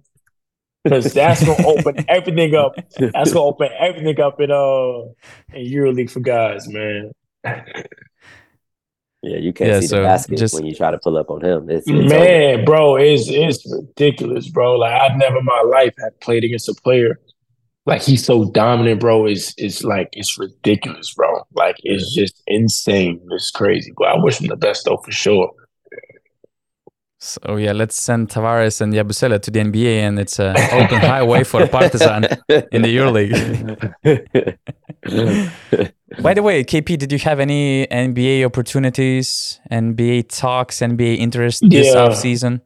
Because 0.85 1.13
that's 1.13 1.45
gonna 1.45 1.67
open 1.67 2.05
everything 2.07 2.55
up. 2.55 2.73
That's 2.97 3.33
gonna 3.33 3.43
open 3.45 3.67
everything 3.77 4.17
up 4.21 4.39
in 4.39 4.49
uh 4.49 5.11
in 5.53 5.65
EuroLeague 5.69 6.09
for 6.09 6.21
guys, 6.21 6.69
man. 6.69 7.11
Yeah, 9.21 9.39
you 9.39 9.51
can't 9.51 9.69
Yeah, 9.71 9.79
see 9.81 9.87
so 9.87 9.97
the 9.97 10.03
basket 10.03 10.37
just- 10.37 10.53
when 10.53 10.65
you 10.65 10.73
try 10.73 10.91
to 10.91 10.99
pull 10.99 11.17
up 11.17 11.29
on 11.29 11.43
him. 11.43 11.69
It's, 11.69 11.85
it's 11.85 12.13
over. 12.13 12.23
Man, 12.23 12.63
bro, 12.63 12.95
it's 12.95 13.25
it's 13.27 13.69
ridiculous, 13.69 14.47
bro. 14.47 14.75
Like 14.77 14.93
I've 14.93 15.17
never 15.17 15.39
in 15.39 15.43
my 15.45 15.63
life 15.69 15.93
had 16.01 16.17
played 16.21 16.45
against 16.45 16.69
a 16.69 16.73
player 16.75 17.19
like 17.89 18.01
he's 18.03 18.23
so 18.23 18.49
dominant, 18.51 19.01
bro. 19.01 19.25
It's 19.25 19.53
it's 19.57 19.83
like 19.83 20.07
it's 20.13 20.37
ridiculous, 20.37 21.13
bro. 21.13 21.43
Like 21.53 21.75
it's 21.83 22.13
just 22.13 22.41
insane. 22.47 23.19
It's 23.31 23.51
crazy. 23.51 23.91
But 23.97 24.07
I 24.09 24.15
wish 24.23 24.39
him 24.39 24.47
the 24.47 24.55
best 24.55 24.85
though 24.85 24.97
for 25.03 25.11
sure. 25.11 25.51
So 27.21 27.57
yeah, 27.57 27.73
let's 27.73 28.01
send 28.01 28.29
Tavares 28.29 28.79
and 28.79 28.93
Yabusele 28.93 29.41
to 29.41 29.51
the 29.51 29.59
NBA, 29.59 29.99
and 30.07 30.17
it's 30.17 30.39
an 30.39 30.55
open 30.71 30.99
highway 30.99 31.43
for 31.43 31.67
Partizan 31.67 32.23
in 32.71 32.81
the 32.81 32.95
EuroLeague. 32.97 33.93
By 36.21 36.33
the 36.33 36.41
way, 36.41 36.63
KP, 36.63 36.97
did 36.97 37.11
you 37.11 37.19
have 37.19 37.41
any 37.41 37.85
NBA 37.87 38.45
opportunities, 38.45 39.59
NBA 39.69 40.29
talks, 40.29 40.79
NBA 40.79 41.17
interest 41.17 41.61
this 41.69 41.93
Yeah. 41.93 42.03
off 42.03 42.15
season? 42.15 42.61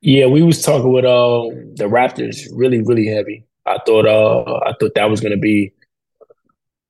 Yeah, 0.00 0.26
we 0.26 0.42
was 0.42 0.62
talking 0.62 0.90
with 0.92 1.04
uh, 1.04 1.42
the 1.76 1.84
Raptors 1.84 2.38
really, 2.54 2.80
really 2.82 3.06
heavy. 3.06 3.44
I 3.66 3.78
thought 3.86 4.06
uh 4.06 4.60
I 4.66 4.74
thought 4.78 4.94
that 4.94 5.10
was 5.10 5.20
gonna 5.20 5.36
be 5.36 5.72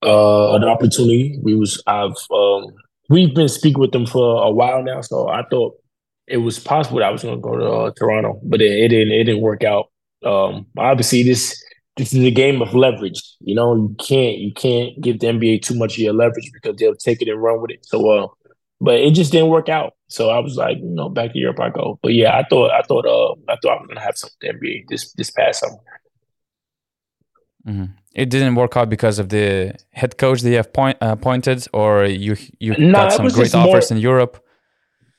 uh 0.04 0.54
an 0.54 0.64
opportunity. 0.64 1.38
We 1.42 1.54
was 1.56 1.82
I've 1.86 2.16
um 2.32 2.66
we've 3.08 3.34
been 3.34 3.48
speaking 3.48 3.80
with 3.80 3.92
them 3.92 4.06
for 4.06 4.42
a 4.44 4.50
while 4.50 4.82
now, 4.82 5.00
so 5.02 5.28
I 5.28 5.44
thought 5.50 5.74
it 6.26 6.38
was 6.38 6.58
possible 6.58 6.98
that 6.98 7.06
I 7.06 7.10
was 7.10 7.22
gonna 7.22 7.36
go 7.40 7.56
to 7.56 7.70
uh, 7.70 7.90
Toronto, 7.98 8.40
but 8.44 8.60
it, 8.62 8.72
it 8.72 8.88
didn't 8.88 9.12
it 9.12 9.24
didn't 9.24 9.42
work 9.42 9.64
out. 9.64 9.90
Um 10.24 10.66
obviously 10.78 11.22
this 11.22 11.62
this 11.96 12.14
is 12.14 12.24
a 12.24 12.30
game 12.30 12.62
of 12.62 12.74
leverage. 12.74 13.20
You 13.40 13.54
know, 13.54 13.74
you 13.74 13.94
can't 13.98 14.38
you 14.38 14.52
can't 14.54 14.98
give 15.00 15.20
the 15.20 15.26
NBA 15.28 15.62
too 15.62 15.74
much 15.76 15.94
of 15.94 15.98
your 15.98 16.14
leverage 16.14 16.50
because 16.52 16.76
they'll 16.76 16.94
take 16.96 17.20
it 17.22 17.28
and 17.28 17.42
run 17.42 17.60
with 17.60 17.72
it. 17.72 17.84
So 17.86 18.08
uh 18.10 18.28
but 18.80 18.94
it 18.94 19.10
just 19.12 19.32
didn't 19.32 19.50
work 19.50 19.68
out. 19.68 19.92
So 20.08 20.30
I 20.30 20.38
was 20.38 20.56
like, 20.56 20.78
you 20.78 20.84
know, 20.88 21.10
back 21.10 21.32
to 21.32 21.38
Europe 21.38 21.60
I 21.60 21.68
go. 21.70 21.98
But 22.02 22.14
yeah, 22.14 22.36
I 22.38 22.44
thought 22.48 22.70
I 22.70 22.82
thought 22.82 23.06
uh 23.06 23.34
I 23.52 23.56
thought 23.56 23.72
I 23.72 23.80
was 23.80 23.86
gonna 23.88 24.00
have 24.00 24.16
some 24.16 24.30
NBA 24.42 24.84
this 24.88 25.12
this 25.14 25.30
past 25.30 25.60
summer. 25.60 25.76
Mhm. 27.66 27.90
It 28.14 28.30
didn't 28.30 28.54
work 28.54 28.76
out 28.76 28.88
because 28.88 29.18
of 29.18 29.28
the 29.28 29.74
head 29.92 30.16
coach 30.18 30.40
they 30.42 30.54
have 30.54 30.72
point, 30.72 30.96
uh, 31.00 31.12
appointed, 31.18 31.66
or 31.72 32.04
you 32.06 32.36
you 32.58 32.74
Nah, 32.78 33.04
got 33.04 33.12
some 33.12 33.28
great 33.28 33.44
just 33.44 33.54
more- 33.54 33.68
offers 33.68 33.90
in 33.90 33.98
Europe. 33.98 34.42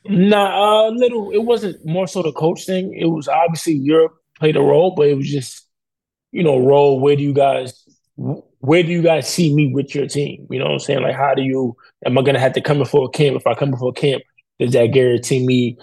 Nah, 0.05 0.87
uh, 0.87 0.89
little. 0.89 1.31
It 1.31 1.43
wasn't 1.43 1.85
more 1.85 2.07
so 2.07 2.23
the 2.23 2.31
coach 2.31 2.65
thing. 2.65 2.93
It 2.95 3.05
was 3.05 3.27
obviously 3.27 3.73
Europe 3.73 4.13
played 4.39 4.57
a 4.57 4.61
role, 4.61 4.91
but 4.95 5.07
it 5.07 5.15
was 5.15 5.29
just, 5.29 5.67
you 6.31 6.43
know, 6.43 6.57
role. 6.57 6.99
Where 6.99 7.15
do 7.15 7.21
you 7.21 7.33
guys, 7.33 7.87
where 8.59 8.81
do 8.83 8.89
you 8.89 9.03
guys 9.03 9.27
see 9.27 9.53
me 9.53 9.71
with 9.71 9.93
your 9.93 10.07
team? 10.07 10.47
You 10.49 10.57
know 10.59 10.65
what 10.65 10.73
I'm 10.73 10.79
saying? 10.79 11.03
Like, 11.03 11.15
how 11.15 11.35
do 11.35 11.43
you? 11.43 11.75
Am 12.05 12.17
I 12.17 12.23
gonna 12.23 12.39
have 12.39 12.53
to 12.53 12.61
come 12.61 12.79
before 12.79 13.05
a 13.05 13.09
camp? 13.09 13.35
If 13.35 13.45
I 13.45 13.53
come 13.53 13.69
before 13.71 13.93
camp, 13.93 14.23
does 14.59 14.73
that 14.73 14.87
guarantee 14.87 15.45
me, 15.45 15.77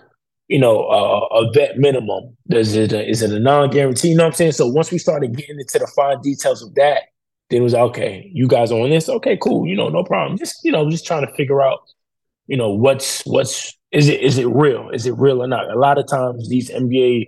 you 0.48 0.58
know, 0.58 0.84
uh, 0.84 1.36
a 1.36 1.52
vet 1.52 1.78
minimum? 1.78 2.36
Does 2.48 2.74
it? 2.74 2.92
A, 2.92 3.08
is 3.08 3.22
it 3.22 3.32
a 3.32 3.38
non-guarantee? 3.38 4.08
You 4.08 4.16
know 4.16 4.24
what 4.24 4.30
I'm 4.30 4.36
saying? 4.36 4.52
So 4.52 4.66
once 4.66 4.90
we 4.90 4.98
started 4.98 5.36
getting 5.36 5.60
into 5.60 5.78
the 5.78 5.86
fine 5.94 6.20
details 6.20 6.62
of 6.62 6.74
that, 6.74 7.02
then 7.50 7.60
it 7.60 7.62
was 7.62 7.74
okay. 7.74 8.30
You 8.32 8.48
guys 8.48 8.72
on 8.72 8.90
this? 8.90 9.08
Okay, 9.08 9.36
cool. 9.36 9.66
You 9.66 9.76
know, 9.76 9.88
no 9.88 10.04
problem. 10.04 10.38
Just 10.38 10.64
you 10.64 10.72
know, 10.72 10.90
just 10.90 11.06
trying 11.06 11.26
to 11.26 11.32
figure 11.34 11.62
out 11.62 11.80
you 12.48 12.56
know 12.56 12.70
what's 12.70 13.22
what's 13.26 13.78
is 13.92 14.08
it 14.08 14.20
is 14.20 14.38
it 14.38 14.48
real 14.48 14.90
is 14.90 15.06
it 15.06 15.14
real 15.16 15.42
or 15.42 15.46
not 15.46 15.70
a 15.70 15.78
lot 15.78 15.98
of 15.98 16.08
times 16.08 16.48
these 16.48 16.70
nba 16.70 17.26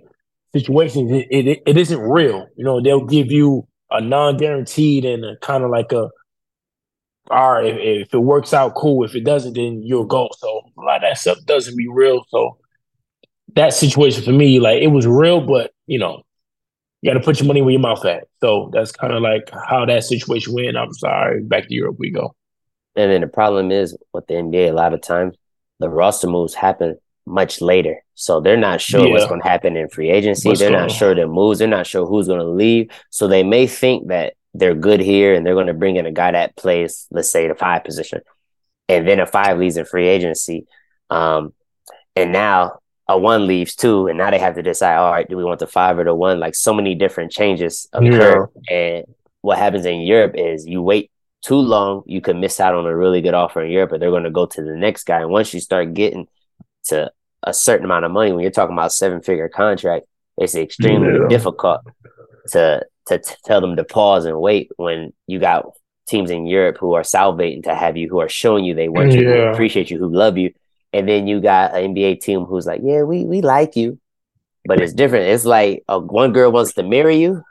situations 0.53 1.11
it, 1.11 1.27
it, 1.29 1.63
it 1.65 1.77
isn't 1.77 2.01
real 2.01 2.47
you 2.57 2.65
know 2.65 2.81
they'll 2.81 3.05
give 3.05 3.31
you 3.31 3.65
a 3.91 4.01
non-guaranteed 4.01 5.05
and 5.05 5.23
a 5.23 5.37
kind 5.37 5.63
of 5.63 5.69
like 5.69 5.91
a 5.93 6.09
all 7.29 7.53
right 7.53 7.65
if, 7.67 8.07
if 8.07 8.13
it 8.13 8.19
works 8.19 8.53
out 8.53 8.75
cool 8.75 9.05
if 9.05 9.15
it 9.15 9.23
doesn't 9.23 9.53
then 9.53 9.81
you'll 9.83 10.05
go 10.05 10.27
so 10.37 10.61
a 10.77 10.81
lot 10.81 10.97
of 10.97 11.01
that 11.03 11.17
stuff 11.17 11.37
doesn't 11.45 11.77
be 11.77 11.87
real 11.87 12.25
so 12.29 12.57
that 13.55 13.73
situation 13.73 14.23
for 14.23 14.31
me 14.31 14.59
like 14.59 14.81
it 14.81 14.87
was 14.87 15.05
real 15.05 15.41
but 15.41 15.71
you 15.87 15.99
know 15.99 16.23
you 17.01 17.11
got 17.11 17.17
to 17.17 17.23
put 17.25 17.39
your 17.39 17.47
money 17.47 17.61
where 17.61 17.71
your 17.71 17.81
mouth 17.81 18.05
at 18.05 18.27
so 18.41 18.69
that's 18.73 18.91
kind 18.91 19.13
of 19.13 19.21
like 19.21 19.49
how 19.69 19.85
that 19.85 20.03
situation 20.03 20.53
went 20.53 20.77
i'm 20.77 20.93
sorry 20.93 21.41
back 21.43 21.67
to 21.67 21.73
europe 21.73 21.95
we 21.99 22.09
go 22.11 22.35
And 22.95 23.11
then 23.11 23.21
the 23.21 23.27
problem 23.27 23.71
is 23.71 23.97
with 24.13 24.27
the 24.27 24.35
NBA, 24.35 24.69
a 24.69 24.73
lot 24.73 24.93
of 24.93 25.01
times 25.01 25.35
the 25.79 25.89
roster 25.89 26.27
moves 26.27 26.53
happen 26.53 26.97
much 27.25 27.61
later. 27.61 28.03
So 28.15 28.41
they're 28.41 28.57
not 28.57 28.81
sure 28.81 29.09
what's 29.09 29.27
going 29.27 29.41
to 29.41 29.47
happen 29.47 29.77
in 29.77 29.87
free 29.89 30.09
agency. 30.09 30.49
What's 30.49 30.59
they're 30.59 30.69
going 30.69 30.81
not 30.81 30.91
sure 30.91 31.15
their 31.15 31.27
moves. 31.27 31.59
They're 31.59 31.67
not 31.67 31.87
sure 31.87 32.05
who's 32.05 32.27
going 32.27 32.39
to 32.39 32.45
leave. 32.45 32.89
So 33.09 33.27
they 33.27 33.43
may 33.43 33.67
think 33.67 34.09
that 34.09 34.33
they're 34.53 34.75
good 34.75 34.99
here 34.99 35.33
and 35.33 35.45
they're 35.45 35.53
going 35.53 35.67
to 35.67 35.73
bring 35.73 35.95
in 35.95 36.05
a 36.05 36.11
guy 36.11 36.31
that 36.31 36.55
plays, 36.55 37.07
let's 37.11 37.29
say, 37.29 37.47
the 37.47 37.55
five 37.55 37.83
position. 37.83 38.21
And 38.89 39.07
then 39.07 39.19
a 39.19 39.25
five 39.25 39.57
leaves 39.57 39.77
in 39.77 39.85
free 39.85 40.07
agency. 40.07 40.67
Um, 41.09 41.53
and 42.15 42.33
now 42.33 42.80
a 43.11 43.17
one 43.17 43.47
leaves 43.47 43.75
too. 43.75 44.07
And 44.07 44.17
now 44.17 44.31
they 44.31 44.39
have 44.39 44.55
to 44.55 44.63
decide, 44.63 44.97
all 44.97 45.11
right, 45.11 45.29
do 45.29 45.37
we 45.37 45.43
want 45.43 45.59
the 45.59 45.67
five 45.67 45.97
or 45.99 46.03
the 46.03 46.15
one? 46.15 46.39
Like 46.39 46.55
so 46.55 46.73
many 46.73 46.95
different 46.95 47.31
changes 47.31 47.87
occur. 47.93 48.49
And 48.69 49.05
what 49.41 49.57
happens 49.57 49.85
in 49.85 50.01
Europe 50.01 50.33
is 50.35 50.65
you 50.65 50.81
wait 50.81 51.11
too 51.41 51.55
long, 51.55 52.03
you 52.05 52.21
could 52.21 52.35
miss 52.37 52.59
out 52.59 52.75
on 52.75 52.85
a 52.85 52.95
really 52.95 53.21
good 53.21 53.33
offer 53.33 53.63
in 53.63 53.71
Europe, 53.71 53.89
but 53.89 53.99
they're 53.99 54.11
going 54.11 54.23
to 54.23 54.29
go 54.29 54.45
to 54.45 54.61
the 54.63 54.75
next 54.75 55.05
guy. 55.05 55.21
And 55.21 55.31
once 55.31 55.53
you 55.53 55.59
start 55.59 55.93
getting 55.93 56.27
to 56.85 57.11
a 57.43 57.53
certain 57.53 57.85
amount 57.85 58.05
of 58.05 58.11
money, 58.11 58.31
when 58.31 58.41
you're 58.41 58.51
talking 58.51 58.75
about 58.75 58.93
seven 58.93 59.21
figure 59.21 59.49
contract, 59.49 60.05
it's 60.37 60.55
extremely 60.55 61.13
Yeah. 61.19 61.27
difficult 61.27 61.81
to 62.49 62.85
to 63.07 63.17
t- 63.17 63.33
tell 63.43 63.61
them 63.61 63.75
to 63.75 63.83
pause 63.83 64.25
and 64.25 64.39
wait 64.39 64.69
when 64.77 65.11
you 65.25 65.39
got 65.39 65.65
teams 66.07 66.29
in 66.29 66.45
Europe 66.45 66.77
who 66.79 66.93
are 66.93 67.01
salivating 67.01 67.63
to 67.63 67.73
have 67.73 67.97
you, 67.97 68.07
who 68.07 68.19
are 68.19 68.29
showing 68.29 68.63
you 68.63 68.75
they 68.75 68.89
want 68.89 69.11
you, 69.13 69.27
who 69.27 69.33
appreciate 69.53 69.89
you, 69.89 69.97
who 69.97 70.07
love 70.07 70.37
you, 70.37 70.53
and 70.93 71.07
then 71.07 71.27
you 71.27 71.41
got 71.41 71.75
an 71.75 71.83
NBA 71.83 72.15
team 72.15 72.45
who's 72.45 72.65
like, 72.65 72.81
yeah, 72.83 73.03
we 73.03 73.25
we 73.25 73.41
like 73.41 73.75
you, 73.75 73.99
but 74.65 74.81
it's 74.81 74.93
different. 74.93 75.27
It's 75.27 75.45
like 75.45 75.83
uh, 75.89 75.99
one 75.99 76.33
girl 76.33 76.51
wants 76.51 76.73
to 76.75 76.83
marry 76.83 77.17
you, 77.17 77.43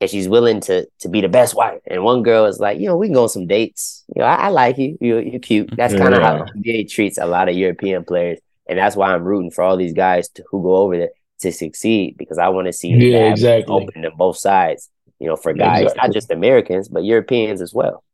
and 0.00 0.10
she's 0.10 0.28
willing 0.28 0.60
to 0.62 0.86
to 1.00 1.08
be 1.08 1.20
the 1.20 1.28
best 1.28 1.54
wife, 1.54 1.80
and 1.86 2.04
one 2.04 2.22
girl 2.22 2.46
is 2.46 2.60
like, 2.60 2.78
you 2.80 2.86
know, 2.86 2.96
we 2.96 3.06
can 3.08 3.14
go 3.14 3.24
on 3.24 3.28
some 3.28 3.46
dates. 3.46 4.04
You 4.14 4.20
know, 4.20 4.26
I, 4.26 4.34
I 4.34 4.48
like 4.48 4.78
you. 4.78 4.98
You 5.00 5.18
you 5.20 5.38
cute. 5.40 5.70
That's 5.76 5.94
kind 5.94 6.14
of 6.14 6.20
Yeah. 6.20 6.22
how 6.22 6.42
NBA 6.56 6.84
treats 6.84 7.18
a 7.18 7.26
lot 7.26 7.48
of 7.48 7.56
European 7.56 8.04
players, 8.04 8.38
and 8.68 8.78
that's 8.78 8.96
why 8.96 9.14
I'm 9.14 9.24
rooting 9.24 9.50
for 9.50 9.62
all 9.64 9.76
these 9.76 9.94
guys 9.94 10.28
to, 10.30 10.44
who 10.50 10.62
go 10.62 10.76
over 10.76 10.96
there 10.96 11.10
to 11.40 11.52
succeed 11.52 12.16
because 12.18 12.38
I 12.38 12.48
want 12.48 12.66
to 12.66 12.72
see 12.72 13.08
Yeah, 13.12 13.28
exactly. 13.30 13.88
open 13.88 14.02
to 14.02 14.10
both 14.10 14.36
sides. 14.38 14.90
You 15.20 15.28
know, 15.28 15.36
for 15.36 15.54
guys, 15.54 15.94
not 15.96 16.12
just 16.12 16.30
Americans, 16.30 16.88
but 16.88 17.04
Europeans 17.04 17.62
as 17.62 17.72
well. 17.72 18.04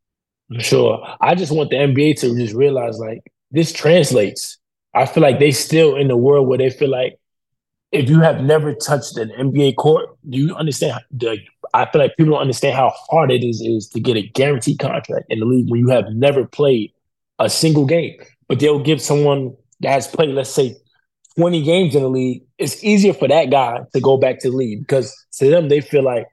Sure. 0.58 1.06
I 1.20 1.34
just 1.34 1.52
want 1.52 1.70
the 1.70 1.76
NBA 1.76 2.12
to 2.14 2.34
just 2.36 2.54
realize 2.54 2.98
like 2.98 3.22
this 3.50 3.72
translates. 3.72 4.58
I 4.94 5.06
feel 5.06 5.22
like 5.22 5.38
they 5.38 5.52
still 5.52 5.96
in 5.96 6.08
the 6.08 6.16
world 6.16 6.48
where 6.48 6.58
they 6.58 6.70
feel 6.70 6.90
like 6.90 7.18
if 7.92 8.08
you 8.08 8.20
have 8.20 8.42
never 8.42 8.74
touched 8.74 9.16
an 9.16 9.30
NBA 9.30 9.76
court, 9.76 10.10
do 10.28 10.38
you 10.38 10.54
understand 10.54 11.00
I 11.74 11.90
feel 11.90 12.00
like 12.00 12.16
people 12.16 12.32
don't 12.32 12.40
understand 12.40 12.76
how 12.76 12.92
hard 13.10 13.30
it 13.30 13.44
is 13.44 13.60
is 13.60 13.88
to 13.90 14.00
get 14.00 14.16
a 14.16 14.22
guaranteed 14.22 14.78
contract 14.78 15.26
in 15.28 15.40
the 15.40 15.46
league 15.46 15.68
when 15.68 15.80
you 15.80 15.88
have 15.88 16.06
never 16.10 16.44
played 16.44 16.92
a 17.38 17.48
single 17.48 17.86
game. 17.86 18.16
But 18.48 18.60
they'll 18.60 18.82
give 18.82 19.00
someone 19.00 19.56
that 19.80 19.90
has 19.90 20.06
played, 20.06 20.30
let's 20.30 20.50
say, 20.50 20.76
20 21.36 21.62
games 21.62 21.94
in 21.94 22.02
the 22.02 22.08
league. 22.08 22.42
It's 22.58 22.82
easier 22.82 23.14
for 23.14 23.28
that 23.28 23.50
guy 23.50 23.80
to 23.92 24.00
go 24.00 24.16
back 24.16 24.40
to 24.40 24.50
the 24.50 24.56
league 24.56 24.80
because 24.80 25.14
to 25.38 25.48
them 25.48 25.68
they 25.68 25.80
feel 25.80 26.02
like, 26.02 26.26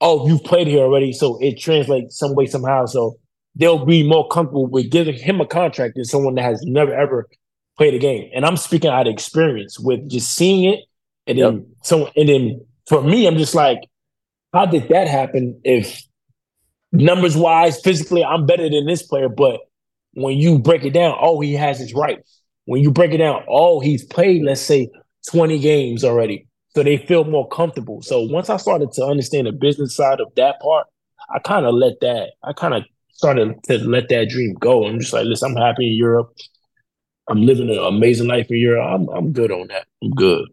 oh, 0.00 0.26
you've 0.26 0.44
played 0.44 0.66
here 0.66 0.82
already, 0.82 1.12
so 1.12 1.38
it 1.40 1.58
translates 1.58 2.18
some 2.18 2.34
way 2.34 2.46
somehow. 2.46 2.86
So 2.86 3.18
they'll 3.56 3.84
be 3.84 4.06
more 4.06 4.26
comfortable 4.28 4.66
with 4.66 4.90
giving 4.90 5.14
him 5.14 5.40
a 5.40 5.46
contract 5.46 5.94
than 5.96 6.04
someone 6.04 6.34
that 6.34 6.42
has 6.42 6.62
never 6.64 6.94
ever 6.94 7.28
played 7.76 7.94
a 7.94 7.98
game. 7.98 8.30
And 8.34 8.44
I'm 8.44 8.56
speaking 8.56 8.90
out 8.90 9.06
of 9.06 9.12
experience 9.12 9.78
with 9.78 10.08
just 10.08 10.34
seeing 10.34 10.72
it, 10.72 10.80
and 11.26 11.38
then 11.38 11.66
so 11.82 12.10
and 12.16 12.28
then 12.28 12.64
for 12.86 13.02
me, 13.02 13.26
I'm 13.26 13.38
just 13.38 13.54
like, 13.54 13.78
how 14.52 14.66
did 14.66 14.88
that 14.88 15.08
happen? 15.08 15.60
If 15.64 16.02
numbers 16.92 17.36
wise, 17.36 17.80
physically, 17.80 18.24
I'm 18.24 18.46
better 18.46 18.68
than 18.68 18.86
this 18.86 19.02
player, 19.02 19.28
but 19.28 19.60
when 20.14 20.36
you 20.36 20.58
break 20.58 20.84
it 20.84 20.90
down, 20.90 21.16
oh, 21.20 21.40
he 21.40 21.54
has 21.54 21.78
his 21.78 21.94
rights. 21.94 22.40
When 22.66 22.82
you 22.82 22.90
break 22.90 23.12
it 23.12 23.18
down, 23.18 23.42
oh, 23.48 23.80
he's 23.80 24.04
played, 24.04 24.42
let's 24.42 24.60
say, 24.60 24.90
20 25.30 25.58
games 25.58 26.04
already. 26.04 26.46
So 26.74 26.82
they 26.82 26.98
feel 26.98 27.24
more 27.24 27.48
comfortable. 27.48 28.02
So 28.02 28.22
once 28.22 28.50
I 28.50 28.56
started 28.56 28.92
to 28.92 29.04
understand 29.04 29.46
the 29.46 29.52
business 29.52 29.94
side 29.96 30.20
of 30.20 30.34
that 30.36 30.60
part, 30.60 30.86
I 31.34 31.38
kind 31.38 31.66
of 31.66 31.74
let 31.74 32.00
that, 32.00 32.30
I 32.42 32.52
kind 32.52 32.74
of 32.74 32.84
started 33.12 33.62
to 33.64 33.78
let 33.78 34.08
that 34.08 34.28
dream 34.28 34.54
go. 34.54 34.86
I'm 34.86 34.98
just 35.00 35.12
like, 35.12 35.26
listen, 35.26 35.52
I'm 35.52 35.62
happy 35.62 35.88
in 35.88 35.94
Europe. 35.96 36.32
I'm 37.28 37.42
living 37.42 37.70
an 37.70 37.78
amazing 37.78 38.26
life 38.28 38.46
in 38.50 38.56
Europe. 38.58 38.84
I'm 38.88 39.08
I'm 39.08 39.32
good 39.32 39.52
on 39.52 39.68
that. 39.68 39.86
I'm 40.02 40.10
good. 40.10 40.48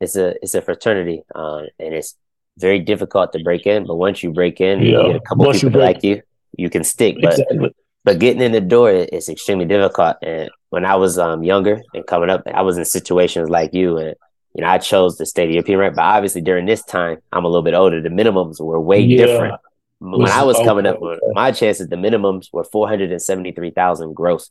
It's 0.00 0.16
a 0.16 0.34
it's 0.42 0.54
a 0.54 0.62
fraternity, 0.62 1.22
uh, 1.34 1.62
and 1.78 1.94
it's 1.94 2.16
very 2.58 2.78
difficult 2.78 3.32
to 3.32 3.42
break 3.42 3.66
in. 3.66 3.86
But 3.86 3.96
once 3.96 4.22
you 4.22 4.32
break 4.32 4.60
in, 4.60 4.80
Yeah. 4.80 4.86
you 5.02 5.06
get 5.12 5.16
a 5.16 5.20
couple 5.20 5.44
Once 5.46 5.58
people 5.60 5.72
break- 5.72 5.96
like 5.96 6.04
you, 6.04 6.22
you 6.56 6.70
can 6.70 6.84
stick. 6.84 7.16
But 7.20 7.32
exactly. 7.38 7.74
but 8.04 8.18
getting 8.18 8.42
in 8.42 8.52
the 8.52 8.60
door 8.60 8.90
is 8.90 9.28
extremely 9.28 9.66
difficult. 9.66 10.16
And 10.22 10.50
when 10.70 10.84
I 10.84 10.96
was 10.96 11.18
um 11.18 11.42
younger 11.44 11.80
and 11.94 12.06
coming 12.06 12.30
up, 12.30 12.42
I 12.46 12.62
was 12.62 12.78
in 12.78 12.84
situations 12.84 13.50
like 13.50 13.74
you, 13.74 13.98
and 13.98 14.14
you 14.54 14.62
know 14.62 14.68
I 14.68 14.78
chose 14.78 15.16
to 15.18 15.26
stay 15.26 15.46
the 15.46 15.54
European 15.54 15.78
right. 15.78 15.94
But 15.94 16.02
obviously 16.02 16.40
during 16.40 16.64
this 16.66 16.82
time, 16.84 17.18
I'm 17.32 17.44
a 17.44 17.48
little 17.48 17.62
bit 17.62 17.74
older. 17.74 18.00
The 18.00 18.08
minimums 18.08 18.60
were 18.60 18.80
way 18.80 19.00
Yeah. 19.00 19.26
different. 19.26 19.60
When 20.10 20.28
I 20.30 20.42
was 20.42 20.56
oh, 20.56 20.64
coming 20.64 20.86
up, 20.86 21.00
okay. 21.00 21.18
my 21.32 21.50
chances, 21.52 21.88
the 21.88 21.96
minimums 21.96 22.52
were 22.52 22.64
four 22.64 22.88
hundred 22.88 23.10
and 23.10 23.22
seventy 23.22 23.52
three 23.52 23.70
thousand 23.70 24.14
gross, 24.14 24.50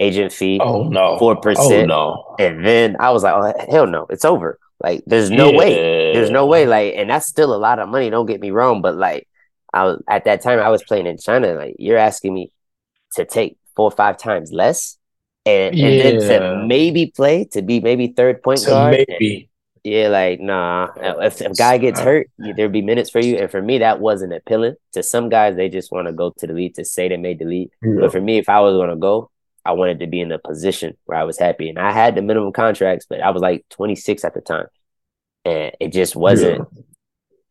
agent 0.00 0.32
fee, 0.32 0.58
Oh 0.60 0.84
no. 0.84 1.18
4%. 1.18 1.54
Oh 1.58 1.84
no. 1.86 2.36
and 2.38 2.64
then 2.64 2.96
I 3.00 3.10
was 3.10 3.22
like, 3.22 3.34
oh 3.34 3.52
hell 3.70 3.86
no, 3.86 4.06
it's 4.10 4.24
over. 4.24 4.58
Like 4.80 5.02
there's 5.06 5.30
no 5.30 5.50
way. 5.52 6.12
There's 6.12 6.30
no 6.30 6.46
way, 6.46 6.66
like, 6.66 6.94
and 6.96 7.08
that's 7.08 7.26
still 7.26 7.54
a 7.54 7.56
lot 7.56 7.78
of 7.78 7.88
money. 7.88 8.10
Don't 8.10 8.26
get 8.26 8.40
me 8.40 8.50
wrong, 8.50 8.82
but 8.82 8.96
like, 8.96 9.28
I 9.72 9.84
was 9.84 10.02
at 10.08 10.24
that 10.24 10.42
time 10.42 10.58
I 10.58 10.68
was 10.68 10.82
playing 10.82 11.06
in 11.06 11.18
China. 11.18 11.54
Like 11.54 11.76
you're 11.78 11.98
asking 11.98 12.34
me 12.34 12.52
to 13.14 13.24
take 13.24 13.58
four 13.76 13.86
or 13.86 13.90
five 13.90 14.18
times 14.18 14.50
less, 14.52 14.98
and, 15.46 15.74
and 15.74 16.00
then 16.00 16.28
to 16.28 16.64
maybe 16.66 17.06
play 17.14 17.44
to 17.52 17.62
be 17.62 17.80
maybe 17.80 18.08
third 18.08 18.42
point 18.42 18.60
So 18.60 18.70
guard. 18.70 19.04
maybe. 19.08 19.48
Yeah, 19.84 20.08
like 20.08 20.40
nah. 20.40 20.90
If, 20.96 21.40
if 21.40 21.50
a 21.50 21.54
guy 21.54 21.78
gets 21.78 21.98
hurt, 21.98 22.30
there'd 22.38 22.70
be 22.70 22.82
minutes 22.82 23.10
for 23.10 23.18
you. 23.20 23.36
And 23.36 23.50
for 23.50 23.60
me, 23.60 23.78
that 23.78 23.98
wasn't 24.00 24.32
appealing. 24.32 24.76
To 24.92 25.02
some 25.02 25.28
guys, 25.28 25.56
they 25.56 25.68
just 25.68 25.90
want 25.90 26.06
to 26.06 26.12
go 26.12 26.32
to 26.38 26.46
the 26.46 26.52
league 26.52 26.74
to 26.74 26.84
say 26.84 27.08
they 27.08 27.16
made 27.16 27.40
the 27.40 27.46
league. 27.46 27.70
Yeah. 27.82 27.96
But 28.00 28.12
for 28.12 28.20
me, 28.20 28.38
if 28.38 28.48
I 28.48 28.60
was 28.60 28.74
going 28.74 28.90
to 28.90 28.96
go, 28.96 29.30
I 29.64 29.72
wanted 29.72 30.00
to 30.00 30.06
be 30.06 30.20
in 30.20 30.30
a 30.30 30.38
position 30.38 30.96
where 31.06 31.18
I 31.18 31.24
was 31.24 31.38
happy. 31.38 31.68
And 31.68 31.78
I 31.78 31.90
had 31.90 32.14
the 32.14 32.22
minimum 32.22 32.52
contracts, 32.52 33.06
but 33.08 33.20
I 33.20 33.30
was 33.30 33.42
like 33.42 33.64
26 33.70 34.24
at 34.24 34.34
the 34.34 34.40
time. 34.40 34.66
And 35.44 35.72
it 35.80 35.92
just 35.92 36.14
wasn't 36.14 36.68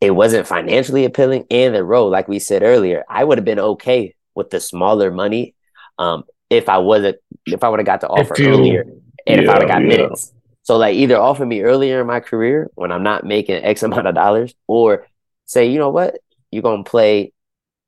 it 0.00 0.10
wasn't 0.12 0.46
financially 0.48 1.04
appealing 1.04 1.46
and 1.50 1.74
the 1.74 1.84
role, 1.84 2.10
like 2.10 2.26
we 2.26 2.38
said 2.38 2.62
earlier, 2.62 3.04
I 3.08 3.22
would 3.22 3.38
have 3.38 3.44
been 3.44 3.60
okay 3.60 4.14
with 4.34 4.50
the 4.50 4.60
smaller 4.60 5.10
money 5.10 5.54
um 5.98 6.24
if 6.48 6.70
I 6.70 6.78
wasn't 6.78 7.18
if 7.44 7.62
I 7.62 7.68
would 7.68 7.80
have 7.80 7.86
got 7.86 8.00
the 8.00 8.08
offer 8.08 8.34
you- 8.38 8.48
earlier 8.48 8.86
and 9.26 9.40
if 9.42 9.48
I 9.48 9.58
would 9.58 9.68
have 9.68 9.68
yeah, 9.68 9.74
got 9.74 9.82
yeah. 9.82 9.96
minutes. 10.04 10.32
So 10.62 10.76
like 10.76 10.94
either 10.94 11.16
offer 11.16 11.44
me 11.44 11.62
earlier 11.62 12.00
in 12.00 12.06
my 12.06 12.20
career 12.20 12.70
when 12.74 12.92
I'm 12.92 13.02
not 13.02 13.24
making 13.24 13.64
X 13.64 13.82
amount 13.82 14.06
of 14.06 14.14
dollars, 14.14 14.54
or 14.66 15.06
say, 15.46 15.66
you 15.66 15.78
know 15.78 15.90
what, 15.90 16.18
you're 16.50 16.62
gonna 16.62 16.84
play 16.84 17.32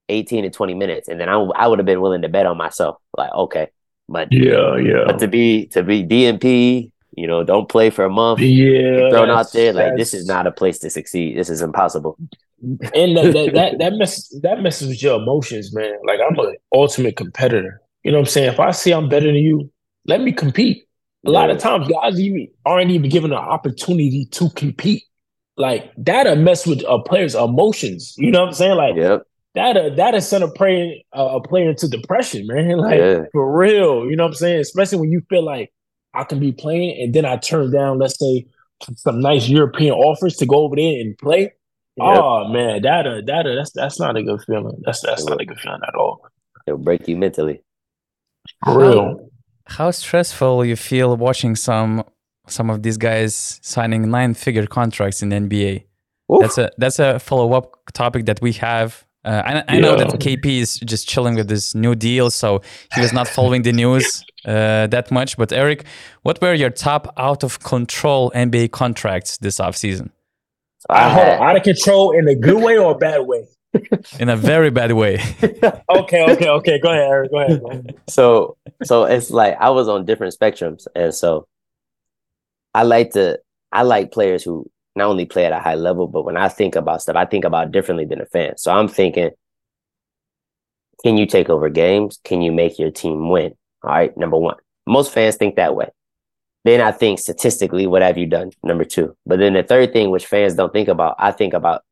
18 0.08 0.44
to 0.44 0.50
20 0.50 0.74
minutes, 0.74 1.08
and 1.08 1.20
then 1.20 1.28
I, 1.28 1.34
I 1.34 1.66
would 1.66 1.78
have 1.78 1.86
been 1.86 2.00
willing 2.00 2.22
to 2.22 2.28
bet 2.28 2.46
on 2.46 2.56
myself. 2.56 2.96
Like, 3.16 3.32
okay, 3.32 3.68
but 4.08 4.28
Yeah, 4.32 4.76
yeah. 4.76 5.04
but 5.06 5.18
to 5.20 5.28
be 5.28 5.66
to 5.68 5.82
be 5.82 6.04
DMP, 6.04 6.90
you 7.16 7.26
know, 7.26 7.44
don't 7.44 7.68
play 7.68 7.90
for 7.90 8.04
a 8.04 8.10
month, 8.10 8.40
yeah. 8.40 9.10
thrown 9.10 9.30
out 9.30 9.52
there. 9.52 9.72
Like 9.72 9.96
this 9.96 10.14
is 10.14 10.26
not 10.26 10.46
a 10.46 10.52
place 10.52 10.78
to 10.80 10.90
succeed. 10.90 11.38
This 11.38 11.48
is 11.48 11.62
impossible. 11.62 12.18
and 12.60 13.16
that 13.16 13.32
that 13.34 13.50
that, 13.54 13.78
that 13.78 13.92
mess 13.98 14.28
that 14.42 14.60
messes 14.60 14.88
with 14.88 15.02
your 15.02 15.20
emotions, 15.20 15.74
man. 15.74 15.94
Like 16.04 16.20
I'm 16.20 16.38
an 16.38 16.56
ultimate 16.72 17.16
competitor. 17.16 17.80
You 18.02 18.12
know 18.12 18.18
what 18.18 18.28
I'm 18.28 18.30
saying? 18.32 18.52
If 18.52 18.60
I 18.60 18.72
see 18.72 18.92
I'm 18.92 19.08
better 19.08 19.26
than 19.26 19.36
you, 19.36 19.70
let 20.06 20.20
me 20.20 20.32
compete. 20.32 20.86
A 21.26 21.30
lot 21.30 21.50
of 21.50 21.58
times, 21.58 21.88
guys 21.88 22.20
even 22.20 22.48
aren't 22.66 22.90
even 22.90 23.08
given 23.10 23.32
an 23.32 23.38
opportunity 23.38 24.26
to 24.32 24.50
compete. 24.50 25.04
Like 25.56 25.92
that'll 25.96 26.36
mess 26.36 26.66
with 26.66 26.82
a 26.88 26.98
player's 26.98 27.34
emotions. 27.34 28.14
You 28.18 28.30
know 28.30 28.40
what 28.40 28.48
I'm 28.48 28.54
saying? 28.54 28.76
Like 28.76 28.96
Yep. 28.96 29.22
that'll 29.54 29.94
that'll 29.94 30.20
send 30.20 30.44
a 30.44 30.48
player 30.48 30.94
uh, 31.16 31.38
a 31.38 31.40
player 31.40 31.70
into 31.70 31.88
depression, 31.88 32.46
man. 32.46 32.76
Like 32.78 32.98
Yeah. 32.98 33.22
for 33.32 33.56
real. 33.56 34.06
You 34.10 34.16
know 34.16 34.24
what 34.24 34.30
I'm 34.30 34.34
saying? 34.34 34.60
Especially 34.60 34.98
when 34.98 35.12
you 35.12 35.22
feel 35.30 35.44
like 35.44 35.72
I 36.12 36.24
can 36.24 36.40
be 36.40 36.52
playing 36.52 37.00
and 37.02 37.14
then 37.14 37.24
I 37.24 37.36
turn 37.36 37.70
down, 37.72 37.98
let's 37.98 38.18
say, 38.18 38.46
some 38.96 39.20
nice 39.20 39.48
European 39.48 39.94
offers 39.94 40.36
to 40.36 40.46
go 40.46 40.56
over 40.64 40.76
there 40.76 41.00
and 41.00 41.16
play. 41.18 41.52
Yep. 41.96 42.18
Oh 42.18 42.48
man, 42.48 42.82
that 42.82 43.06
uh, 43.06 43.20
that 43.26 43.46
uh, 43.46 43.54
that's 43.54 43.70
that's 43.70 44.00
not 44.00 44.16
a 44.16 44.22
good 44.24 44.42
feeling. 44.42 44.82
That's 44.84 45.00
that's 45.00 45.24
not 45.24 45.40
a 45.40 45.44
good 45.44 45.60
feeling 45.60 45.80
at 45.86 45.94
all. 45.94 46.26
It'll 46.66 46.78
break 46.78 47.06
you 47.06 47.16
mentally. 47.16 47.62
For 48.64 48.78
real. 48.78 49.30
How 49.66 49.90
stressful 49.90 50.64
you 50.64 50.76
feel 50.76 51.16
watching 51.16 51.56
some 51.56 52.04
some 52.46 52.68
of 52.68 52.82
these 52.82 52.98
guys 52.98 53.58
signing 53.62 54.10
nine 54.10 54.34
figure 54.34 54.66
contracts 54.66 55.22
in 55.22 55.30
the 55.30 55.36
NBA? 55.36 55.84
Oof. 56.32 56.40
That's 56.42 56.58
a 56.58 56.70
that's 56.78 56.98
a 56.98 57.18
follow 57.18 57.52
up 57.54 57.74
topic 57.92 58.26
that 58.26 58.40
we 58.42 58.52
have. 58.52 59.04
Uh, 59.24 59.42
I, 59.44 59.76
I 59.76 59.80
know 59.80 59.92
Yeah. 59.92 60.04
that 60.04 60.20
KP 60.20 60.60
is 60.60 60.76
just 60.80 61.08
chilling 61.08 61.34
with 61.34 61.48
this 61.48 61.74
new 61.74 61.94
deal, 61.94 62.30
so 62.30 62.60
he 62.94 63.00
was 63.00 63.14
not 63.14 63.26
following 63.26 63.62
the 63.62 63.72
news 63.72 64.22
uh, 64.44 64.86
that 64.88 65.10
much. 65.10 65.38
But 65.38 65.48
Errick, 65.48 65.84
what 66.22 66.42
were 66.42 66.52
your 66.52 66.68
top 66.68 67.12
out 67.16 67.42
of 67.42 67.58
control 67.60 68.30
NBA 68.34 68.70
contracts 68.72 69.38
this 69.38 69.56
offseason? 69.60 70.10
So 70.80 70.86
I 70.90 71.04
I, 71.06 71.08
hold 71.08 71.26
on, 71.28 71.48
out 71.48 71.56
of 71.56 71.62
control 71.62 72.10
in 72.12 72.28
a 72.28 72.34
good 72.34 72.62
way 72.62 72.76
or 72.76 72.92
a 72.92 72.98
bad 72.98 73.22
way? 73.22 73.46
In 74.20 74.28
a 74.28 74.36
very 74.36 74.70
bad 74.70 74.92
way. 74.92 75.20
Okay, 75.96 76.24
okay, 76.32 76.48
okay. 76.48 76.78
Go 76.78 76.90
ahead, 76.90 77.10
Errick. 77.10 77.30
Go 77.30 77.38
ahead. 77.40 77.60
Go 77.60 77.66
ahead. 77.68 77.94
so 78.08 78.56
so 78.82 79.04
it's 79.04 79.30
like 79.30 79.56
I 79.60 79.70
was 79.70 79.88
on 79.88 80.04
different 80.04 80.34
spectrums, 80.36 80.86
and 80.94 81.14
so 81.14 81.46
I 82.74 82.82
like 82.82 83.12
to 83.12 83.38
I 83.70 83.82
like 83.82 84.12
players 84.12 84.42
who 84.42 84.68
not 84.96 85.06
only 85.08 85.26
play 85.26 85.44
at 85.44 85.52
a 85.52 85.60
high 85.60 85.74
level, 85.74 86.06
but 86.06 86.24
when 86.24 86.36
I 86.36 86.48
think 86.48 86.74
about 86.76 87.02
stuff, 87.02 87.16
I 87.16 87.24
think 87.26 87.44
about 87.44 87.72
differently 87.72 88.04
than 88.04 88.20
a 88.20 88.26
fan. 88.26 88.56
So 88.56 88.72
I'm 88.72 88.88
thinking, 88.88 89.30
can 91.02 91.16
you 91.16 91.26
take 91.26 91.48
over 91.48 91.68
games? 91.68 92.18
Can 92.24 92.42
you 92.42 92.52
make 92.52 92.78
your 92.78 92.90
team 92.90 93.28
win? 93.28 93.54
All 93.82 93.90
right, 93.90 94.16
number 94.16 94.38
one. 94.38 94.56
Most 94.86 95.12
fans 95.12 95.36
think 95.36 95.56
that 95.56 95.76
way. 95.76 95.90
Then 96.64 96.80
I 96.80 96.92
think 96.92 97.18
statistically, 97.18 97.86
what 97.86 98.02
have 98.02 98.16
you 98.16 98.26
done? 98.26 98.50
Number 98.62 98.84
two. 98.84 99.16
But 99.26 99.38
then 99.38 99.52
the 99.52 99.62
third 99.62 99.92
thing, 99.92 100.10
which 100.10 100.26
fans 100.26 100.54
don't 100.54 100.72
think 100.72 100.88
about, 100.88 101.16
I 101.18 101.30
think 101.30 101.52
about 101.52 101.82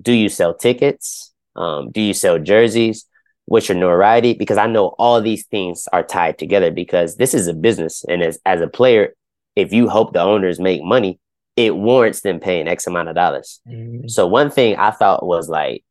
do 0.00 0.12
you 0.12 0.28
sell 0.28 0.54
tickets? 0.54 1.32
Um, 1.56 1.90
do 1.90 2.00
you 2.00 2.14
sell 2.14 2.38
jerseys? 2.38 3.06
What's 3.46 3.68
your 3.68 3.78
notoriety? 3.78 4.34
Because 4.34 4.58
I 4.58 4.66
know 4.66 4.94
all 4.98 5.20
these 5.20 5.46
things 5.46 5.88
are 5.92 6.04
tied 6.04 6.38
together 6.38 6.70
because 6.70 7.16
this 7.16 7.34
is 7.34 7.48
a 7.48 7.54
business. 7.54 8.04
And 8.08 8.22
as, 8.22 8.38
as 8.46 8.60
a 8.60 8.68
player, 8.68 9.14
if 9.56 9.72
you 9.72 9.88
hope 9.88 10.12
the 10.12 10.20
owners 10.20 10.60
make 10.60 10.82
money, 10.82 11.18
it 11.56 11.74
warrants 11.74 12.20
them 12.20 12.38
paying 12.38 12.68
X 12.68 12.86
amount 12.86 13.08
of 13.08 13.16
dollars. 13.16 13.60
So 14.08 14.26
one 14.26 14.50
thing 14.50 14.76
I 14.76 14.92
thought 14.92 15.26
was 15.26 15.48
like, 15.48 15.84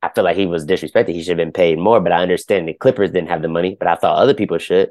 I 0.00 0.08
feel 0.10 0.22
like 0.22 0.36
he 0.36 0.46
was 0.46 0.64
disrespected. 0.64 1.08
He 1.08 1.22
should 1.22 1.30
have 1.30 1.44
been 1.44 1.52
paid 1.52 1.78
more, 1.78 2.00
but 2.00 2.12
I 2.12 2.22
understand 2.22 2.68
the 2.68 2.74
Clippers 2.74 3.10
didn't 3.10 3.28
have 3.30 3.42
the 3.42 3.48
money, 3.48 3.76
but 3.78 3.88
I 3.88 3.96
thought 3.96 4.18
other 4.18 4.34
people 4.34 4.58
should. 4.58 4.90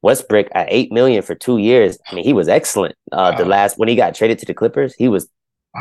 Westbrook 0.00 0.48
at 0.52 0.68
eight 0.70 0.90
million 0.92 1.22
for 1.22 1.34
two 1.34 1.58
years. 1.58 1.98
I 2.10 2.14
mean, 2.14 2.24
he 2.24 2.32
was 2.32 2.48
excellent. 2.48 2.96
Uh, 3.12 3.36
the 3.36 3.44
last 3.44 3.78
when 3.78 3.88
he 3.88 3.96
got 3.96 4.14
traded 4.14 4.38
to 4.38 4.46
the 4.46 4.54
Clippers, 4.54 4.94
he 4.94 5.08
was 5.08 5.28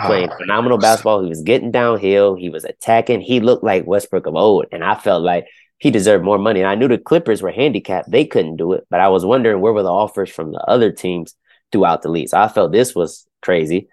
playing 0.01 0.29
Ah, 0.31 0.37
phenomenal 0.37 0.77
basketball. 0.77 1.23
He 1.23 1.29
was 1.29 1.41
getting 1.41 1.71
downhill. 1.71 2.35
He 2.35 2.49
was 2.49 2.63
attacking. 2.63 3.21
He 3.21 3.39
looked 3.39 3.63
like 3.63 3.85
Westbrook 3.87 4.25
of 4.25 4.35
old, 4.35 4.65
and 4.71 4.83
I 4.83 4.95
felt 4.95 5.23
like 5.23 5.47
he 5.77 5.91
deserved 5.91 6.23
more 6.23 6.37
money. 6.37 6.61
And 6.61 6.69
I 6.69 6.75
knew 6.75 6.87
the 6.87 6.97
Clippers 6.97 7.41
were 7.41 7.51
handicapped; 7.51 8.09
they 8.11 8.25
couldn't 8.25 8.57
do 8.57 8.73
it. 8.73 8.85
But 8.89 8.99
I 8.99 9.09
was 9.09 9.25
wondering 9.25 9.61
where 9.61 9.73
were 9.73 9.83
the 9.83 9.91
offers 9.91 10.29
from 10.29 10.51
the 10.51 10.59
other 10.59 10.91
teams 10.91 11.35
throughout 11.71 12.01
the 12.01 12.09
league. 12.09 12.29
So 12.29 12.39
I 12.39 12.47
felt 12.47 12.71
this 12.71 12.95
was 12.95 13.27
crazy. 13.41 13.87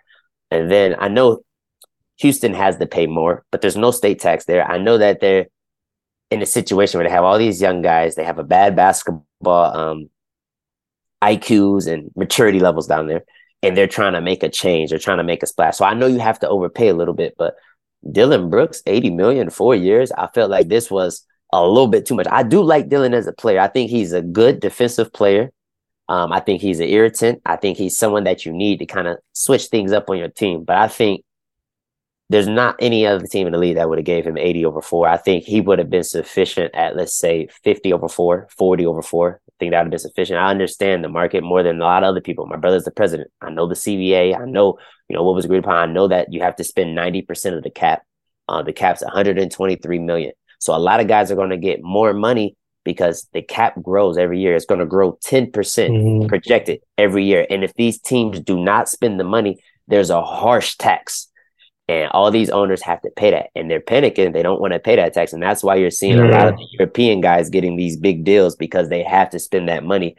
And 0.51 0.71
then 0.71 0.97
I 0.99 1.09
know 1.09 1.43
Houston 2.19 2.55
has 2.55 2.77
to 2.77 2.87
pay 2.87 3.07
more, 3.07 3.45
but 3.51 3.61
there's 3.61 3.77
no 3.77 3.91
state 3.91 4.21
tax 4.21 4.45
there. 4.45 4.65
I 4.65 4.79
know 4.79 4.99
that 4.99 5.21
they're 5.21 5.47
in 6.31 6.43
a 6.43 6.47
situation 6.47 6.99
where 6.99 7.09
they 7.09 7.13
have 7.13 7.25
all 7.25 7.39
these 7.39 7.61
young 7.61 7.83
guys. 7.83 8.15
They 8.15 8.25
have 8.25 8.39
a 8.39 8.45
bad 8.45 8.77
basketball 8.77 9.77
um, 9.77 10.11
IQs 11.23 11.87
and 11.87 12.11
maturity 12.17 12.61
levels 12.61 12.87
down 12.87 13.07
there, 13.07 13.25
and 13.63 13.77
they're 13.77 13.87
trying 13.87 14.15
to 14.15 14.21
make 14.21 14.43
a 14.43 14.49
change. 14.49 14.91
They're 14.91 14.99
trying 14.99 15.19
to 15.19 15.25
make 15.25 15.43
a 15.43 15.47
splash. 15.47 15.77
So 15.77 15.85
I 15.85 15.95
know 15.95 16.07
you 16.07 16.19
have 16.19 16.39
to 16.41 16.49
overpay 16.49 16.89
a 16.89 16.95
little 16.95 17.15
bit, 17.15 17.35
but 17.39 17.57
Dillon 18.11 18.51
Brooks, 18.51 18.83
80 18.87 19.11
million, 19.11 19.51
four 19.51 19.75
years. 19.75 20.11
I 20.13 20.29
felt 20.35 20.51
like 20.51 20.69
this 20.69 20.91
was 20.91 21.25
a 21.53 21.65
little 21.65 21.89
bit 21.89 22.07
too 22.07 22.15
much. 22.15 22.27
I 22.31 22.43
do 22.43 22.63
like 22.63 22.89
Dillon 22.89 23.15
as 23.15 23.27
a 23.27 23.33
player. 23.33 23.61
I 23.61 23.69
think 23.69 23.91
he's 23.91 24.13
a 24.13 24.23
good 24.23 24.61
defensive 24.61 25.13
player. 25.13 25.53
Um, 26.09 26.33
I 26.33 26.41
think 26.41 26.61
he's 26.61 26.81
an 26.81 26.89
irritant. 26.89 27.43
I 27.47 27.57
think 27.57 27.79
he's 27.79 27.97
someone 27.97 28.25
that 28.25 28.45
you 28.45 28.53
need 28.53 28.79
to 28.81 28.87
kind 28.87 29.07
of 29.07 29.19
switch 29.33 29.67
things 29.67 29.93
up 29.93 30.11
on 30.11 30.19
your 30.19 30.29
team. 30.29 30.65
But 30.65 30.77
I 30.77 30.89
think 30.89 31.25
there's 32.29 32.49
not 32.49 32.77
any 32.81 33.07
other 33.07 33.27
team 33.27 33.47
in 33.47 33.53
the 33.53 33.59
league 33.59 33.77
that 33.77 33.89
would 33.89 33.99
have 33.99 34.07
gave 34.07 34.27
him 34.27 34.39
80 34.39 34.65
over 34.65 34.83
4. 34.83 35.07
I 35.07 35.19
think 35.19 35.45
he 35.45 35.61
would 35.61 35.79
have 35.79 35.91
been 35.91 36.03
sufficient 36.03 36.75
at 36.75 36.97
let's 36.97 37.15
say 37.15 37.49
50 37.63 37.93
over 37.93 38.09
4, 38.09 38.49
40 38.57 38.87
over 38.87 39.03
4. 39.03 39.41
Think 39.63 39.71
that 39.71 39.79
would 39.79 39.85
have 39.85 39.91
been 39.93 39.99
sufficient. 40.01 40.41
I 40.41 40.51
understand 40.51 41.05
the 41.05 41.09
market 41.09 41.45
more 41.45 41.63
than 41.63 41.81
a 41.81 41.85
lot 41.85 42.03
of 42.03 42.09
other 42.09 42.21
people. 42.21 42.47
My 42.47 42.57
brother's 42.57 42.83
the 42.83 42.91
president. 42.91 43.31
I 43.41 43.49
know 43.51 43.69
the 43.69 43.77
CBA. 43.77 44.37
I 44.37 44.45
know, 44.45 44.77
you 45.09 45.15
know, 45.15 45.23
what 45.23 45.37
was 45.37 45.45
agreed 45.45 45.59
upon. 45.59 45.77
I 45.77 45.93
know 45.93 46.09
that 46.09 46.33
you 46.33 46.41
have 46.41 46.57
to 46.57 46.65
spend 46.65 46.99
90% 46.99 47.57
of 47.57 47.63
the 47.63 47.71
cap. 47.71 48.03
Uh, 48.49 48.63
the 48.63 48.73
cap's 48.73 49.05
123 49.05 50.01
million. 50.01 50.33
So 50.59 50.75
a 50.75 50.81
lot 50.81 50.99
of 50.99 51.07
guys 51.07 51.31
are 51.31 51.37
going 51.37 51.51
to 51.51 51.57
get 51.57 51.81
more 51.81 52.13
money 52.13 52.57
because 52.85 53.29
the 53.33 53.41
cap 53.41 53.81
grows 53.81 54.19
every 54.19 54.41
year. 54.41 54.57
It's 54.57 54.67
going 54.67 54.81
to 54.81 54.85
grow 54.85 55.17
10% 55.25 55.53
Mhm. 55.53 56.27
projected 56.27 56.81
every 56.99 57.25
year. 57.25 57.47
And 57.49 57.63
if 57.63 57.73
these 57.75 58.01
teams 58.01 58.41
do 58.41 58.59
not 58.59 58.89
spend 58.89 59.21
the 59.21 59.25
money, 59.25 59.63
there's 59.87 60.11
a 60.11 60.23
harsh 60.25 60.75
tax. 60.77 61.31
And 61.89 62.11
all 62.13 62.31
these 62.31 62.49
owners 62.49 62.81
have 62.83 63.03
to 63.03 63.11
pay 63.11 63.33
that. 63.33 63.51
And 63.55 63.71
they're 63.71 63.81
panicking. 63.81 64.33
They 64.33 64.43
don't 64.43 64.61
want 64.61 64.73
to 64.73 64.79
pay 64.79 64.97
that 64.97 65.15
tax. 65.15 65.33
And 65.33 65.43
that's 65.43 65.63
why 65.63 65.75
you're 65.75 65.91
seeing 65.91 66.19
a 66.19 66.29
lot 66.29 66.49
of 66.49 66.57
the 66.57 66.67
European 66.73 67.21
guys 67.21 67.51
getting 67.51 67.77
these 67.77 67.97
big 67.97 68.25
deals 68.25 68.57
because 68.57 68.89
they 68.89 69.03
have 69.03 69.31
to 69.31 69.39
spend 69.39 69.69
that 69.69 69.85
money. 69.85 70.17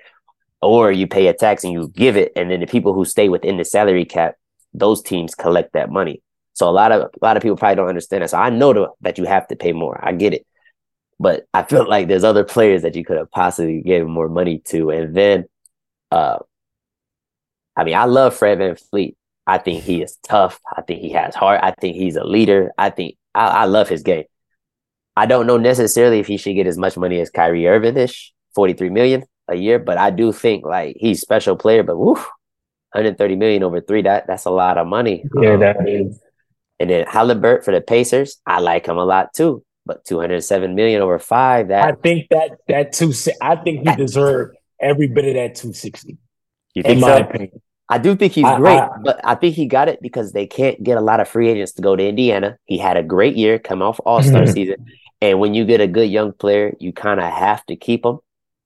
Or 0.61 0.91
you 0.91 1.07
pay 1.07 1.27
a 1.27 1.33
tax 1.33 1.63
and 1.63 1.73
you 1.73 1.87
give 1.95 2.15
it. 2.17 2.31
And 2.35 2.51
then 2.51 2.59
the 2.59 2.67
people 2.67 2.93
who 2.93 3.05
stay 3.05 3.29
within 3.29 3.57
the 3.57 3.65
salary 3.65 4.05
cap, 4.05 4.35
those 4.73 5.01
teams 5.01 5.35
collect 5.35 5.73
that 5.73 5.89
money. 5.89 6.21
So 6.53 6.69
a 6.69 6.71
lot 6.71 6.91
of 6.91 7.01
a 7.01 7.09
lot 7.21 7.37
of 7.37 7.43
people 7.43 7.57
probably 7.57 7.75
don't 7.75 7.89
understand 7.89 8.23
that. 8.23 8.29
So 8.29 8.37
I 8.37 8.49
know 8.49 8.73
the, 8.73 8.89
that 9.01 9.17
you 9.17 9.25
have 9.25 9.47
to 9.47 9.55
pay 9.55 9.71
more. 9.73 9.99
I 10.01 10.11
get 10.13 10.33
it. 10.33 10.45
But 11.19 11.47
I 11.53 11.63
feel 11.63 11.87
like 11.87 12.07
there's 12.07 12.23
other 12.23 12.43
players 12.43 12.83
that 12.83 12.95
you 12.95 13.03
could 13.03 13.17
have 13.17 13.31
possibly 13.31 13.81
given 13.81 14.09
more 14.09 14.29
money 14.29 14.59
to. 14.65 14.89
And 14.91 15.15
then 15.15 15.45
uh 16.11 16.39
I 17.75 17.83
mean, 17.83 17.95
I 17.95 18.05
love 18.05 18.35
Fred 18.35 18.59
VanVleet. 18.59 19.15
I 19.45 19.57
think 19.57 19.83
he 19.83 20.01
is 20.01 20.17
tough. 20.23 20.59
I 20.75 20.81
think 20.81 21.01
he 21.01 21.09
has 21.11 21.35
heart. 21.35 21.59
I 21.63 21.71
think 21.71 21.95
he's 21.95 22.15
a 22.15 22.23
leader. 22.23 22.71
I 22.77 22.89
think 22.89 23.17
I, 23.35 23.47
I 23.47 23.65
love 23.65 23.89
his 23.89 24.03
game. 24.03 24.23
I 25.15 25.25
don't 25.25 25.47
know 25.47 25.57
necessarily 25.57 26.19
if 26.19 26.27
he 26.27 26.37
should 26.37 26.55
get 26.55 26.67
as 26.67 26.77
much 26.77 26.97
money 26.97 27.19
as 27.19 27.29
Kyrie 27.29 27.67
Irving 27.67 27.97
ish, 27.97 28.33
43 28.55 28.89
million 28.89 29.23
a 29.47 29.55
year, 29.55 29.79
but 29.79 29.97
I 29.97 30.09
do 30.09 30.31
think 30.31 30.65
like 30.65 30.95
he's 30.99 31.17
a 31.19 31.21
special 31.21 31.55
player, 31.55 31.83
but 31.83 31.97
woof, 31.97 32.19
130 32.93 33.35
million 33.35 33.63
over 33.63 33.81
three, 33.81 34.01
that 34.03 34.27
that's 34.27 34.45
a 34.45 34.49
lot 34.51 34.77
of 34.77 34.87
money. 34.87 35.23
Yeah, 35.39 35.53
Um, 35.53 35.59
that 35.59 35.87
is. 35.87 36.19
And 36.79 36.89
then 36.89 37.05
Halliburton 37.05 37.63
for 37.63 37.71
the 37.71 37.81
Pacers, 37.81 38.41
I 38.45 38.59
like 38.59 38.87
him 38.87 38.97
a 38.97 39.05
lot 39.05 39.33
too. 39.33 39.63
But 39.85 40.05
207 40.05 40.75
million 40.75 41.01
over 41.01 41.19
five, 41.19 41.67
that 41.67 41.85
I 41.85 41.91
think 41.91 42.29
that 42.29 42.51
that 42.69 42.93
two 42.93 43.11
I 43.41 43.57
think 43.57 43.87
he 43.87 43.95
deserved 43.97 44.55
every 44.79 45.07
bit 45.07 45.25
of 45.25 45.33
that 45.33 45.55
260. 45.55 46.17
you 46.73 46.79
In 46.79 46.83
think 46.83 47.01
my 47.01 47.17
opinion. 47.17 47.61
I 47.89 47.97
do 47.97 48.15
think 48.15 48.33
he's 48.33 48.45
I- 48.45 48.57
great, 48.57 48.79
I- 48.79 48.89
but 49.03 49.19
I 49.23 49.35
think 49.35 49.55
he 49.55 49.65
got 49.65 49.87
it 49.89 50.01
because 50.01 50.31
they 50.31 50.47
can't 50.47 50.81
get 50.83 50.97
a 50.97 51.01
lot 51.01 51.19
of 51.19 51.27
free 51.27 51.49
agents 51.49 51.73
to 51.73 51.81
go 51.81 51.95
to 51.95 52.03
Indiana. 52.07 52.57
He 52.65 52.77
had 52.77 52.97
a 52.97 53.03
great 53.03 53.35
year, 53.35 53.59
come 53.59 53.81
off 53.81 53.99
All 54.05 54.23
Star 54.23 54.43
Mhm. 54.43 54.53
season, 54.53 54.75
and 55.21 55.39
when 55.39 55.53
you 55.53 55.65
get 55.65 55.81
a 55.81 55.87
good 55.87 56.09
young 56.09 56.31
player, 56.31 56.75
you 56.79 56.93
kind 56.93 57.19
of 57.19 57.25
have 57.31 57.65
to 57.67 57.75
keep 57.75 58.05
him, 58.05 58.19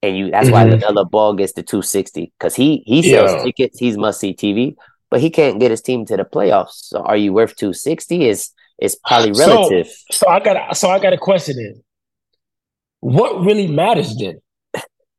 and 0.03 0.18
you 0.18 0.31
that's 0.31 0.49
why 0.52 0.65
Mhm. 0.65 1.11
Ball 1.11 1.34
gets 1.34 1.53
the 1.53 1.64
two 1.64 1.81
sixty 1.81 2.31
because 2.38 2.56
he 2.56 2.84
he 2.85 3.02
sells 3.02 3.31
Yeah. 3.31 3.44
tickets, 3.44 3.80
he's 3.80 3.98
must 3.98 4.19
see 4.19 4.34
TV, 4.34 4.76
but 5.10 5.19
he 5.19 5.30
can't 5.30 5.60
get 5.60 5.72
his 5.72 5.81
team 5.81 6.06
to 6.06 6.15
the 6.15 6.23
playoffs. 6.26 6.73
So 6.91 6.99
are 7.02 7.18
you 7.18 7.34
worth 7.34 7.56
two 7.56 7.73
sixty? 7.73 8.27
Is 8.30 8.52
is 8.80 8.95
probably 9.07 9.31
relative. 9.31 9.88
So 10.11 10.27
I 10.30 10.39
got 10.39 10.77
so 10.77 10.89
I 10.89 10.99
got 10.99 11.14
a 11.14 11.18
question 11.18 11.56
then. 11.57 11.84
What 12.99 13.41
really 13.44 13.68
matters 13.68 14.15
then? 14.15 14.39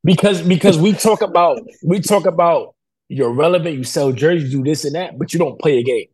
Because 0.04 0.40
because 0.42 0.78
we 0.78 0.92
talk 0.92 1.20
about 1.22 1.58
we 1.84 2.00
talk 2.00 2.26
about 2.26 2.74
you're 3.08 3.32
relevant, 3.32 3.76
you 3.76 3.84
sell 3.84 4.12
jerseys, 4.12 4.52
you 4.52 4.58
do 4.58 4.70
this 4.70 4.84
and 4.84 4.94
that, 4.94 5.18
but 5.18 5.32
you 5.32 5.38
don't 5.38 5.58
play 5.60 5.78
a 5.78 5.82
game. 5.82 6.06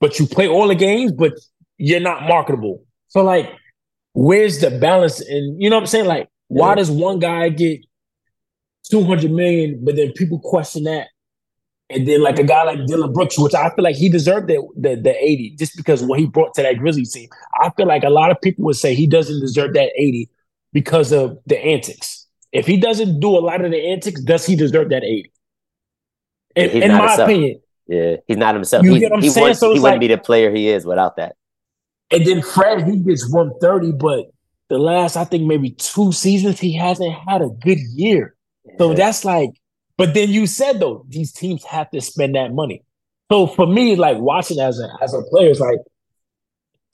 But 0.00 0.18
you 0.18 0.26
play 0.26 0.46
all 0.48 0.68
the 0.68 0.74
games, 0.74 1.12
but 1.12 1.32
you're 1.76 2.00
not 2.00 2.22
marketable. 2.28 2.84
So 3.08 3.22
like, 3.22 3.50
where's 4.12 4.60
the 4.60 4.70
balance? 4.70 5.20
And 5.20 5.60
you 5.60 5.68
know 5.70 5.76
what 5.76 5.82
I'm 5.82 5.86
saying? 5.86 6.06
Like, 6.06 6.28
why 6.48 6.70
Yeah. 6.70 6.74
does 6.76 6.90
one 6.90 7.18
guy 7.18 7.48
get 7.48 7.80
200 8.90 9.30
million, 9.30 9.80
but 9.84 9.96
then 9.96 10.12
people 10.12 10.38
question 10.38 10.84
that? 10.84 11.08
And 11.90 12.06
then 12.06 12.22
like 12.22 12.38
a 12.38 12.44
guy 12.44 12.64
like 12.64 12.86
Dillon 12.86 13.12
Brooks, 13.12 13.38
which 13.38 13.54
I 13.54 13.70
feel 13.70 13.82
like 13.82 13.96
he 13.96 14.08
deserved 14.10 14.48
the, 14.48 14.62
the, 14.76 14.96
the 14.96 15.24
80 15.24 15.56
just 15.58 15.74
because 15.76 16.02
what 16.02 16.20
he 16.20 16.26
brought 16.26 16.52
to 16.54 16.62
that 16.62 16.76
Grizzlies 16.76 17.12
team. 17.12 17.28
I 17.60 17.70
feel 17.76 17.86
like 17.86 18.04
a 18.04 18.10
lot 18.10 18.30
of 18.30 18.40
people 18.42 18.64
would 18.66 18.76
say 18.76 18.94
he 18.94 19.06
doesn't 19.06 19.40
deserve 19.40 19.72
that 19.74 19.90
80 19.96 20.28
because 20.72 21.12
of 21.12 21.38
the 21.46 21.58
antics. 21.58 22.26
If 22.52 22.66
he 22.66 22.76
doesn't 22.76 23.20
do 23.20 23.30
a 23.36 23.40
lot 23.40 23.64
of 23.64 23.70
the 23.70 23.88
antics, 23.90 24.20
does 24.22 24.44
he 24.44 24.54
deserve 24.54 24.90
that 24.90 25.02
80? 25.02 25.32
In, 26.64 26.70
He's 26.70 26.82
in 26.82 26.88
not 26.88 26.98
my 26.98 27.08
himself. 27.08 27.28
opinion. 27.28 27.60
Yeah, 27.86 28.16
he's 28.26 28.36
not 28.36 28.54
himself. 28.54 28.84
You 28.84 28.94
he 28.94 29.00
get 29.00 29.10
what 29.10 29.16
I'm 29.18 29.22
he 29.22 29.28
saying? 29.30 29.42
wouldn't- 29.44 29.58
So 29.58 29.68
he 29.70 29.74
it's 29.76 29.82
wouldn't 29.82 30.00
be 30.00 30.08
the 30.08 30.18
player 30.18 30.50
he 30.54 30.68
is 30.68 30.84
without 30.84 31.16
that. 31.16 31.36
And 32.10 32.24
then 32.26 32.42
Fred, 32.42 32.86
he 32.86 32.98
gets 32.98 33.30
130, 33.30 33.92
but 33.92 34.26
the 34.68 34.78
last, 34.78 35.16
I 35.16 35.24
think, 35.24 35.44
maybe 35.44 35.70
two 35.70 36.12
seasons, 36.12 36.60
he 36.60 36.74
hasn't 36.76 37.14
had 37.26 37.40
a 37.42 37.48
good 37.48 37.78
year. 37.94 38.34
So 38.78 38.92
that's 38.94 39.24
like, 39.24 39.50
but 39.96 40.12
then 40.14 40.28
you 40.30 40.46
said 40.46 40.80
though, 40.80 41.04
these 41.08 41.32
teams 41.32 41.64
have 41.64 41.90
to 41.90 42.00
spend 42.00 42.34
that 42.34 42.52
money. 42.52 42.82
So 43.32 43.46
for 43.46 43.66
me, 43.66 43.96
like 43.96 44.18
watching 44.18 44.58
as 44.60 44.78
a 44.80 44.88
as 45.02 45.12
a 45.14 45.22
player, 45.30 45.50
it's 45.50 45.60
like, 45.60 45.78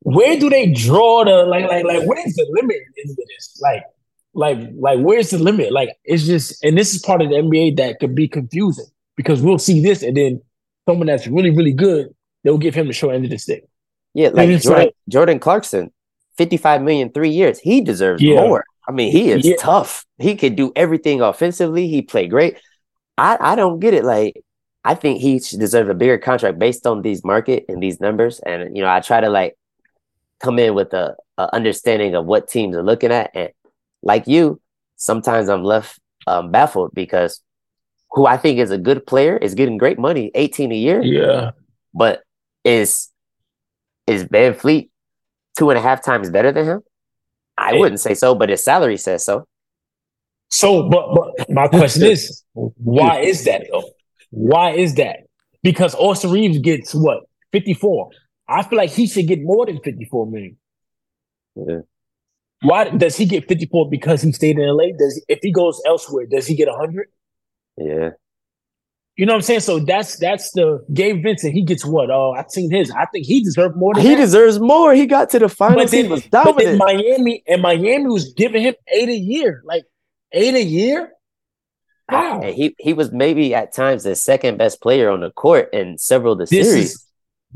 where 0.01 0.39
do 0.39 0.51
they 0.51 0.71
draw 0.73 1.25
the 1.25 1.45
like 1.47 1.65
like 1.69 1.85
like 1.85 2.07
where's 2.07 2.35
the 2.35 2.47
limit 2.51 2.77
into 3.03 3.15
this? 3.29 3.59
Like, 3.63 3.83
like 4.35 4.59
like 4.79 4.99
where's 5.01 5.31
the 5.31 5.39
limit? 5.39 5.73
Like 5.73 5.91
it's 6.05 6.25
just, 6.25 6.63
and 6.65 6.77
this 6.77 6.95
is 6.95 7.03
part 7.03 7.23
of 7.23 7.29
the 7.31 7.37
NBA 7.37 7.77
that 7.79 7.99
could 8.01 8.15
be 8.15 8.29
confusing 8.29 8.87
because 9.17 9.43
we'll 9.43 9.59
see 9.59 9.81
this, 9.81 10.03
and 10.03 10.17
then 10.17 10.43
someone 10.89 11.07
that's 11.07 11.27
really 11.27 11.51
really 11.51 11.73
good, 11.73 12.15
they'll 12.43 12.59
give 12.59 12.75
him 12.75 12.87
the 12.87 12.93
short 12.93 13.15
end 13.15 13.25
of 13.25 13.31
the 13.31 13.39
stick. 13.39 13.65
Yeah, 14.15 14.29
like 14.33 14.49
Jordan, 14.61 14.83
like- 14.85 14.97
Jordan 15.09 15.39
Clarkson, 15.39 15.93
55 16.39 16.83
million 16.83 17.11
three 17.13 17.31
years. 17.31 17.59
He 17.59 17.81
deserves 17.81 18.23
Yeah. 18.23 18.43
more. 18.43 18.65
I 18.89 18.93
mean, 18.93 19.11
he 19.13 19.31
is 19.31 19.45
Yeah. 19.47 19.57
tough. 19.59 20.05
He 20.19 20.37
can 20.37 20.55
do 20.55 20.73
everything 20.77 21.21
offensively. 21.21 21.89
He 21.89 22.03
played 22.03 22.31
great. 22.31 22.59
I, 23.17 23.37
I 23.41 23.57
don't 23.57 23.81
get 23.81 23.95
it. 23.95 24.05
Like, 24.05 24.43
I 24.85 24.95
think 24.95 25.21
he 25.21 25.41
should 25.41 25.59
deserve 25.61 25.89
a 25.89 25.95
bigger 25.95 26.19
contract 26.19 26.59
based 26.59 26.87
on 26.87 27.01
these 27.03 27.25
market 27.25 27.65
and 27.69 27.83
these 27.83 28.01
numbers. 28.01 28.41
And 28.41 28.77
you 28.77 28.83
know, 28.83 28.91
I 28.91 29.01
try 29.01 29.21
to 29.21 29.31
like 29.31 29.57
come 30.41 30.59
in 30.59 30.75
with 30.75 30.93
a, 30.93 31.17
a 31.39 31.55
understanding 31.55 32.15
of 32.15 32.27
what 32.27 32.49
teams 32.49 32.77
are 32.77 32.83
looking 32.83 33.11
at. 33.11 33.31
And 33.35 33.51
like 34.03 34.27
you, 34.29 34.61
sometimes 34.97 35.49
I'm 35.49 35.65
left 35.65 35.99
um, 36.27 36.51
baffled 36.51 36.91
because 36.95 37.41
who 38.15 38.27
I 38.27 38.37
think 38.37 38.59
is 38.59 38.71
a 38.71 38.79
good 38.79 39.07
player 39.07 39.37
is 39.37 39.55
getting 39.55 39.77
great 39.77 39.99
money, 39.99 40.31
18 40.35 40.73
a 40.73 40.75
year 40.77 41.03
Yeah. 41.03 41.51
but 41.93 42.23
is 42.65 43.11
is 44.07 44.25
VanVleet 44.25 44.91
two 45.59 45.71
and 45.71 45.79
a 45.79 45.83
half 45.83 46.03
times 46.05 46.31
better 46.31 46.53
than 46.53 46.65
him? 46.67 46.81
I 47.59 47.73
Hey. 47.73 47.79
wouldn't 47.81 48.01
say 48.01 48.15
so, 48.15 48.35
but 48.35 48.49
his 48.49 48.63
salary 48.63 48.97
says 48.97 49.25
so. 49.25 49.47
So, 50.51 50.89
but 50.89 51.15
but 51.15 51.51
my 51.51 51.67
question 51.69 52.05
is, 52.05 52.43
why 52.53 53.21
is 53.21 53.45
that 53.45 53.67
though? 53.71 53.85
Why 54.31 54.71
is 54.73 54.95
that? 54.97 55.21
Because 55.63 55.95
Austin 55.97 56.31
Reaves 56.31 56.59
gets 56.59 56.95
what 56.95 57.25
fifty 57.51 57.75
four. 57.75 58.11
I 58.49 58.63
feel 58.63 58.77
like 58.77 58.91
he 58.91 59.07
should 59.07 59.27
get 59.27 59.41
more 59.43 59.67
than 59.67 59.81
fifty 59.81 60.05
four 60.05 60.27
million. 60.27 60.57
Yeah. 61.57 61.81
Why 62.63 62.91
does 62.91 63.17
he 63.17 63.25
get 63.27 63.49
fifty 63.49 63.67
four? 63.67 63.89
Because 63.91 64.23
he 64.23 64.31
stayed 64.33 64.59
in 64.59 64.67
LA. 64.69 64.89
Does 64.99 65.25
if 65.29 65.41
he 65.43 65.51
goes 65.51 65.81
elsewhere, 65.87 66.27
does 66.27 66.47
he 66.47 66.55
get 66.55 66.69
hundred? 66.69 67.09
Yeah, 67.77 68.11
You 69.17 69.27
know 69.27 69.33
what 69.35 69.39
I'm 69.39 69.43
saying? 69.43 69.61
So 69.61 69.79
that's 69.81 70.17
that's 70.19 70.51
the 70.53 70.85
Gabe 70.93 71.23
Vincent. 71.23 71.55
He 71.55 71.63
gets 71.65 71.85
what? 71.85 72.11
Oh, 72.11 72.33
I've 72.37 72.51
seen 72.51 72.71
his. 72.71 72.91
I 72.91 73.07
think 73.07 73.27
he 73.27 73.43
deserved 73.43 73.77
more 73.77 73.95
than 73.95 74.03
he 74.03 74.11
that. 74.11 74.17
deserves 74.17 74.59
more. 74.61 74.93
He 74.95 75.07
got 75.07 75.31
to 75.31 75.39
the 75.39 75.49
But 75.69 75.89
finals. 75.89 75.91
He 75.91 76.03
then, 76.03 76.11
was 76.11 76.23
but 76.31 76.57
then. 76.59 76.79
Miami 76.79 77.43
and 77.47 77.63
Miami 77.63 78.07
was 78.07 78.33
giving 78.35 78.63
him 78.63 78.75
eight 78.89 79.09
a 79.09 79.17
year, 79.17 79.63
like 79.65 79.85
eight 80.33 80.55
a 80.55 80.63
year. 80.63 81.13
Wow. 82.11 82.41
And 82.43 82.55
he 82.55 82.75
he 82.79 82.93
was 82.93 83.13
maybe 83.13 83.55
at 83.55 83.73
times 83.73 84.05
the 84.05 84.15
second 84.17 84.59
best 84.59 84.81
player 84.83 85.11
on 85.11 85.21
the 85.21 85.31
court 85.31 85.71
in 85.73 85.97
several 85.99 86.33
of 86.35 86.39
the 86.39 86.47
this 86.51 86.69
series. 86.69 86.93
is 86.93 87.07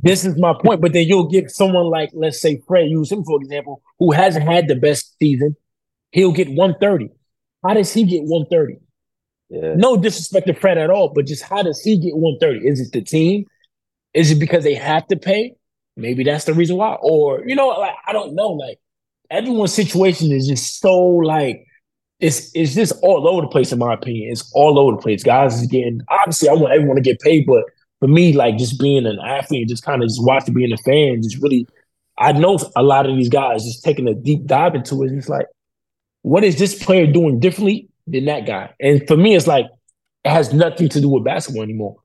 this 0.02 0.24
is 0.24 0.38
my 0.38 0.54
point. 0.62 0.80
But 0.80 0.92
then 0.92 1.06
you'll 1.06 1.28
get 1.28 1.50
someone 1.50 1.86
like, 1.90 2.10
let's 2.14 2.40
say 2.40 2.60
Fred, 2.66 2.88
use 2.88 3.10
him 3.12 3.24
for 3.24 3.40
example, 3.42 3.82
who 3.98 4.12
hasn't 4.12 4.44
had 4.44 4.68
the 4.68 4.76
best 4.76 5.16
season. 5.18 5.56
He'll 6.12 6.32
get 6.32 6.48
130. 6.48 7.10
How 7.66 7.74
does 7.74 7.92
he 7.92 8.04
get 8.04 8.22
130? 8.22 8.78
Yeah. 9.48 9.74
No 9.74 9.96
disrespect 9.96 10.46
to 10.46 10.54
Fred 10.54 10.78
at 10.78 10.90
all, 10.90 11.08
but 11.08 11.26
just 11.26 11.42
how 11.42 11.62
does 11.62 11.80
he 11.80 11.98
get 11.98 12.16
130? 12.16 12.66
Is 12.66 12.80
it 12.80 12.92
the 12.92 13.00
team? 13.00 13.46
Is 14.14 14.30
it 14.30 14.38
because 14.38 14.64
they 14.64 14.74
have 14.74 15.06
to 15.08 15.16
pay? 15.16 15.54
Maybe 15.96 16.22
that's 16.22 16.44
the 16.44 16.54
reason 16.54 16.76
why. 16.76 16.96
Or, 17.00 17.42
you 17.46 17.56
know, 17.56 17.68
like 17.68 17.94
I 18.06 18.12
don't 18.12 18.34
know. 18.34 18.50
Like 18.50 18.78
everyone's 19.30 19.72
situation 19.72 20.32
is 20.32 20.46
just 20.46 20.80
so 20.80 20.96
like 20.96 21.64
it's 22.20 22.50
it's 22.54 22.74
just 22.74 22.92
all 23.02 23.26
over 23.28 23.42
the 23.42 23.48
place 23.48 23.72
in 23.72 23.78
my 23.78 23.94
opinion. 23.94 24.32
It's 24.32 24.50
all 24.54 24.78
over 24.78 24.96
the 24.96 25.02
place. 25.02 25.22
Guys 25.22 25.60
is 25.60 25.66
getting 25.66 26.00
obviously 26.08 26.48
I 26.48 26.54
want 26.54 26.74
everyone 26.74 26.96
to 26.96 27.02
get 27.02 27.20
paid, 27.20 27.46
but 27.46 27.64
for 28.00 28.08
me, 28.08 28.32
like 28.32 28.58
just 28.58 28.78
being 28.78 29.06
an 29.06 29.18
athlete, 29.24 29.62
and 29.62 29.68
just 29.68 29.84
kind 29.84 30.02
of 30.02 30.08
just 30.08 30.22
watching 30.22 30.54
being 30.54 30.72
a 30.72 30.76
fan, 30.78 31.22
just 31.22 31.42
really 31.42 31.66
I 32.18 32.32
know 32.32 32.58
a 32.76 32.82
lot 32.82 33.08
of 33.08 33.16
these 33.16 33.28
guys 33.28 33.64
just 33.64 33.84
taking 33.84 34.08
a 34.08 34.14
deep 34.14 34.46
dive 34.46 34.74
into 34.74 35.02
it. 35.04 35.12
It's 35.12 35.28
like, 35.28 35.46
what 36.22 36.44
is 36.44 36.58
this 36.58 36.82
player 36.82 37.06
doing 37.06 37.40
differently 37.40 37.87
than 38.10 38.26
that 38.26 38.46
guy? 38.46 38.70
And 38.80 39.06
for 39.06 39.16
me, 39.16 39.34
it's 39.34 39.46
like 39.46 39.66
it 40.24 40.30
has 40.30 40.52
nothing 40.52 40.88
to 40.90 41.00
do 41.00 41.08
with 41.08 41.24
basketball 41.24 41.62
anymore. 41.62 41.96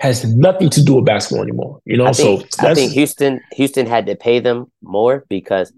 Has 0.00 0.24
nothing 0.24 0.68
to 0.70 0.84
do 0.84 0.96
with 0.96 1.06
basketball 1.06 1.42
anymore. 1.42 1.80
You 1.84 1.96
know, 1.96 2.06
I 2.06 2.12
think, 2.12 2.52
so 2.52 2.68
I 2.68 2.74
think 2.74 2.92
Houston 2.92 3.40
Houston 3.52 3.86
had 3.86 4.06
to 4.06 4.16
pay 4.16 4.40
them 4.40 4.70
more 4.82 5.24
because 5.28 5.72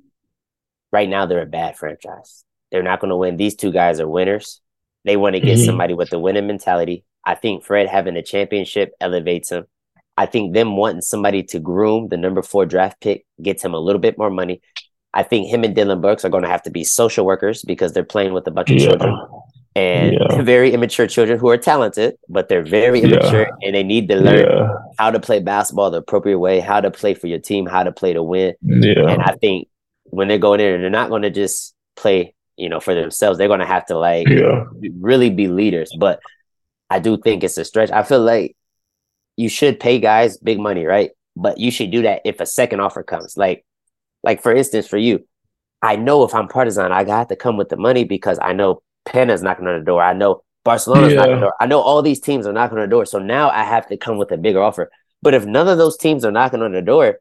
right 0.92 1.08
now 1.08 1.26
they're 1.26 1.42
a 1.42 1.46
bad 1.46 1.76
franchise. 1.76 2.44
They're 2.72 2.82
not 2.82 3.00
going 3.00 3.10
to 3.10 3.16
win. 3.16 3.36
These 3.36 3.54
two 3.56 3.72
guys 3.72 4.00
are 4.00 4.08
winners. 4.08 4.60
They 5.04 5.16
want 5.16 5.34
to 5.36 5.40
get 5.40 5.58
Mhm. 5.58 5.64
somebody 5.66 5.94
with 5.94 6.10
the 6.10 6.18
winning 6.18 6.46
mentality. 6.46 7.04
I 7.24 7.34
think 7.34 7.64
Fred 7.64 7.88
having 7.88 8.16
a 8.16 8.22
championship 8.22 8.92
elevates 9.00 9.50
him. 9.50 9.66
I 10.16 10.26
think 10.26 10.52
them 10.52 10.76
wanting 10.76 11.02
somebody 11.02 11.44
to 11.44 11.60
groom 11.60 12.08
the 12.08 12.16
number 12.16 12.42
four 12.42 12.66
draft 12.66 13.00
pick 13.00 13.24
gets 13.40 13.64
him 13.64 13.72
a 13.72 13.78
little 13.78 14.00
bit 14.00 14.18
more 14.18 14.30
money. 14.30 14.60
I 15.14 15.22
think 15.22 15.48
him 15.48 15.62
and 15.64 15.74
Dillon 15.74 16.00
Brooks 16.00 16.24
are 16.24 16.28
going 16.28 16.42
to 16.42 16.48
have 16.50 16.62
to 16.64 16.70
be 16.70 16.84
social 16.84 17.24
workers 17.24 17.62
because 17.62 17.92
they're 17.92 18.04
playing 18.04 18.32
with 18.32 18.46
a 18.46 18.50
bunch 18.50 18.70
of 18.70 18.78
yeah. 18.78 18.88
children 18.88 19.16
and 19.78 20.12
Yeah. 20.14 20.42
very 20.54 20.72
immature 20.76 21.06
children 21.06 21.38
who 21.38 21.48
are 21.48 21.56
talented, 21.70 22.10
but 22.28 22.48
they're 22.48 22.64
very 22.80 23.00
Yeah. 23.00 23.06
immature 23.08 23.46
and 23.62 23.74
they 23.74 23.82
need 23.94 24.08
to 24.08 24.16
learn 24.16 24.46
Yeah. 24.48 24.68
how 24.98 25.10
to 25.10 25.20
play 25.20 25.38
basketball 25.40 25.90
the 25.90 25.98
appropriate 25.98 26.38
way, 26.38 26.60
how 26.60 26.80
to 26.80 26.90
play 26.90 27.14
for 27.14 27.26
your 27.32 27.38
team, 27.38 27.66
how 27.66 27.82
to 27.84 27.92
play 27.92 28.12
to 28.12 28.22
win. 28.22 28.54
Yeah. 28.62 29.08
And 29.12 29.22
I 29.22 29.32
think 29.42 29.68
when 30.04 30.28
they're 30.28 30.38
going 30.48 30.60
in, 30.60 30.80
they're 30.80 30.90
not 30.90 31.10
going 31.10 31.22
to 31.22 31.30
just 31.30 31.74
play, 31.96 32.34
you 32.56 32.68
know, 32.68 32.80
for 32.80 32.94
themselves. 32.94 33.38
They're 33.38 33.48
going 33.54 33.60
to 33.68 33.74
have 33.76 33.86
to 33.86 33.96
like 33.98 34.28
Yeah. 34.28 34.64
really 35.00 35.30
be 35.30 35.46
leaders. 35.48 35.90
But 35.98 36.20
I 36.90 36.98
do 36.98 37.16
think 37.18 37.44
it's 37.44 37.58
a 37.58 37.64
stretch. 37.64 37.90
I 37.90 38.02
feel 38.02 38.20
like 38.20 38.56
you 39.36 39.48
should 39.48 39.78
pay 39.78 39.98
guys 40.00 40.38
big 40.38 40.58
money, 40.58 40.84
right? 40.86 41.10
But 41.36 41.58
you 41.58 41.70
should 41.70 41.90
do 41.92 42.02
that 42.02 42.22
if 42.24 42.40
a 42.40 42.46
second 42.46 42.80
offer 42.80 43.02
comes. 43.02 43.36
Like, 43.36 43.64
like 44.24 44.42
for 44.42 44.52
instance, 44.54 44.86
for 44.88 44.96
you, 44.98 45.24
I 45.82 45.94
know 45.96 46.24
if 46.24 46.34
I'm 46.34 46.48
Partizan, 46.48 46.90
I 46.90 47.04
got 47.04 47.28
to 47.28 47.36
come 47.36 47.56
with 47.56 47.68
the 47.68 47.76
money 47.76 48.02
because 48.04 48.38
I 48.42 48.52
know 48.52 48.82
Pana's 49.08 49.42
knocking 49.42 49.66
on 49.66 49.78
the 49.78 49.84
door. 49.84 50.02
I 50.02 50.12
know 50.12 50.42
Barcelona's 50.64 51.14
knocking 51.14 51.32
on 51.34 51.40
the 51.40 51.46
door. 51.46 51.54
I 51.60 51.66
know 51.66 51.80
all 51.80 52.02
these 52.02 52.20
teams 52.20 52.46
are 52.46 52.52
knocking 52.52 52.78
on 52.78 52.82
the 52.84 52.90
door. 52.90 53.06
So 53.06 53.18
now 53.18 53.50
I 53.50 53.64
have 53.64 53.86
to 53.88 53.96
come 53.96 54.18
with 54.18 54.30
a 54.32 54.36
bigger 54.36 54.62
offer. 54.62 54.90
But 55.22 55.34
if 55.34 55.44
none 55.46 55.68
of 55.68 55.78
those 55.78 55.96
teams 55.96 56.24
are 56.24 56.30
knocking 56.30 56.62
on 56.62 56.72
the 56.72 56.82
door, 56.82 57.18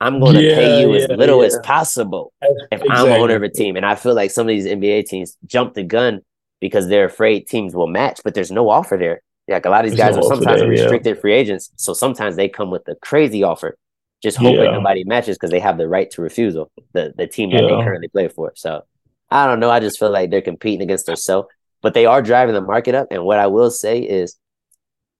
I'm 0.00 0.20
going 0.20 0.34
to 0.34 0.40
pay 0.40 0.80
Yeah, 0.80 0.86
you 0.86 0.94
as 0.94 1.06
yeah, 1.08 1.16
little 1.16 1.42
as 1.42 1.54
yeah. 1.54 1.66
possible 1.66 2.32
if 2.42 2.80
I'm 2.82 2.90
Exactly. 2.90 3.10
a 3.12 3.18
owner 3.18 3.36
of 3.36 3.42
a 3.42 3.48
team. 3.48 3.76
And 3.76 3.86
I 3.86 3.94
feel 3.94 4.14
like 4.14 4.30
some 4.30 4.46
of 4.46 4.48
these 4.48 4.66
NBA 4.66 5.06
teams 5.06 5.36
jump 5.46 5.74
the 5.74 5.82
gun 5.82 6.20
because 6.60 6.88
they're 6.88 7.06
afraid 7.06 7.46
teams 7.46 7.74
will 7.74 7.86
match, 7.86 8.20
but 8.24 8.34
there's 8.34 8.50
no 8.50 8.68
offer 8.68 8.96
there. 8.96 9.22
Like 9.48 9.64
a 9.64 9.70
lot 9.70 9.84
of 9.84 9.90
these 9.90 9.98
There's 9.98 10.10
guys 10.14 10.16
no 10.16 10.26
are 10.26 10.34
sometimes 10.36 10.60
there, 10.60 10.72
yeah. 10.72 10.82
restricted 10.82 11.20
free 11.20 11.32
agents. 11.34 11.70
So 11.76 11.94
sometimes 11.94 12.36
they 12.36 12.48
come 12.48 12.70
with 12.70 12.86
a 12.88 12.96
crazy 12.96 13.42
offer. 13.42 13.76
just 14.20 14.36
hoping 14.36 14.64
Yeah. 14.64 14.72
nobody 14.72 15.04
matches 15.04 15.36
because 15.36 15.50
they 15.52 15.60
have 15.60 15.78
the 15.78 15.86
right 15.86 16.10
to 16.10 16.20
refusal, 16.22 16.70
the 16.92 17.14
the 17.16 17.28
team 17.28 17.50
that 17.52 17.62
Yeah. 17.62 17.76
they 17.76 17.84
currently 17.84 18.08
play 18.08 18.26
for. 18.26 18.52
So 18.56 18.82
I 19.30 19.46
don't 19.46 19.60
know. 19.60 19.70
I 19.70 19.80
just 19.80 19.98
feel 19.98 20.10
like 20.10 20.30
they're 20.30 20.40
competing 20.42 20.82
against 20.82 21.06
themselves, 21.06 21.48
but 21.82 21.94
they 21.94 22.06
are 22.06 22.22
driving 22.22 22.54
the 22.54 22.60
market 22.60 22.94
up. 22.94 23.08
And 23.10 23.24
what 23.24 23.38
I 23.38 23.46
will 23.46 23.70
say 23.70 24.00
is, 24.00 24.36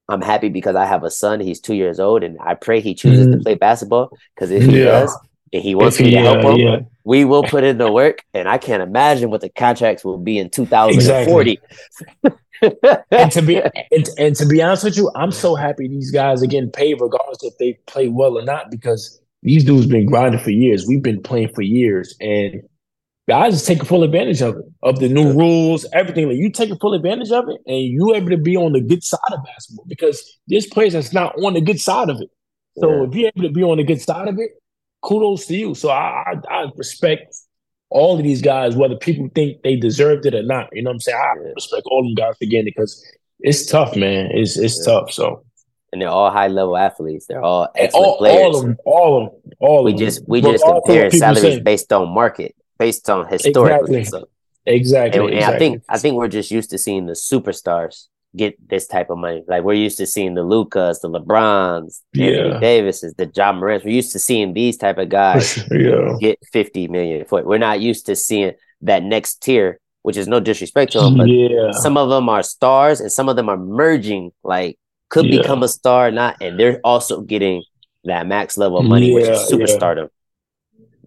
I'm 0.09 0.23
happy 0.23 0.49
because 0.49 0.75
I 0.75 0.87
have 0.87 1.05
a 1.05 1.11
son. 1.11 1.41
He's 1.41 1.61
two 1.61 1.75
years 1.75 2.01
old, 2.01 2.23
and 2.25 2.39
I 2.41 2.55
pray 2.55 2.81
he 2.81 2.95
chooses 2.95 3.27
to 3.27 3.37
Mhm. 3.37 3.43
play 3.43 3.55
basketball. 3.55 4.11
Because 4.35 4.51
if 4.51 4.63
he 4.65 4.79
Yeah. 4.79 4.85
does, 4.87 5.19
and 5.53 5.63
he 5.63 5.75
wants 5.75 5.97
If 5.97 6.05
me 6.05 6.11
he- 6.11 6.17
to 6.17 6.21
help 6.23 6.43
yeah, 6.43 6.51
him, 6.53 6.59
yeah. 6.59 6.79
we 7.05 7.25
will 7.27 7.43
put 7.43 7.63
in 7.65 7.77
the 7.77 7.93
work. 7.93 8.21
And 8.33 8.49
I 8.49 8.57
can't 8.57 8.83
imagine 8.83 9.31
what 9.31 9.43
the 9.43 9.51
contracts 9.51 10.05
will 10.05 10.17
be 10.19 10.39
in 10.39 10.49
2040. 10.49 11.59
and 13.11 13.31
to 13.33 13.43
be 13.43 13.57
and, 13.93 14.09
and 14.19 14.37
to 14.37 14.47
be 14.47 14.63
honest 14.63 14.85
with 14.85 14.97
you, 14.97 15.11
I'm 15.15 15.31
so 15.33 15.55
happy 15.55 15.89
these 15.89 16.11
guys 16.11 16.43
are 16.43 16.47
getting 16.47 16.71
paid 16.71 16.95
regardless 17.01 17.43
if 17.43 17.57
they 17.59 17.79
play 17.87 18.09
well 18.09 18.39
or 18.39 18.43
not 18.43 18.71
because 18.71 19.21
these 19.43 19.65
dudes 19.65 19.87
been 19.87 20.07
grinding 20.07 20.41
for 20.41 20.51
years. 20.51 20.87
We've 20.87 21.03
been 21.03 21.23
playing 21.23 21.51
for 21.55 21.63
years, 21.63 22.15
and 22.21 22.63
guys 23.29 23.55
is 23.55 23.65
taking 23.65 23.85
full 23.85 24.03
advantage 24.03 24.41
of 24.43 24.57
it, 24.57 24.65
of 24.83 24.99
the 25.01 25.09
new 25.09 25.33
rules, 25.33 25.87
everything. 25.93 26.29
Like 26.29 26.39
you 26.39 26.51
taking 26.51 26.79
full 26.79 26.95
advantage 26.95 27.31
of 27.31 27.49
it, 27.49 27.61
and 27.67 27.77
you 27.77 28.15
able 28.15 28.31
to 28.31 28.37
be 28.39 28.57
on 28.57 28.73
the 28.73 28.81
good 28.81 29.05
side 29.05 29.21
of 29.33 29.45
basketball 29.45 29.85
because 29.87 30.39
there's 30.49 30.67
players 30.67 30.95
that's 30.95 31.13
not 31.13 31.35
on 31.43 31.55
the 31.55 31.61
good 31.61 31.81
side 31.81 32.09
of 32.11 32.21
it. 32.21 32.31
So 32.79 32.91
Yeah. 32.91 33.09
if 33.09 33.15
you're 33.15 33.31
able 33.37 33.49
to 33.49 33.53
be 33.53 33.63
on 33.63 33.77
the 33.77 33.85
good 33.85 34.01
side 34.01 34.29
of 34.29 34.39
it, 34.39 34.51
kudos 35.03 35.47
to 35.47 35.57
you. 35.57 35.75
So 35.75 35.91
I, 35.91 36.35
I, 36.51 36.55
I 36.63 36.67
respect 36.77 37.35
all 37.91 38.17
of 38.19 38.23
these 38.23 38.43
guys, 38.43 38.77
whether 38.77 38.97
people 38.97 39.29
think 39.35 39.63
they 39.63 39.77
deserved 39.77 40.27
it 40.27 40.35
or 40.35 40.43
not. 40.43 40.69
You 40.73 40.83
know 40.83 40.91
what 40.91 40.95
I'm 40.95 41.01
saying? 41.01 41.19
I 41.19 41.35
Yeah. 41.45 41.53
respect 41.55 41.83
all 41.91 42.03
them 42.03 42.15
guys 42.15 42.35
it 42.41 42.65
because 42.65 43.05
it's 43.41 43.67
tough, 43.67 43.97
man. 43.97 44.31
It's 44.33 44.57
it's 44.59 44.79
Yeah. 44.87 44.93
tough. 44.93 45.13
So 45.13 45.45
and 45.93 46.03
they're 46.03 46.09
all 46.11 46.31
high 46.31 46.49
level 46.49 46.77
athletes. 46.77 47.27
They're 47.27 47.43
all 47.43 47.69
excellent 47.75 48.07
all, 48.07 48.19
players. 48.19 48.39
all 48.45 48.57
of 48.57 48.63
them, 48.63 48.77
all 48.85 49.17
of 49.27 49.33
them, 49.33 49.53
all 49.61 49.85
we 49.85 49.93
of 49.93 49.99
them. 49.99 50.07
just 50.07 50.29
we 50.29 50.41
just 50.43 50.65
compare 50.65 51.11
salaries 51.11 51.55
say. 51.57 51.61
based 51.61 51.93
on 51.93 52.09
market, 52.13 52.55
based 52.79 53.09
on 53.11 53.27
historically. 53.29 53.99
Exactly. 54.01 54.05
So, 54.05 54.29
Exactly. 54.67 55.21
and, 55.21 55.35
and 55.35 55.45
I 55.45 55.59
think 55.59 55.83
I 55.89 55.99
think 55.99 56.17
we're 56.17 56.29
just 56.29 56.51
used 56.51 56.71
to 56.71 56.79
seeing 56.79 57.07
the 57.07 57.15
superstars 57.15 58.07
get 58.37 58.57
this 58.69 58.87
type 58.87 59.09
of 59.09 59.17
money. 59.17 59.43
Like 59.49 59.63
we're 59.65 59.73
used 59.73 59.97
to 59.99 60.07
seeing 60.07 60.35
the 60.35 60.43
Lucas, 60.43 60.99
the 61.01 61.09
LeBrons, 61.09 62.03
the 62.13 62.25
Anthony 62.25 62.49
Yeah. 62.55 62.61
Davises, 62.61 63.15
the 63.15 63.31
Ja 63.35 63.53
Morants. 63.53 63.85
We're 63.87 63.93
used 63.93 64.13
to 64.13 64.19
seeing 64.19 64.53
these 64.53 64.77
type 64.77 64.99
of 64.99 65.09
guys 65.09 65.57
yeah. 65.71 66.17
get 66.21 66.39
fifty 66.53 66.87
million 66.89 67.25
for 67.25 67.39
it. 67.41 67.47
We're 67.47 67.59
not 67.59 67.81
used 67.81 68.07
to 68.07 68.17
seeing 68.17 68.53
that 68.83 69.03
next 69.03 69.43
tier, 69.43 69.81
which 70.03 70.17
is 70.19 70.29
no 70.29 70.39
disrespect 70.41 70.93
to 70.93 71.01
them, 71.01 71.17
but 71.17 71.29
yeah. 71.29 71.71
some 71.73 71.97
of 71.97 72.11
them 72.11 72.29
are 72.29 72.43
stars 72.43 73.01
and 73.01 73.11
some 73.11 73.29
of 73.31 73.37
them 73.37 73.49
are 73.49 73.57
merging, 73.57 74.33
like 74.45 74.79
could 75.09 75.25
Yeah. 75.25 75.41
become 75.41 75.63
a 75.63 75.69
star, 75.69 76.11
not, 76.11 76.37
and 76.43 76.61
they're 76.61 76.81
also 76.85 77.23
getting 77.23 77.63
that 78.05 78.27
max 78.27 78.59
level 78.59 78.79
of 78.79 78.85
money, 78.85 79.13
which 79.15 79.27
is 79.27 79.51
superstardom. 79.51 80.09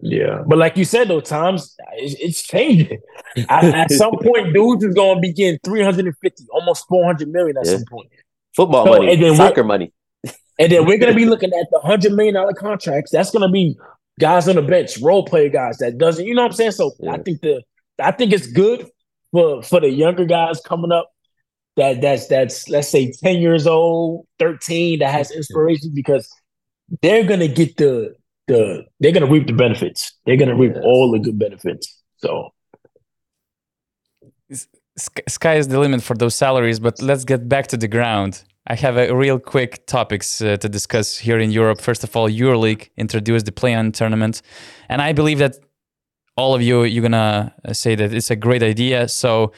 Yeah, 0.04 0.42
but 0.46 0.58
like 0.58 0.76
you 0.76 0.84
said 0.84 1.06
though, 1.08 1.20
times 1.20 1.76
it's, 1.94 2.14
it's 2.20 2.42
changing. 2.42 2.98
at, 3.48 3.64
at 3.64 3.90
some 3.92 4.12
point, 4.18 4.52
dudes 4.54 4.82
is 4.84 4.94
gonna 4.94 5.20
be 5.20 5.32
getting 5.32 5.60
three 5.62 5.82
hundred 5.82 6.06
and 6.06 6.16
fifty, 6.20 6.44
almost 6.52 6.86
four 6.88 7.04
hundred 7.04 7.28
million 7.30 7.56
at 7.56 7.64
Yeah. 7.66 7.76
some 7.76 7.84
point, 7.90 8.08
Football 8.56 8.84
So, 8.86 8.92
money, 8.98 9.12
and 9.12 9.22
then 9.22 9.36
soccer 9.36 9.62
money. 9.62 9.92
and 10.58 10.72
then 10.72 10.86
we're 10.86 10.98
gonna 10.98 11.14
be 11.14 11.24
looking 11.32 11.52
at 11.54 11.66
the 11.70 11.78
hundred 11.78 12.12
million 12.14 12.34
dollar 12.34 12.52
contracts. 12.52 13.12
That's 13.12 13.30
gonna 13.30 13.48
be 13.50 13.76
guys 14.18 14.48
on 14.48 14.56
the 14.56 14.62
bench, 14.62 14.98
role 15.00 15.24
player 15.24 15.48
guys 15.48 15.78
that 15.78 15.98
doesn't, 15.98 16.26
you 16.26 16.34
know 16.34 16.42
what 16.42 16.50
I'm 16.50 16.56
saying? 16.56 16.72
So 16.72 16.90
Yeah. 16.98 17.12
I 17.12 17.18
think 17.18 17.40
the 17.40 17.62
I 18.00 18.10
think 18.10 18.32
it's 18.32 18.48
good 18.48 18.88
for 19.30 19.62
for 19.62 19.78
the 19.80 19.88
younger 19.88 20.24
guys 20.24 20.60
coming 20.60 20.90
up. 20.90 21.10
That 21.76 22.00
that's 22.02 22.26
that's 22.26 22.68
let's 22.68 22.88
say 22.88 23.12
ten 23.22 23.36
years 23.40 23.68
old, 23.68 24.26
thirteen 24.40 24.98
that 24.98 25.12
has 25.12 25.30
inspiration 25.30 25.92
because 25.94 26.28
they're 27.02 27.24
gonna 27.24 27.46
get 27.48 27.76
the 27.76 28.14
the 28.48 28.84
they're 29.00 29.12
gonna 29.12 29.26
reap 29.26 29.46
the 29.46 29.52
benefits. 29.52 30.12
They're 30.26 30.36
gonna 30.36 30.56
reap 30.56 30.72
Yes. 30.74 30.84
all 30.84 31.10
the 31.12 31.18
good 31.18 31.38
benefits. 31.38 32.02
So 32.16 32.50
sky 35.28 35.54
is 35.56 35.68
the 35.68 35.78
limit 35.78 36.02
for 36.02 36.14
those 36.14 36.34
salaries, 36.34 36.78
but 36.80 37.00
let's 37.00 37.24
get 37.24 37.48
back 37.48 37.66
to 37.68 37.76
the 37.76 37.88
ground. 37.88 38.42
I 38.66 38.74
have 38.74 38.96
a 38.96 39.14
real 39.14 39.38
quick 39.40 39.86
topics 39.86 40.40
uh, 40.40 40.56
to 40.58 40.68
discuss 40.68 41.18
here 41.18 41.38
in 41.38 41.50
Europe. 41.50 41.80
First 41.80 42.04
of 42.04 42.14
all, 42.14 42.28
EuroLeague 42.28 42.90
introduced 42.96 43.46
the 43.46 43.52
play-in 43.52 43.90
tournament, 43.92 44.42
and 44.88 45.02
I 45.02 45.12
believe 45.12 45.38
that 45.38 45.56
all 46.36 46.54
of 46.54 46.62
you 46.62 46.84
you're 46.84 47.02
gonna 47.02 47.54
uh, 47.64 47.72
say 47.72 47.94
that 47.94 48.12
it's 48.14 48.30
a 48.30 48.36
great 48.36 48.62
idea. 48.62 49.08
So 49.08 49.52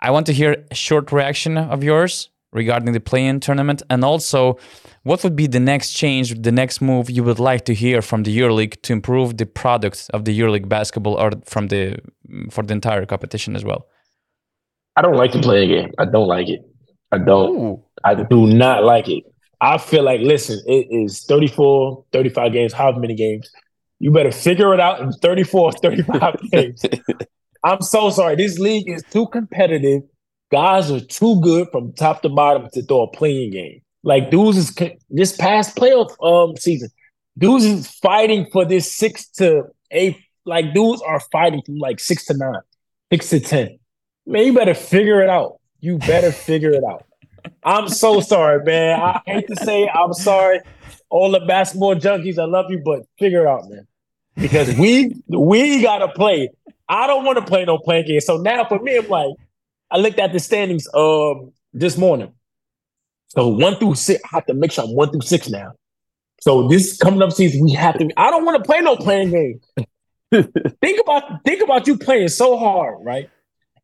I 0.00 0.10
want 0.10 0.26
to 0.26 0.32
hear 0.32 0.64
a 0.70 0.74
short 0.74 1.10
reaction 1.10 1.56
of 1.58 1.82
yours 1.82 2.30
regarding 2.56 2.92
the 2.92 3.00
play-in 3.00 3.38
tournament, 3.40 3.82
and 3.88 4.04
also 4.04 4.58
what 5.04 5.22
would 5.22 5.36
be 5.36 5.46
the 5.46 5.60
next 5.60 5.92
change, 5.92 6.42
the 6.42 6.50
next 6.50 6.80
move 6.80 7.08
you 7.08 7.22
would 7.22 7.38
like 7.38 7.64
to 7.66 7.74
hear 7.74 8.02
from 8.02 8.24
the 8.24 8.36
EuroLeague 8.36 8.82
to 8.82 8.92
improve 8.92 9.36
the 9.36 9.46
product 9.46 10.10
of 10.12 10.24
the 10.24 10.36
EuroLeague 10.38 10.68
basketball, 10.68 11.14
or 11.14 11.30
from 11.44 11.68
the 11.68 11.96
mm, 12.28 12.52
for 12.52 12.64
the 12.64 12.72
entire 12.72 13.06
competition 13.06 13.54
as 13.54 13.64
well. 13.64 13.86
I 14.96 15.02
don't 15.02 15.16
like 15.16 15.32
the 15.32 15.40
play-in 15.40 15.68
game. 15.68 15.90
I 15.98 16.06
don't 16.06 16.26
like 16.26 16.48
it. 16.48 16.62
I 17.12 17.18
don't. 17.18 17.50
Ooh. 17.50 17.84
I 18.02 18.14
do 18.14 18.46
not 18.46 18.82
like 18.82 19.08
it. 19.08 19.24
I 19.60 19.78
feel 19.78 20.02
like, 20.02 20.20
listen, 20.20 20.60
it 20.66 20.86
is 20.90 21.24
34, 21.24 22.04
35 22.12 22.52
games, 22.52 22.72
however 22.72 23.00
many 23.00 23.14
games. 23.14 23.50
You 23.98 24.10
better 24.10 24.32
figure 24.32 24.74
it 24.74 24.80
out 24.80 25.00
in 25.00 25.12
34, 25.12 25.72
35 25.72 26.36
games. 26.50 26.84
I'm 27.64 27.80
so 27.80 28.10
sorry. 28.10 28.36
This 28.36 28.58
league 28.58 28.88
is 28.88 29.02
too 29.10 29.26
competitive. 29.28 30.02
Guys 30.50 30.90
are 30.90 31.00
too 31.00 31.40
good 31.40 31.68
from 31.72 31.92
top 31.92 32.22
to 32.22 32.28
bottom 32.28 32.68
to 32.72 32.82
throw 32.82 33.02
a 33.02 33.10
play-in 33.10 33.50
game. 33.50 33.82
Like 34.02 34.30
dudes 34.30 34.56
is 34.56 34.74
this 35.10 35.36
past 35.36 35.76
playoff 35.76 36.14
um 36.22 36.56
season, 36.56 36.90
dudes 37.36 37.64
is 37.64 37.90
fighting 37.90 38.46
for 38.52 38.64
this 38.64 38.92
six 38.92 39.26
to 39.30 39.64
eight. 39.90 40.16
Like 40.44 40.72
dudes 40.72 41.02
are 41.02 41.18
fighting 41.32 41.62
from 41.66 41.78
like 41.78 41.98
six 41.98 42.26
to 42.26 42.36
nine, 42.36 42.60
six 43.12 43.30
to 43.30 43.40
ten. 43.40 43.78
Man, 44.26 44.46
you 44.46 44.52
better 44.52 44.74
figure 44.74 45.20
it 45.22 45.28
out. 45.28 45.58
You 45.80 45.98
better 45.98 46.30
figure 46.30 46.70
it 46.70 46.84
out. 46.84 47.04
I'm 47.64 47.88
so 47.88 48.20
sorry, 48.20 48.62
man. 48.64 49.00
I 49.00 49.20
hate 49.26 49.48
to 49.48 49.56
say 49.56 49.84
it. 49.84 49.90
I'm 49.94 50.12
sorry. 50.12 50.60
All 51.10 51.30
the 51.30 51.40
basketball 51.40 51.94
junkies, 51.96 52.38
I 52.38 52.44
love 52.44 52.66
you, 52.70 52.80
but 52.84 53.02
figure 53.18 53.42
it 53.42 53.48
out, 53.48 53.68
man. 53.68 53.86
Because 54.36 54.76
we 54.76 55.16
we 55.28 55.82
gotta 55.82 56.08
play. 56.08 56.50
I 56.88 57.08
don't 57.08 57.24
want 57.24 57.38
to 57.38 57.44
play 57.44 57.64
no 57.64 57.78
play-in 57.78 58.06
game. 58.06 58.20
So 58.20 58.36
now 58.36 58.64
for 58.64 58.78
me, 58.78 58.98
I'm 58.98 59.08
like, 59.08 59.34
I 59.90 59.98
looked 59.98 60.18
at 60.18 60.32
the 60.32 60.40
standings 60.40 60.88
um 60.94 61.52
this 61.72 61.96
morning. 61.96 62.32
So 63.28 63.48
one 63.48 63.76
through 63.76 63.96
six, 63.96 64.22
I 64.24 64.36
have 64.36 64.46
to 64.46 64.54
make 64.54 64.72
sure 64.72 64.84
I'm 64.84 64.94
one 64.94 65.10
through 65.10 65.22
six 65.22 65.48
now. 65.48 65.72
So 66.40 66.68
this 66.68 66.96
coming 66.96 67.22
up 67.22 67.32
season, 67.32 67.62
we 67.64 67.72
have 67.72 67.98
to. 67.98 68.08
I 68.16 68.30
don't 68.30 68.44
want 68.44 68.62
to 68.62 68.66
play 68.66 68.80
no 68.80 68.96
play-in 68.96 69.30
game. 69.30 69.60
think 70.80 71.00
about 71.00 71.44
think 71.44 71.62
about 71.62 71.86
you 71.86 71.98
playing 71.98 72.28
so 72.28 72.56
hard, 72.56 72.98
right? 73.02 73.30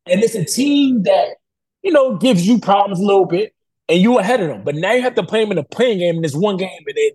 And 0.07 0.23
it's 0.23 0.35
a 0.35 0.45
team 0.45 1.03
that 1.05 1.37
you 1.83 1.93
know 1.93 2.17
gives 2.17 2.47
you 2.47 2.61
problems 2.61 3.01
a 3.01 3.03
little 3.03 3.27
bit, 3.27 3.55
and 3.89 4.01
you 4.01 4.19
ahead 4.19 4.41
of 4.41 4.49
them. 4.49 4.63
But 4.65 4.77
now 4.77 4.93
you 4.93 5.03
have 5.03 5.15
to 5.17 5.23
play 5.23 5.43
them 5.43 5.53
in 5.53 5.59
a 5.59 5.65
play-in 5.65 5.99
game 5.99 6.17
in 6.17 6.23
this 6.23 6.35
one 6.35 6.57
game, 6.57 6.71
and 6.87 6.97
then 6.97 7.11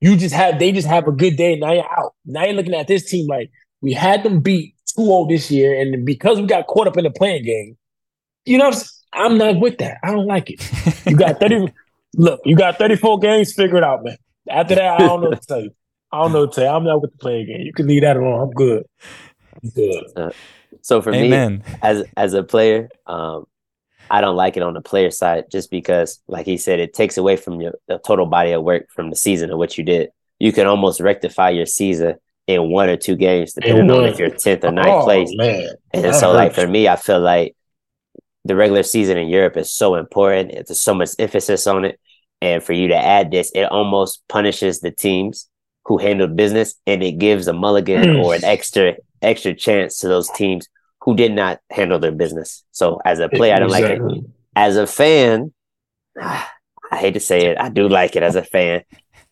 you 0.00 0.16
just 0.16 0.34
have 0.34 0.58
they 0.58 0.72
just 0.72 0.88
have 0.88 1.08
a 1.08 1.12
good 1.12 1.36
day. 1.36 1.56
Now 1.56 1.72
you're 1.72 1.98
out. 1.98 2.14
Now 2.24 2.44
you're 2.44 2.54
looking 2.54 2.74
at 2.74 2.88
this 2.88 3.08
team 3.10 3.26
like 3.26 3.50
we 3.80 3.92
had 3.92 4.22
them 4.22 4.40
beat 4.40 4.74
2-0 4.98 5.28
this 5.28 5.50
year, 5.50 5.80
and 5.80 6.04
because 6.04 6.40
we 6.40 6.46
got 6.46 6.66
caught 6.66 6.86
up 6.86 6.96
in 6.96 7.04
the 7.04 7.10
play-in 7.10 7.44
game, 7.44 7.76
you 8.44 8.58
know, 8.58 8.72
I'm 9.12 9.38
not 9.38 9.60
with 9.60 9.78
that. 9.78 9.98
I 10.02 10.10
don't 10.10 10.26
like 10.26 10.50
it. 10.50 11.06
You 11.06 11.16
got 11.16 11.40
30. 11.40 11.68
look, 12.16 12.40
you 12.44 12.56
got 12.56 12.78
34 12.78 13.18
games. 13.20 13.52
figured 13.54 13.84
out, 13.84 14.04
man. 14.04 14.16
After 14.48 14.74
that, 14.74 15.00
I 15.00 15.06
don't 15.06 15.22
know 15.22 15.30
what 15.30 15.40
to 15.42 15.46
tell 15.46 15.62
you. 15.62 15.70
I 16.12 16.22
don't 16.22 16.32
know 16.32 16.40
what 16.42 16.52
to 16.52 16.60
tell 16.60 16.70
you. 16.70 16.76
I'm 16.76 16.84
not 16.84 17.00
with 17.02 17.12
the 17.12 17.18
play-in 17.18 17.46
game. 17.46 17.60
You 17.62 17.72
can 17.72 17.86
leave 17.86 18.02
that 18.02 18.16
alone. 18.16 18.40
I'm 18.40 18.50
good. 18.52 18.84
I'm 19.62 19.70
good. 19.70 20.32
So 20.82 21.00
for 21.00 21.10
me, 21.12 21.32
as 21.82 22.04
as 22.16 22.34
a 22.34 22.42
player, 22.42 22.88
um, 23.06 23.46
I 24.10 24.20
don't 24.20 24.36
like 24.36 24.56
it 24.58 24.62
on 24.62 24.74
the 24.74 24.82
player 24.82 25.10
side 25.10 25.44
just 25.50 25.70
because, 25.70 26.20
like 26.28 26.44
he 26.44 26.58
said, 26.58 26.78
it 26.78 26.92
takes 26.92 27.16
away 27.16 27.36
from 27.36 27.60
your 27.60 27.72
the 27.88 27.98
total 27.98 28.26
body 28.26 28.52
of 28.52 28.62
work 28.62 28.86
from 28.90 29.08
the 29.10 29.16
season 29.16 29.50
of 29.50 29.58
what 29.58 29.78
you 29.78 29.84
did. 29.84 30.10
You 30.38 30.52
can 30.52 30.66
almost 30.66 31.00
rectify 31.00 31.50
your 31.50 31.64
season 31.66 32.16
in 32.46 32.70
one 32.70 32.90
or 32.90 32.96
two 32.96 33.16
games, 33.16 33.54
depending 33.54 33.90
on 33.90 34.04
if 34.04 34.18
you're 34.18 34.28
tenth 34.28 34.64
or 34.64 34.72
ninth 34.72 34.88
Oh, 34.88 35.04
place. 35.04 35.30
man. 35.34 35.70
And 35.94 36.04
that 36.04 36.16
so, 36.16 36.32
like 36.32 36.52
for 36.52 36.66
me, 36.66 36.86
I 36.86 36.96
feel 36.96 37.20
like 37.20 37.56
the 38.44 38.54
regular 38.56 38.82
season 38.82 39.16
in 39.16 39.28
Europe 39.28 39.56
is 39.56 39.72
so 39.72 39.94
important. 39.94 40.52
There's 40.52 40.80
so 40.80 40.94
much 40.94 41.10
emphasis 41.18 41.66
on 41.66 41.84
it, 41.84 41.98
and 42.40 42.62
for 42.62 42.72
you 42.72 42.88
to 42.88 42.96
add 42.96 43.30
this, 43.30 43.50
it 43.54 43.64
almost 43.64 44.22
punishes 44.28 44.80
the 44.80 44.90
teams 44.90 45.48
who 45.86 45.98
handled 45.98 46.36
business, 46.36 46.74
and 46.86 47.02
it 47.02 47.18
gives 47.18 47.46
a 47.48 47.52
mulligan 47.52 48.02
Mm. 48.04 48.24
or 48.24 48.34
an 48.34 48.44
extra 48.44 48.96
extra 49.22 49.54
chance 49.54 49.98
to 49.98 50.08
those 50.08 50.28
teams 50.30 50.68
who 51.00 51.14
did 51.16 51.32
not 51.32 51.60
handle 51.70 51.98
their 51.98 52.12
business. 52.12 52.64
So, 52.72 53.00
as 53.04 53.18
a 53.20 53.28
player, 53.28 53.54
I 53.54 53.58
don't 53.58 53.70
like 53.70 53.84
it. 53.84 54.00
As 54.56 54.76
a 54.76 54.86
fan, 54.86 55.52
I 56.20 56.96
hate 56.96 57.14
to 57.14 57.20
say 57.20 57.46
it, 57.46 57.58
I 57.58 57.68
do 57.70 57.88
like 57.88 58.16
it 58.16 58.22
as 58.22 58.36
a 58.36 58.42
fan. 58.42 58.82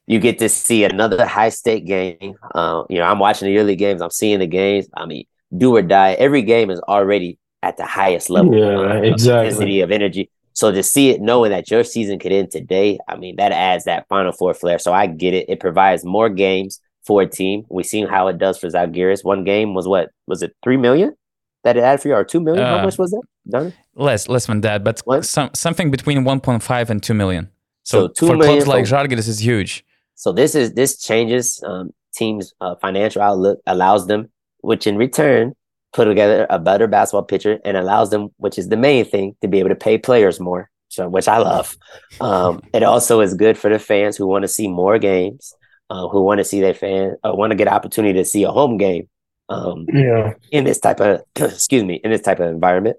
You 0.06 0.18
get 0.18 0.39
to 0.40 0.48
see 0.48 0.84
another 0.84 1.24
high 1.24 1.51
stake 1.51 1.86
game. 1.86 2.34
Uh, 2.55 2.84
you 2.90 2.98
know, 2.98 3.05
I'm 3.05 3.18
watching 3.20 3.47
the 3.47 3.52
yearly 3.52 3.76
games. 3.76 4.02
I'm 4.02 4.10
seeing 4.10 4.40
the 4.40 4.47
games. 4.48 4.89
I 4.94 5.06
mean, 5.06 5.24
do 5.56 5.76
or 5.76 5.82
die. 5.82 6.14
Every 6.14 6.43
game 6.43 6.70
is 6.70 6.80
already 6.80 7.39
at 7.62 7.76
the 7.76 7.86
highest 7.86 8.28
level 8.30 8.55
Yeah, 8.55 8.97
of 8.97 9.05
exactly. 9.05 9.47
intensity 9.47 9.80
of 9.80 9.90
energy. 9.90 10.30
So 10.55 10.70
to 10.70 10.82
see 10.82 11.10
it 11.10 11.20
knowing 11.20 11.51
that 11.51 11.70
your 11.70 11.84
season 11.84 12.18
could 12.18 12.32
end 12.32 12.51
today, 12.51 12.98
I 13.09 13.16
mean, 13.16 13.36
that 13.36 13.52
adds 13.52 13.84
that 13.84 14.06
Final 14.09 14.32
Four 14.32 14.52
flair. 14.55 14.78
So 14.78 14.93
I 14.93 15.06
get 15.06 15.32
it. 15.32 15.48
It 15.48 15.60
provides 15.60 16.05
more 16.05 16.28
games 16.28 16.80
for 17.06 17.22
a 17.22 17.26
team. 17.26 17.64
We've 17.70 17.86
seen 17.86 18.06
how 18.06 18.28
it 18.28 18.39
does 18.39 18.59
for 18.59 18.68
Žalgiris. 18.68 19.24
One 19.24 19.44
game 19.44 19.74
was 19.74 19.89
what? 19.89 20.10
Was 20.26 20.43
it 20.43 20.55
three 20.62 20.76
million 20.76 21.16
that 21.64 21.76
it 21.76 21.80
added 21.80 22.02
for 22.02 22.09
you, 22.09 22.14
or 22.14 22.24
two 22.24 22.40
million? 22.40 22.64
Uh, 22.64 22.76
how 22.78 22.84
much 22.84 22.98
was 22.98 23.12
that? 23.12 23.22
Done? 23.48 23.72
Less, 23.94 24.28
less 24.28 24.47
than 24.47 24.60
that, 24.60 24.84
but 24.84 25.02
some 25.24 25.51
something 25.55 25.90
between 25.90 26.24
one 26.24 26.40
point 26.40 26.62
five 26.62 26.90
and 26.90 27.02
two 27.02 27.14
million. 27.14 27.48
So, 27.84 28.12
so 28.14 28.26
for 28.28 28.36
clubs 28.36 28.66
like 28.66 28.84
Žalgiris 28.84 29.28
is 29.28 29.40
huge. 29.40 29.84
So 30.14 30.32
this 30.32 30.55
is 30.55 30.74
this 30.74 31.01
changes 31.01 31.62
um, 31.64 31.93
teams' 32.14 32.52
uh, 32.60 32.74
financial 32.76 33.22
outlook, 33.22 33.60
allows 33.66 34.06
them, 34.06 34.30
which 34.60 34.86
in 34.86 34.97
return 34.97 35.55
put 35.93 36.06
together 36.06 36.47
a 36.51 36.59
better 36.59 36.86
basketball 36.86 37.23
pitcher 37.23 37.59
and 37.64 37.77
allows 37.77 38.10
them, 38.10 38.31
which 38.39 38.59
is 38.59 38.69
the 38.69 38.77
main 38.77 39.05
thing, 39.05 39.36
to 39.43 39.48
be 39.48 39.59
able 39.59 39.69
to 39.69 39.74
pay 39.74 39.98
players 39.98 40.40
more. 40.40 40.70
So, 40.89 41.09
which 41.09 41.28
I 41.28 41.39
love. 41.39 41.77
Um, 42.20 42.60
it 42.74 42.82
also 42.82 43.20
is 43.20 43.35
good 43.35 43.56
for 43.56 43.70
the 43.70 43.78
fans 43.78 44.16
who 44.16 44.27
want 44.27 44.43
to 44.43 44.48
see 44.48 44.69
more 44.69 44.98
games, 44.98 45.55
uh, 45.90 46.09
who 46.09 46.23
want 46.23 46.39
to 46.39 46.44
see 46.44 46.60
their 46.60 46.74
fan, 46.74 47.16
uh, 47.24 47.32
want 47.35 47.51
to 47.51 47.56
get 47.56 47.69
opportunity 47.69 48.19
to 48.19 48.24
see 48.24 48.44
a 48.44 48.51
home 48.51 48.77
game. 48.77 49.09
Um, 49.48 49.86
yeah. 49.93 50.35
In 50.51 50.64
this 50.64 50.81
type 50.81 51.01
of, 51.01 51.23
excuse 51.36 51.85
me, 51.85 52.01
in 52.02 52.10
this 52.10 52.23
type 52.23 52.40
of 52.40 52.48
environment. 52.48 52.97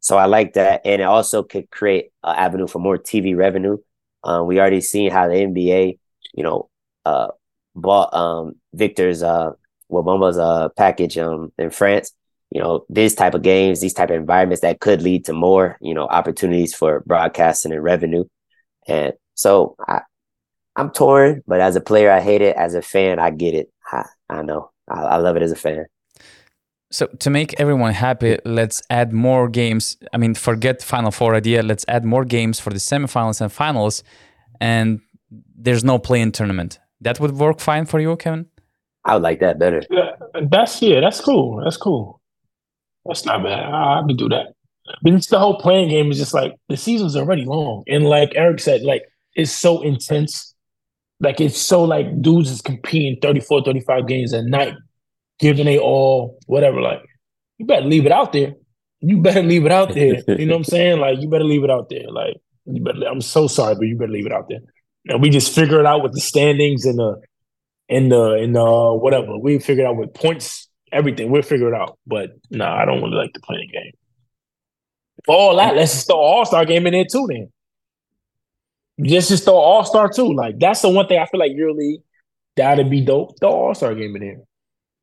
So 0.00 0.18
I 0.18 0.26
like 0.26 0.52
that, 0.52 0.82
and 0.84 1.00
it 1.00 1.04
also 1.04 1.42
could 1.42 1.70
create 1.70 2.10
an 2.22 2.36
avenue 2.36 2.66
for 2.66 2.78
more 2.78 2.98
TV 2.98 3.34
revenue. 3.34 3.78
Uh, 4.22 4.44
we 4.46 4.60
already 4.60 4.82
seen 4.82 5.10
how 5.10 5.28
the 5.28 5.34
NBA, 5.34 5.98
you 6.34 6.42
know, 6.42 6.68
uh, 7.06 7.28
bought 7.74 8.12
um, 8.14 8.56
Victor's 8.74 9.22
uh, 9.22 9.52
Wembanyama's 9.90 10.38
uh 10.38 10.68
package 10.70 11.18
um 11.18 11.52
in 11.58 11.70
France 11.70 12.12
you 12.54 12.60
know, 12.62 12.86
these 12.88 13.14
type 13.14 13.34
of 13.34 13.42
games, 13.42 13.80
these 13.80 13.92
type 13.92 14.10
of 14.10 14.16
environments 14.16 14.62
that 14.62 14.80
could 14.80 15.02
lead 15.02 15.24
to 15.24 15.32
more, 15.32 15.76
you 15.80 15.92
know, 15.92 16.06
opportunities 16.06 16.72
for 16.72 17.02
broadcasting 17.04 17.72
and 17.72 17.82
revenue. 17.82 18.24
And 18.86 19.12
so 19.34 19.74
I, 19.86 20.02
I'm 20.76 20.90
torn, 20.90 21.42
but 21.48 21.60
as 21.60 21.74
a 21.74 21.80
player, 21.80 22.12
I 22.12 22.20
hate 22.20 22.42
it. 22.42 22.56
As 22.56 22.74
a 22.74 22.82
fan, 22.82 23.18
I 23.18 23.30
get 23.30 23.54
it. 23.54 23.72
I, 23.92 24.04
I 24.30 24.42
know. 24.42 24.70
I, 24.88 25.02
I 25.02 25.16
love 25.16 25.36
it 25.36 25.42
as 25.42 25.50
a 25.50 25.56
fan. 25.56 25.86
So 26.92 27.06
to 27.06 27.28
make 27.28 27.58
everyone 27.58 27.92
happy, 27.92 28.38
let's 28.44 28.80
add 28.88 29.12
more 29.12 29.48
games. 29.48 29.96
I 30.12 30.16
mean, 30.16 30.34
forget 30.34 30.80
Final 30.80 31.10
Four 31.10 31.34
idea. 31.34 31.60
Let's 31.60 31.84
add 31.88 32.04
more 32.04 32.24
games 32.24 32.60
for 32.60 32.70
the 32.70 32.78
semifinals 32.78 33.40
and 33.40 33.52
finals, 33.52 34.04
and 34.60 35.00
there's 35.56 35.82
no 35.82 35.98
play-in 35.98 36.30
tournament. 36.30 36.78
That 37.00 37.18
would 37.18 37.32
work 37.32 37.58
fine 37.58 37.86
for 37.86 37.98
you, 37.98 38.14
Kevin. 38.14 38.46
I 39.04 39.14
would 39.14 39.24
like 39.24 39.40
that 39.40 39.58
better. 39.58 39.82
Yeah, 39.90 40.12
that's 40.48 40.80
yeah, 40.80 41.00
that's 41.00 41.20
cool. 41.20 41.60
That's 41.64 41.76
cool. 41.76 42.20
That's 43.06 43.24
not 43.24 43.42
bad. 43.42 43.64
I, 43.64 44.00
I 44.00 44.02
can 44.06 44.16
do 44.16 44.28
that. 44.30 44.54
But 45.02 45.14
it's 45.14 45.28
the 45.28 45.38
whole 45.38 45.58
play-in 45.58 45.88
game 45.88 46.10
is 46.10 46.18
just 46.18 46.34
like 46.34 46.54
the 46.68 46.76
season's 46.76 47.16
already 47.16 47.44
long. 47.44 47.84
And 47.88 48.04
like 48.04 48.30
Errick 48.30 48.60
said, 48.60 48.82
like 48.82 49.02
it's 49.34 49.52
so 49.52 49.82
intense. 49.82 50.54
Like 51.20 51.40
it's 51.40 51.58
so 51.58 51.84
like 51.84 52.20
dudes 52.20 52.50
is 52.50 52.60
competing 52.60 53.18
34, 53.20 53.64
35 53.64 54.06
games 54.06 54.32
a 54.32 54.42
night, 54.42 54.74
giving 55.38 55.68
it 55.68 55.80
all, 55.80 56.38
whatever. 56.46 56.80
Like, 56.80 57.02
you 57.58 57.66
better 57.66 57.86
leave 57.86 58.04
it 58.04 58.12
out 58.12 58.32
there. 58.32 58.54
You 59.00 59.22
better 59.22 59.42
leave 59.42 59.64
it 59.64 59.72
out 59.72 59.94
there. 59.94 60.22
You 60.38 60.46
know 60.46 60.54
what 60.54 60.60
I'm 60.60 60.64
saying? 60.64 61.00
Like, 61.00 61.20
you 61.20 61.28
better 61.28 61.44
leave 61.44 61.64
it 61.64 61.70
out 61.70 61.88
there. 61.88 62.10
Like, 62.10 62.36
you 62.66 62.82
better 62.82 63.06
I'm 63.06 63.20
so 63.20 63.46
sorry, 63.46 63.74
but 63.74 63.86
you 63.86 63.96
better 63.96 64.12
leave 64.12 64.26
it 64.26 64.32
out 64.32 64.48
there. 64.48 64.60
And 65.06 65.22
we 65.22 65.30
just 65.30 65.54
figure 65.54 65.80
it 65.80 65.86
out 65.86 66.02
with 66.02 66.12
the 66.12 66.20
standings 66.20 66.84
and 66.84 66.98
the 66.98 67.20
and 67.88 68.10
the 68.10 68.32
and 68.32 68.54
the 68.56 68.62
uh, 68.62 68.94
whatever. 68.94 69.38
We 69.38 69.58
figured 69.58 69.86
out 69.86 69.96
with 69.96 70.14
points 70.14 70.68
everything. 70.94 71.30
We'll 71.30 71.42
figure 71.42 71.68
it 71.68 71.74
out. 71.74 71.98
But 72.06 72.30
no, 72.50 72.64
nah, 72.64 72.82
I 72.82 72.84
don't 72.84 73.02
really 73.02 73.16
like 73.16 73.32
to 73.34 73.40
play 73.40 73.56
the 73.56 73.68
play-in 73.68 73.84
game. 73.84 73.92
For 75.26 75.34
all 75.34 75.56
that, 75.56 75.74
let's 75.74 75.92
just 75.92 76.06
throw 76.06 76.16
All 76.16 76.44
Star 76.44 76.64
game 76.64 76.86
in 76.86 76.92
there 76.92 77.04
too. 77.10 77.26
Then 77.28 77.52
just 79.02 79.28
just 79.28 79.44
throw 79.44 79.56
All 79.56 79.84
Star 79.84 80.08
too. 80.08 80.32
Like 80.32 80.58
that's 80.58 80.82
the 80.82 80.90
one 80.90 81.06
thing 81.06 81.18
I 81.18 81.26
feel 81.26 81.40
like 81.40 81.52
EuroLeague 81.52 82.02
that'd 82.56 82.90
be 82.90 83.00
dope. 83.00 83.38
Throw 83.40 83.50
All 83.50 83.74
Star 83.74 83.94
game 83.94 84.16
in 84.16 84.22
there. 84.22 84.40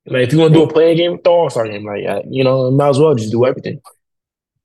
Like 0.05 0.27
if 0.27 0.34
you 0.34 0.39
want 0.39 0.53
to 0.53 0.59
do 0.59 0.63
a 0.63 0.72
play-in 0.72 0.97
game, 0.97 1.19
throw 1.23 1.34
All 1.34 1.49
Star 1.49 1.68
game. 1.68 1.85
Like 1.85 2.05
uh, 2.05 2.22
you 2.30 2.43
know, 2.43 2.72
might 2.72 2.89
as 2.89 2.99
well 2.99 3.15
just 3.15 3.31
do 3.31 3.45
everything. 3.45 3.81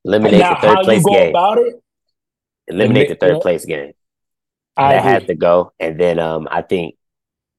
Eliminate 0.04 0.40
now, 0.40 0.54
the 0.54 0.68
third 0.68 0.84
place 0.84 1.04
game. 1.04 1.30
About 1.30 1.58
it, 1.58 1.74
Eliminate 2.68 3.08
the 3.08 3.14
third 3.16 3.40
place 3.40 3.64
game. 3.64 3.92
I 4.76 4.92
that 4.92 4.98
agree. 5.00 5.10
has 5.12 5.24
to 5.24 5.34
go. 5.34 5.72
And 5.80 5.98
then 5.98 6.18
um, 6.18 6.48
I 6.50 6.62
think 6.62 6.96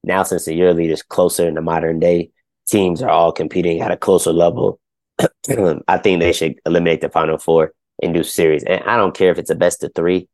now 0.04 0.24
since 0.24 0.46
the 0.46 0.58
EuroLeague 0.58 0.92
is 0.92 1.02
closer 1.02 1.48
in 1.48 1.56
the 1.56 1.62
modern 1.62 2.00
day, 2.00 2.32
teams 2.68 3.02
are 3.02 3.10
all 3.10 3.32
competing 3.32 3.82
at 3.82 3.92
a 3.92 3.98
closer 3.98 4.34
level. 4.34 4.80
I 5.88 5.98
think 5.98 6.20
they 6.20 6.34
should 6.34 6.56
eliminate 6.66 7.02
the 7.02 7.10
final 7.10 7.38
four 7.38 7.74
and 8.02 8.14
do 8.14 8.24
series. 8.24 8.64
And 8.64 8.84
I 8.84 8.98
don't 8.98 9.16
care 9.16 9.32
if 9.32 9.38
it's 9.38 9.50
a 9.50 9.56
best 9.56 9.84
of 9.84 9.92
three, 9.96 10.30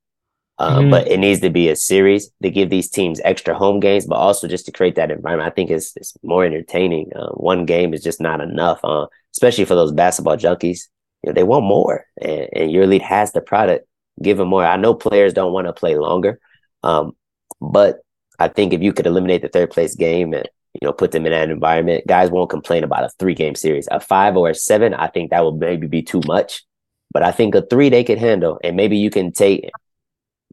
um, 0.57 0.83
mm-hmm. 0.83 0.89
but 0.91 1.07
it 1.07 1.19
needs 1.19 1.41
to 1.41 1.49
be 1.49 1.69
a 1.69 1.75
series 1.75 2.29
to 2.41 2.49
give 2.49 2.69
these 2.69 2.89
teams 2.89 3.21
extra 3.23 3.55
home 3.55 3.79
games, 3.79 4.05
but 4.05 4.15
also 4.15 4.47
just 4.47 4.65
to 4.65 4.71
create 4.71 4.95
that 4.95 5.11
environment. 5.11 5.49
I 5.49 5.55
think 5.55 5.69
it's, 5.69 5.95
it's 5.95 6.13
more 6.23 6.43
entertaining. 6.43 7.11
Uh, 7.15 7.29
one 7.29 7.65
game 7.65 7.93
is 7.93 8.03
just 8.03 8.19
not 8.19 8.41
enough, 8.41 8.79
uh, 8.83 9.07
especially 9.33 9.65
for 9.65 9.75
those 9.75 9.91
basketball 9.91 10.37
junkies. 10.37 10.87
You 11.23 11.29
know, 11.29 11.33
they 11.33 11.43
want 11.43 11.63
more, 11.63 12.05
and, 12.21 12.49
and 12.53 12.71
EuroLeague 12.71 13.01
has 13.01 13.31
the 13.31 13.41
product. 13.41 13.87
Give 14.21 14.37
them 14.37 14.49
more. 14.49 14.65
I 14.65 14.75
know 14.75 14.93
players 14.93 15.33
don't 15.33 15.53
want 15.53 15.67
to 15.67 15.73
play 15.73 15.95
longer, 15.95 16.39
um, 16.83 17.15
but 17.61 18.01
I 18.37 18.49
think 18.49 18.73
if 18.73 18.81
you 18.81 18.91
could 18.91 19.07
eliminate 19.07 19.41
the 19.41 19.47
third 19.47 19.71
place 19.71 19.95
game 19.95 20.33
and 20.33 20.47
you 20.73 20.87
know, 20.87 20.93
put 20.93 21.11
them 21.11 21.25
in 21.25 21.31
that 21.31 21.49
environment. 21.49 22.05
Guys 22.07 22.31
won't 22.31 22.49
complain 22.49 22.83
about 22.83 23.03
a 23.03 23.09
three 23.19 23.35
game 23.35 23.55
series. 23.55 23.87
A 23.91 23.99
five 23.99 24.35
or 24.35 24.49
a 24.49 24.55
seven, 24.55 24.93
I 24.93 25.07
think 25.07 25.29
that 25.29 25.45
would 25.45 25.55
maybe 25.55 25.87
be 25.87 26.01
too 26.01 26.21
much. 26.25 26.63
But 27.11 27.23
I 27.23 27.31
think 27.31 27.53
a 27.53 27.61
three 27.61 27.89
they 27.89 28.03
could 28.03 28.17
handle, 28.17 28.59
and 28.63 28.75
maybe 28.75 28.97
you 28.97 29.11
can 29.11 29.31
take 29.31 29.69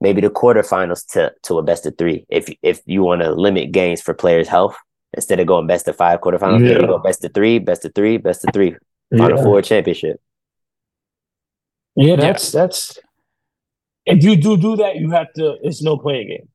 maybe 0.00 0.20
the 0.20 0.28
quarterfinals 0.30 1.06
to 1.12 1.32
to 1.44 1.58
a 1.58 1.62
best 1.62 1.86
of 1.86 1.96
three 1.96 2.26
if 2.28 2.52
if 2.62 2.80
you 2.84 3.02
want 3.02 3.22
to 3.22 3.32
limit 3.32 3.72
games 3.72 4.02
for 4.02 4.12
players' 4.12 4.48
health 4.48 4.76
instead 5.14 5.40
of 5.40 5.46
going 5.46 5.66
best 5.66 5.88
of 5.88 5.96
five 5.96 6.20
quarterfinals. 6.20 6.68
Yeah. 6.68 6.86
go 6.86 6.98
best 6.98 7.24
of 7.24 7.32
three, 7.32 7.58
best 7.58 7.84
of 7.86 7.94
three, 7.94 8.18
best 8.18 8.44
of 8.44 8.52
three, 8.52 8.76
final 9.16 9.38
yeah. 9.38 9.42
four 9.42 9.62
championship. 9.62 10.20
Yeah, 11.96 12.16
that's 12.16 12.52
yeah. 12.52 12.60
that's. 12.60 12.98
If 14.06 14.24
you 14.24 14.36
do 14.36 14.56
do 14.56 14.76
that, 14.76 14.96
you 14.96 15.10
have 15.10 15.32
to. 15.34 15.56
It's 15.62 15.82
no 15.82 15.96
play-in 15.96 16.28
game 16.28 16.48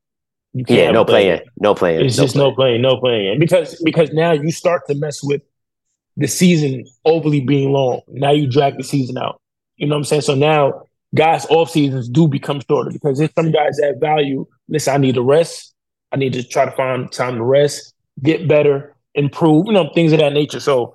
yeah, 0.68 0.90
no 0.90 1.04
playing, 1.04 1.40
no 1.58 1.74
playing. 1.74 2.04
It's 2.04 2.16
no 2.16 2.24
just 2.24 2.34
playing. 2.34 2.48
no 2.48 2.54
playing, 2.54 2.82
no 2.82 2.96
playing, 2.98 3.38
because 3.38 3.80
because 3.84 4.10
now 4.12 4.32
you 4.32 4.50
start 4.50 4.82
to 4.88 4.94
mess 4.94 5.22
with 5.22 5.42
the 6.16 6.26
season 6.26 6.84
overly 7.04 7.40
being 7.40 7.72
long. 7.72 8.00
Now 8.08 8.30
you 8.30 8.48
drag 8.50 8.78
the 8.78 8.84
season 8.84 9.18
out. 9.18 9.40
You 9.76 9.86
know 9.86 9.94
what 9.94 10.00
I'm 10.00 10.04
saying? 10.04 10.22
So 10.22 10.34
now 10.34 10.84
guys 11.14 11.46
off 11.46 11.70
seasons 11.70 12.08
do 12.08 12.26
become 12.26 12.60
shorter 12.68 12.90
because 12.90 13.18
there's 13.18 13.32
some 13.34 13.52
guys 13.52 13.76
that 13.76 13.98
value. 14.00 14.46
Listen, 14.68 14.94
I 14.94 14.96
need 14.98 15.16
to 15.16 15.22
rest. 15.22 15.74
I 16.12 16.16
need 16.16 16.32
to 16.32 16.42
try 16.42 16.64
to 16.64 16.70
find 16.70 17.10
time 17.12 17.36
to 17.36 17.44
rest, 17.44 17.94
get 18.22 18.48
better, 18.48 18.94
improve. 19.14 19.66
You 19.66 19.72
know 19.72 19.90
things 19.94 20.12
of 20.12 20.20
that 20.20 20.32
nature. 20.32 20.60
So 20.60 20.94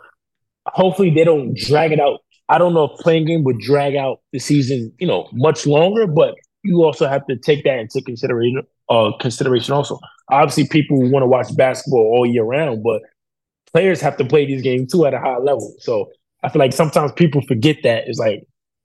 hopefully 0.66 1.12
they 1.12 1.24
don't 1.24 1.56
drag 1.56 1.92
it 1.92 2.00
out. 2.00 2.22
I 2.50 2.58
don't 2.58 2.74
know 2.74 2.86
if 2.86 3.00
play-in 3.00 3.26
game 3.26 3.44
would 3.44 3.60
drag 3.60 3.96
out 3.96 4.22
the 4.34 4.40
season, 4.40 4.92
you 5.00 5.08
know, 5.08 5.30
much 5.32 5.66
longer, 5.66 6.06
but 6.06 6.36
you 6.64 6.84
also 6.84 7.08
have 7.08 7.26
to 7.28 7.38
take 7.38 7.64
that 7.64 7.80
into 7.80 8.02
consideration 8.02 8.64
uh, 8.92 9.18
consideration 9.18 9.74
also. 9.74 10.00
Obviously, 10.30 10.68
people 10.68 11.00
want 11.10 11.24
to 11.24 11.28
watch 11.28 11.56
basketball 11.56 12.02
all 12.02 12.26
year 12.26 12.44
round, 12.44 12.84
but 12.84 13.02
players 13.72 14.02
have 14.02 14.18
to 14.18 14.26
play 14.26 14.46
these 14.46 14.62
games 14.62 14.92
too 14.92 15.06
at 15.06 15.14
a 15.14 15.20
high 15.20 15.38
level. 15.38 15.74
So 15.80 16.12
I 16.44 16.50
feel 16.50 16.60
like 16.60 16.74
sometimes 16.74 17.12
people 17.14 17.42
forget 17.42 17.78
that 17.84 18.08
it's 18.08 18.20
like 18.20 18.44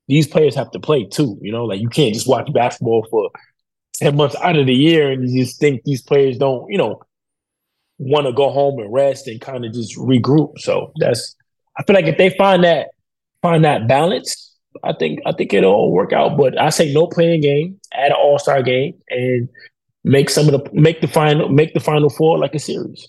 these 0.09 0.29
players 0.29 0.55
have 0.55 0.71
to 0.71 0.81
play 0.81 1.05
too. 1.05 1.39
You 1.43 1.53
know, 1.53 1.65
like 1.65 1.81
you 1.81 1.89
can't 1.89 2.15
just 2.15 2.29
watch 2.29 2.53
basketball 2.53 3.07
for 3.11 3.31
ten 3.95 4.17
months 4.17 4.37
out 4.43 4.57
of 4.57 4.67
the 4.67 4.75
year 4.75 5.11
and 5.11 5.29
you 5.29 5.45
just 5.45 5.59
think 5.61 5.83
these 5.85 6.03
players 6.03 6.39
don't, 6.39 6.71
you 6.71 6.79
know, 6.79 7.03
want 7.99 8.27
to 8.27 8.33
go 8.33 8.51
home 8.51 8.79
and 8.79 8.93
rest 8.93 9.27
and 9.27 9.41
kind 9.41 9.65
of 9.65 9.73
just 9.73 9.97
regroup. 9.97 10.59
So 10.59 10.93
that's 11.01 11.35
I 11.77 11.83
feel 11.83 11.95
like 11.95 12.07
if 12.07 12.17
they 12.17 12.31
find 12.31 12.63
that 12.65 12.89
find 13.43 13.65
that 13.65 13.89
balance, 13.89 14.55
I 14.85 14.93
think 14.93 15.21
I 15.27 15.33
think 15.33 15.53
it'll 15.53 15.73
all 15.73 15.93
work 15.93 16.13
out. 16.13 16.37
But 16.37 16.61
I 16.61 16.71
say 16.71 16.93
no 16.93 17.07
play-in 17.07 17.41
game, 17.41 17.81
add 17.93 18.13
an 18.13 18.17
all 18.17 18.39
star 18.39 18.63
game, 18.63 18.95
and 19.11 19.49
make 20.07 20.31
some 20.31 20.49
of 20.49 20.53
the 20.53 20.71
make 20.73 21.01
the 21.01 21.09
final 21.09 21.49
make 21.49 21.75
the 21.75 21.81
final 21.81 22.09
four 22.09 22.39
like 22.39 22.55
a 22.55 22.59
series. 22.59 23.09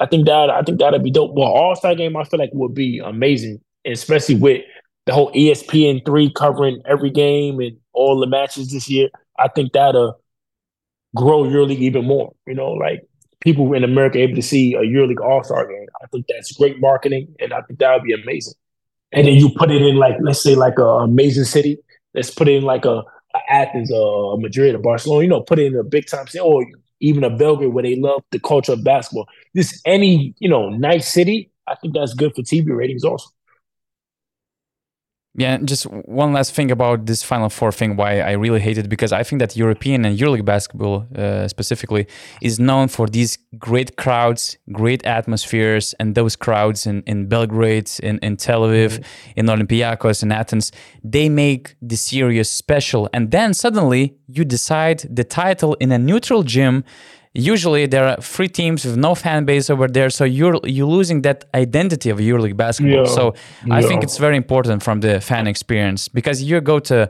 I 0.00 0.06
think 0.06 0.26
that 0.26 0.48
I 0.48 0.62
think 0.62 0.78
that'd 0.78 1.02
be 1.02 1.10
dope. 1.10 1.34
Well, 1.34 1.48
All 1.48 1.74
Star 1.74 1.94
game 1.94 2.16
I 2.16 2.24
feel 2.24 2.38
like 2.38 2.50
would 2.54 2.74
be 2.74 3.00
amazing, 3.04 3.60
especially 3.84 4.36
with 4.36 4.62
the 5.06 5.12
whole 5.12 5.32
ESPN 5.32 6.06
three 6.06 6.32
covering 6.32 6.80
every 6.86 7.10
game 7.10 7.58
and 7.58 7.76
all 7.92 8.18
the 8.18 8.26
matches 8.26 8.70
this 8.70 8.88
year. 8.88 9.08
I 9.38 9.48
think 9.48 9.72
that'll 9.72 10.20
grow 11.16 11.42
EuroLeague 11.42 11.78
even 11.78 12.04
more. 12.06 12.32
You 12.46 12.54
know, 12.54 12.70
like 12.70 13.02
people 13.40 13.72
in 13.72 13.82
America 13.82 14.18
able 14.18 14.36
to 14.36 14.42
see 14.42 14.74
a 14.74 14.82
EuroLeague 14.82 15.20
All 15.20 15.42
Star 15.42 15.66
game. 15.66 15.86
I 16.02 16.06
think 16.06 16.26
that's 16.28 16.52
great 16.52 16.80
marketing, 16.80 17.34
and 17.40 17.52
I 17.52 17.62
think 17.62 17.80
that 17.80 17.94
would 17.94 18.04
be 18.04 18.14
amazing. 18.14 18.54
And 19.10 19.26
then 19.26 19.34
you 19.34 19.50
put 19.56 19.72
it 19.72 19.82
in 19.82 19.96
like 19.96 20.14
let's 20.20 20.42
say 20.42 20.54
like 20.54 20.78
a 20.78 20.86
amazing 20.86 21.44
city. 21.44 21.78
Let's 22.14 22.30
put 22.30 22.46
it 22.46 22.54
in 22.54 22.62
like 22.62 22.84
a 22.84 23.02
Athens 23.48 23.90
or 23.92 24.38
Madrid 24.38 24.74
or 24.74 24.78
Barcelona, 24.78 25.22
you 25.22 25.28
know, 25.28 25.40
put 25.40 25.58
it 25.58 25.66
in 25.66 25.76
a 25.76 25.84
big 25.84 26.06
time 26.06 26.26
city 26.26 26.40
or 26.40 26.66
even 27.00 27.24
a 27.24 27.30
Belgrade 27.30 27.72
where 27.72 27.82
they 27.82 27.96
love 27.96 28.22
the 28.30 28.40
culture 28.40 28.72
of 28.72 28.84
basketball. 28.84 29.26
Just 29.54 29.80
any, 29.86 30.34
you 30.38 30.48
know, 30.48 30.68
nice 30.70 31.12
city, 31.12 31.50
I 31.66 31.74
think 31.76 31.94
that's 31.94 32.14
good 32.14 32.34
for 32.34 32.42
TV 32.42 32.74
ratings 32.76 33.04
also. 33.04 33.30
Yeah, 35.38 35.58
just 35.58 35.84
one 35.84 36.32
last 36.32 36.52
thing 36.52 36.72
about 36.72 37.06
this 37.06 37.22
Final 37.22 37.48
Four 37.48 37.70
thing. 37.70 37.94
Why 37.94 38.18
I 38.18 38.32
really 38.32 38.58
hate 38.58 38.76
it 38.76 38.88
because 38.88 39.12
I 39.12 39.22
think 39.22 39.38
that 39.38 39.56
European 39.56 40.04
and 40.04 40.18
EuroLeague 40.18 40.44
basketball 40.44 41.06
uh, 41.14 41.46
specifically 41.46 42.08
is 42.42 42.58
known 42.58 42.88
for 42.88 43.06
these 43.06 43.38
great 43.56 43.96
crowds, 43.96 44.58
great 44.72 45.06
atmospheres, 45.06 45.94
and 46.00 46.16
those 46.16 46.34
crowds 46.34 46.88
in, 46.88 47.04
in 47.06 47.28
Belgrade, 47.28 47.88
in, 48.02 48.18
in 48.18 48.36
Tel 48.36 48.62
Aviv, 48.62 48.98
mm-hmm. 48.98 49.32
in 49.36 49.46
Olympiacos, 49.46 50.24
in 50.24 50.32
Athens, 50.32 50.72
they 51.04 51.28
make 51.28 51.76
the 51.80 51.96
series 51.96 52.50
special. 52.50 53.08
And 53.14 53.30
then 53.30 53.54
suddenly 53.54 54.16
you 54.26 54.44
decide 54.44 55.06
the 55.08 55.22
title 55.22 55.74
in 55.74 55.92
a 55.92 55.98
neutral 55.98 56.42
gym 56.42 56.82
usually 57.38 57.86
there 57.86 58.06
are 58.08 58.16
three 58.20 58.48
teams 58.48 58.84
with 58.84 58.96
no 58.96 59.14
fan 59.14 59.44
base 59.44 59.70
over 59.70 59.86
there 59.86 60.10
so 60.10 60.24
you're 60.24 60.58
you're 60.64 60.86
losing 60.86 61.22
that 61.22 61.44
identity 61.54 62.10
of 62.10 62.18
EuroLeague 62.18 62.56
basketball. 62.56 63.06
Yeah. 63.06 63.14
So 63.18 63.34
I 63.70 63.82
think 63.82 64.02
it's 64.02 64.18
very 64.18 64.36
important 64.36 64.82
from 64.82 65.00
the 65.00 65.20
fan 65.20 65.46
experience 65.46 66.08
because 66.08 66.42
you 66.42 66.60
go 66.60 66.78
to 66.80 67.08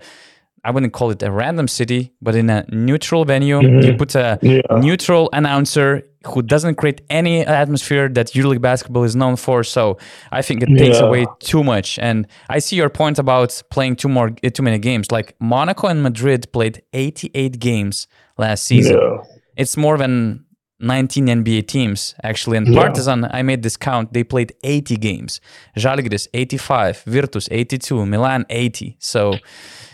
I 0.64 0.70
wouldn't 0.70 0.92
call 0.92 1.10
it 1.10 1.22
a 1.22 1.30
random 1.30 1.68
city, 1.68 2.12
but 2.20 2.34
in 2.34 2.50
a 2.50 2.64
neutral 2.68 3.24
venue, 3.24 3.60
mm-hmm. 3.60 3.86
you 3.86 3.96
put 3.96 4.14
a 4.14 4.38
yeah. 4.42 4.60
neutral 4.72 5.30
announcer 5.32 6.02
who 6.26 6.42
doesn't 6.42 6.74
create 6.74 7.00
any 7.08 7.46
atmosphere 7.46 8.08
that 8.08 8.26
EuroLeague 8.32 8.60
basketball 8.60 9.04
is 9.04 9.14
known 9.14 9.36
for. 9.36 9.62
So 9.62 9.98
I 10.32 10.42
think 10.42 10.62
it 10.62 10.76
takes 10.76 10.98
yeah. 10.98 11.06
away 11.06 11.26
too 11.38 11.62
much. 11.62 11.98
And 12.00 12.26
I 12.50 12.58
see 12.58 12.76
your 12.76 12.90
point 12.90 13.18
about 13.18 13.62
playing 13.70 13.96
too 13.96 14.08
more 14.08 14.30
too 14.30 14.62
many 14.62 14.78
games. 14.78 15.10
Like 15.10 15.36
Monaco 15.40 15.86
and 15.86 16.02
Madrid 16.02 16.52
played 16.52 16.82
88 16.92 17.58
games 17.60 18.08
last 18.36 18.64
season. 18.64 19.20
It's 19.58 19.76
more 19.76 19.98
than 19.98 20.46
19 20.80 21.26
NBA 21.26 21.66
teams 21.66 22.14
actually. 22.22 22.56
And 22.56 22.68
yeah. 22.68 22.80
Partizan, 22.80 23.28
I 23.30 23.42
made 23.42 23.62
this 23.62 23.76
count. 23.76 24.12
They 24.12 24.24
played 24.24 24.52
80 24.62 24.96
games. 24.96 25.40
Žalgiris 25.76 26.28
85, 26.32 27.02
Virtus 27.04 27.48
82, 27.50 28.06
Milan 28.06 28.46
80. 28.48 28.96
So, 29.00 29.34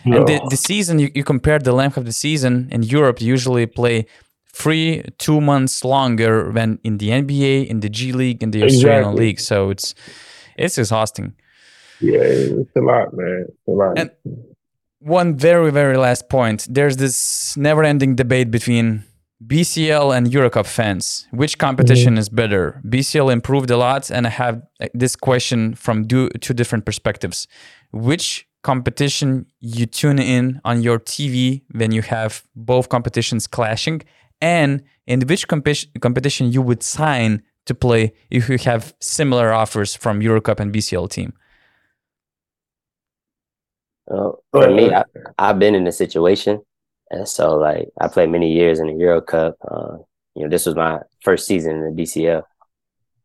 yeah. 0.05 0.17
and 0.17 0.29
the, 0.29 0.47
the 0.51 0.57
season 0.57 0.99
you, 0.99 1.11
you 1.15 1.25
compare 1.25 1.59
the 1.59 1.73
length 1.73 1.97
of 1.97 2.05
the 2.05 2.13
season 2.13 2.69
in 2.71 2.83
Europe. 2.83 3.21
Usually 3.21 3.67
play 3.67 4.07
three, 4.53 5.03
two 5.19 5.41
months 5.41 5.85
longer 5.85 6.53
than 6.53 6.79
in 6.85 6.99
the 6.99 7.09
NBA, 7.09 7.67
in 7.67 7.81
the 7.81 7.89
G 7.89 8.13
League, 8.13 8.43
in 8.43 8.51
the 8.51 8.63
Australian 8.63 9.11
exactly. 9.11 9.27
League. 9.27 9.41
So 9.41 9.71
it's 9.71 9.95
it's 10.57 10.79
exhausting. 10.79 11.35
Yeah, 12.01 12.21
it's 12.21 12.77
a 12.77 12.81
lot, 12.81 13.15
man. 13.15 13.47
It's 13.49 13.69
a 13.69 13.71
lot. 13.71 13.99
And 13.99 14.11
one 15.01 15.37
very 15.37 15.71
very 15.71 15.97
last 15.97 16.29
point. 16.29 16.67
There's 16.71 16.97
this 16.99 17.57
never-ending 17.57 18.15
debate 18.17 18.51
between 18.51 19.05
BCL 19.47 20.17
and 20.17 20.27
Eurocup 20.29 20.67
fans, 20.67 21.27
which 21.31 21.59
competition 21.59 22.15
mm-hmm. 22.15 22.21
is 22.21 22.29
better? 22.29 22.81
BCL 22.87 23.33
improved 23.33 23.71
a 23.71 23.77
lot, 23.77 24.11
and 24.11 24.27
I 24.27 24.31
have 24.31 24.63
uh, 24.81 24.87
this 24.95 25.17
question 25.17 25.75
from 25.75 26.07
two, 26.07 26.29
two 26.41 26.55
different 26.55 26.85
perspectives. 26.85 27.47
Which 27.91 28.47
competition 28.63 29.47
you 29.61 29.87
tune 29.87 30.19
in 30.19 30.61
on 30.65 30.83
your 30.83 30.99
TV 30.99 31.63
when 31.73 31.93
you 31.93 32.03
have 32.03 32.45
both 32.57 32.89
competitions 32.89 33.47
clashing, 33.47 34.03
and 34.41 34.83
in 35.07 35.21
which 35.23 35.49
comp- 35.49 36.01
competition 36.01 36.51
you 36.51 36.63
would 36.63 36.83
sign 36.83 37.43
to 37.67 37.75
play 37.75 38.13
if 38.31 38.49
you 38.49 38.59
have 38.59 38.95
similar 39.01 39.53
offers 39.53 39.95
from 39.95 40.21
Eurocup 40.21 40.61
and 40.61 40.73
BCL 40.73 41.11
team? 41.11 41.33
Well, 44.07 44.43
for 44.53 44.71
me, 44.71 44.93
I, 44.93 45.05
I've 45.39 45.59
been 45.59 45.75
in 45.75 45.87
a 45.87 45.93
situation 45.93 46.63
and 47.11 47.29
so 47.29 47.57
like 47.57 47.89
I 48.01 48.09
played 48.09 48.31
many 48.31 48.53
years 48.53 48.81
in 48.81 48.87
the 48.87 48.95
Euro 48.95 49.21
Cup. 49.21 49.57
Uh, 49.67 49.99
you 50.35 50.43
know, 50.43 50.49
this 50.49 50.67
was 50.67 50.75
my 50.75 51.01
first 51.23 51.47
season 51.47 51.77
in 51.77 51.95
the 51.95 52.03
BCL. 52.03 52.43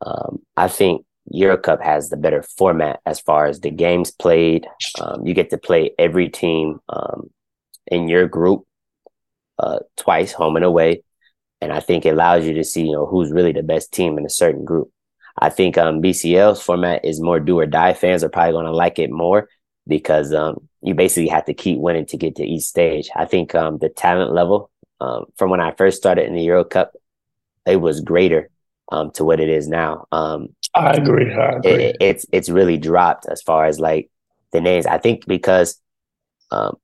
Um, 0.05 0.41
I 0.55 0.67
think 0.67 1.05
Euro 1.31 1.57
Cup 1.57 1.81
has 1.81 2.09
the 2.09 2.17
better 2.17 2.43
format 2.43 2.99
as 3.05 3.19
far 3.19 3.47
as 3.47 3.59
the 3.59 3.71
games 3.71 4.11
played. 4.11 4.67
Um, 4.99 5.25
you 5.25 5.33
get 5.33 5.49
to 5.51 5.57
play 5.57 5.91
every 5.97 6.29
team 6.29 6.79
um, 6.89 7.29
in 7.87 8.07
your 8.07 8.27
group 8.27 8.65
uh, 9.57 9.79
twice, 9.97 10.31
home 10.31 10.55
and 10.55 10.65
away, 10.65 11.03
and 11.61 11.71
I 11.73 11.79
think 11.79 12.05
it 12.05 12.09
allows 12.09 12.45
you 12.45 12.53
to 12.55 12.63
see 12.63 12.85
you 12.85 12.93
know 12.93 13.05
who's 13.05 13.31
really 13.31 13.51
the 13.51 13.63
best 13.63 13.91
team 13.91 14.17
in 14.17 14.25
a 14.25 14.29
certain 14.29 14.65
group. 14.65 14.91
I 15.37 15.49
think 15.49 15.77
um, 15.77 16.01
BCL's 16.01 16.61
format 16.61 17.05
is 17.05 17.21
more 17.21 17.39
do 17.39 17.59
or 17.59 17.65
die. 17.65 17.93
Fans 17.93 18.23
are 18.23 18.29
probably 18.29 18.53
going 18.53 18.65
to 18.65 18.71
like 18.71 18.99
it 18.99 19.09
more 19.09 19.47
because 19.89 20.33
um, 20.33 20.69
you 20.81 20.93
basically 20.93 21.27
have 21.27 21.45
to 21.45 21.53
keep 21.53 21.79
winning 21.79 22.05
to 22.05 22.17
get 22.17 22.37
to 22.37 22.45
each 22.45 22.63
stage. 22.63 23.09
I 23.15 23.25
think 23.25 23.53
um, 23.55 23.79
the 23.79 23.89
talent 23.89 24.31
level 24.31 24.71
um, 25.01 25.25
from 25.35 25.49
when 25.49 25.59
I 25.59 25.71
first 25.71 25.97
started 25.97 26.25
in 26.25 26.35
the 26.35 26.43
Euro 26.43 26.63
Cup, 26.63 26.93
it 27.65 27.77
was 27.77 28.01
greater 28.01 28.49
um, 28.91 29.11
to 29.11 29.23
what 29.23 29.39
it 29.39 29.49
is 29.49 29.67
now. 29.67 30.05
Um, 30.11 30.49
I 30.75 30.91
agree. 30.91 31.33
I 31.33 31.53
agree. 31.53 31.71
It, 31.71 31.97
it's 31.99 32.25
it's 32.31 32.49
really 32.49 32.77
dropped 32.77 33.25
as 33.29 33.41
far 33.41 33.65
as 33.65 33.79
like 33.79 34.09
the 34.51 34.61
names. 34.61 34.85
I 34.85 34.97
think 34.97 35.25
because 35.25 35.81
um, 36.51 36.77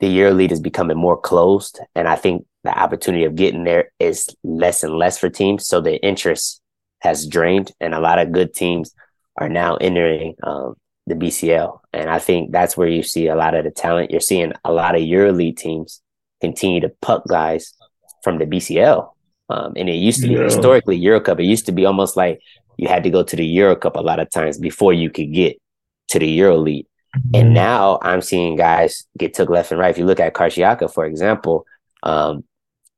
the 0.00 0.06
EuroLeague 0.06 0.52
is 0.52 0.60
becoming 0.60 0.96
more 0.96 1.20
closed, 1.20 1.80
and 1.94 2.08
I 2.08 2.16
think 2.16 2.46
the 2.64 2.76
opportunity 2.76 3.24
of 3.24 3.36
getting 3.36 3.64
there 3.64 3.92
is 3.98 4.28
less 4.42 4.82
and 4.82 4.96
less 4.96 5.18
for 5.18 5.28
teams. 5.28 5.66
So 5.66 5.80
the 5.80 6.02
interest 6.02 6.60
has 7.00 7.26
drained, 7.26 7.72
and 7.80 7.94
a 7.94 8.00
lot 8.00 8.18
of 8.18 8.32
good 8.32 8.54
teams 8.54 8.94
are 9.36 9.48
now 9.48 9.76
entering 9.76 10.34
um, 10.42 10.74
the 11.10 11.14
BCL. 11.14 11.80
And 11.92 12.08
I 12.08 12.18
think 12.18 12.52
that's 12.52 12.76
where 12.76 12.88
you 12.88 13.02
see 13.02 13.26
a 13.26 13.36
lot 13.36 13.54
of 13.54 13.64
the 13.64 13.70
talent. 13.70 14.10
You're 14.10 14.20
seeing 14.20 14.52
a 14.64 14.72
lot 14.72 14.94
of 14.94 15.02
EuroLeague 15.02 15.56
teams 15.56 16.00
continue 16.40 16.80
to 16.80 16.92
puck 17.02 17.24
guys 17.28 17.74
from 18.22 18.38
the 18.38 18.46
BCL. 18.46 19.10
Um, 19.50 19.72
and 19.76 19.88
it 19.88 19.96
used 19.96 20.22
to 20.22 20.28
be 20.28 20.34
yeah. 20.34 20.44
historically 20.44 20.98
Eurocup. 21.00 21.40
It 21.40 21.44
used 21.44 21.66
to 21.66 21.72
be 21.72 21.84
almost 21.84 22.16
like 22.16 22.40
you 22.76 22.88
had 22.88 23.02
to 23.02 23.10
go 23.10 23.22
to 23.22 23.36
the 23.36 23.56
Eurocup 23.56 23.96
a 23.96 24.00
lot 24.00 24.20
of 24.20 24.30
times 24.30 24.58
before 24.58 24.92
you 24.92 25.10
could 25.10 25.32
get 25.32 25.60
to 26.08 26.18
the 26.18 26.38
EuroLeague. 26.38 26.86
Mm-hmm. 27.16 27.34
And 27.34 27.54
now 27.54 27.98
I'm 28.02 28.22
seeing 28.22 28.56
guys 28.56 29.04
get 29.18 29.34
took 29.34 29.50
left 29.50 29.72
and 29.72 29.80
right. 29.80 29.90
If 29.90 29.98
you 29.98 30.06
look 30.06 30.20
at 30.20 30.34
Karşıyaka, 30.34 30.92
for 30.92 31.04
example, 31.04 31.66
um, 32.02 32.44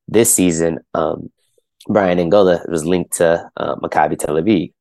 this 0.06 0.32
season, 0.32 0.80
um, 0.94 1.30
Brian 1.88 2.18
Angola 2.18 2.62
was 2.68 2.84
linked 2.84 3.14
to 3.14 3.50
uh, 3.56 3.76
Maccabi 3.76 4.18
Tel 4.18 4.36
Aviv. 4.36 4.72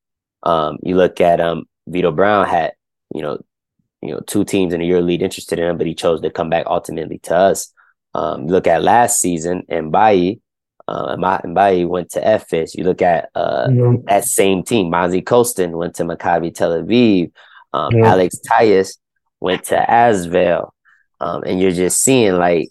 Um, 0.43 0.77
you 0.83 0.95
look 0.95 1.21
at 1.21 1.39
um, 1.39 1.65
Vitto 1.89 2.13
Brown 2.15 2.45
had 2.45 2.73
you 3.13 3.21
know, 3.21 3.43
you 4.01 4.13
know, 4.13 4.21
two 4.25 4.43
teams 4.43 4.73
in 4.73 4.79
the 4.79 4.89
EuroLeague 4.89 5.21
interested 5.21 5.59
in 5.59 5.69
him, 5.69 5.77
but 5.77 5.87
he 5.87 5.93
chose 5.93 6.21
to 6.21 6.31
come 6.31 6.49
back 6.49 6.65
ultimately 6.65 7.19
to 7.19 7.35
us. 7.35 7.71
Um, 8.13 8.47
look 8.47 8.67
at 8.67 8.83
last 8.83 9.19
season, 9.19 9.63
and 9.69 9.91
Bayi, 9.91 10.41
uh, 10.87 11.15
Bayi 11.17 11.87
went 11.87 12.11
to 12.11 12.21
Efes. 12.21 12.75
You 12.75 12.83
look 12.83 13.01
at 13.01 13.29
uh, 13.35 13.67
mm-hmm. 13.67 14.05
that 14.07 14.25
same 14.25 14.63
team, 14.63 14.91
Mazi 14.91 15.23
Kostin 15.23 15.71
went 15.71 15.95
to 15.95 16.03
Maccabi 16.03 16.53
Tel 16.53 16.71
Aviv. 16.71 17.31
Um, 17.73 17.93
mm-hmm. 17.93 18.03
Alex 18.03 18.39
Tyus 18.45 18.97
went 19.39 19.65
to 19.65 19.75
Asvel. 19.77 20.71
Um, 21.21 21.43
and 21.43 21.61
you're 21.61 21.71
just 21.71 22.01
seeing 22.01 22.33
like 22.33 22.69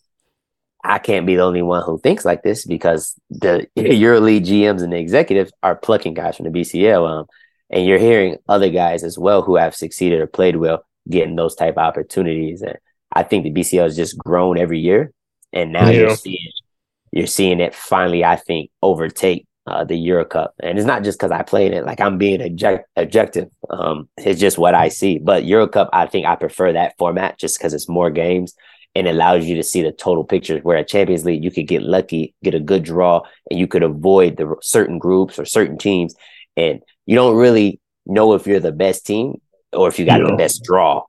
I 0.83 0.99
can't 0.99 1.27
be 1.27 1.37
the 1.37 1.43
only 1.43 1.63
one 1.63 1.83
who 1.85 1.99
thinks 1.99 2.25
like 2.25 2.43
this 2.43 2.65
because 2.65 3.15
the 3.29 3.69
EuroLeague 3.79 4.47
GMs 4.47 4.83
and 4.83 4.93
the 4.93 4.99
executives 4.99 5.53
are 5.63 5.77
plucking 5.77 6.15
guys 6.15 6.37
from 6.37 6.51
the 6.51 6.59
BCL. 6.59 7.09
Um, 7.09 7.27
and 7.71 7.87
you're 7.87 7.99
hearing 7.99 8.37
other 8.49 8.69
guys 8.69 9.05
as 9.05 9.19
well 9.19 9.43
who 9.43 9.57
have 9.57 9.75
succeeded 9.75 10.21
or 10.21 10.27
played 10.27 10.57
well 10.57 10.85
getting 11.09 11.37
those 11.37 11.55
type 11.55 11.75
of 11.75 11.83
opportunities. 11.85 12.63
And 12.63 12.77
I 13.13 13.23
think 13.23 13.45
the 13.45 13.53
BCL 13.53 13.85
has 13.85 13.97
just 13.97 14.19
grown 14.19 14.59
every 14.59 14.81
year, 14.81 15.13
and 15.53 15.73
now 15.73 15.89
yeah. 15.89 16.01
you're 16.01 16.17
seeing 16.17 16.53
you're 17.13 17.27
seeing 17.27 17.61
it 17.61 17.75
finally. 17.75 18.25
I 18.25 18.37
think 18.37 18.71
overtake 18.83 19.47
uh, 19.67 19.85
the 19.85 19.97
Euro 19.97 20.25
Cup, 20.25 20.55
and 20.63 20.79
it's 20.79 20.87
not 20.87 21.05
just 21.05 21.19
because 21.19 21.33
I 21.33 21.43
played 21.43 21.73
it. 21.73 21.85
Like 21.85 22.01
I'm 22.01 22.19
being 22.19 22.41
object- 22.41 22.89
objective. 22.97 23.49
Um, 23.69 24.09
it's 24.17 24.41
just 24.41 24.59
what 24.59 24.75
I 24.75 24.89
see. 24.89 25.19
But 25.19 25.45
Euro 25.45 25.67
Cup, 25.67 25.91
I 25.93 26.07
think 26.07 26.27
I 26.27 26.37
prefer 26.37 26.73
that 26.73 26.95
format 26.99 27.39
just 27.39 27.59
because 27.59 27.75
it's 27.75 27.89
more 27.89 28.11
games 28.11 28.55
and 28.95 29.07
allows 29.07 29.47
you 29.47 29.55
to 29.57 29.63
see 29.63 29.83
the 29.83 29.93
total 29.93 30.25
picture. 30.25 30.59
Where 30.59 30.79
at 30.79 30.89
Champions 30.89 31.25
League, 31.25 31.45
you 31.45 31.51
could 31.51 31.69
get 31.69 31.83
lucky, 31.83 32.35
get 32.43 32.55
a 32.55 32.61
good 32.61 32.85
draw, 32.85 33.23
and 33.51 33.59
you 33.59 33.67
could 33.67 33.83
avoid 33.83 34.37
the 34.37 34.55
certain 34.63 34.99
groups 34.99 35.39
or 35.39 35.45
certain 35.45 35.79
teams, 35.79 36.15
and 36.57 36.81
you 37.11 37.17
don't 37.17 37.35
really 37.35 37.81
know 38.07 38.35
if 38.35 38.47
you're 38.47 38.61
the 38.61 38.71
best 38.71 39.05
team 39.05 39.35
or 39.73 39.89
if 39.89 39.99
you 39.99 40.07
got 40.07 40.21
yeah. 40.21 40.29
the 40.29 40.37
best 40.37 40.63
draw. 40.63 41.03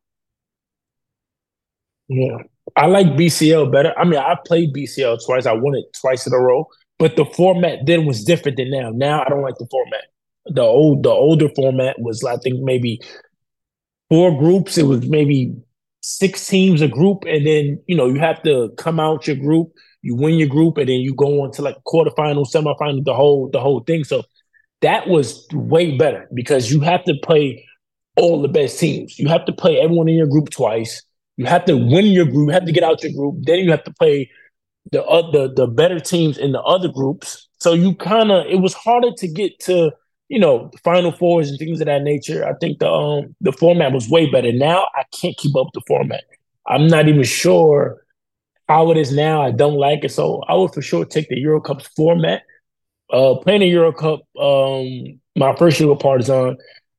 Yeah. 2.07 2.37
I 2.75 2.87
like 2.87 3.05
BCL 3.09 3.71
better. 3.71 3.93
I 3.95 4.05
mean, 4.05 4.17
I 4.17 4.35
played 4.43 4.73
BCL 4.73 5.23
twice. 5.23 5.45
I 5.45 5.51
won 5.51 5.75
it 5.75 5.85
twice 6.01 6.25
in 6.25 6.33
a 6.33 6.39
row, 6.39 6.65
but 6.97 7.17
the 7.17 7.25
format 7.25 7.85
then 7.85 8.07
was 8.07 8.23
different 8.23 8.57
than 8.57 8.71
now. 8.71 8.89
Now 8.89 9.21
I 9.21 9.29
don't 9.29 9.43
like 9.43 9.59
the 9.59 9.67
format. 9.69 10.05
The 10.47 10.63
old, 10.63 11.03
the 11.03 11.11
older 11.11 11.49
format 11.49 11.99
was, 11.99 12.23
I 12.23 12.37
think, 12.37 12.63
maybe 12.63 12.99
four 14.09 14.35
groups. 14.39 14.79
It 14.79 14.87
was 14.87 15.07
maybe 15.07 15.53
six 16.01 16.47
teams 16.47 16.81
a 16.81 16.87
group, 16.87 17.25
and 17.27 17.45
then 17.45 17.79
you 17.85 17.95
know 17.95 18.07
you 18.07 18.19
have 18.19 18.41
to 18.43 18.71
come 18.75 18.99
out 18.99 19.27
your 19.27 19.35
group, 19.35 19.71
you 20.01 20.15
win 20.15 20.39
your 20.39 20.47
group, 20.47 20.79
and 20.79 20.89
then 20.89 21.01
you 21.01 21.13
go 21.13 21.43
on 21.43 21.51
to 21.51 21.61
like 21.61 21.77
quarterfinal, 21.85 22.51
semifinal, 22.51 23.05
the 23.05 23.13
whole 23.13 23.51
the 23.51 23.59
whole 23.59 23.81
thing. 23.81 24.03
So 24.03 24.23
that 24.81 25.07
was 25.07 25.47
way 25.53 25.97
better 25.97 26.27
because 26.33 26.71
you 26.71 26.81
have 26.81 27.03
to 27.05 27.13
play 27.23 27.67
all 28.17 28.41
the 28.41 28.47
best 28.47 28.79
teams. 28.79 29.17
You 29.17 29.27
have 29.29 29.45
to 29.45 29.53
play 29.53 29.79
everyone 29.79 30.09
in 30.09 30.15
your 30.15 30.27
group 30.27 30.49
twice. 30.49 31.01
You 31.37 31.45
have 31.45 31.65
to 31.65 31.75
win 31.75 32.07
your 32.07 32.25
group. 32.25 32.47
You 32.47 32.53
have 32.53 32.65
to 32.65 32.71
get 32.71 32.83
out 32.83 33.03
your 33.03 33.13
group. 33.13 33.43
Then 33.45 33.59
you 33.59 33.71
have 33.71 33.83
to 33.85 33.93
play 33.93 34.29
the 34.91 35.03
uh, 35.03 35.31
the 35.31 35.53
the 35.53 35.67
better 35.67 35.99
teams 35.99 36.37
in 36.37 36.51
the 36.51 36.61
other 36.61 36.87
groups. 36.87 37.47
So 37.59 37.73
you 37.73 37.95
kind 37.95 38.31
of 38.31 38.45
it 38.47 38.59
was 38.59 38.73
harder 38.73 39.11
to 39.17 39.27
get 39.27 39.59
to 39.61 39.91
you 40.31 40.39
know, 40.39 40.71
Final 40.81 41.11
Fours 41.11 41.49
and 41.49 41.59
things 41.59 41.81
of 41.81 41.87
that 41.87 42.03
nature. 42.03 42.47
I 42.47 42.53
think 42.53 42.79
the 42.79 42.89
um 42.89 43.35
the 43.41 43.51
format 43.51 43.91
was 43.91 44.09
way 44.09 44.31
better. 44.31 44.53
Now 44.53 44.87
I 44.95 45.03
can't 45.11 45.35
keep 45.35 45.53
up 45.57 45.67
with 45.67 45.73
the 45.73 45.81
format. 45.85 46.23
I'm 46.67 46.87
not 46.87 47.09
even 47.09 47.23
sure 47.23 48.01
how 48.69 48.91
it 48.91 48.97
is 48.97 49.11
now. 49.11 49.41
I 49.41 49.51
don't 49.51 49.75
like 49.75 50.05
it, 50.05 50.11
so 50.11 50.41
I 50.47 50.55
would 50.55 50.73
for 50.73 50.81
sure 50.81 51.03
take 51.03 51.27
the 51.27 51.37
Euro 51.37 51.59
Cup 51.59 51.81
format. 51.97 52.43
Uh, 53.11 53.35
playing 53.35 53.61
the 53.61 53.67
Euro 53.67 53.91
Cup, 53.91 54.21
um, 54.39 55.19
my 55.35 55.55
first 55.57 55.79
year 55.79 55.89
with 55.89 55.99
Partizan, 55.99 56.57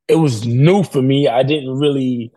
it 0.08 0.16
was 0.16 0.44
new 0.46 0.82
for 0.82 1.00
me. 1.00 1.28
I 1.28 1.42
didn't 1.42 1.78
really 1.78 2.32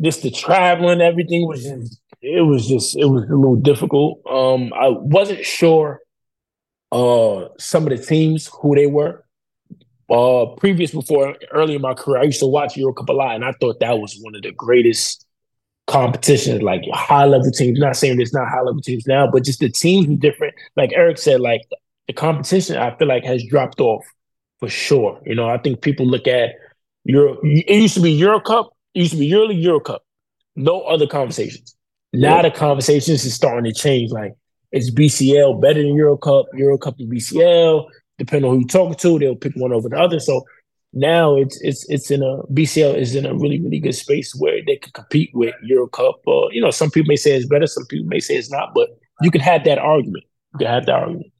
just 0.00 0.22
the 0.22 0.30
traveling, 0.30 1.00
everything 1.00 1.46
was 1.46 1.64
just 1.64 2.00
it 2.22 2.40
was 2.40 2.66
just 2.66 2.96
it 2.96 3.04
was 3.04 3.24
a 3.24 3.34
little 3.34 3.56
difficult. 3.56 4.20
Um, 4.28 4.72
I 4.74 4.88
wasn't 4.88 5.44
sure 5.44 6.00
uh 6.92 7.48
some 7.58 7.84
of 7.84 7.90
the 7.90 8.04
teams 8.04 8.48
who 8.60 8.74
they 8.74 8.86
were. 8.86 9.24
Uh, 10.10 10.46
previous 10.58 10.90
before 10.90 11.34
early 11.50 11.74
in 11.74 11.80
my 11.80 11.94
career, 11.94 12.20
I 12.20 12.24
used 12.24 12.40
to 12.40 12.46
watch 12.46 12.76
Euro 12.76 12.92
Cup 12.92 13.08
a 13.08 13.12
lot, 13.12 13.34
and 13.34 13.44
I 13.44 13.52
thought 13.60 13.80
that 13.80 13.98
was 13.98 14.18
one 14.20 14.34
of 14.34 14.42
the 14.42 14.52
greatest 14.52 15.26
competitions, 15.86 16.62
like 16.62 16.82
high 16.92 17.24
level 17.24 17.50
teams. 17.50 17.78
Not 17.78 17.96
saying 17.96 18.16
there's 18.16 18.32
not 18.32 18.48
high 18.48 18.60
level 18.60 18.82
teams 18.82 19.06
now, 19.06 19.26
but 19.30 19.44
just 19.44 19.60
the 19.60 19.70
teams 19.70 20.06
were 20.06 20.16
different. 20.16 20.54
Like 20.76 20.90
Errick 20.90 21.18
said, 21.18 21.40
like 21.40 21.62
the 22.06 22.12
competition, 22.12 22.76
I 22.76 22.96
feel 22.96 23.08
like 23.08 23.24
has 23.24 23.44
dropped 23.44 23.80
off 23.80 24.04
for 24.60 24.68
sure. 24.68 25.20
You 25.24 25.34
know, 25.34 25.48
I 25.48 25.58
think 25.58 25.80
people 25.80 26.06
look 26.06 26.26
at 26.26 26.50
Euro. 27.04 27.38
It 27.42 27.80
used 27.80 27.94
to 27.94 28.02
be 28.02 28.12
Euro 28.12 28.40
Cup. 28.40 28.70
It 28.94 29.00
used 29.00 29.12
to 29.12 29.18
be 29.18 29.26
yearly 29.26 29.56
Euro 29.56 29.80
Cup. 29.80 30.04
No 30.56 30.82
other 30.82 31.06
conversations. 31.06 31.76
Now 32.12 32.42
the 32.42 32.50
conversations 32.50 33.24
is 33.24 33.34
starting 33.34 33.64
to 33.64 33.78
change. 33.78 34.12
Like, 34.12 34.34
is 34.72 34.94
BCL 34.94 35.60
better 35.60 35.82
than 35.82 35.94
Euro 35.94 36.16
Cup? 36.16 36.46
Euro 36.54 36.78
Cup 36.78 36.94
and 36.98 37.10
BCL. 37.10 37.86
Depending 38.18 38.48
on 38.48 38.56
who 38.56 38.60
you're 38.60 38.68
talking 38.68 38.94
to, 38.94 39.18
they'll 39.18 39.34
pick 39.34 39.54
one 39.56 39.72
over 39.72 39.88
the 39.88 39.98
other. 39.98 40.20
So 40.20 40.44
now 40.92 41.36
it's 41.36 41.60
it's 41.62 41.88
it's 41.90 42.10
in 42.12 42.22
a 42.22 42.42
BCL 42.52 42.96
is 42.96 43.16
in 43.16 43.26
a 43.26 43.34
really 43.34 43.60
really 43.60 43.80
good 43.80 43.94
space 43.94 44.32
where 44.36 44.60
they 44.64 44.76
can 44.76 44.92
compete 44.92 45.30
with 45.34 45.54
Euro 45.64 45.88
Cup. 45.88 46.20
Or 46.26 46.52
you 46.52 46.62
know, 46.62 46.70
some 46.70 46.90
people 46.90 47.08
may 47.08 47.16
say 47.16 47.32
it's 47.32 47.46
better, 47.46 47.66
some 47.66 47.86
people 47.86 48.06
may 48.06 48.20
say 48.20 48.36
it's 48.36 48.50
not, 48.50 48.72
but 48.74 48.90
you 49.22 49.32
can 49.32 49.40
have 49.40 49.64
that 49.64 49.78
argument. 49.78 50.24
You 50.52 50.58
can 50.58 50.68
have 50.68 50.86
that 50.86 50.94
argument. 50.94 51.32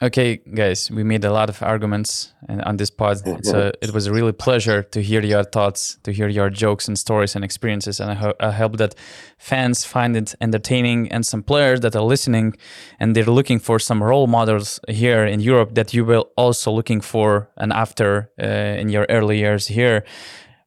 Okay, 0.00 0.36
guys, 0.54 0.92
we 0.92 1.02
made 1.02 1.24
a 1.24 1.32
lot 1.32 1.48
of 1.48 1.60
arguments 1.60 2.32
on 2.48 2.76
this 2.76 2.88
pod. 2.88 3.16
It's 3.38 3.48
a, 3.58 3.72
it 3.82 3.92
was 3.92 4.06
a 4.06 4.12
really 4.12 4.30
pleasure 4.30 4.84
to 4.84 5.02
hear 5.02 5.20
your 5.22 5.42
thoughts, 5.42 5.98
to 6.04 6.12
hear 6.12 6.28
your 6.28 6.50
jokes 6.50 6.86
and 6.86 6.96
stories 6.96 7.34
and 7.34 7.44
experiences, 7.44 7.98
and 7.98 8.12
I, 8.12 8.14
ho- 8.14 8.34
I 8.38 8.52
hope 8.52 8.76
that 8.76 8.94
fans 9.38 9.84
find 9.84 10.16
it 10.16 10.36
entertaining 10.40 11.10
and 11.10 11.26
some 11.26 11.42
players 11.42 11.80
that 11.80 11.96
are 11.96 12.04
listening 12.04 12.54
and 13.00 13.16
they're 13.16 13.24
looking 13.24 13.58
for 13.58 13.80
some 13.80 14.00
role 14.00 14.28
models 14.28 14.78
here 14.86 15.24
in 15.24 15.40
Europe 15.40 15.74
that 15.74 15.92
you 15.92 16.04
will 16.04 16.30
also 16.36 16.70
looking 16.70 17.00
for 17.00 17.48
and 17.56 17.72
after 17.72 18.30
uh, 18.40 18.46
in 18.80 18.90
your 18.90 19.04
early 19.08 19.38
years 19.38 19.66
here 19.66 20.04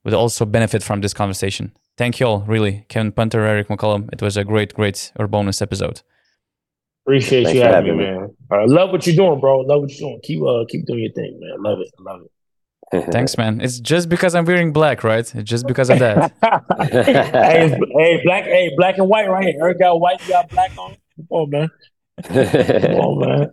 would 0.04 0.14
also 0.14 0.44
benefit 0.44 0.84
from 0.84 1.00
this 1.00 1.14
conversation. 1.14 1.72
Thank 1.96 2.20
you 2.20 2.26
all, 2.28 2.42
really, 2.42 2.86
Kevin 2.90 3.14
Punter, 3.14 3.40
Errick 3.40 3.68
McCollum. 3.68 4.10
It 4.12 4.22
was 4.22 4.36
a 4.36 4.44
great, 4.44 4.74
great 4.74 5.14
bonus 5.30 5.62
episode. 5.62 6.02
Appreciate 7.12 7.44
Thanks 7.44 7.56
you 7.58 7.62
having, 7.62 7.98
having 7.98 7.98
me, 7.98 8.06
man. 8.06 8.38
I 8.52 8.64
love 8.64 8.92
what 8.92 9.06
you're 9.06 9.18
doing, 9.18 9.42
bro. 9.42 9.60
Love 9.60 9.82
what 9.82 9.92
you're 9.92 10.10
doing. 10.10 10.22
Keep 10.24 10.44
uh, 10.44 10.64
keep 10.70 10.86
doing 10.86 11.00
your 11.00 11.12
thing, 11.12 11.38
man. 11.42 11.62
Love 11.62 11.80
it. 11.82 11.90
Love 12.00 12.22
it. 12.22 12.32
Thanks, 13.12 13.38
man. 13.38 13.60
It's 13.60 13.82
just 13.82 14.08
because 14.08 14.34
I'm 14.34 14.46
wearing 14.46 14.72
black, 14.72 15.04
right? 15.04 15.20
It's 15.20 15.50
just 15.50 15.68
because 15.68 15.90
of 15.90 16.00
that. 16.00 16.32
hey, 16.90 17.68
hey, 17.70 18.22
black, 18.24 18.46
hey, 18.46 18.72
black 18.78 18.98
and 18.98 19.10
white, 19.10 19.30
right 19.30 19.44
here. 19.44 19.60
Errick 19.62 19.80
got 19.80 20.00
white, 20.00 20.22
you 20.22 20.30
got 20.30 20.50
black 20.50 20.72
on. 20.78 20.96
Come 21.18 21.28
on, 21.32 21.50
man. 21.50 21.70
Come 22.24 22.96
on, 22.96 23.28
man. 23.28 23.52